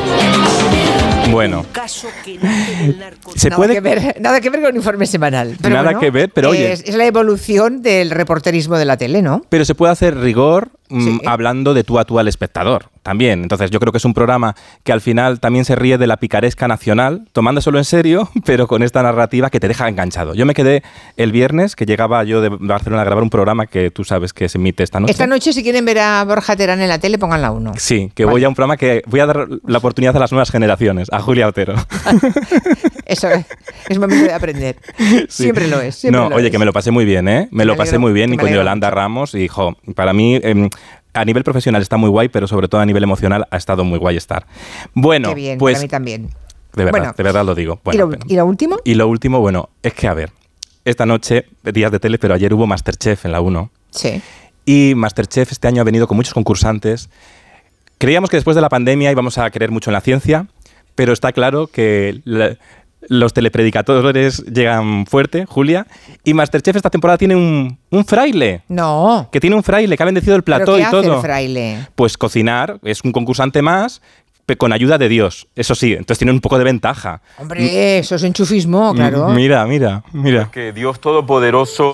[1.31, 1.65] Bueno,
[3.35, 5.55] se nada, puede que ver, nada que ver con un informe semanal.
[5.61, 6.71] Pero Nada bueno, que ver, pero oye.
[6.71, 9.41] Es, es la evolución del reporterismo de la tele, ¿no?
[9.49, 13.43] Pero se puede hacer rigor mm, hablando de tú a tú al espectador también.
[13.43, 16.17] Entonces yo creo que es un programa que al final también se ríe de la
[16.17, 20.33] picaresca nacional, tomándoselo en serio, pero con esta narrativa que te deja enganchado.
[20.33, 20.81] Yo me quedé
[21.15, 24.49] el viernes, que llegaba yo de Barcelona a grabar un programa que tú sabes que
[24.49, 25.11] se emite esta noche.
[25.11, 27.73] Esta noche, si quieren ver a Borja Terán en la tele, pónganla uno.
[27.77, 30.49] Sí, que voy a un programa que voy a dar la oportunidad a las nuevas
[30.49, 31.75] generaciones, a Julia Otero.
[33.05, 33.45] Eso es,
[33.87, 34.77] es momento de aprender.
[34.97, 35.43] Sí.
[35.43, 35.93] Siempre lo es.
[35.93, 36.51] Siempre no, lo oye, es.
[36.51, 37.49] que me lo pasé muy bien, ¿eh?
[37.51, 40.39] Me Me lo pasé muy bien y con Yolanda Ramos y, jo, para mí...
[40.41, 40.69] em,
[41.15, 43.97] a nivel profesional está muy guay, pero sobre todo a nivel emocional ha estado muy
[43.97, 44.45] guay estar.
[44.93, 46.23] Bueno, Qué bien, pues para mí también.
[46.75, 47.81] de verdad, Bueno, de verdad lo digo.
[47.91, 48.77] ¿Y, lo, pero- y lo último?
[48.83, 50.31] y lo último, bueno, es que a ver,
[50.83, 53.71] esta noche, días de tele, pero ayer hubo Masterchef en la 1.
[53.91, 54.21] Sí.
[54.65, 57.09] Y Masterchef este año ha venido con muchos concursantes.
[57.97, 60.47] Creíamos que después de la pandemia íbamos a creer mucho en la ciencia,
[60.95, 62.57] pero está claro que la-
[63.07, 65.87] los telepredicadores llegan fuerte, Julia.
[66.23, 68.61] Y Masterchef esta temporada tiene un, un fraile.
[68.67, 69.29] No.
[69.31, 71.15] Que tiene un fraile, que ha bendecido el ¿Pero plató qué y hace todo.
[71.15, 71.87] el fraile?
[71.95, 74.01] Pues cocinar, es un concursante más,
[74.57, 75.47] con ayuda de Dios.
[75.55, 77.21] Eso sí, entonces tiene un poco de ventaja.
[77.39, 79.25] Hombre, eso es enchufismo, claro.
[79.27, 80.49] M- Mira, mira, mira.
[80.51, 81.93] Que Dios Todopoderoso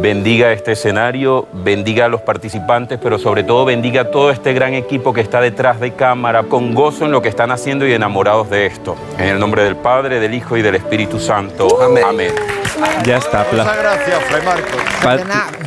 [0.00, 4.74] bendiga este escenario, bendiga a los participantes, pero sobre todo bendiga a todo este gran
[4.74, 8.48] equipo que está detrás de cámara, con gozo en lo que están haciendo y enamorados
[8.50, 8.96] de esto.
[9.18, 11.68] En el nombre del Padre, del Hijo y del Espíritu Santo.
[11.82, 12.32] Amén.
[13.04, 13.44] Ya está.
[13.44, 14.80] pla- gracias, Fray Marcos.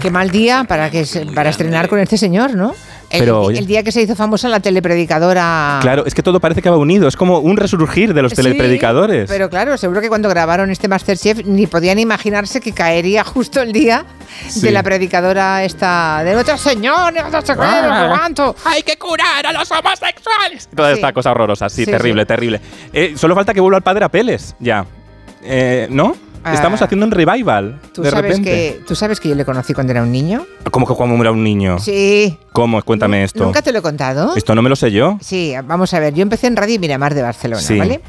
[0.01, 2.74] Qué mal día para, que se- para estrenar con este señor, ¿no?
[3.11, 5.80] El, Pero, el día que se hizo famosa la telepredicadora.
[5.81, 7.07] Claro, es que todo parece que va unido.
[7.07, 9.30] Es como un resurgir de los Sí, telepredicadores.
[9.30, 13.73] Pero claro, seguro que cuando grabaron este Masterchef ni podían imaginarse que caería justo el
[13.73, 14.06] día
[14.48, 14.61] Sí.
[14.61, 18.56] de la predicadora esta de nuestro Señor, no sé qué, no sé cuánto.
[18.65, 20.69] Hay que curar a los homosexuales.
[20.73, 20.95] Toda Sí.
[20.95, 22.27] esta cosa horrorosa, sí, Sí, terrible, sí.
[22.27, 22.61] terrible.
[22.93, 24.85] Eh, solo falta que vuelva el padre Apeles, ya.
[25.43, 26.15] Eh, ¿No?
[26.44, 26.53] Ah.
[26.53, 28.50] Estamos haciendo un revival, ¿Tú de sabes, repente.
[28.50, 30.45] que, ¿Tú sabes que yo le conocí cuando era un niño?
[30.72, 31.78] ¿Cómo que cuando era un niño?
[31.80, 32.38] Sí.
[32.53, 32.82] ¿Cómo?
[32.84, 33.44] Cuéntame esto.
[33.45, 34.36] ¿Nunca te lo he contado?
[34.36, 35.18] Esto no me lo sé yo.
[35.22, 36.14] Sí, vamos a ver.
[36.14, 37.78] Yo empecé en Radio Miramar de Barcelona, Sí.
[37.78, 38.02] ¿vale?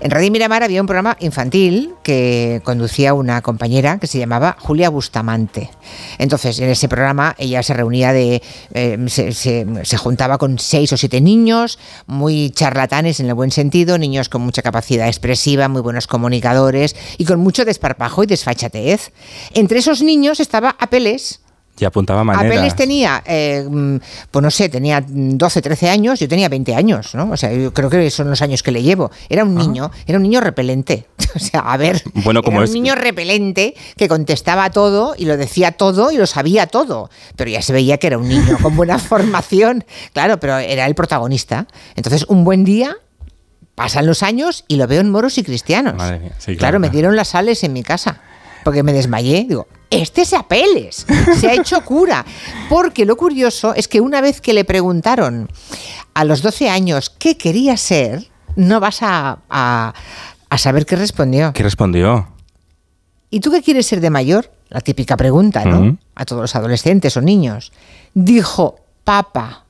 [0.00, 4.88] En Radio Miramar había un programa infantil que conducía una compañera que se llamaba Julia
[4.90, 5.70] Bustamante.
[6.18, 8.42] Entonces, en ese programa ella se reunía de.
[8.74, 13.50] eh, se, se- se juntaba con seis o siete niños, muy charlatanes en el buen
[13.50, 19.12] sentido, niños con mucha capacidad expresiva, muy buenos comunicadores y con mucho desparpajo y desfachatez.
[19.54, 21.40] Entre esos niños estaba Apeles.
[21.80, 22.50] Y apuntaba maneras.
[22.56, 23.98] Apeles tenía, eh, mm,
[24.32, 27.30] pues no sé, tenía 12, 13 años, yo tenía 20 años, ¿no?
[27.30, 29.12] O sea, yo creo que son los años que le llevo.
[29.28, 31.06] Era un niño, era un niño repelente.
[31.36, 35.26] O sea, a ver, Bueno, como era es- un niño repelente que contestaba todo y
[35.26, 37.10] lo decía todo y lo sabía todo.
[37.36, 39.84] Pero ya se veía que era un niño con buena formación.
[40.14, 41.68] Claro, pero era el protagonista.
[41.96, 42.96] Entonces, un buen día
[43.78, 45.94] pasan los años y lo veo en moros y cristianos.
[45.94, 48.20] Madre mía, sí, claro, me dieron las sales en mi casa.
[48.64, 49.46] Porque me desmayé.
[49.48, 51.06] Digo, este se apeles,
[51.40, 52.26] se ha hecho cura.
[52.68, 55.48] Porque lo curioso es que una vez que le preguntaron
[56.12, 59.94] a los 12 años qué quería ser, no vas a, a-
[60.50, 61.52] a saber qué respondió.
[61.54, 62.28] ¿Qué respondió?
[63.30, 64.50] ¿Y tú qué quieres ser de mayor?
[64.68, 65.96] La típica pregunta, ¿no?
[66.14, 67.72] A todos los adolescentes o niños.
[68.14, 69.64] Dijo, papa.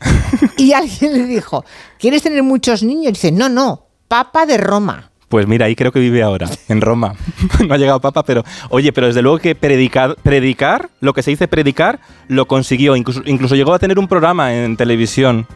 [0.56, 1.64] y alguien le dijo,
[1.98, 3.14] ¿quieres tener muchos niños?
[3.14, 5.10] dice, no, no, papa de Roma.
[5.30, 7.14] Pues mira, ahí creo que vive ahora, en Roma.
[7.68, 11.30] no ha llegado Papa, pero oye, pero desde luego que predicar, predicar, lo que se
[11.30, 12.96] dice predicar, lo consiguió.
[12.96, 15.46] Incluso, incluso llegó a tener un programa en televisión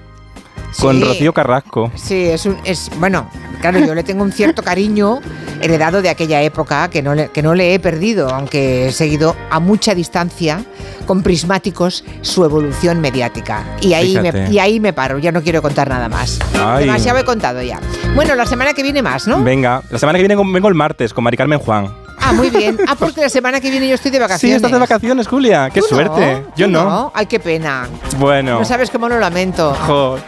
[0.81, 1.05] con Sí.
[1.05, 1.91] Rocío Carrasco.
[1.95, 3.29] Sí, es un, es bueno,
[3.61, 5.21] claro, yo le tengo un cierto cariño
[5.61, 9.35] heredado de aquella época que no le, que no le he perdido, aunque he seguido
[9.51, 10.65] a mucha distancia
[11.07, 13.65] con prismáticos su evolución mediática.
[13.81, 16.39] Y ahí, me, y ahí me paro, ya no quiero contar nada más.
[16.59, 16.87] Ay.
[16.87, 17.81] Demasiado he contado ya.
[18.15, 19.43] Bueno, la semana que viene más, ¿no?
[19.43, 22.04] Venga, la semana que viene vengo el martes con Mari Carmen Juan.
[22.25, 22.79] Ah, muy bien.
[22.87, 24.53] Ah, porque la semana que viene yo estoy de vacaciones.
[24.53, 25.71] Sí, estás de vacaciones, Julia.
[25.71, 26.45] Qué suerte.
[26.57, 27.11] Yo no.
[27.15, 27.89] Ay, qué pena.
[28.19, 28.59] Bueno.
[28.59, 29.75] No sabes cómo lo lamento.
[29.87, 30.19] Jo.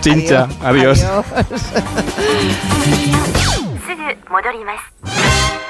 [0.00, 0.48] Chincha.
[0.62, 1.02] Adiós.
[1.02, 1.60] Adiós.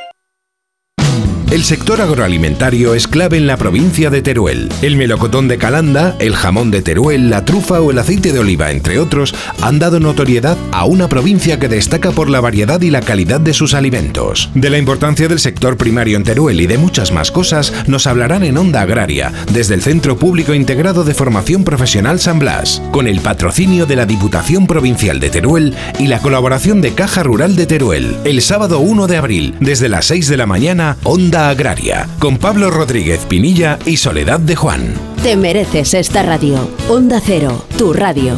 [1.51, 4.69] El sector agroalimentario es clave en la provincia de Teruel.
[4.81, 8.71] El melocotón de Calanda, el jamón de Teruel, la trufa o el aceite de oliva,
[8.71, 13.01] entre otros, han dado notoriedad a una provincia que destaca por la variedad y la
[13.01, 14.49] calidad de sus alimentos.
[14.55, 18.43] De la importancia del sector primario en Teruel y de muchas más cosas nos hablarán
[18.43, 23.19] en Onda Agraria, desde el Centro Público Integrado de Formación Profesional San Blas, con el
[23.19, 28.15] patrocinio de la Diputación Provincial de Teruel y la colaboración de Caja Rural de Teruel.
[28.23, 32.71] El sábado 1 de abril, desde las 6 de la mañana, Onda Agraria, con Pablo
[32.71, 34.93] Rodríguez Pinilla y Soledad de Juan.
[35.23, 36.69] Te mereces esta radio.
[36.89, 38.37] Onda Cero, tu radio.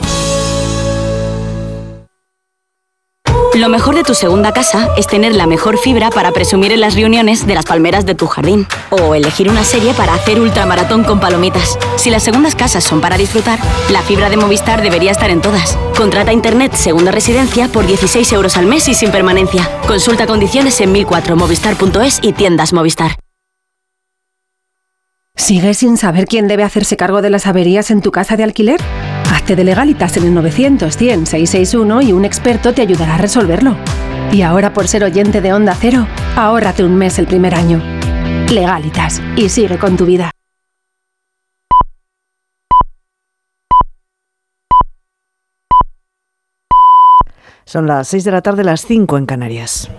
[3.56, 6.96] Lo mejor de tu segunda casa es tener la mejor fibra para presumir en las
[6.96, 8.66] reuniones de las palmeras de tu jardín.
[8.90, 11.78] O elegir una serie para hacer ultramaratón con palomitas.
[11.96, 13.60] Si las segundas casas son para disfrutar,
[13.92, 15.78] la fibra de Movistar debería estar en todas.
[15.96, 19.70] Contrata Internet Segunda Residencia por 16 euros al mes y sin permanencia.
[19.86, 23.20] Consulta condiciones en 1004movistar.es y tiendas Movistar.
[25.36, 28.82] ¿Sigues sin saber quién debe hacerse cargo de las averías en tu casa de alquiler?
[29.44, 33.76] Hazte de legalitas en el 900 100 661 y un experto te ayudará a resolverlo.
[34.32, 36.08] Y ahora por ser oyente de Onda Cero,
[36.38, 37.82] ahórrate un mes el primer año.
[38.50, 40.32] Legalitas y sigue con tu vida.
[47.66, 49.92] Son las 6 de la tarde, las 5 en Canarias.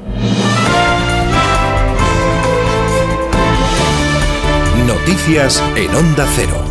[4.86, 6.63] Noticias en Onda Cero.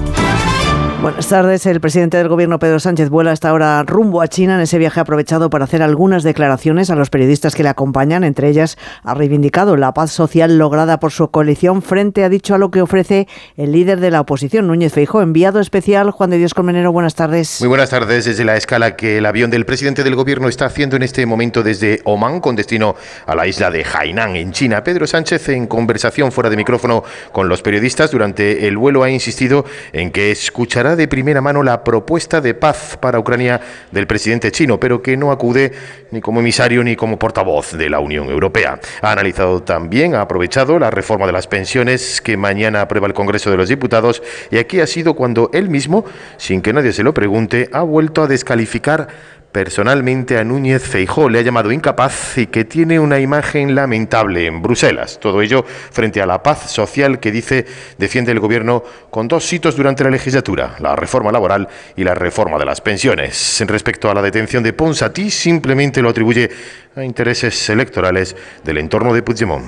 [1.04, 1.66] Buenas tardes.
[1.66, 4.56] El presidente del gobierno, Pedro Sánchez, vuela hasta ahora rumbo a China.
[4.56, 8.24] En ese viaje ha aprovechado para hacer algunas declaraciones a los periodistas que le acompañan.
[8.24, 12.58] Entre ellas, ha reivindicado la paz social lograda por su coalición frente, ha dicho, a
[12.58, 15.22] lo que ofrece el líder de la oposición, Núñez Feijóo.
[15.22, 17.58] Enviado especial, Juan de Dios Colmenero, buenas tardes.
[17.60, 18.24] Muy buenas tardes.
[18.24, 21.64] Desde la escala que el avión del presidente del gobierno está haciendo en este momento
[21.64, 24.86] desde Oman, con destino a la isla de Hainan, en China.
[24.86, 29.66] Pedro Sánchez, en conversación fuera de micrófono con los periodistas durante el vuelo, ha insistido
[29.92, 33.60] en que escuchará de primera mano la propuesta de paz para Ucrania
[33.92, 35.72] del presidente chino, pero que no acude
[36.12, 38.80] ni como emisario ni como portavoz de la Unión Europea.
[39.02, 43.52] Ha analizado también, ha aprovechado la reforma de las pensiones que mañana aprueba el Congreso
[43.52, 46.06] de los Diputados y aquí ha sido cuando él mismo,
[46.38, 49.08] sin que nadie se lo pregunte, ha vuelto a descalificar
[49.54, 51.30] personalmente a Núñez Feijó.
[51.30, 55.20] Le ha llamado incapaz y que tiene una imagen lamentable en Bruselas.
[55.22, 57.66] Todo ello frente a la paz social que dice
[57.98, 62.58] defiende el gobierno con dos hitos durante la legislatura, la reforma laboral y la reforma
[62.58, 63.62] de las pensiones.
[63.62, 66.50] En respecto a la detención de Ponsatí, simplemente lo atribuye
[66.96, 69.64] a intereses electorales del entorno de Puigdemont.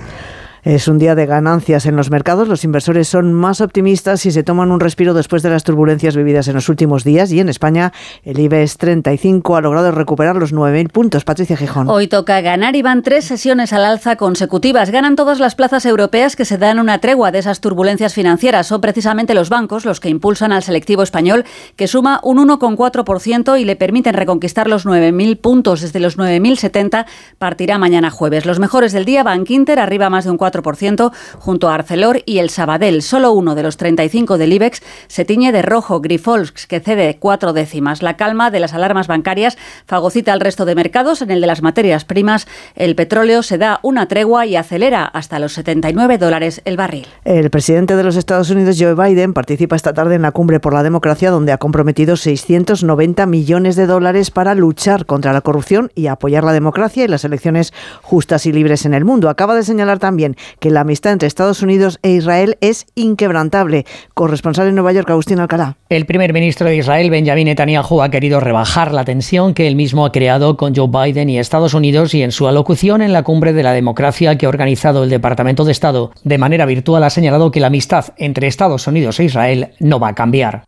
[0.66, 2.48] Es un día de ganancias en los mercados.
[2.48, 6.48] Los inversores son más optimistas y se toman un respiro después de las turbulencias vividas
[6.48, 7.32] en los últimos días.
[7.32, 11.24] Y en España, el IBEX 35 ha logrado recuperar los 9.000 puntos.
[11.24, 11.88] Patricia Gijón.
[11.88, 14.90] Hoy toca ganar y van tres sesiones al alza consecutivas.
[14.90, 18.66] Ganan todas las plazas europeas que se dan una tregua de esas turbulencias financieras.
[18.66, 21.46] Son precisamente los bancos los que impulsan al selectivo español,
[21.76, 25.82] que suma un 1,4% y le permiten reconquistar los 9.000 puntos.
[25.82, 27.06] Desde los 9.070
[27.38, 28.48] partirá mañana jueves.
[28.48, 30.55] Los mejores del día, Bank Inter arriba más de un 4%
[31.40, 33.02] junto a Arcelor y el Sabadell.
[33.02, 37.54] Solo uno de los 35 del IBEX se tiñe de rojo, Grifols, que cede cuatro
[37.54, 38.02] décimas.
[38.02, 41.22] La calma de las alarmas bancarias fagocita al resto de mercados.
[41.22, 45.40] En el de las materias primas, el petróleo se da una tregua y acelera hasta
[45.40, 47.08] los 79 dólares el barril.
[47.24, 50.74] El presidente de los Estados Unidos, Joe Biden, participa esta tarde en la Cumbre por
[50.74, 56.08] la Democracia, donde ha comprometido 690 millones de dólares para luchar contra la corrupción y
[56.08, 59.30] apoyar la democracia y las elecciones justas y libres en el mundo.
[59.30, 63.86] Acaba de señalar también que la amistad entre Estados Unidos e Israel es inquebrantable.
[64.14, 65.78] Corresponsal en Nueva York, Agustín Alcalá.
[65.90, 70.06] El primer ministro de Israel, Benjamin Netanyahu, ha querido rebajar la tensión que él mismo
[70.06, 73.54] ha creado con Joe Biden y Estados Unidos y en su alocución en la cumbre
[73.54, 77.52] de la democracia que ha organizado el Departamento de Estado de manera virtual ha señalado
[77.52, 80.64] que la amistad entre Estados Unidos e Israel no va a cambiar.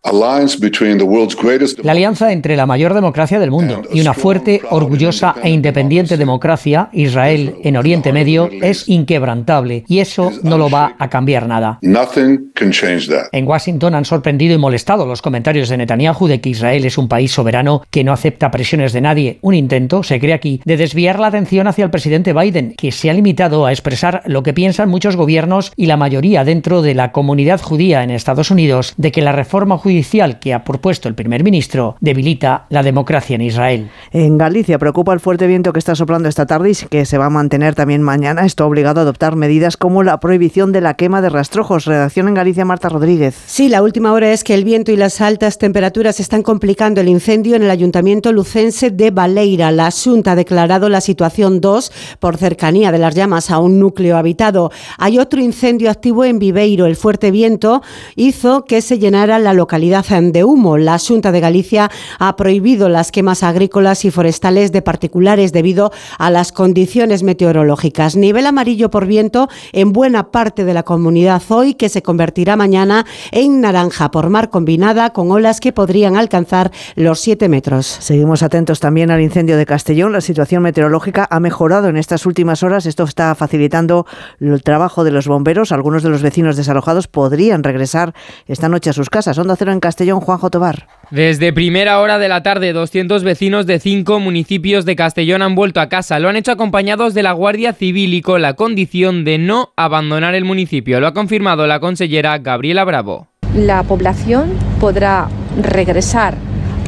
[1.83, 6.89] La alianza entre la mayor democracia del mundo y una fuerte, orgullosa e independiente democracia,
[6.93, 9.56] Israel, en Oriente Medio, es inquebrantable
[9.87, 11.79] y eso no lo va a cambiar nada.
[11.81, 13.27] Nothing can change that.
[13.31, 17.07] En Washington han sorprendido y molestado los comentarios de Netanyahu de que Israel es un
[17.07, 19.39] país soberano que no acepta presiones de nadie.
[19.41, 23.09] Un intento, se cree aquí, de desviar la atención hacia el presidente Biden, que se
[23.09, 27.11] ha limitado a expresar lo que piensan muchos gobiernos y la mayoría dentro de la
[27.11, 31.43] comunidad judía en Estados Unidos de que la reforma judicial que ha propuesto el primer
[31.43, 33.89] ministro debilita la democracia en Israel.
[34.11, 37.27] En Galicia preocupa el fuerte viento que está soplando esta tarde y que se va
[37.27, 38.45] a mantener también mañana.
[38.45, 39.46] Esto ha obligado a adoptar medidas
[39.77, 41.85] como la prohibición de la quema de rastrojos.
[41.85, 43.35] Redacción en Galicia, Marta Rodríguez.
[43.45, 47.07] Sí, la última hora es que el viento y las altas temperaturas están complicando el
[47.07, 49.71] incendio en el ayuntamiento lucense de Baleira.
[49.71, 54.17] La Junta ha declarado la situación 2 por cercanía de las llamas a un núcleo
[54.17, 54.71] habitado.
[54.97, 56.85] Hay otro incendio activo en Viveiro.
[56.85, 57.81] El fuerte viento
[58.15, 60.77] hizo que se llenara la localidad de humo.
[60.77, 66.29] La Junta de Galicia ha prohibido las quemas agrícolas y forestales de particulares debido a
[66.31, 68.15] las condiciones meteorológicas.
[68.15, 69.36] Nivel amarillo por viento
[69.71, 74.49] en buena parte de la comunidad hoy, que se convertirá mañana en naranja por mar
[74.49, 77.85] combinada con olas que podrían alcanzar los 7 metros.
[77.85, 80.13] Seguimos atentos también al incendio de Castellón.
[80.13, 82.85] La situación meteorológica ha mejorado en estas últimas horas.
[82.85, 84.05] Esto está facilitando
[84.39, 85.71] el trabajo de los bomberos.
[85.71, 88.13] Algunos de los vecinos desalojados podrían regresar
[88.47, 89.37] esta noche a sus casas.
[89.37, 90.87] Onda Cero en Castellón, Juanjo Tobar.
[91.09, 95.79] Desde primera hora de la tarde, 200 vecinos de cinco municipios de Castellón han vuelto
[95.79, 96.19] a casa.
[96.19, 100.35] Lo han hecho acompañados de la Guardia Civil y con la condición de no abandonar
[100.35, 100.99] el municipio.
[100.99, 103.27] Lo ha confirmado la consellera Gabriela Bravo.
[103.55, 105.29] La población podrá
[105.61, 106.35] regresar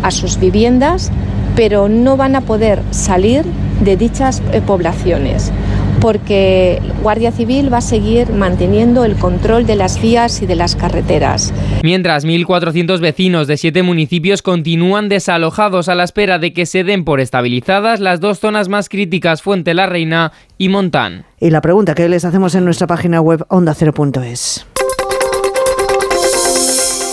[0.03, 1.13] a sus viviendas,
[1.55, 3.45] pero no van a poder salir
[3.85, 5.53] de dichas eh, poblaciones
[6.01, 10.75] porque Guardia Civil va a seguir manteniendo el control de las vías y de las
[10.75, 11.53] carreteras.
[11.83, 17.03] Mientras 1.400 vecinos de siete municipios continúan desalojados a la espera de que se den
[17.03, 21.25] por estabilizadas las dos zonas más críticas Fuente la Reina y Montán.
[21.39, 24.65] Y la pregunta que les hacemos en nuestra página web ondacero.es.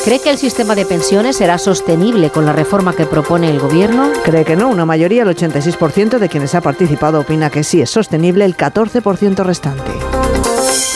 [0.07, 4.13] ¿Cree que el sistema de pensiones será sostenible con la reforma que propone el Gobierno?
[4.23, 4.69] Cree que no.
[4.69, 9.45] Una mayoría, el 86% de quienes ha participado, opina que sí es sostenible, el 14%
[9.45, 10.16] restante.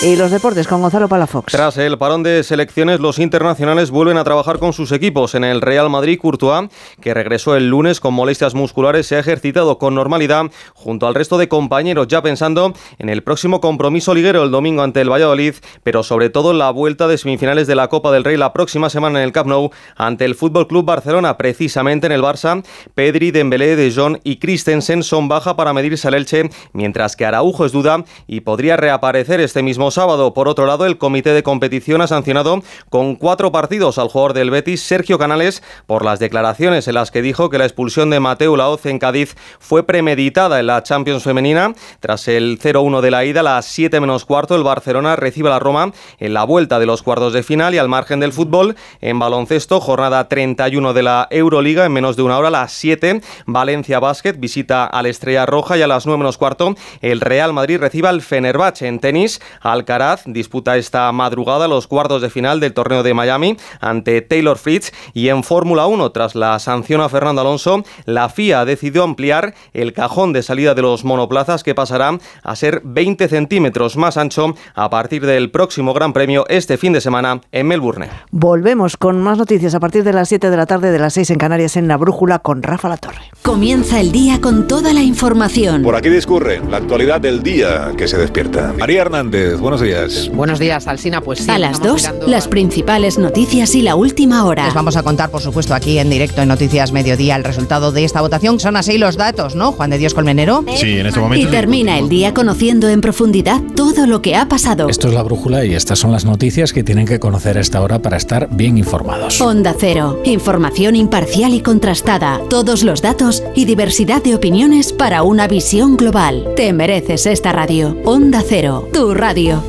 [0.03, 1.53] Y los deportes con Gonzalo Palafox.
[1.53, 5.35] Tras el parón de selecciones, los internacionales vuelven a trabajar con sus equipos.
[5.35, 6.71] En el Real Madrid, Courtois,
[7.03, 11.37] que regresó el lunes con molestias musculares, se ha ejercitado con normalidad junto al resto
[11.37, 16.03] de compañeros, ya pensando en el próximo compromiso liguero el domingo ante el Valladolid, pero
[16.03, 19.27] sobre todo la vuelta de semifinales de la Copa del Rey la próxima semana en
[19.27, 22.65] el Camp Nou ante el Fútbol Club Barcelona, precisamente en el Barça.
[22.95, 27.67] Pedri, Dembélé, De Jong y Christensen son baja para medirse al Elche, mientras que Araujo
[27.67, 30.35] es duda y podría reaparecer este mismo sábado.
[30.35, 34.51] Por otro lado, el comité de competición ha sancionado con cuatro partidos al jugador del
[34.51, 38.57] Betis, Sergio Canales, por las declaraciones en las que dijo que la expulsión de Mateo
[38.57, 41.75] Laoz en Cádiz fue premeditada en la Champions femenina.
[42.01, 45.53] Tras el 0-1 de la ida, a las 7 menos cuarto, el Barcelona recibe a
[45.53, 48.77] la Roma en la vuelta de los cuartos de final y al margen del fútbol,
[49.01, 53.21] en baloncesto, jornada 31 de la Euroliga, en menos de una hora, a las 7,
[53.47, 57.79] Valencia Basket visita al Estrella Roja y a las 9 menos cuarto, el Real Madrid
[57.79, 59.41] recibe al Fenerbahce en tenis,
[59.81, 64.93] Alcaraz disputa esta madrugada los cuartos de final del torneo de Miami ante Taylor Fritz
[65.15, 69.55] y en Fórmula 1 tras la sanción a Fernando Alonso, la FIA ha decidido ampliar
[69.73, 74.55] el cajón de salida de los monoplazas que pasará a ser 20 centímetros más ancho
[74.75, 78.09] a partir del próximo Gran Premio este fin de semana en Melbourne.
[78.31, 81.31] Volvemos con más noticias a partir de las 7 de la tarde de las 6
[81.31, 83.23] en Canarias en La Brújula con Rafa La Torre.
[83.43, 85.83] Comienza el día con toda la información.
[85.83, 88.75] Por aquí discurre la actualidad del día que se despierta.
[88.79, 90.31] María Hernández, buenos días.
[90.35, 91.21] Buenos días, Alsina.
[91.21, 94.65] Pues sí, a las 2, las principales noticias y la última hora.
[94.65, 98.05] Les vamos a contar, por supuesto, aquí en directo en Noticias Mediodía el resultado de
[98.05, 98.59] esta votación.
[98.59, 99.71] Son así los datos, ¿no?
[99.71, 100.65] Juan de Dios Colmenero.
[100.75, 101.47] Sí, en este momento.
[101.47, 104.89] Y termina el día conociendo en profundidad todo lo que ha pasado.
[104.89, 107.81] Esto es la brújula y estas son las noticias que tienen que conocer a esta
[107.81, 109.41] hora para estar bien informados.
[109.41, 110.21] Onda Cero.
[110.25, 112.41] Información imparcial y contrastada.
[112.51, 116.49] Todos los datos y diversidad de opiniones para una visión global.
[116.57, 117.97] Te mereces esta radio.
[118.05, 118.89] Onda Cero.
[118.93, 119.60] Tu radio.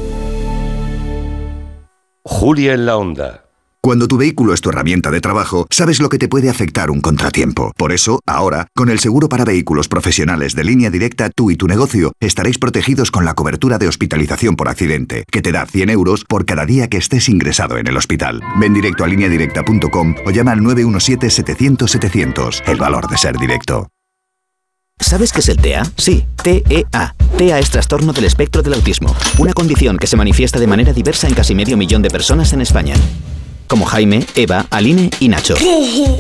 [2.23, 3.45] Julia en la Onda.
[3.83, 7.01] Cuando tu vehículo es tu herramienta de trabajo, sabes lo que te puede afectar un
[7.01, 7.71] contratiempo.
[7.75, 11.67] Por eso, ahora, con el seguro para vehículos profesionales de línea directa, tú y tu
[11.67, 16.25] negocio estaréis protegidos con la cobertura de hospitalización por accidente, que te da 100 euros
[16.25, 18.43] por cada día que estés ingresado en el hospital.
[18.59, 22.61] Ven directo a lineadirecta.com o llama al 917-700-700.
[22.67, 23.87] El valor de ser directo.
[25.01, 25.83] ¿Sabes qué es el TEA?
[25.97, 27.15] Sí, TEA.
[27.37, 31.27] TEA es trastorno del espectro del autismo, una condición que se manifiesta de manera diversa
[31.27, 32.95] en casi medio millón de personas en España.
[33.71, 35.55] Como Jaime, Eva, Aline y Nacho.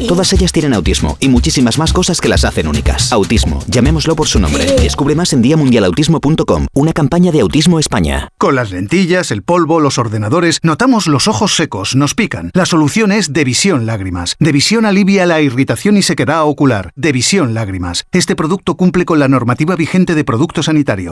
[0.07, 3.11] Todas ellas tienen autismo y muchísimas más cosas que las hacen únicas.
[3.11, 4.63] Autismo, llamémoslo por su nombre.
[4.81, 8.29] Descubre más en diamundialautismo.com, una campaña de Autismo España.
[8.37, 12.51] Con las lentillas, el polvo, los ordenadores, notamos los ojos secos, nos pican.
[12.53, 14.37] La solución es Devisión Lágrimas.
[14.39, 16.93] Devisión alivia la irritación y sequedad ocular.
[16.95, 18.05] Devisión Lágrimas.
[18.13, 21.11] Este producto cumple con la normativa vigente de producto sanitario.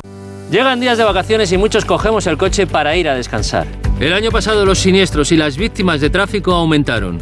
[0.52, 3.68] Llegan días de vacaciones y muchos cogemos el coche para ir a descansar.
[4.00, 7.20] El año pasado los siniestros y las víctimas de tráfico aumentaron.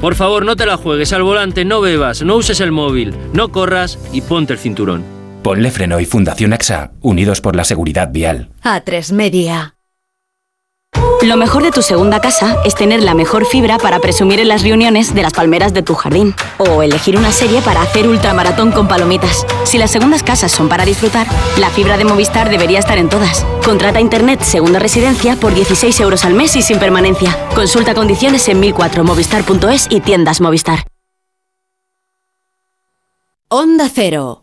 [0.00, 3.50] Por favor, no te la juegues al volante, no bebas, no uses el móvil, no
[3.52, 5.04] corras y ponte el cinturón.
[5.42, 8.50] Ponle Freno y Fundación AXA, unidos por la seguridad vial.
[8.62, 9.74] A3 Media.
[11.22, 14.62] Lo mejor de tu segunda casa es tener la mejor fibra para presumir en las
[14.62, 16.34] reuniones de las palmeras de tu jardín.
[16.58, 19.46] O elegir una serie para hacer ultramaratón con palomitas.
[19.62, 23.46] Si las segundas casas son para disfrutar, la fibra de Movistar debería estar en todas.
[23.64, 27.38] Contrata Internet Segunda Residencia por 16 euros al mes y sin permanencia.
[27.54, 30.84] Consulta condiciones en 1004movistar.es y tiendas Movistar.
[33.48, 34.42] Onda Cero.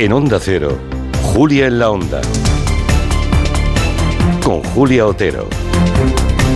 [0.00, 0.78] En Onda Cero,
[1.22, 2.22] Julia en la Onda.
[4.42, 5.46] Con Julia Otero.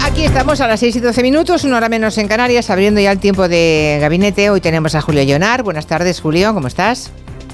[0.03, 3.13] Aquí estamos a las 6 y 12 minutos, una hora menos en Canarias, abriendo ya
[3.13, 4.49] el tiempo de gabinete.
[4.49, 5.63] Hoy tenemos a Julio Llonar.
[5.63, 7.11] Buenas tardes, Julio, ¿cómo estás?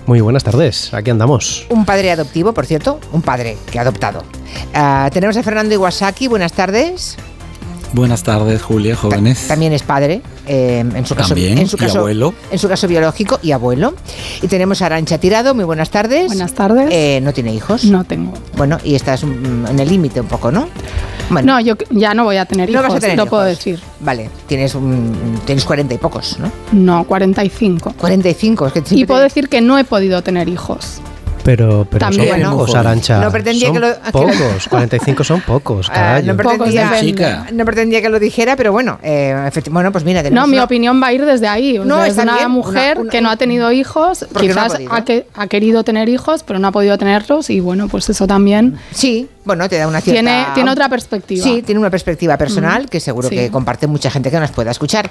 [0.06, 1.66] Muy buenas tardes, aquí andamos.
[1.70, 4.22] Un padre adoptivo, por cierto, un padre que ha adoptado.
[4.72, 7.16] Ah, tenemos a Fernando Iwasaki, buenas tardes.
[7.94, 9.48] Buenas tardes, Julia, jóvenes.
[9.48, 10.22] También es padre,
[10.52, 12.34] eh, en su caso, También, en su y caso, abuelo.
[12.50, 13.94] en su caso biológico y abuelo.
[14.42, 16.26] Y tenemos a Arancha Tirado, muy buenas tardes.
[16.26, 16.88] Buenas tardes.
[16.90, 17.84] Eh, ¿No tiene hijos?
[17.84, 18.32] No tengo.
[18.56, 20.68] Bueno, y estás mm, en el límite un poco, ¿no?
[21.44, 23.78] No, yo ya no voy a tener hijos, no puedo decir.
[24.00, 26.50] Vale, tienes, un, tienes 40 y pocos, ¿no?
[26.72, 27.94] No, 45.
[27.96, 31.00] 45, es que Y puedo decir que no he podido tener hijos.
[31.50, 33.20] Pero, pero También, son bueno, pocos, Arancha.
[33.20, 33.94] No pretendía son que lo.
[34.12, 39.50] Pocos, 45 son pocos, uh, no, pretendía, no pretendía que lo dijera, pero bueno, eh,
[39.68, 40.22] bueno, pues mira.
[40.30, 41.80] No, mi opinión va a ir desde ahí.
[41.84, 46.08] No, es una mujer que no ha tenido hijos, quizás ha, que, ha, querido tener
[46.08, 48.76] hijos, pero no ha podido tenerlos, y bueno, pues eso también.
[48.92, 50.20] Sí, bueno, te da una cierta...
[50.20, 51.42] Tiene, tiene otra perspectiva.
[51.42, 55.10] Sí, tiene una perspectiva personal que seguro que comparte mucha gente que nos pueda escuchar.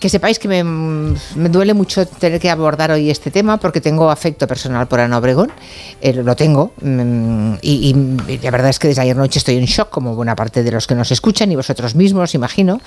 [0.00, 4.10] que sepáis que me, me, duele mucho tener que abordar hoy este tema porque tengo
[4.10, 5.52] afecto personal por Ana Obregón.
[6.00, 6.72] Eh, lo tengo.
[6.80, 7.94] Mm, y,
[8.42, 10.86] la verdad es que desde ayer noche estoy en shock, como buena parte de los
[10.86, 12.80] que nos escuchan y vosotros mismos, imagino.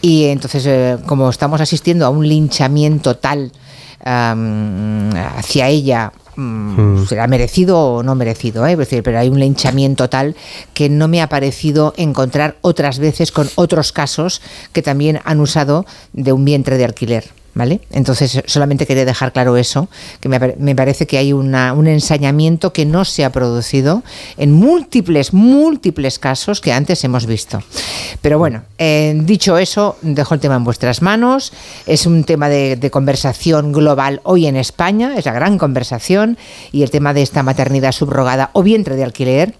[0.00, 3.52] Y entonces, eh, como estamos asistiendo a un linchamiento tal
[4.02, 8.78] hacia ella Mm, será merecido o no merecido, ¿eh?
[9.04, 10.34] pero hay un linchamiento tal
[10.72, 14.40] que no me ha parecido encontrar otras veces con otros casos
[14.72, 17.39] que también han usado de un vientre de alquiler.
[17.52, 17.80] ¿Vale?
[17.90, 19.88] Entonces, solamente quería dejar claro eso,
[20.20, 21.54] que me, parece que hay un
[21.88, 24.04] ensañamiento que no se ha producido
[24.36, 27.60] en múltiples, múltiples casos que antes hemos visto.
[28.22, 31.52] Pero bueno, eh, dicho eso, dejo el tema en vuestras manos.
[31.86, 36.38] Es un tema de, conversación global hoy en España, es la gran conversación,
[36.72, 39.54] y el tema de esta maternidad subrogada o vientre de alquiler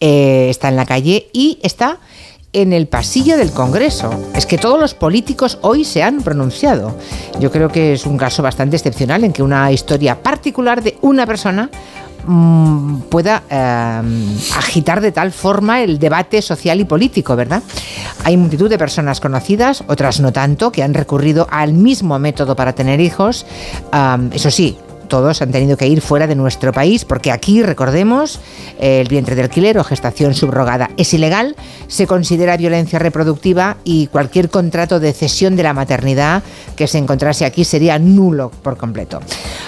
[0.00, 1.98] eh, está en la calle y está
[2.52, 4.10] en el pasillo del Congreso.
[4.34, 6.96] Es que todos los políticos hoy se han pronunciado.
[7.38, 11.26] Yo creo que es un caso bastante excepcional en que una historia particular de una
[11.26, 11.70] persona
[12.26, 17.62] mm, pueda em, agitar de tal forma el debate social y político, ¿verdad?
[18.24, 22.74] Hay multitud de personas conocidas, otras no tanto, que han recurrido al mismo método para
[22.74, 23.46] tener hijos.
[24.32, 28.40] eso sí, todos han tenido que ir fuera de nuestro país porque aquí, recordemos,
[28.78, 31.56] el vientre de alquiler o gestación subrogada es ilegal,
[31.88, 36.42] se considera violencia reproductiva y cualquier contrato de cesión de la maternidad
[36.76, 39.20] que se encontrase aquí sería nulo por completo.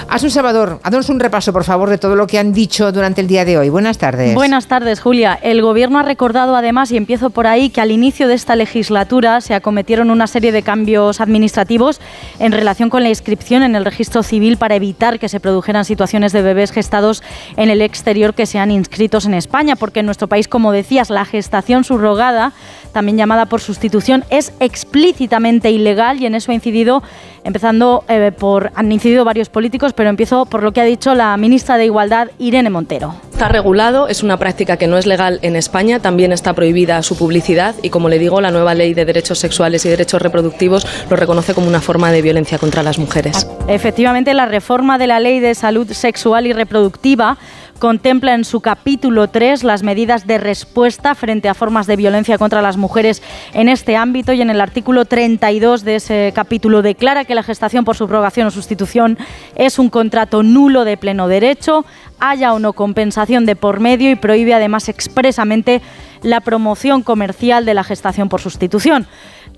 [0.08, 3.26] Asun Salvador, haznos un repaso, por favor, de todo lo que han dicho durante el
[3.26, 3.68] día de hoy.
[3.68, 4.34] Buenas tardes.
[4.34, 5.38] Buenas tardes, Julia.
[5.42, 9.40] El Gobierno ha recordado además, y empiezo por ahí, que al inicio de esta legislatura
[9.40, 12.00] se acometieron una serie de cambios administrativos
[12.38, 16.32] en relación con la inscripción en el registro civil para evitar que se produjeran situaciones
[16.32, 17.22] de bebés gestados
[17.56, 21.24] en el exterior que sean inscritos en España, porque en nuestro país, como decías, la
[21.24, 22.52] gestación subrogada,
[22.92, 27.02] también llamada por sustitución, es explícitamente ilegal y en eso ha incidido,
[27.44, 31.36] empezando eh, por, han incidido varios políticos, pero empiezo por lo que ha dicho la
[31.36, 33.14] ministra de Igualdad, Irene Montero.
[33.32, 37.16] Está regulado, es una práctica que no es legal en España, también está prohibida su
[37.16, 41.16] publicidad y, como le digo, la nueva ley de derechos sexuales y derechos reproductivos lo
[41.16, 43.46] reconoce como una forma de violencia contra las mujeres.
[43.68, 47.38] Efectivamente, la reforma de la ley de Salud Sexual y Reproductiva
[47.78, 52.62] contempla en su capítulo 3 las medidas de respuesta frente a formas de violencia contra
[52.62, 57.34] las mujeres en este ámbito y en el artículo 32 de ese capítulo declara que
[57.34, 59.16] la gestación por subrogación o sustitución
[59.54, 61.84] es un contrato nulo de pleno derecho,
[62.20, 65.80] haya o no compensación de por medio y prohíbe además expresamente
[66.22, 69.06] la promoción comercial de la gestación por sustitución.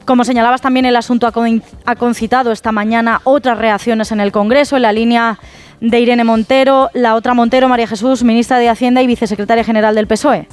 [0.04, 4.82] Como señalabas también, el asunto ha concitado esta mañana otras reacciones en el Congreso en
[4.82, 5.38] la línea
[5.80, 10.06] de Irene Montero, la otra Montero, María Jesús, ministra de Hacienda y vicesecretaria general del
[10.06, 10.46] PSOE.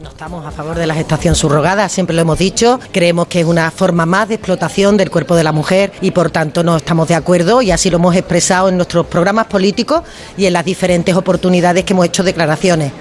[0.00, 2.80] No estamos a favor de la gestación subrogada, siempre lo hemos dicho.
[2.90, 6.30] Creemos que es una forma más de explotación del cuerpo de la mujer y por
[6.30, 10.02] tanto no estamos de acuerdo y así lo hemos expresado en nuestros programas políticos
[10.36, 12.92] y en las diferentes oportunidades que hemos hecho declaraciones.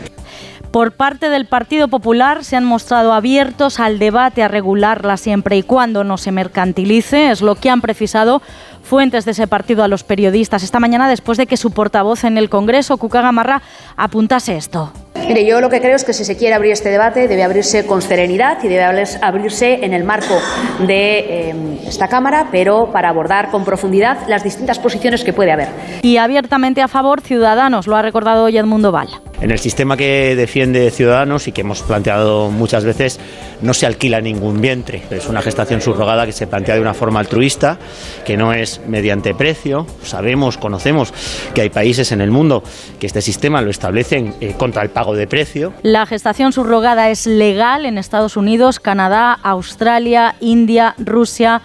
[0.73, 5.61] Por parte del Partido Popular se han mostrado abiertos al debate a regularla siempre y
[5.61, 8.41] cuando no se mercantilice, es lo que han precisado
[8.83, 12.37] fuentes de ese partido a los periodistas esta mañana después de que su portavoz en
[12.37, 13.61] el Congreso, Cuca Gamarra,
[13.97, 14.91] apuntase esto.
[15.27, 17.85] Mire, yo lo que creo es que si se quiere abrir este debate debe abrirse
[17.85, 18.83] con serenidad y debe
[19.21, 20.35] abrirse en el marco
[20.85, 21.55] de eh,
[21.87, 25.69] esta Cámara, pero para abordar con profundidad las distintas posiciones que puede haber.
[26.01, 29.07] Y abiertamente a favor, Ciudadanos, lo ha recordado hoy Edmundo Val.
[29.43, 33.19] En el sistema que defiende Ciudadanos y que hemos planteado muchas veces,
[33.61, 35.03] no se alquila ningún vientre.
[35.11, 37.77] Es una gestación subrogada que se plantea de una forma altruista,
[38.23, 39.85] que no es mediante precio.
[40.01, 41.13] Sabemos, conocemos
[41.53, 42.63] que hay países en el mundo
[43.01, 45.73] que este sistema lo establecen eh, contra el pago de precio.
[45.81, 51.61] La gestación subrogada es legal en Estados Unidos, Canadá, Australia, India, Rusia.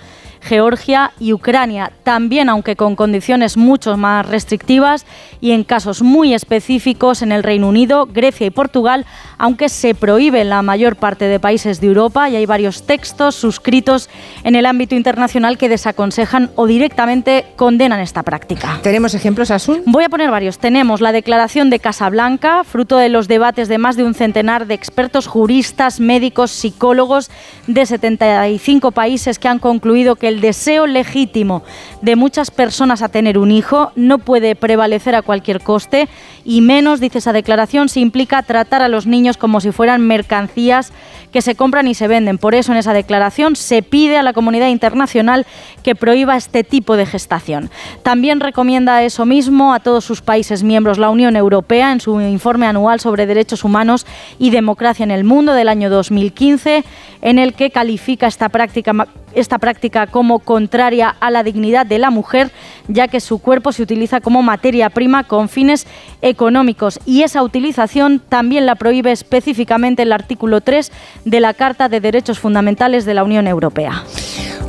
[0.49, 1.93] Georgia y Ucrania.
[2.05, 5.05] También, aunque con condiciones mucho más restrictivas
[5.43, 9.05] y en casos muy específicos en el Reino Unido, Grecia y Portugal,
[9.37, 13.35] aunque se prohíbe en la mayor parte de países de Europa y hay varios textos
[13.35, 14.09] suscritos
[14.43, 18.81] en el ámbito internacional que desaconsejan o directamente condenan esta práctica.
[18.83, 19.83] ¿Tenemos ejemplos, Asun?
[19.85, 20.59] Voy a poner varios.
[20.59, 24.75] Tenemos la declaración de Casablanca, fruto de los debates de más de un centenar de
[24.75, 27.31] expertos juristas, médicos, psicólogos
[27.67, 31.63] de 75 países que han concluido que el deseo legítimo
[32.03, 36.09] de muchas personas a tener un hijo no puede prevalecer a cualquier coste
[36.45, 40.93] y menos, dice esa declaración, si implica tratar a los niños como si fueran mercancías
[41.33, 42.39] que se compran y se venden.
[42.39, 45.47] Por eso en esa declaración se pide a la comunidad internacional
[45.83, 47.71] que prohíba este tipo de gestación.
[48.03, 52.67] También recomienda eso mismo a todos sus países miembros la Unión Europea en su informe
[52.67, 54.07] anual sobre derechos humanos
[54.39, 56.85] y democracia en el mundo del año 2015,
[57.23, 58.93] en el que califica esta práctica
[59.35, 62.51] esta práctica como contraria a la dignidad de la mujer,
[62.89, 65.87] ya que su cuerpo se utiliza como materia prima con fines
[66.23, 70.93] económicos y esa utilización también la prohíbe específicamente el artículo 3
[71.31, 74.05] de la Carta de Derechos Fundamentales de la Unión Europea.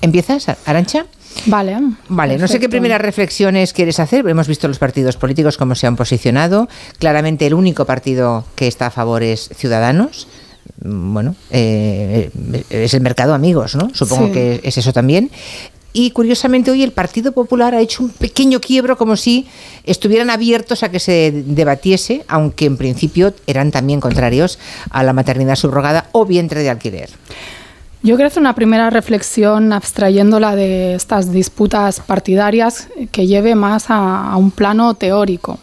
[0.00, 1.06] ¿Empiezas, Arancha?
[1.46, 1.76] Vale.
[2.08, 4.28] Vale, no sé qué primeras reflexiones quieres hacer.
[4.28, 6.68] Hemos visto los partidos políticos cómo se han posicionado.
[6.98, 10.28] Claramente el único partido que está a favor es Ciudadanos.
[10.82, 12.30] Bueno, eh,
[12.70, 13.90] es el mercado amigos, ¿no?
[13.94, 15.30] Supongo que es eso también.
[15.96, 19.46] Y curiosamente hoy el Partido Popular ha hecho un pequeño quiebro como si
[19.84, 24.58] estuvieran abiertos a que se debatiese, aunque en principio eran también contrarios
[24.90, 27.10] a la maternidad subrogada o vientre de alquiler.
[28.02, 34.36] Yo quiero hacer una primera reflexión abstrayéndola de estas disputas partidarias que lleve más a,
[34.36, 35.60] un plano teórico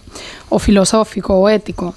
[0.49, 1.93] o filosófico o ético.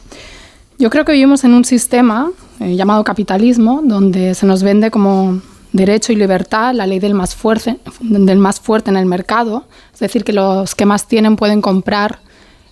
[0.79, 2.31] Yo creo que vivimos en un sistema
[2.61, 5.41] eh, llamado capitalismo donde se nos vende como
[5.73, 10.01] derecho y libertad la ley del más, fuerte, del más fuerte en el mercado, es
[10.01, 12.21] decir, que los que más tienen pueden comprar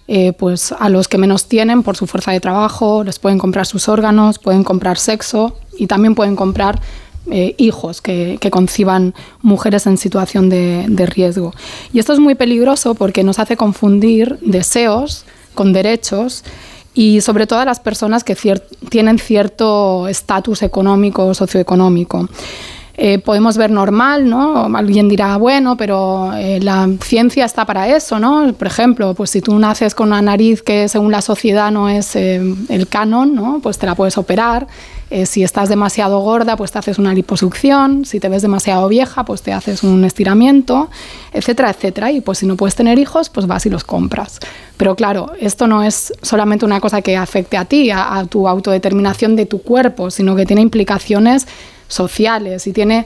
[0.08, 3.66] eh, pues a los que menos tienen por su fuerza de trabajo, les pueden comprar
[3.66, 6.80] sus órganos, pueden comprar sexo y también pueden comprar
[7.30, 11.54] eh, hijos que, conciban mujeres en situación de, riesgo.
[11.92, 16.42] Y esto es muy peligroso porque nos hace confundir deseos con derechos
[16.94, 18.36] y sobre todo a las personas que
[18.88, 22.28] tienen cierto estatus económico o socioeconómico.
[22.94, 24.66] Eh, podemos ver normal, ¿no?
[24.76, 28.52] Alguien dirá, bueno, pero eh, la ciencia está para eso, ¿no?
[28.52, 32.14] Por ejemplo, pues si tú naces con una nariz que según la sociedad no es
[32.14, 33.60] el canon, ¿no?
[33.62, 34.66] Pues te la puedes operar
[35.12, 38.06] eh, si estás demasiado gorda, pues te haces una liposucción.
[38.06, 40.88] Si te ves demasiado vieja, pues te haces un estiramiento,
[41.34, 42.10] etcétera, etcétera.
[42.10, 44.40] Y pues si no puedes tener hijos, pues vas y los compras.
[44.78, 49.36] Pero claro, esto no es solamente una cosa que afecte a ti, a, tu autodeterminación
[49.36, 51.46] de tu cuerpo, sino que tiene implicaciones
[51.88, 53.04] sociales y tiene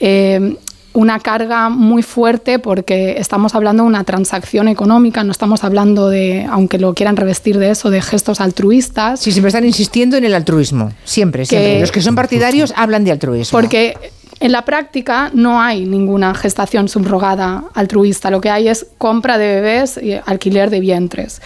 [0.00, 0.58] eh,
[0.92, 6.46] una carga muy fuerte porque estamos hablando de una transacción económica, no estamos hablando de,
[6.50, 9.20] aunque lo quieran revestir de eso, de gestos altruistas.
[9.20, 11.80] Sí, siempre están insistiendo en el altruismo, siempre, siempre.
[11.80, 13.56] Los que son partidarios hablan de altruismo.
[13.56, 13.96] Porque
[14.40, 19.60] en la práctica no hay ninguna gestación subrogada altruista, lo que hay es compra de
[19.60, 21.42] bebés y alquiler de vientres.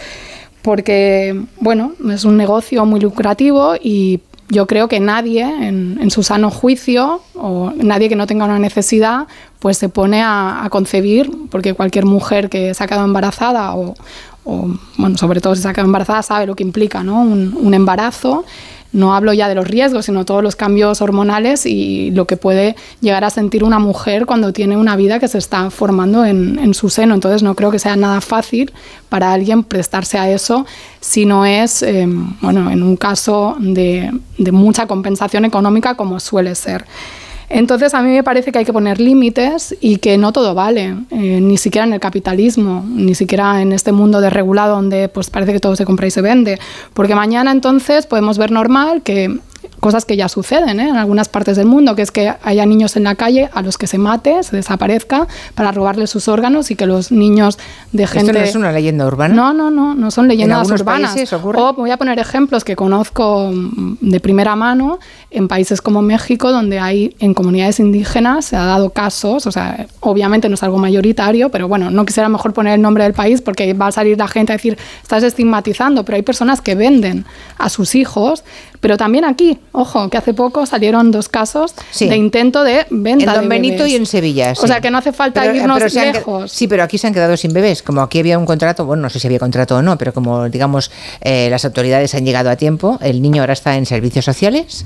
[0.61, 6.51] Porque, bueno, es un negocio muy lucrativo y yo creo que nadie en, su sano
[6.51, 9.27] juicio o nadie que no tenga una necesidad
[9.59, 13.95] pues se pone a, concebir porque cualquier mujer que se ha quedado embarazada o,
[14.97, 17.21] bueno sobre todo si se ha quedado embarazada sabe lo que implica ¿no?
[17.21, 18.45] un embarazo
[18.93, 22.75] no hablo ya de los riesgos, sino todos los cambios hormonales y lo que puede
[23.01, 26.89] llegar a sentir una mujer cuando tiene una vida que se está formando en, su
[26.89, 27.13] seno.
[27.15, 28.71] Entonces no creo que sea nada fácil
[29.09, 30.65] para alguien prestarse a eso
[31.01, 34.11] si no es, em, bueno, en un caso de
[34.51, 36.85] mucha compensación económica como suele ser.
[37.53, 40.95] Entonces a mí me parece que hay que poner límites y que no todo vale,
[41.11, 45.53] eh, ni siquiera en el capitalismo, ni siquiera en este mundo desregulado donde pues parece
[45.53, 46.57] que todo se compra y se vende,
[46.95, 49.37] porque mañana entonces podemos ver normal que
[49.79, 50.89] cosas que ya suceden ¿eh?
[50.89, 53.77] en algunas partes del mundo, que es que haya niños en la calle a los
[53.77, 57.57] que se mate, se desaparezca para robarles sus órganos y que los niños
[57.91, 58.31] de gente...
[58.31, 59.33] ¿Esto no es una leyenda urbana?
[59.33, 61.15] No, no, no, no son leyendas urbanas.
[61.33, 64.99] O voy a poner ejemplos que conozco de primera mano
[65.31, 69.87] en países como México, donde hay en comunidades indígenas se ha dado casos, o sea,
[69.99, 73.41] obviamente no es algo mayoritario, pero bueno, no quisiera mejor poner el nombre del país
[73.41, 77.25] porque va a salir la gente a decir, estás estigmatizando, pero hay personas que venden
[77.57, 78.43] a sus hijos
[78.83, 83.33] Pero también aquí, ojo, que hace poco salieron dos casos de intento de venta en
[83.33, 83.93] Don de Benito bebés.
[83.93, 84.53] y en Sevilla.
[84.61, 86.51] O sea que no hace falta Pero- irnos pero lejos.
[86.51, 87.81] sí, pero aquí se han quedado sin bebés.
[87.81, 90.49] Como aquí había un contrato, bueno, no sé si había contrato o no, pero como
[90.49, 94.85] digamos eh, las autoridades han llegado a tiempo, el niño ahora está en servicios sociales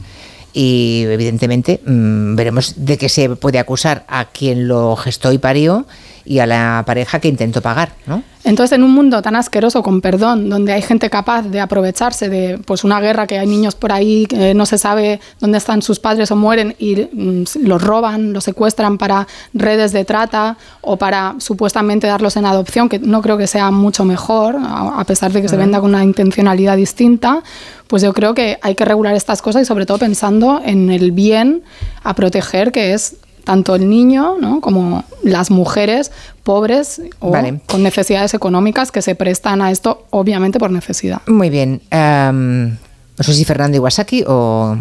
[0.54, 5.88] y evidentemente mm, veremos de qué se puede acusar a quien lo gestó y parió
[6.28, 8.22] y a la pareja que intentó pagar, ¿no?
[8.44, 12.58] Entonces, en un mundo tan asqueroso, con perdón, donde hay gente capaz de aprovecharse de
[12.66, 16.00] pues una guerra, que hay niños por ahí que no se sabe dónde están sus
[16.00, 21.36] padres o mueren y mm, los roban, los secuestran para redes de trata o para
[21.40, 25.42] supuestamente darlos en adopción, que no creo que sea mucho mejor, a a pesar de
[25.42, 25.64] que se Ujú.
[25.64, 27.44] venda con una intencionalidad distinta,
[27.88, 31.12] pues yo creo que hay que regular estas cosas y sobre todo pensando en el
[31.12, 31.64] bien
[32.04, 34.60] a proteger, que es tanto el niño ¿no?
[34.60, 36.12] como las mujeres
[36.44, 37.62] pobres o Vale.
[37.66, 41.22] con necesidades económicas que se prestan a esto, obviamente por necesidad.
[41.28, 41.82] Muy bien.
[41.90, 42.72] em,
[43.18, 44.78] no sé si Fernando Iwasaki o...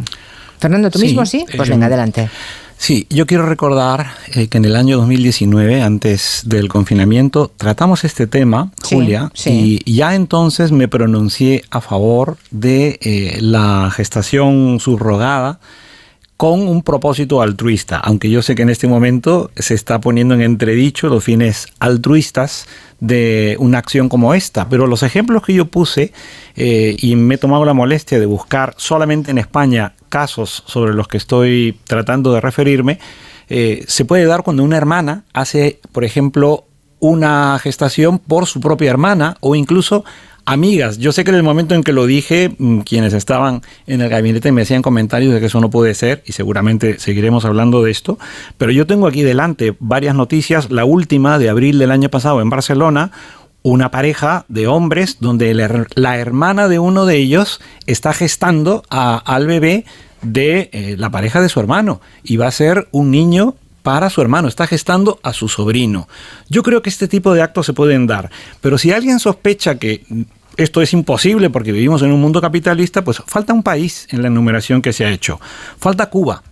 [0.59, 1.45] Fernando, ¿tú Sí, mismo sí?
[1.57, 2.29] Pues eh, venga, adelante.
[2.77, 8.27] Sí, yo quiero recordar eh, que en el año 2019, antes del confinamiento, tratamos este
[8.27, 9.79] tema, Sí, Julia, sí.
[9.85, 15.61] y ya entonces me pronuncié a favor de eh, la gestación subrogada
[16.37, 20.43] con un propósito altruista, aunque yo sé que en este momento se está poniendo en
[20.43, 22.67] entredicho los fines altruistas
[23.01, 26.13] de una acción como esta, pero los ejemplos que yo puse
[26.57, 31.09] eh, y me he tomado la molestia de buscar solamente en España casos sobre los
[31.09, 32.99] que estoy tratando de referirme,
[33.49, 36.65] eh, se puede dar cuando una hermana hace, por ejemplo,
[37.01, 40.05] una gestación por su propia hermana o incluso
[40.47, 40.99] amigas.
[40.99, 44.09] Yo sé que en el momento en que lo dije, mm, quienes estaban en el
[44.09, 47.91] gabinete me hacían comentarios de que eso no puede ser y seguramente seguiremos hablando de
[47.91, 48.19] esto,
[48.57, 52.49] pero yo tengo aquí delante varias noticias, la última de abril del año pasado en
[52.49, 53.11] Barcelona,
[53.63, 58.85] una pareja de hombres donde la, her- la hermana de uno de ellos está gestando
[58.89, 59.85] a- al bebé
[60.23, 64.21] de eh, la pareja de su hermano y va a ser un niño para su
[64.21, 66.09] hermano, está gestando a su sobrino.
[66.49, 70.05] Yo creo que este tipo de actos se pueden dar, pero si alguien sospecha que
[70.57, 74.29] esto es imposible porque vivimos en un mundo capitalista, pues falta un país en la
[74.29, 75.41] enumeración que se ha hecho.
[75.79, 76.43] Falta Cuba.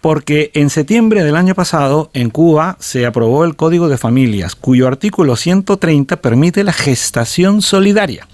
[0.00, 4.86] Porque en septiembre del año pasado en Cuba se aprobó el Código de Familias, cuyo
[4.86, 8.28] artículo 130 permite la gestación solidaria.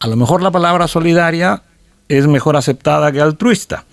[0.00, 1.62] A lo mejor la palabra solidaria
[2.08, 3.84] es mejor aceptada que altruista.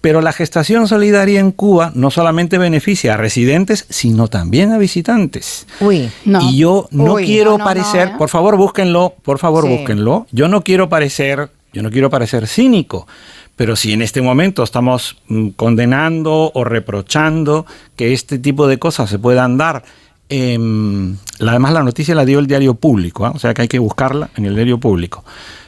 [0.00, 5.66] Pero la gestación solidaria en Cuba no solamente beneficia a residentes, sino también a visitantes.
[5.80, 7.24] Uy, Y yo no Uy.
[7.26, 8.12] quiero No, no, no, parecer, ¿eh?
[8.16, 9.70] por favor búsquenlo, por favor Sí.
[9.70, 10.26] búsquenlo.
[10.30, 13.08] Yo no quiero parecer, yo no quiero parecer cínico,
[13.56, 19.10] pero si en este momento estamos mm, condenando o reprochando que este tipo de cosas
[19.10, 19.82] se puedan dar,
[20.28, 23.32] em, la- además la noticia la dio el diario público, ¿ah?
[23.34, 25.24] o sea que hay que buscarla en el diario público.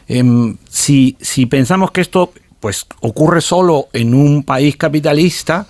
[0.06, 5.66] Em, si, si pensamos que esto pues ocurre solo en un país capitalista,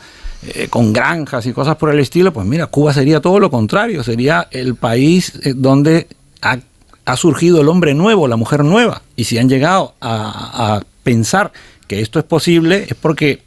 [0.47, 4.03] eh, con granjas y cosas por el estilo, pues mira, Cuba sería todo lo contrario,
[4.03, 6.09] sería el país eh, donde
[6.43, 6.59] ha,
[7.17, 9.03] surgido el hombre nuevo, la mujer nueva.
[9.17, 11.51] Y si han llegado a pensar
[11.89, 13.43] que esto es posible, es porque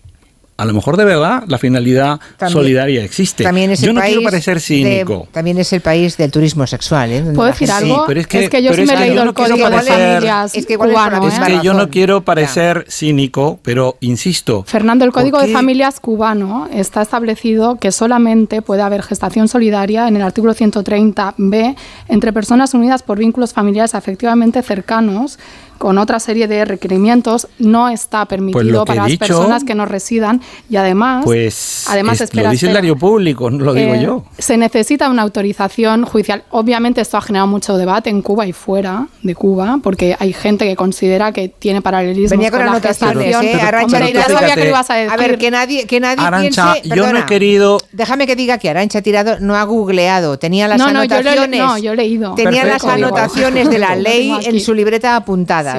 [0.56, 3.44] a lo mejor de verdad la finalidad También- solidaria existe.
[3.44, 5.28] También es Yo el no país quiero parecer de- cínico.
[5.32, 7.12] también es el país del turismo sexual.
[7.12, 7.22] ¿eh?
[7.34, 8.04] ¿Puedo decir gente- algo?
[8.08, 9.50] pero es que- yo pero sí es me he que leído yo el no quiero
[9.56, 11.28] código de parecer- familias es que igual es por la cubano.
[11.28, 11.50] Es misma ¿eh?
[11.60, 11.92] que yo no razón.
[11.92, 14.64] quiero parecer cínico, pero insisto.
[14.68, 15.52] Fernando, el ¿por Código de?
[15.54, 21.76] Familias cubano está establecido que solamente puede haber gestación solidaria en el artículo 130b
[22.08, 25.40] entre personas unidas por vínculos familiares afectivamente cercanos
[25.84, 29.86] con otra serie de requerimientos no está permitido Pues para las dicho, personas que no
[29.86, 30.40] residan
[30.70, 34.02] y además Pues además es- espera, lo dice el diario público, no lo digo Eh,
[34.02, 34.24] yo.
[34.38, 36.44] Se necesita una autorización judicial.
[36.52, 40.64] Obviamente esto ha generado mucho debate en Cuba y fuera de Cuba, porque hay gente
[40.66, 43.46] que considera que tiene paralelismos Venía con la anotaciones, gestación.
[43.46, 43.62] ¿eh?
[43.62, 45.12] Arantxa Hombre, sabía que lo ibas a decir.
[45.12, 46.96] A ver, que nadie, que nadie Arancha, piense...
[46.96, 47.78] yo no he querido.
[47.92, 51.30] Déjame que diga que Arancha Tirado no ha googleado, tenía las No, no, yo lo
[51.30, 51.60] he- anotaciones.
[51.60, 52.36] no, yo he leído.
[52.36, 52.88] Tenía Perfecto.
[52.88, 55.20] las anotaciones de la ley en su libreta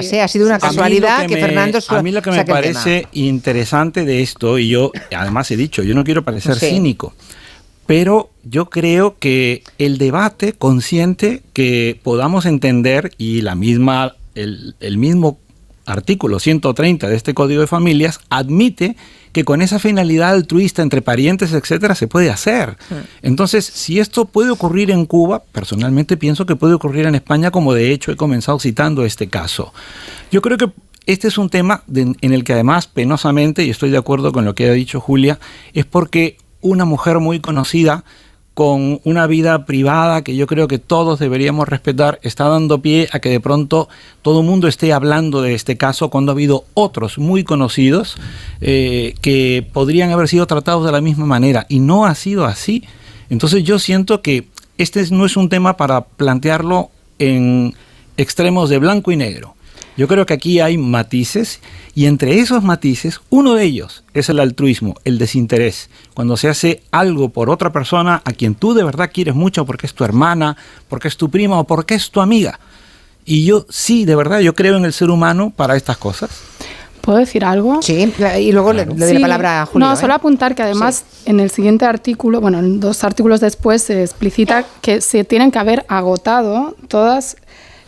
[0.03, 0.15] Sí.
[0.15, 0.21] ¿eh?
[0.21, 4.21] Ha sido una casualidad que, me- Fernando A mí lo que me parece interesante de
[4.21, 6.67] esto, y yo además he dicho, yo no quiero parecer Sí.
[6.69, 7.13] cínico,
[7.85, 14.97] pero yo creo que el debate consciente que podamos entender y la misma, el, el
[14.97, 15.37] mismo
[15.85, 18.95] artículo 130 de este Código de Familias admite
[19.35, 22.77] que con esa finalidad altruista entre parientes, etcétera, se puede hacer.
[23.21, 27.73] Entonces, si esto puede ocurrir en Cuba, personalmente pienso que puede ocurrir en España, como
[27.73, 29.73] de hecho he comenzado citando este caso.
[30.31, 30.71] Yo creo que
[31.05, 34.45] este es un tema de- en el que además, penosamente, y estoy de acuerdo con
[34.45, 35.37] lo que ha dicho Julia,
[35.73, 38.05] es porque una mujer muy conocida
[38.55, 43.19] con una vida privada que yo creo que todos deberíamos respetar, está dando pie a
[43.19, 43.89] que de pronto
[44.21, 48.15] todo el mundo esté hablando de este caso cuando ha habido otros muy conocidos
[48.61, 52.85] eh, que podrían haber sido tratados de la misma manera y no ha sido así.
[53.29, 57.73] Entonces yo siento que este no es un tema para plantearlo en
[58.15, 59.55] extremos de blanco y negro.
[59.97, 61.61] Yo creo que aquí hay matices
[61.93, 65.89] y entre esos matices, uno de ellos es el altruismo, el desinterés.
[66.13, 69.87] Cuando se hace algo por otra persona a quien tú de verdad quieres mucho porque
[69.87, 70.57] es tu hermana,
[70.89, 72.59] porque es tu prima o porque es tu amiga.
[73.23, 76.29] Y yo sí, de verdad, yo creo en el ser humano para estas cosas.
[76.99, 77.81] ¿Puedo decir algo?
[77.81, 79.87] Sí, y luego le, doy la palabra a Julio.
[79.87, 80.15] No, solo ¿eh?
[80.15, 85.01] apuntar que además en el siguiente artículo, bueno, en dos artículos después se explicita que
[85.01, 87.37] se tienen que haber agotado todas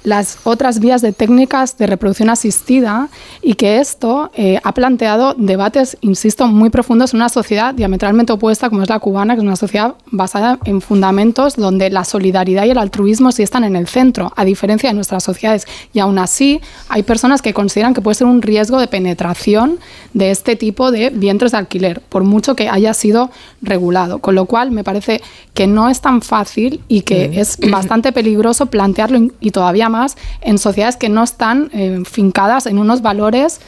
[0.04, 3.10] las otras vías de técnicas de reproducción asistida
[3.42, 8.70] y que esto eh, ha planteado debates, insisto, muy profundos en una sociedad diametralmente opuesta
[8.70, 12.70] como es la cubana, que es una sociedad basada en fundamentos donde la solidaridad y
[12.70, 15.68] el altruismo sí están en el centro, a diferencia de nuestras sociedades.
[15.94, 19.80] Y aún así hay personas que consideran que puede ser un riesgo de penetración
[20.14, 23.30] de este tipo de vientres de alquiler, por mucho que haya sido
[23.62, 24.20] regulado.
[24.20, 25.22] Con lo cual me parece
[25.54, 27.34] que no es tan fácil y que Mm.
[27.34, 32.78] es bastante peligroso plantearlo y todavía más en sociedades que no están eh, fincadas en
[32.78, 33.60] unos valores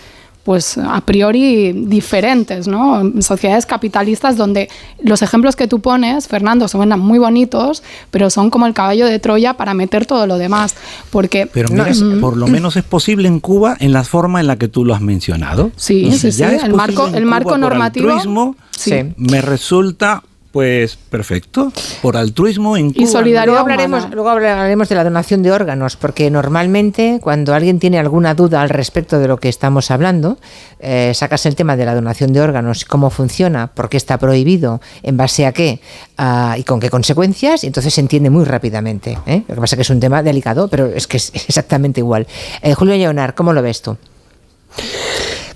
[0.45, 3.01] pues a priori diferentes, ¿no?
[3.01, 4.67] En sociedades capitalistas donde
[5.03, 9.19] los ejemplos que tú pones, Fernando, suenan muy bonitos, pero son como el caballo de
[9.19, 10.75] Troya para meter todo lo demás,
[11.11, 12.19] porque Pero mira, Mm.
[12.22, 14.95] por lo menos es posible en Cuba en la forma en la que tú lo
[14.95, 15.72] has mencionado.
[15.75, 17.25] Sí, sí, sí, el marco- el
[17.59, 18.93] normativo, altruismo, sí.
[19.17, 20.23] me resulta
[20.59, 21.71] pues perfecto.
[22.01, 23.21] Por altruismo en Cuba.
[23.21, 28.33] Luego hablaremos, luego hablaremos de la donación de órganos, porque normalmente cuando alguien tiene alguna
[28.33, 30.38] duda al respecto de lo que estamos hablando,
[30.81, 34.81] eh, sacas el tema de la donación de órganos, cómo funciona, por qué está prohibido,
[35.01, 35.79] en base a qué
[36.17, 39.17] ah, y con qué consecuencias, y entonces se entiende muy rápidamente.
[39.27, 39.43] ¿eh?
[39.47, 42.27] Lo que pasa es que es un tema delicado, pero es que es exactamente igual.
[42.61, 43.95] Eh, Julio Leonard, ¿cómo lo ves tú?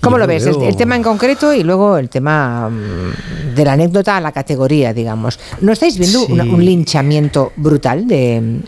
[0.04, 0.46] ¿Cómo lo ves?
[0.46, 4.20] El, veo- el tema en concreto y luego el tema mm, de la anécdota a
[4.20, 5.38] la categoría, digamos.
[5.60, 6.32] ¿No estáis viendo Sí.
[6.32, 8.60] una- un linchamiento brutal de,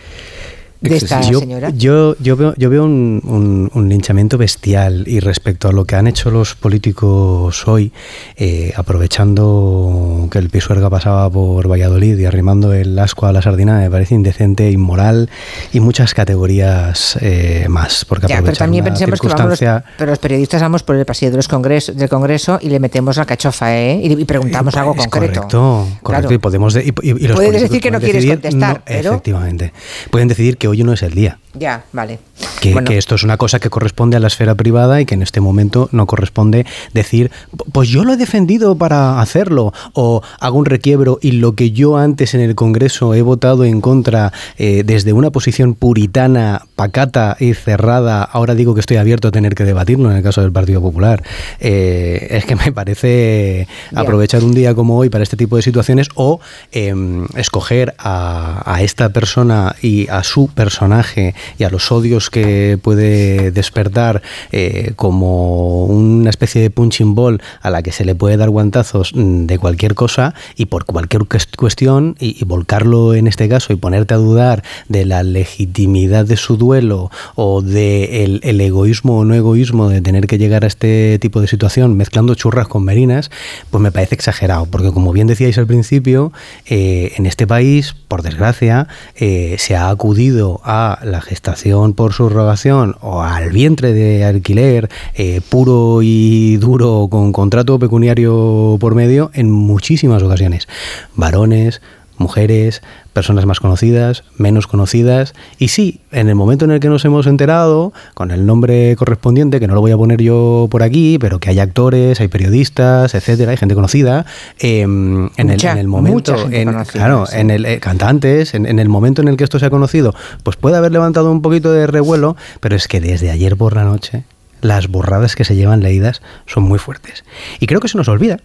[0.80, 1.70] de esta yo, señora?
[1.70, 5.96] Yo, yo veo, yo veo un, un- un linchamiento bestial y respecto a lo que
[5.96, 7.92] han hecho los políticos hoy,
[8.36, 13.78] eh, aprovechando que el Pisuerga pasaba por Valladolid y arrimando el asco a la sardina,
[13.78, 15.28] me parece indecente, inmoral
[15.72, 18.04] y muchas categorías eh, más.
[18.04, 21.04] Porque Ya, pero también pensemos que vamos, los- circunstancia- pero los periodistas vamos por el
[21.04, 24.00] pasillo de los congreso, del Congreso y le metemos la cachofa, ¿eh?
[24.02, 25.40] Y, y preguntamos algo Es concreto.
[25.42, 26.28] correcto, correcto.
[26.28, 26.32] Claro.
[26.34, 28.82] Y podemos de- y- y- y los Puedes decir que no quieres decidir- contestar, no,
[28.84, 29.72] pero- Efectivamente.
[30.10, 31.38] Pueden decidir que hoy no es el día.
[31.54, 32.18] Ya, vale.
[32.60, 32.86] Que, Bueno.
[32.90, 35.40] que esto es una cosa que corresponde a la esfera privada y que en este
[35.40, 37.30] momento no corresponde decir,
[37.72, 41.96] pues yo lo he defendido para hacerlo, o hago un requiebro y lo que yo
[41.96, 47.54] antes en el Congreso he votado en contra eh, desde una posición puritana, pacata y
[47.54, 50.80] cerrada, ahora digo que estoy abierto a tener que debatirlo en el caso del Partido
[50.82, 51.22] Popular.
[51.60, 54.00] Eh, es que me parece Ya.
[54.00, 56.40] aprovechar un día como hoy para este tipo de situaciones o
[56.72, 62.78] em, escoger a, a esta persona y a su personaje y a los odios que
[62.82, 68.36] puede despertar eh, como una especie de punching ball a la que se le puede
[68.36, 73.48] dar guantazos mm, de cualquier cosa y por cualquier cuest- cuestión y, volcarlo en este
[73.48, 78.60] caso y ponerte a dudar de la legitimidad de su duelo o de el, el
[78.60, 82.66] egoísmo o no egoísmo de tener que llegar a este tipo de situación mezclando churras
[82.68, 83.30] con merinas,
[83.70, 86.32] pues me parece exagerado, porque como bien decíais al principio,
[86.66, 92.96] eh, en este país, por desgracia, eh, se ha acudido a la gestación por subrogación
[93.00, 99.50] o al vientre de alquiler eh, puro y duro con contrato pecuniario por medio en
[99.50, 100.68] muchísimas ocasiones.
[101.14, 101.80] Varones,
[102.18, 105.34] mujeres, personas más conocidas, menos conocidas.
[105.58, 109.60] Y sí, en el momento en el que nos hemos enterado, con el nombre correspondiente,
[109.60, 113.14] que no lo voy a poner yo por aquí, pero que hay actores, hay periodistas,
[113.14, 114.26] etcétera, hay gente conocida,
[114.58, 117.36] eh, en, el, en el momento, en- conocida, claro, sí.
[117.38, 120.14] en el eh, cantantes, en, en el momento en el que esto se ha conocido,
[120.42, 123.84] pues puede haber levantado un poquito de revuelo, pero es que desde ayer por la
[123.84, 124.24] noche
[124.62, 127.24] las borradas que se llevan leídas son muy fuertes.
[127.60, 128.38] Y creo que se nos olvida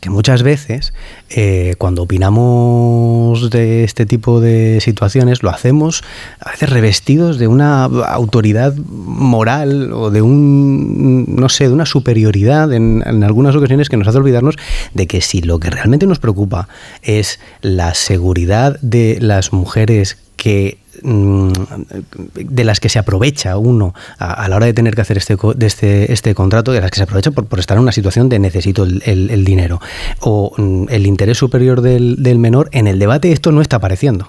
[0.00, 0.92] que muchas veces
[1.30, 6.02] eh, cuando opinamos de este tipo de situaciones lo hacemos
[6.40, 12.72] a veces revestidos de una autoridad moral o de un no sé de una superioridad
[12.72, 14.56] en, en algunas ocasiones que nos hace olvidarnos
[14.94, 16.68] de que si lo que realmente nos preocupa
[17.02, 24.56] es la seguridad de las mujeres que de las que se aprovecha uno a, la
[24.56, 27.30] hora de tener que hacer este, de este, este contrato, de las que se aprovecha
[27.30, 29.80] por, estar en una situación de necesito el, dinero,
[30.20, 34.28] o mm, el interés superior del, del menor, en el debate esto no está apareciendo.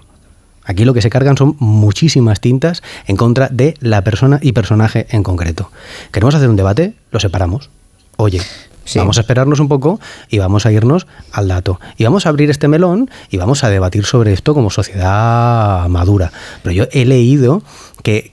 [0.68, 5.08] Aquí lo que se cargan son muchísimas tintas en contra de la persona y personaje
[5.10, 5.72] en concreto.
[6.12, 6.94] ¿Queremos hacer un debate?
[7.12, 7.70] Lo separamos.
[8.18, 8.42] Oye,
[8.96, 10.00] Vamos a esperarnos un poco
[10.30, 11.80] y vamos a irnos al dato.
[11.98, 16.32] Y vamos a abrir este melón y vamos a debatir sobre esto como sociedad madura.
[16.64, 17.62] Pero yo he leído
[18.04, 18.32] que,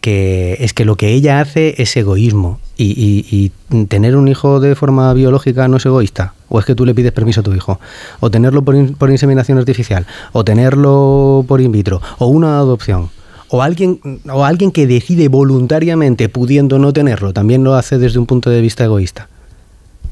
[0.60, 2.60] es que lo que ella hace es egoísmo.
[2.76, 3.52] Y,
[3.89, 6.34] tener un hijo de forma biológica no es egoísta.
[6.49, 7.81] O es que tú le pides permiso a tu hijo.
[8.20, 10.07] O tenerlo por, por inseminación artificial.
[10.33, 12.00] O tenerlo por in vitro.
[12.18, 13.10] O una adopción
[13.49, 14.00] o alguien,
[14.33, 18.60] o alguien que decide voluntariamente, pudiendo no tenerlo, también lo hace desde un punto de
[18.60, 19.28] vista egoísta.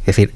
[0.03, 0.35] Es decir,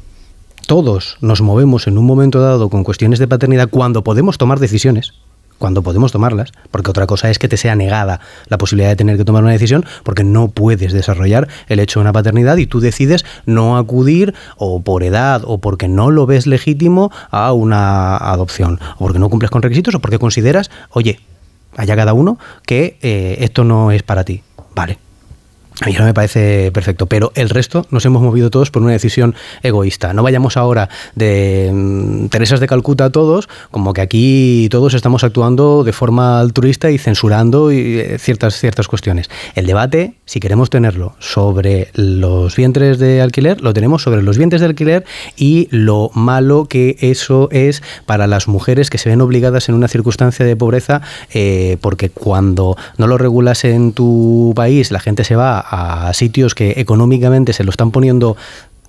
[0.66, 5.12] todos nos movemos en un momento dado con cuestiones de paternidad cuando podemos tomar decisiones,
[5.58, 9.16] cuando podemos tomarlas, porque otra cosa es que te sea negada la posibilidad de tener
[9.16, 12.80] que tomar una decisión porque no puedes desarrollar el hecho de una paternidad y tú
[12.80, 18.80] decides no acudir o por edad o porque no lo ves legítimo a una adopción
[18.96, 21.20] o porque no cumples con requisitos o porque consideras, oye,
[21.76, 24.42] haya cada uno que eh, esto no es para ti.
[24.74, 24.98] Vale,
[25.82, 28.92] a mí no me parece perfecto, pero el resto nos hemos movido todos por una
[28.92, 30.14] decisión egoísta.
[30.14, 35.84] No vayamos ahora de mm, Teresas de Calcuta todos, como que aquí todos estamos actuando
[35.84, 39.28] de forma altruista y censurando eh, ciertas, ciertas cuestiones.
[39.54, 44.62] El debate, si queremos tenerlo sobre los vientres de alquiler, lo tenemos sobre los vientres
[44.62, 45.04] de alquiler
[45.36, 49.88] y lo malo que eso es para las mujeres que se ven obligadas en una
[49.88, 51.02] circunstancia de pobreza,
[51.34, 56.54] eh, porque cuando no lo regulas en tu país, la gente se va a sitios
[56.54, 58.36] que económicamente se lo están poniendo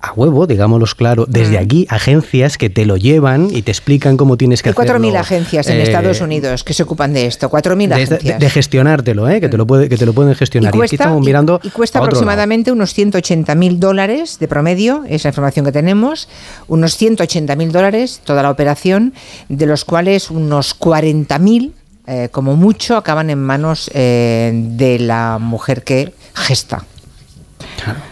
[0.02, 1.64] a huevo, digámoslo claro, desde mm.
[1.64, 5.00] aquí agencias que te lo llevan y te explican cómo tienes que hacerlo.
[5.00, 8.40] 4.000 agencias en eh, Estados Unidos que se ocupan de esto, 4.000 agencias.
[8.40, 9.42] De, gestionártelo, ¿eh?
[9.42, 10.74] que, te lo puede, que te lo pueden gestionar.
[10.74, 16.30] Y cuesta, mirando y, cuesta aproximadamente unos 180.000 dólares de promedio, esa información que tenemos,
[16.68, 19.14] unos 180.000 dólares toda la operación,
[19.50, 21.74] de los cuales unos 40.000
[22.10, 26.84] eh, como mucho, acaban en manos eh, de la mujer que gesta.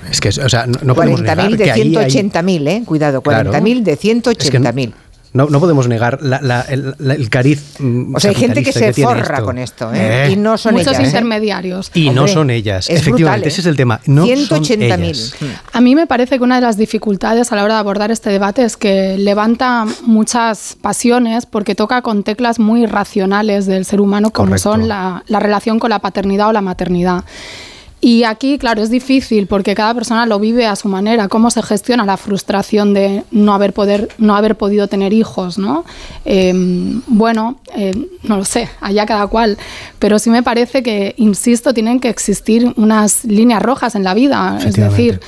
[0.09, 2.83] Es que, o sea, no, no 40.000 de 180.000, ¿eh?
[2.85, 4.93] Cuidado, 40.000 de 180.000.
[5.35, 6.19] No, no, podemos negar
[6.69, 7.75] el, cariz.
[7.79, 10.29] Mm, o sea, hay gente que se forra con esto, ¿eh?
[10.31, 11.91] Y no son Muchos intermediarios.
[11.93, 12.89] Y no son ellas.
[12.89, 13.99] Efectivamente, ese es el tema.
[14.05, 15.33] No 180.000.
[15.73, 18.29] A mí me parece que una de las dificultades a la hora de abordar este
[18.29, 24.31] debate es que levanta muchas pasiones porque toca con teclas muy racionales del ser humano,
[24.31, 27.25] como son la, la relación con la paternidad o la maternidad.
[28.05, 31.27] Y aquí, claro, es difícil porque cada persona lo vive a su manera.
[31.27, 35.57] ¿Cómo se gestiona la frustración de no haber, poder, no haber podido tener hijos?
[35.57, 35.83] ¿no?
[36.23, 39.57] Em, bueno, em, no lo sé, allá cada cual.
[39.97, 44.59] Pero sí me parece que, insisto, tienen que existir unas líneas rojas en la vida.
[44.63, 45.19] Es decir,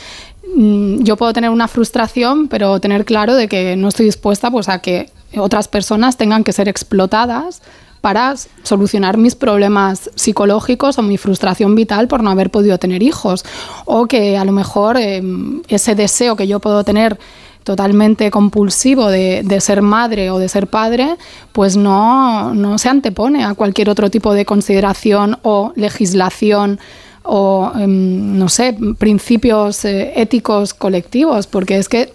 [0.55, 4.69] mm, yo puedo tener una frustración, pero tener claro de que no estoy dispuesta pues,
[4.69, 7.63] a que otras personas tengan que ser explotadas
[8.01, 13.43] para solucionar mis problemas psicológicos o mi frustración vital por no haber podido tener hijos.
[13.85, 17.17] O que a lo mejor em, ese deseo que yo puedo tener
[17.63, 21.17] totalmente compulsivo de, ser madre o de ser padre,
[21.51, 26.79] pues no, se antepone a cualquier otro tipo de consideración o legislación
[27.23, 32.13] o, em, no sé, principios eh, éticos colectivos, porque es que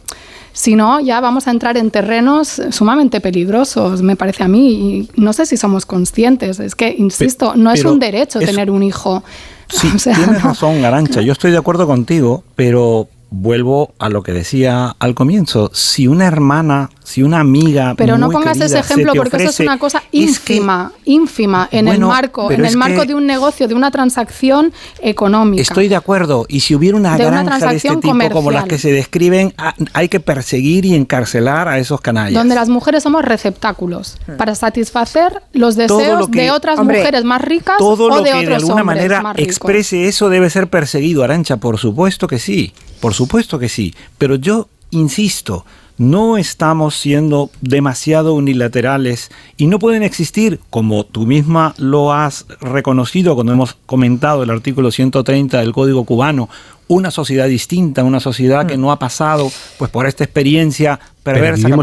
[0.53, 5.09] si no, ya vamos a entrar en terrenos sumamente peligrosos, me parece a mí.
[5.17, 6.61] Y no sé si somos conscientes.
[6.61, 9.23] Es que, insisto, no es un derecho tener un hijo.
[9.73, 11.23] Sí, tienes razón, Arancha.
[11.23, 15.71] Yo estoy de acuerdo contigo, pero vuelvo a lo que decía al comienzo.
[15.73, 19.79] Si una hermana si una amiga pero no pongas ese ejemplo porque eso es una
[19.79, 24.73] cosa ínfima ínfima en el marco en el marco de un negocio de una transacción
[25.01, 28.79] económica estoy de acuerdo y si hubiera una granja de este tipo como las que
[28.79, 29.53] se describen
[29.93, 34.37] hay que perseguir y encarcelar a esos canallas donde las mujeres somos receptáculos hmm.
[34.37, 38.55] para satisfacer los deseos de otras mujeres más ricas todo o lo de que de
[38.55, 43.69] alguna manera exprese eso debe ser perseguido Arancha por supuesto que sí por supuesto que
[43.69, 45.67] sí pero yo insisto
[45.99, 53.35] no estamos siendo demasiado unilaterales y no pueden existir, como tú misma lo has reconocido
[53.35, 56.49] cuando hemos comentado el artículo 130 del Código cubano,
[56.95, 58.81] una sociedad distinta, una sociedad que mm.
[58.81, 61.69] no ha pasado pues por esta experiencia perversa.
[61.69, 61.77] Pero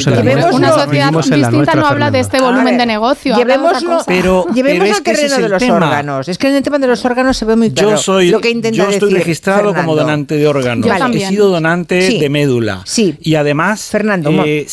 [0.53, 3.35] una sociedad distinta no habla de este volumen de negocio.
[3.35, 6.27] Llevémoslo, pero, llevemos al terreno de los órganos.
[6.27, 8.41] Es que en el tema de los órganos se ve muy claro yo soy, lo
[8.41, 10.87] que intenta Yo estoy registrado como donante de órganos.
[11.13, 12.81] He sido donante de médula.
[12.85, 13.15] Sí.
[13.21, 13.89] Y además...
[13.89, 14.67] Fernando, eh,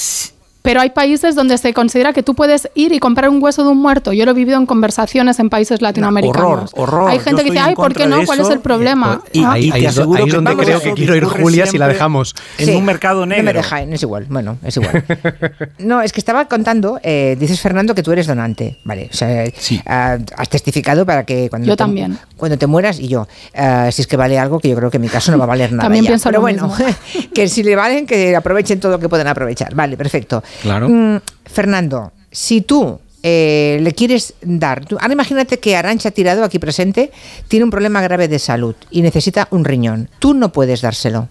[0.66, 3.70] Pero hay países donde se considera que tú puedes ir y comprar un hueso de
[3.70, 4.12] un muerto.
[4.12, 6.42] Yo lo he vivido en conversaciones en países latinoamericanos.
[6.44, 7.10] horror, horror.
[7.10, 8.24] Hay gente Yo que dice, ay, ¿por qué no?
[8.26, 9.22] ¿Cuál es el problema?
[9.32, 9.56] Y, Ah.
[9.58, 11.86] y ahí te aseguro ahí es que donde creo que quiero ir Julia si la
[11.86, 12.34] dejamos.
[12.58, 12.74] En Sí.
[12.74, 13.44] un mercado No negro.
[13.44, 14.26] me deja, no es igual.
[14.28, 15.04] Bueno, es igual.
[15.78, 19.08] No, es que estaba contando, eh, dices Fernando que tú eres donante, ¿vale?
[19.12, 19.44] O sea,
[19.86, 22.18] ah, has testificado para que cuando Yo te, también.
[22.36, 24.96] cuando te mueras y yo, ah, si es que vale algo que yo creo que
[24.96, 25.82] en mi caso no va a valer nada.
[25.84, 26.08] También ya.
[26.10, 26.84] pienso Pero lo bueno, mismo.
[27.34, 29.74] que si le valen, que aprovechen todo lo que puedan aprovechar.
[29.74, 30.42] Vale, perfecto.
[30.62, 30.88] Claro.
[30.88, 37.10] Mm, Fernando, si tú eh, le quieres dar, ahora imagínate que Arancha Tirado, aquí presente,
[37.48, 40.08] tiene un problema grave de salud y necesita un riñón.
[40.18, 41.28] Tú no puedes dárselo.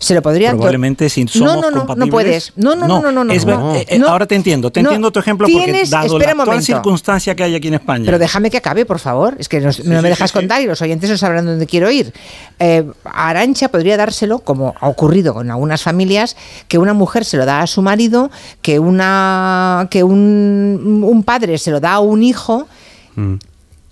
[0.00, 2.10] Se lo podría Probablemente si no, somos no, no, no compatibles.
[2.10, 2.52] puedes.
[2.56, 3.74] No, no, no, no, no, no, es ver- no.
[3.76, 4.08] eh, eh, No.
[4.08, 4.70] ahora te entiendo.
[4.72, 4.88] Te No.
[4.88, 8.06] entiendo tu ejemplo porque dado espera la actual circunstancia que hay aquí en España.
[8.06, 9.36] Pero déjame que acabe, por favor.
[9.38, 10.38] Es que nos- no me sí, dejas sí, sí.
[10.38, 12.14] contar y los oyentes no sabrán dónde quiero ir.
[12.58, 16.34] Eh, a Arancha podría dárselo, como ha ocurrido con algunas familias,
[16.66, 18.30] que una mujer se lo da a su marido,
[18.62, 22.66] que, una, que un, un padre se lo da a un hijo.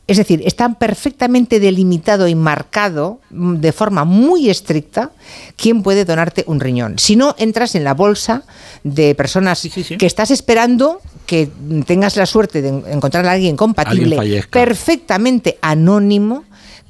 [0.09, 5.11] Es decir, está perfectamente delimitado y marcado mm, de forma muy estricta
[5.57, 6.99] quién puede donarte un riñón.
[6.99, 8.43] Si no, entras en la bolsa
[8.83, 9.61] de personas
[9.99, 11.51] que estás esperando que
[11.87, 16.45] tengas la suerte de en- encontrar a alguien compatible, Alguien perfectamente anónimo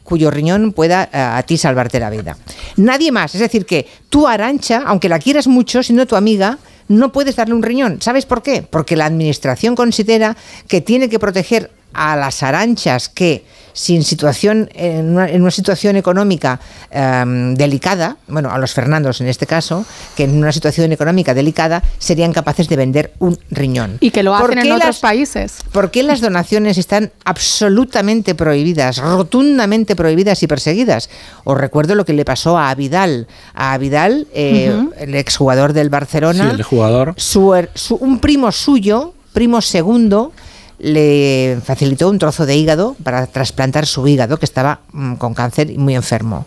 [0.05, 2.37] cuyo riñón pueda eh, a ti salvarte la vida.
[2.77, 3.35] Nadie más.
[3.35, 7.55] Es decir, que tú, Arancha, aunque la quieras mucho, siendo tu amiga, no puedes darle
[7.55, 8.01] un riñón.
[8.01, 8.63] ¿Sabes por qué?
[8.63, 15.11] Porque la administración considera que tiene que proteger a las aranchas que sin situación en
[15.11, 16.59] una, en una situación económica
[16.91, 19.85] em, delicada, bueno, a los Fernandos en este caso,
[20.17, 23.99] que en una situación económica delicada serían capaces de vender un riñón.
[24.01, 25.55] Y que lo ¿Por hacen en qué otros las- países.
[25.71, 31.09] ¿Por qué las donaciones están absolutamente prohibidas, rotundamente prohibidas y perseguidas?
[31.45, 33.29] Os recuerdo lo que le pasó a Vidal.
[33.55, 37.15] A Vidal, eh, el exjugador del Barcelona, Sí, el jugador.
[37.17, 40.33] su her- su- un primo suyo, primo segundo,
[40.79, 45.71] le facilitó un trozo de hígado para trasplantar su hígado, que estaba mm, con cáncer
[45.71, 46.47] y muy enfermo.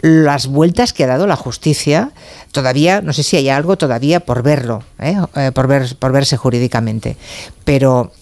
[0.00, 2.10] Las vueltas que ha dado la justicia,
[2.52, 5.16] todavía, no sé si hay algo todavía por verlo, ¿eh?
[5.36, 7.16] Eh, por, ver, por verse jurídicamente,
[7.64, 8.12] pero...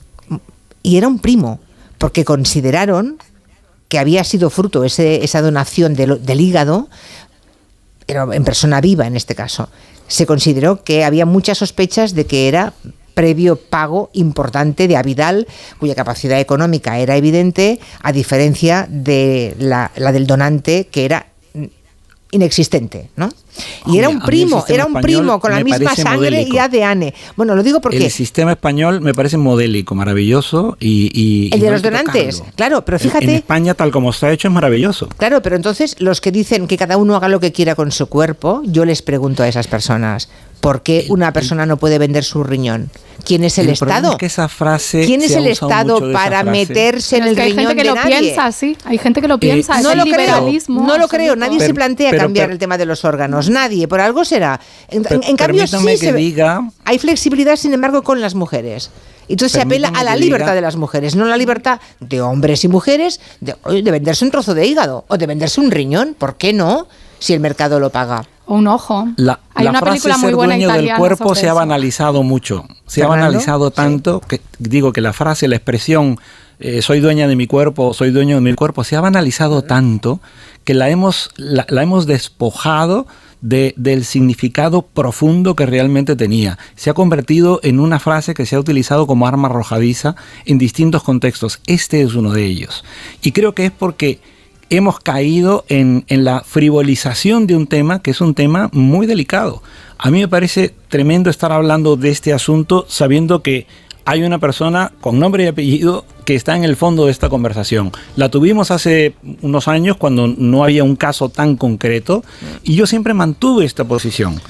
[0.84, 1.60] Y era un primo,
[1.98, 3.18] porque consideraron
[3.88, 6.88] que había sido fruto ese, esa donación del, del hígado,
[8.06, 9.68] pero en persona viva en este caso.
[10.08, 12.72] Se consideró que había muchas sospechas de que era
[13.14, 15.46] previo pago importante de Avidal,
[15.78, 21.26] cuya capacidad económica era evidente, a diferencia de la, la del donante, que era
[22.30, 23.28] inexistente, ¿no?
[23.28, 23.30] Y
[23.84, 26.56] Hombre, era un primo, era un primo con la misma sangre modélico.
[26.56, 27.12] y ADN.
[27.36, 31.10] Bueno, lo digo porque El sistema español me parece modélico, maravilloso y...
[31.12, 33.24] y- el y de no los donantes, claro, pero En- fíjate...
[33.24, 35.08] En España, tal como está hecho, es maravilloso.
[35.18, 38.06] Claro, pero entonces los que dicen que cada uno haga lo que quiera con su
[38.06, 40.30] cuerpo, yo les pregunto a esas personas,
[40.62, 42.88] ¿por qué una persona no puede vender su riñón?
[43.24, 44.12] ¿Quién es el, Estado?
[44.12, 47.66] es que esa frase ¿Quién es el Estado para meterse en el que hay riñón
[47.68, 48.18] gente que de lo nadie?
[48.20, 48.76] piensa así.
[48.84, 49.76] Hay gente que lo piensa.
[49.78, 50.82] es no el lo creo, liberalismo.
[50.86, 53.86] no lo creo, nadie se plantea pero- cambiar pero- el tema de los órganos, nadie,
[53.86, 54.58] por algo será.
[54.88, 55.02] En,
[55.36, 58.90] cambio, sí se diga- hay flexibilidad, sin embargo, con las mujeres.
[59.28, 62.20] Entonces se apela a la libertad diga- de las mujeres, no a la libertad de
[62.20, 63.56] hombres y mujeres de
[63.90, 66.14] venderse un trozo de hígado o de venderse un riñón.
[66.18, 66.88] ¿Por qué no?
[67.20, 68.24] Si el mercado lo paga.
[68.52, 69.08] O un ojo.
[69.16, 72.22] La, Hay la una frase película muy ser buena dueño del cuerpo se ha banalizado
[72.22, 72.66] mucho.
[72.86, 76.18] Se ha banalizado tanto que digo que la frase, la expresión
[76.60, 80.20] eh, soy dueña de mi cuerpo, soy dueño de mi cuerpo, se ha banalizado tanto
[80.64, 83.06] que la hemos, la, la hemos despojado
[83.40, 86.58] de- del significado profundo que realmente tenía.
[86.76, 90.14] Se ha convertido en una frase que se ha utilizado como arma arrojadiza
[90.44, 91.60] en distintos contextos.
[91.66, 92.84] Este es uno de ellos.
[93.22, 94.20] Y creo que es porque
[94.72, 99.62] hemos caído en, la frivolización de un tema que es un tema muy delicado.
[99.98, 103.66] A mí me parece tremendo estar hablando de este asunto sabiendo que
[104.06, 107.92] hay una persona con nombre y apellido que está en el fondo de esta conversación.
[108.16, 112.24] La tuvimos hace unos años cuando no había un caso tan concreto
[112.64, 114.40] y yo siempre mantuve esta posición.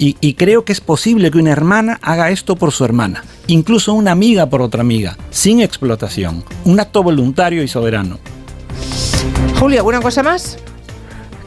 [0.00, 4.12] Y creo que es posible que una hermana haga esto por su hermana, incluso una
[4.12, 6.44] amiga por otra amiga, sin explotación.
[6.64, 8.20] Un acto voluntario y soberano.
[9.58, 10.58] Julio, ¿alguna cosa más?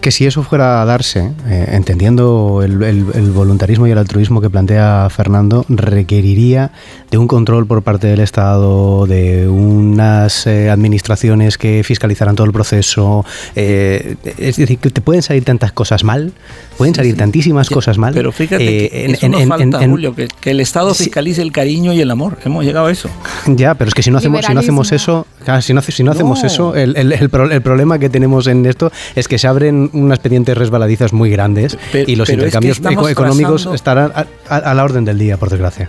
[0.02, 5.08] Que si eso fuera a darse, eh, entendiendo el, voluntarismo y el altruismo que plantea
[5.12, 6.72] Fernando, requeriría
[7.12, 12.54] de un control por parte del Estado, de unas eh, administraciones que fiscalizaran todo el
[12.54, 13.26] proceso.
[13.56, 16.32] eh, es decir, que te pueden salir tantas cosas mal
[16.78, 18.12] pueden salir tantísimas cosas mal.
[18.14, 20.60] Pero fíjate eh, que en- eso en- nos en- falta, en- Julio, que, que el
[20.62, 22.40] Estado fiscalice el cariño y el amor.
[22.44, 23.08] Hemos llegado a eso.
[23.46, 26.04] Ya, pero es que si no hacemos, si no hacemos eso, claro, si no, si
[26.04, 26.48] no hacemos No.
[26.48, 29.90] eso, el, el- el pro- el problema que tenemos en esto es que se abren
[29.94, 34.26] unas pendientes resbaladizas muy grandes y los pero es que intercambios económicos trazando- estarán a,
[34.50, 35.88] a- a la orden del día, por desgracia.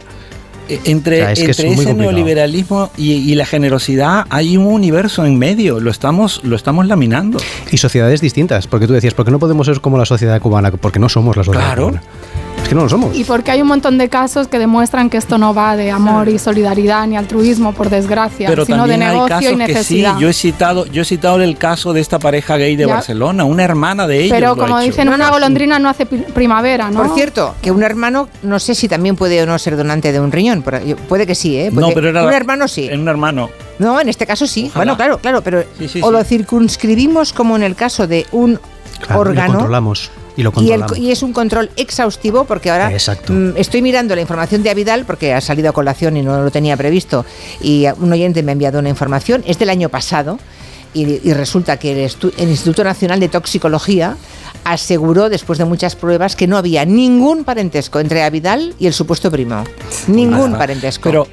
[0.68, 2.12] Eh, Entre, O sea, es que es entre ese complicado.
[2.12, 5.81] neoliberalismo y, y la generosidad hay un universo en medio.
[5.81, 7.39] Lo estamos, lo estamos laminando.
[7.70, 10.70] Y sociedades distintas, porque tú decías, ¿por qué no podemos ser como la sociedad cubana?
[10.70, 11.82] Porque no somos la sociedad Claro.
[11.89, 12.02] cubana.
[12.73, 13.17] Que no lo somos.
[13.17, 16.28] Y porque hay un montón de casos que demuestran que esto no va de amor
[16.28, 19.73] y solidaridad ni altruismo, por desgracia, Pero sino de hay negocio casos y que sí.
[19.73, 20.18] necesidad.
[20.18, 22.94] Yo he citado, yo he citado el caso de esta pareja gay de Ya.
[22.94, 24.31] Barcelona, una hermana de ellos.
[24.34, 27.02] Pero como dicen, una golondrina no hace primavera, ¿no?
[27.02, 30.20] Por cierto, que un hermano, no sé si también puede o no ser donante de
[30.20, 30.62] un riñón.
[30.62, 31.70] Puede que sí, ¿eh?
[31.73, 32.89] Puede- No, pero era un hermano sí.
[32.91, 33.51] En un hermano.
[33.78, 34.67] No, en este caso sí.
[34.70, 34.78] Ojalá.
[34.84, 36.12] Bueno, claro, claro, pero Sí, sí, o sí.
[36.12, 38.59] lo circunscribimos como en el caso de un
[39.01, 39.52] Claro, y lo órgano.
[39.55, 40.10] controlamos.
[40.36, 40.98] Y lo Y, el- controlamos.
[40.98, 45.34] y es un control exhaustivo porque ahora mm, estoy mirando la información de Avidal porque
[45.34, 47.24] ha salido a colación y no lo tenía previsto
[47.60, 50.38] y un oyente me ha enviado una información, es del año pasado
[50.94, 54.16] y, y resulta que el Instituto Nacional de Toxicología
[54.65, 59.31] aseguró después de muchas pruebas que no había ningún parentesco entre Avidal y el supuesto
[59.31, 59.65] primo.
[60.08, 60.58] Ningún Nada.
[60.58, 61.08] parentesco.
[61.08, 61.26] Pero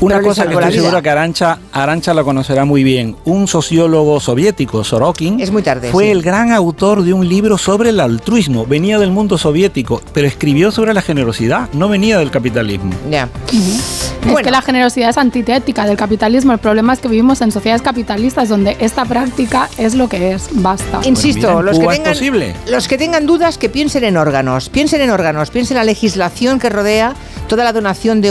[0.00, 3.16] una Pero cosa que estoy seguro que Arancha, Arancha la conocerá muy bien.
[3.24, 6.10] Un sociólogo soviético, Sorokin, Es muy tarde, fue sí.
[6.10, 8.66] el gran autor de un libro sobre el altruismo.
[8.66, 12.92] Venía del mundo soviético, pero escribió sobre la generosidad, no venía del capitalismo.
[13.10, 13.28] Ya.
[13.52, 16.52] Es que la generosidad es antitética del capitalismo.
[16.52, 20.48] El problema es que vivimos en sociedades capitalistas donde esta práctica es lo que es.
[20.52, 21.00] Basta.
[21.04, 22.54] Insisto, los, que tengan, posible.
[22.74, 26.58] Los que tengan dudas que piensen en órganos, piensen en órganos, piensen en la legislación
[26.58, 27.14] que rodea
[27.46, 28.30] toda la donación de,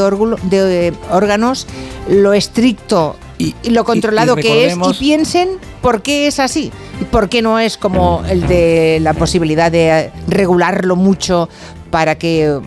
[0.51, 1.65] eh, órganos,
[2.09, 5.47] lo estricto y, lo controlado y que es y piensen
[5.81, 6.73] por qué es así.
[6.99, 11.47] Y por qué no es como el de la posibilidad de eh, regularlo mucho
[11.89, 12.59] para que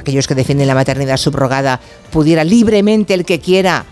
[0.00, 1.78] aquellos que defienden la maternidad subrogada
[2.10, 3.84] pudiera libremente el que quiera,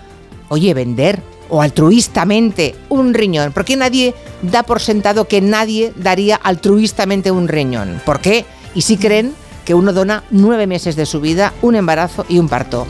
[0.48, 3.52] oye, vender o altruistamente un riñón.
[3.52, 8.00] ¿Por qué nadie da por sentado que nadie daría altruistamente un riñón?
[8.06, 8.44] ¿Por qué?
[8.74, 12.48] Y si creen que uno dona nueve meses de su vida, un embarazo y un
[12.48, 12.86] parto.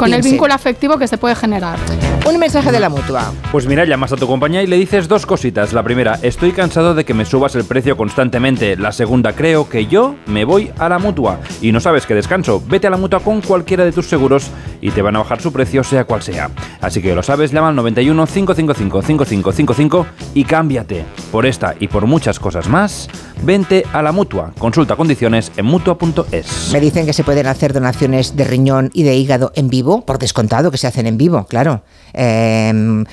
[0.00, 1.78] Con el vínculo afectivo que se puede generar.
[2.26, 3.32] Un mensaje de la mutua.
[3.52, 5.74] Pues mira, llamas a tu compañía y le dices dos cositas.
[5.74, 8.76] La primera, estoy cansado de que me subas el precio constantemente.
[8.76, 11.40] La segunda, creo que yo me voy a la mutua.
[11.60, 12.62] Y no sabes que descanso.
[12.66, 15.52] Vete a la mutua con cualquiera de tus seguros y te van a bajar su
[15.52, 16.50] precio, sea cual sea.
[16.80, 21.04] Así que lo sabes, llama al 91 555 5555 y cámbiate.
[21.32, 23.08] Por esta y por muchas cosas más,
[23.42, 24.52] vente a la mutua.
[24.58, 26.70] Consulta condiciones en mutua.es.
[26.72, 30.18] Me dicen que se pueden hacer donaciones de riñón y de hígado en vivo, por
[30.18, 31.82] descontado que se hacen en vivo, claro.
[32.14, 33.04] Eh,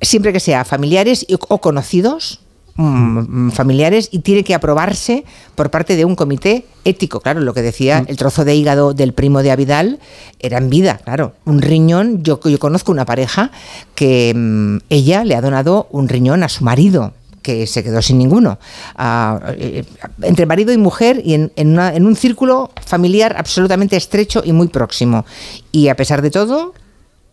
[0.00, 2.40] siempre que sea familiares o conocidos,
[2.76, 5.24] mm, familiares, y tiene que aprobarse
[5.54, 7.20] por parte de un comité ético.
[7.20, 9.98] Claro, lo que decía, el trozo de hígado del primo de Avidal
[10.38, 11.32] era en vida, claro.
[11.44, 13.50] Un riñón, yo, yo conozco una pareja
[13.94, 17.14] que mm, ella le ha donado un riñón a su marido
[17.46, 18.58] que se quedó sin ninguno.
[18.96, 19.84] Ah, eh,
[20.22, 24.52] entre marido y mujer y en, en una- en un círculo familiar absolutamente estrecho y
[24.52, 25.24] muy próximo.
[25.70, 26.74] Y a pesar de todo,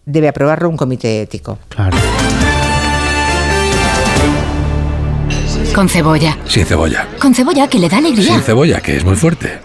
[0.05, 1.57] debe aprobarlo un comité ético.
[1.69, 1.97] Claro.
[5.73, 6.37] Con cebolla.
[6.45, 7.07] Sin cebolla.
[7.19, 8.33] Con cebolla que le da alegría.
[8.33, 9.59] Sin cebolla, que es muy fuerte.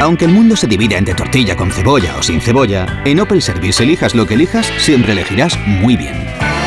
[0.00, 3.82] Aunque el mundo se divida entre tortilla con cebolla o sin cebolla, en Opel Service
[3.82, 6.14] elijas lo que elijas, siempre elegirás muy bien.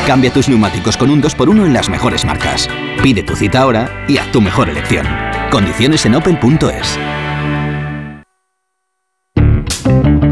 [0.06, 2.68] Cambia tus neumáticos con un 2x1 en las mejores marcas.
[3.02, 5.04] Pide tu cita ahora y haz tu mejor elección.
[5.50, 6.96] Condiciones en opel.es.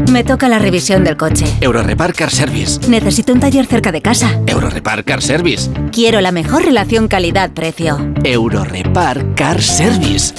[0.09, 1.45] Me toca la revisión del coche.
[1.59, 2.89] Eurorepar Car Service.
[2.89, 4.39] Necesito un taller cerca de casa.
[4.47, 5.69] Eurorepar Car Service.
[5.91, 8.13] Quiero la mejor relación calidad-precio.
[8.23, 10.33] Eurorepar Car Service.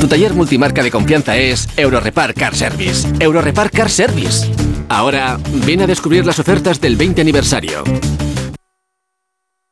[0.00, 3.08] Tu taller multimarca de confianza es Eurorepar Car Service.
[3.20, 4.50] Eurorepar Car Service.
[4.88, 7.84] Ahora, ven a descubrir las ofertas del 20 aniversario.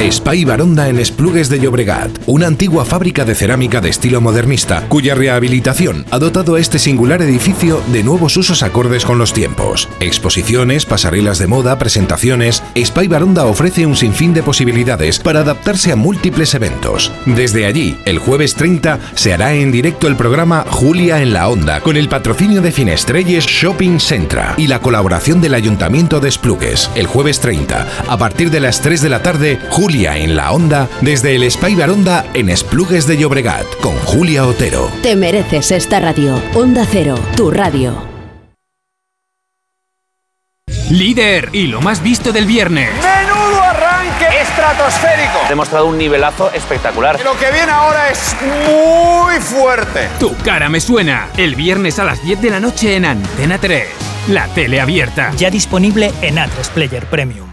[0.00, 5.14] Spy Baronda en Esplugues de Llobregat, una antigua fábrica de cerámica de estilo modernista, cuya
[5.14, 9.88] rehabilitación ha dotado a este singular edificio de nuevos usos acordes con los tiempos.
[10.00, 12.62] Exposiciones, pasarelas de moda, presentaciones.
[12.76, 17.10] Spy Baronda ofrece un sinfín de posibilidades para adaptarse a múltiples eventos.
[17.24, 21.80] Desde allí, el jueves 30 se hará en directo el programa Julia en la Onda,
[21.80, 26.90] con el patrocinio de Finestrelles Shopping Centra y la colaboración del Ayuntamiento de Esplugues.
[26.94, 30.50] El jueves 30, a partir de las 3 de la tarde, Julia Julia en la
[30.50, 34.90] Onda desde el Spy Baronda en Esplugues de Llobregat con Julia Otero.
[35.02, 36.40] Te mereces esta radio.
[36.54, 37.94] Onda Cero, tu radio.
[40.88, 42.88] Líder y lo más visto del viernes.
[42.94, 45.40] ¡Menudo arranque estratosférico!
[45.44, 47.20] Ha demostrado un nivelazo espectacular.
[47.22, 48.34] Lo que viene ahora es
[48.66, 50.08] muy fuerte.
[50.18, 51.28] Tu cara me suena.
[51.36, 53.86] El viernes a las 10 de la noche en Antena 3.
[54.28, 55.32] La tele abierta.
[55.36, 57.43] Ya disponible en A3 Player Premium.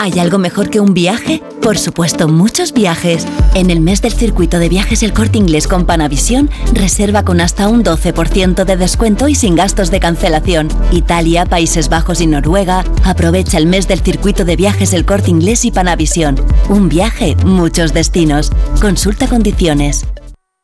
[0.00, 1.42] ¿Hay algo mejor que un viaje?
[1.60, 3.26] Por supuesto, muchos viajes.
[3.54, 7.68] En el mes del circuito de viajes El Corte Inglés con Panavisión, reserva con hasta
[7.68, 10.68] un 12% de descuento y sin gastos de cancelación.
[10.92, 12.84] Italia, Países Bajos y Noruega.
[13.04, 16.36] Aprovecha el mes del circuito de viajes El Corte Inglés y Panavisión.
[16.68, 18.52] Un viaje, muchos destinos.
[18.80, 20.06] Consulta condiciones.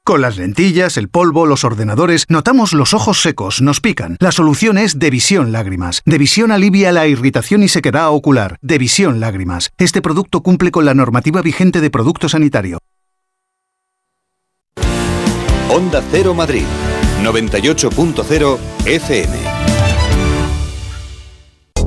[0.06, 4.18] Con las lentillas, el polvo, los ordenadores, notamos los ojos secos, nos pican.
[4.20, 6.02] La solución es Devisión Lágrimas.
[6.04, 8.58] Devisión alivia la irritación y sequedad ocular.
[8.60, 9.70] Devisión Lágrimas.
[9.78, 12.80] Este producto cumple con la normativa vigente de producto sanitario.
[15.70, 16.64] Onda Cero Madrid,
[17.22, 19.53] 98.0 FM.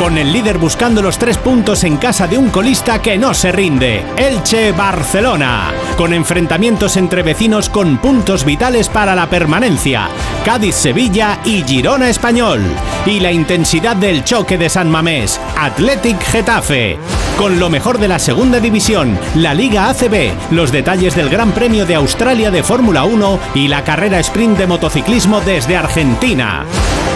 [0.00, 3.52] Con el líder buscando los tres puntos en casa de un colista que no se
[3.52, 5.74] rinde, Elche Barcelona.
[5.98, 10.08] Con enfrentamientos entre vecinos con puntos vitales para la permanencia,
[10.42, 12.62] Cádiz Sevilla y Girona Español.
[13.04, 16.98] Y la intensidad del choque de San Mamés, Athletic Getafe.
[17.36, 21.84] Con lo mejor de la segunda división, la Liga ACB, los detalles del Gran Premio
[21.84, 26.64] de Australia de Fórmula 1 y la carrera sprint de motociclismo desde Argentina.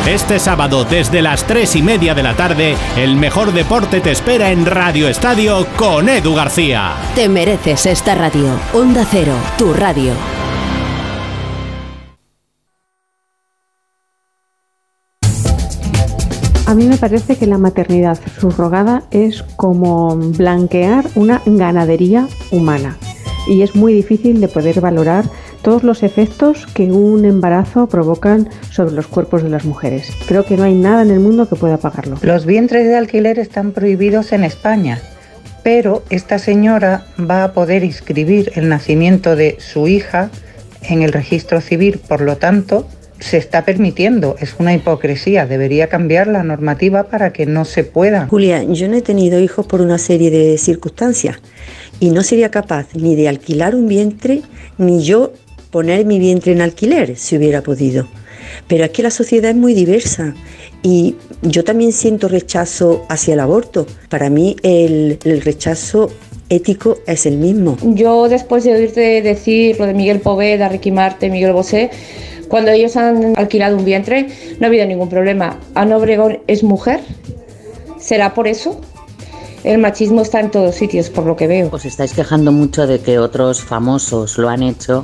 [0.07, 4.51] Este sábado desde las 3 y media de la tarde, el mejor deporte te espera
[4.51, 6.93] en Radio Estadio con Edu García.
[7.15, 8.51] Te mereces esta radio.
[8.75, 10.13] Onda Cero, tu radio.
[16.67, 22.99] A mí me parece que la maternidad subrogada es como blanquear una ganadería humana
[23.47, 25.25] y es muy difícil de poder valorar
[25.65, 30.13] todos los efectos que un embarazo provocan sobre los cuerpos de las mujeres.
[30.29, 32.19] Creo que no hay nada en el mundo que pueda pagarlo.
[32.23, 35.01] Los vientres de alquiler están prohibidos en España,
[35.63, 40.31] pero esta señora va a poder inscribir el nacimiento de su hija
[40.83, 42.87] en el registro civil, por lo tanto,
[43.19, 44.37] se está permitiendo.
[44.39, 45.47] Es una hipocresía.
[45.47, 48.27] Debería cambiar la normativa para que no se pueda.
[48.27, 51.39] Julia, yo no he tenido hijos por una serie de circunstancias
[52.01, 54.43] y no sería capaz ni de alquilar un vientre
[54.77, 55.33] ni yo
[55.75, 58.07] poner mi vientre en alquiler si hubiera podido.
[58.69, 60.33] Pero es que la sociedad es muy diversa
[60.85, 63.85] y yo también siento rechazo hacia el aborto.
[64.09, 66.13] Para mí el, el rechazo
[66.49, 67.77] ético es el mismo.
[67.83, 71.91] Yo después de oírte decir lo de Miguel Poveda, Ricky Marte, Miguel Bosé,
[72.47, 74.29] cuando ellos han alquilado un vientre
[74.61, 75.59] no ha habido ningún problema.
[75.75, 77.01] Ana Obregón es mujer,
[77.99, 78.81] ¿será por eso?
[79.65, 81.69] El machismo está en todos sitios, por lo que veo.
[81.73, 85.03] Os estáis quejando mucho de que otros famosos lo han hecho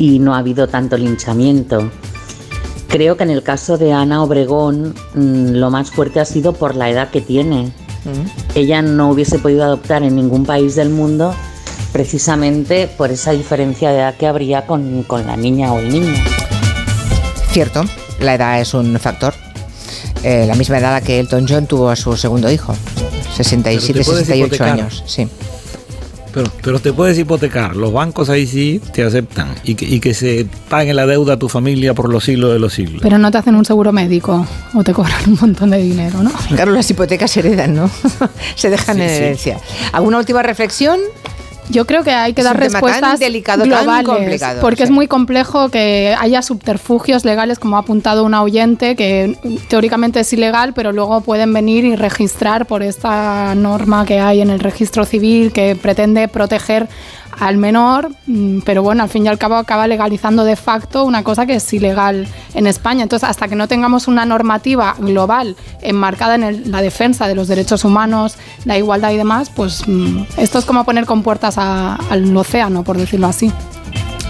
[0.00, 1.90] y no ha habido tanto linchamiento.
[2.88, 6.74] Creo que en el caso de Ana Obregón mm, lo más fuerte ha sido por
[6.74, 7.70] la edad que tiene.
[8.54, 11.34] Ella no hubiese podido adoptar en ningún país del mundo
[11.92, 16.14] precisamente por esa diferencia de edad que habría con, con la niña o el niño.
[17.50, 17.84] Cierto,
[18.20, 19.34] la edad es un factor.
[20.22, 22.74] Eh, la misma edad a que Elton John tuvo a su segundo hijo,
[23.36, 24.68] 67, Pero te puedes 68 hipotecar.
[24.68, 25.04] años.
[25.06, 25.28] Sí.
[26.32, 27.74] Pero, pero te puedes hipotecar.
[27.76, 29.54] Los bancos ahí sí te aceptan.
[29.64, 32.58] Y que, y que se pague la deuda a tu familia por los siglos de
[32.58, 33.00] los siglos.
[33.02, 36.30] Pero no te hacen un seguro médico o te cobran un montón de dinero, ¿no?
[36.48, 37.90] Claro, las hipotecas se heredan, ¿no?
[38.54, 39.14] se dejan Sí, en sí.
[39.16, 39.60] herencia.
[39.92, 40.98] ¿Alguna última reflexión?
[41.70, 44.90] Yo creo que hay que Es dar tema tan respuestas delicado, globales, complicado, porque es
[44.90, 49.36] muy complejo que haya subterfugios legales, como ha apuntado un oyente, que
[49.68, 54.50] teóricamente es ilegal, pero luego pueden venir y registrar por esta norma que hay en
[54.50, 56.88] el registro civil que pretende proteger
[57.40, 61.24] al menor, mm, pero bueno, al fin y al cabo acaba legalizando de facto una
[61.24, 63.02] cosa que es ilegal en España.
[63.02, 67.84] Entonces, hasta que no tengamos una normativa global enmarcada en la defensa de los derechos
[67.84, 72.36] humanos, la igualdad y demás, pues mm, esto es como poner con puertas a- al
[72.36, 73.50] océano, por decirlo así.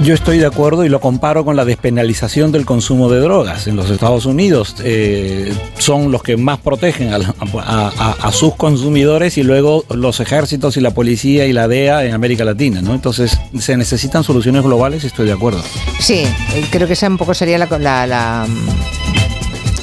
[0.03, 3.67] Yo estoy de acuerdo y lo comparo con la despenalización del consumo de drogas.
[3.67, 7.19] En los Estados Unidos eh, son los que más protegen a,
[8.23, 12.45] a- sus consumidores y luego los ejércitos y la policía y la DEA en América
[12.47, 12.81] Latina.
[12.81, 12.95] ¿no?
[12.95, 15.63] Entonces se necesitan soluciones globales estoy de acuerdo.
[15.99, 16.25] Sí,
[16.71, 18.47] creo que esa un poco sería la, la, la,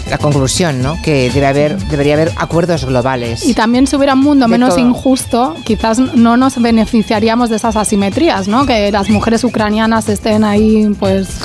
[0.10, 1.00] la conclusión, ¿no?
[1.02, 3.46] Que debe haber, debería haber acuerdos globales.
[3.46, 4.80] Y también si hubiera un mundo menos todo.
[4.80, 8.66] injusto, quizás no nos beneficiaríamos de esas asimetrías, ¿no?
[8.66, 11.40] Que las mujeres ucranianas estén ahí, pues,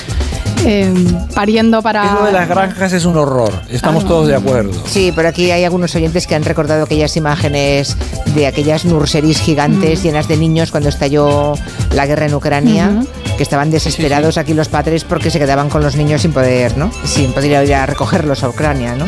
[0.65, 0.93] eh,
[1.35, 2.05] pariendo para...
[2.15, 3.53] Eso de las granjas es un horror.
[3.69, 4.73] Estamos todos de acuerdo.
[4.87, 7.97] Sí, pero aquí hay algunos oyentes que han recordado aquellas imágenes
[8.35, 10.03] de aquellas nurseries gigantes Mm.
[10.03, 11.55] llenas de niños cuando estalló
[11.95, 13.07] la guerra en Ucrania, Ujú.
[13.37, 16.91] que estaban desesperados aquí los padres porque se quedaban con los niños sin poder, ¿no?
[17.05, 19.07] Sin poder ir a recogerlos a Ucrania, ¿no?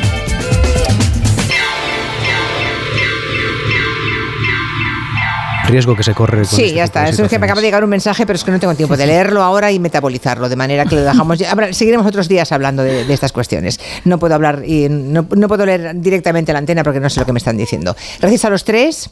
[5.67, 7.09] Riesgo que se corre con Sí, este ya está.
[7.09, 8.97] Eso es que me acaba de llegar un mensaje, pero es que no tengo tiempo
[8.97, 11.39] de leerlo ahora y metabolizarlo, de manera que lo dejamos.
[11.39, 13.81] ya- habrá- seguiremos otros días hablando de, de estas cuestiones.
[14.05, 17.27] No puedo hablar y no, no puedo leer directamente la antena porque no sé lo
[17.27, 17.97] que me están diciendo.
[18.21, 19.11] Gracias a los tres,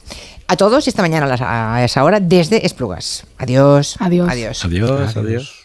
[0.49, 3.25] a todos y esta mañana a, las- a esa hora desde Esplugas.
[3.39, 3.97] Adiós.
[3.99, 4.29] Adiós.
[4.31, 4.65] Adiós.
[4.65, 5.59] Adiós, adiós.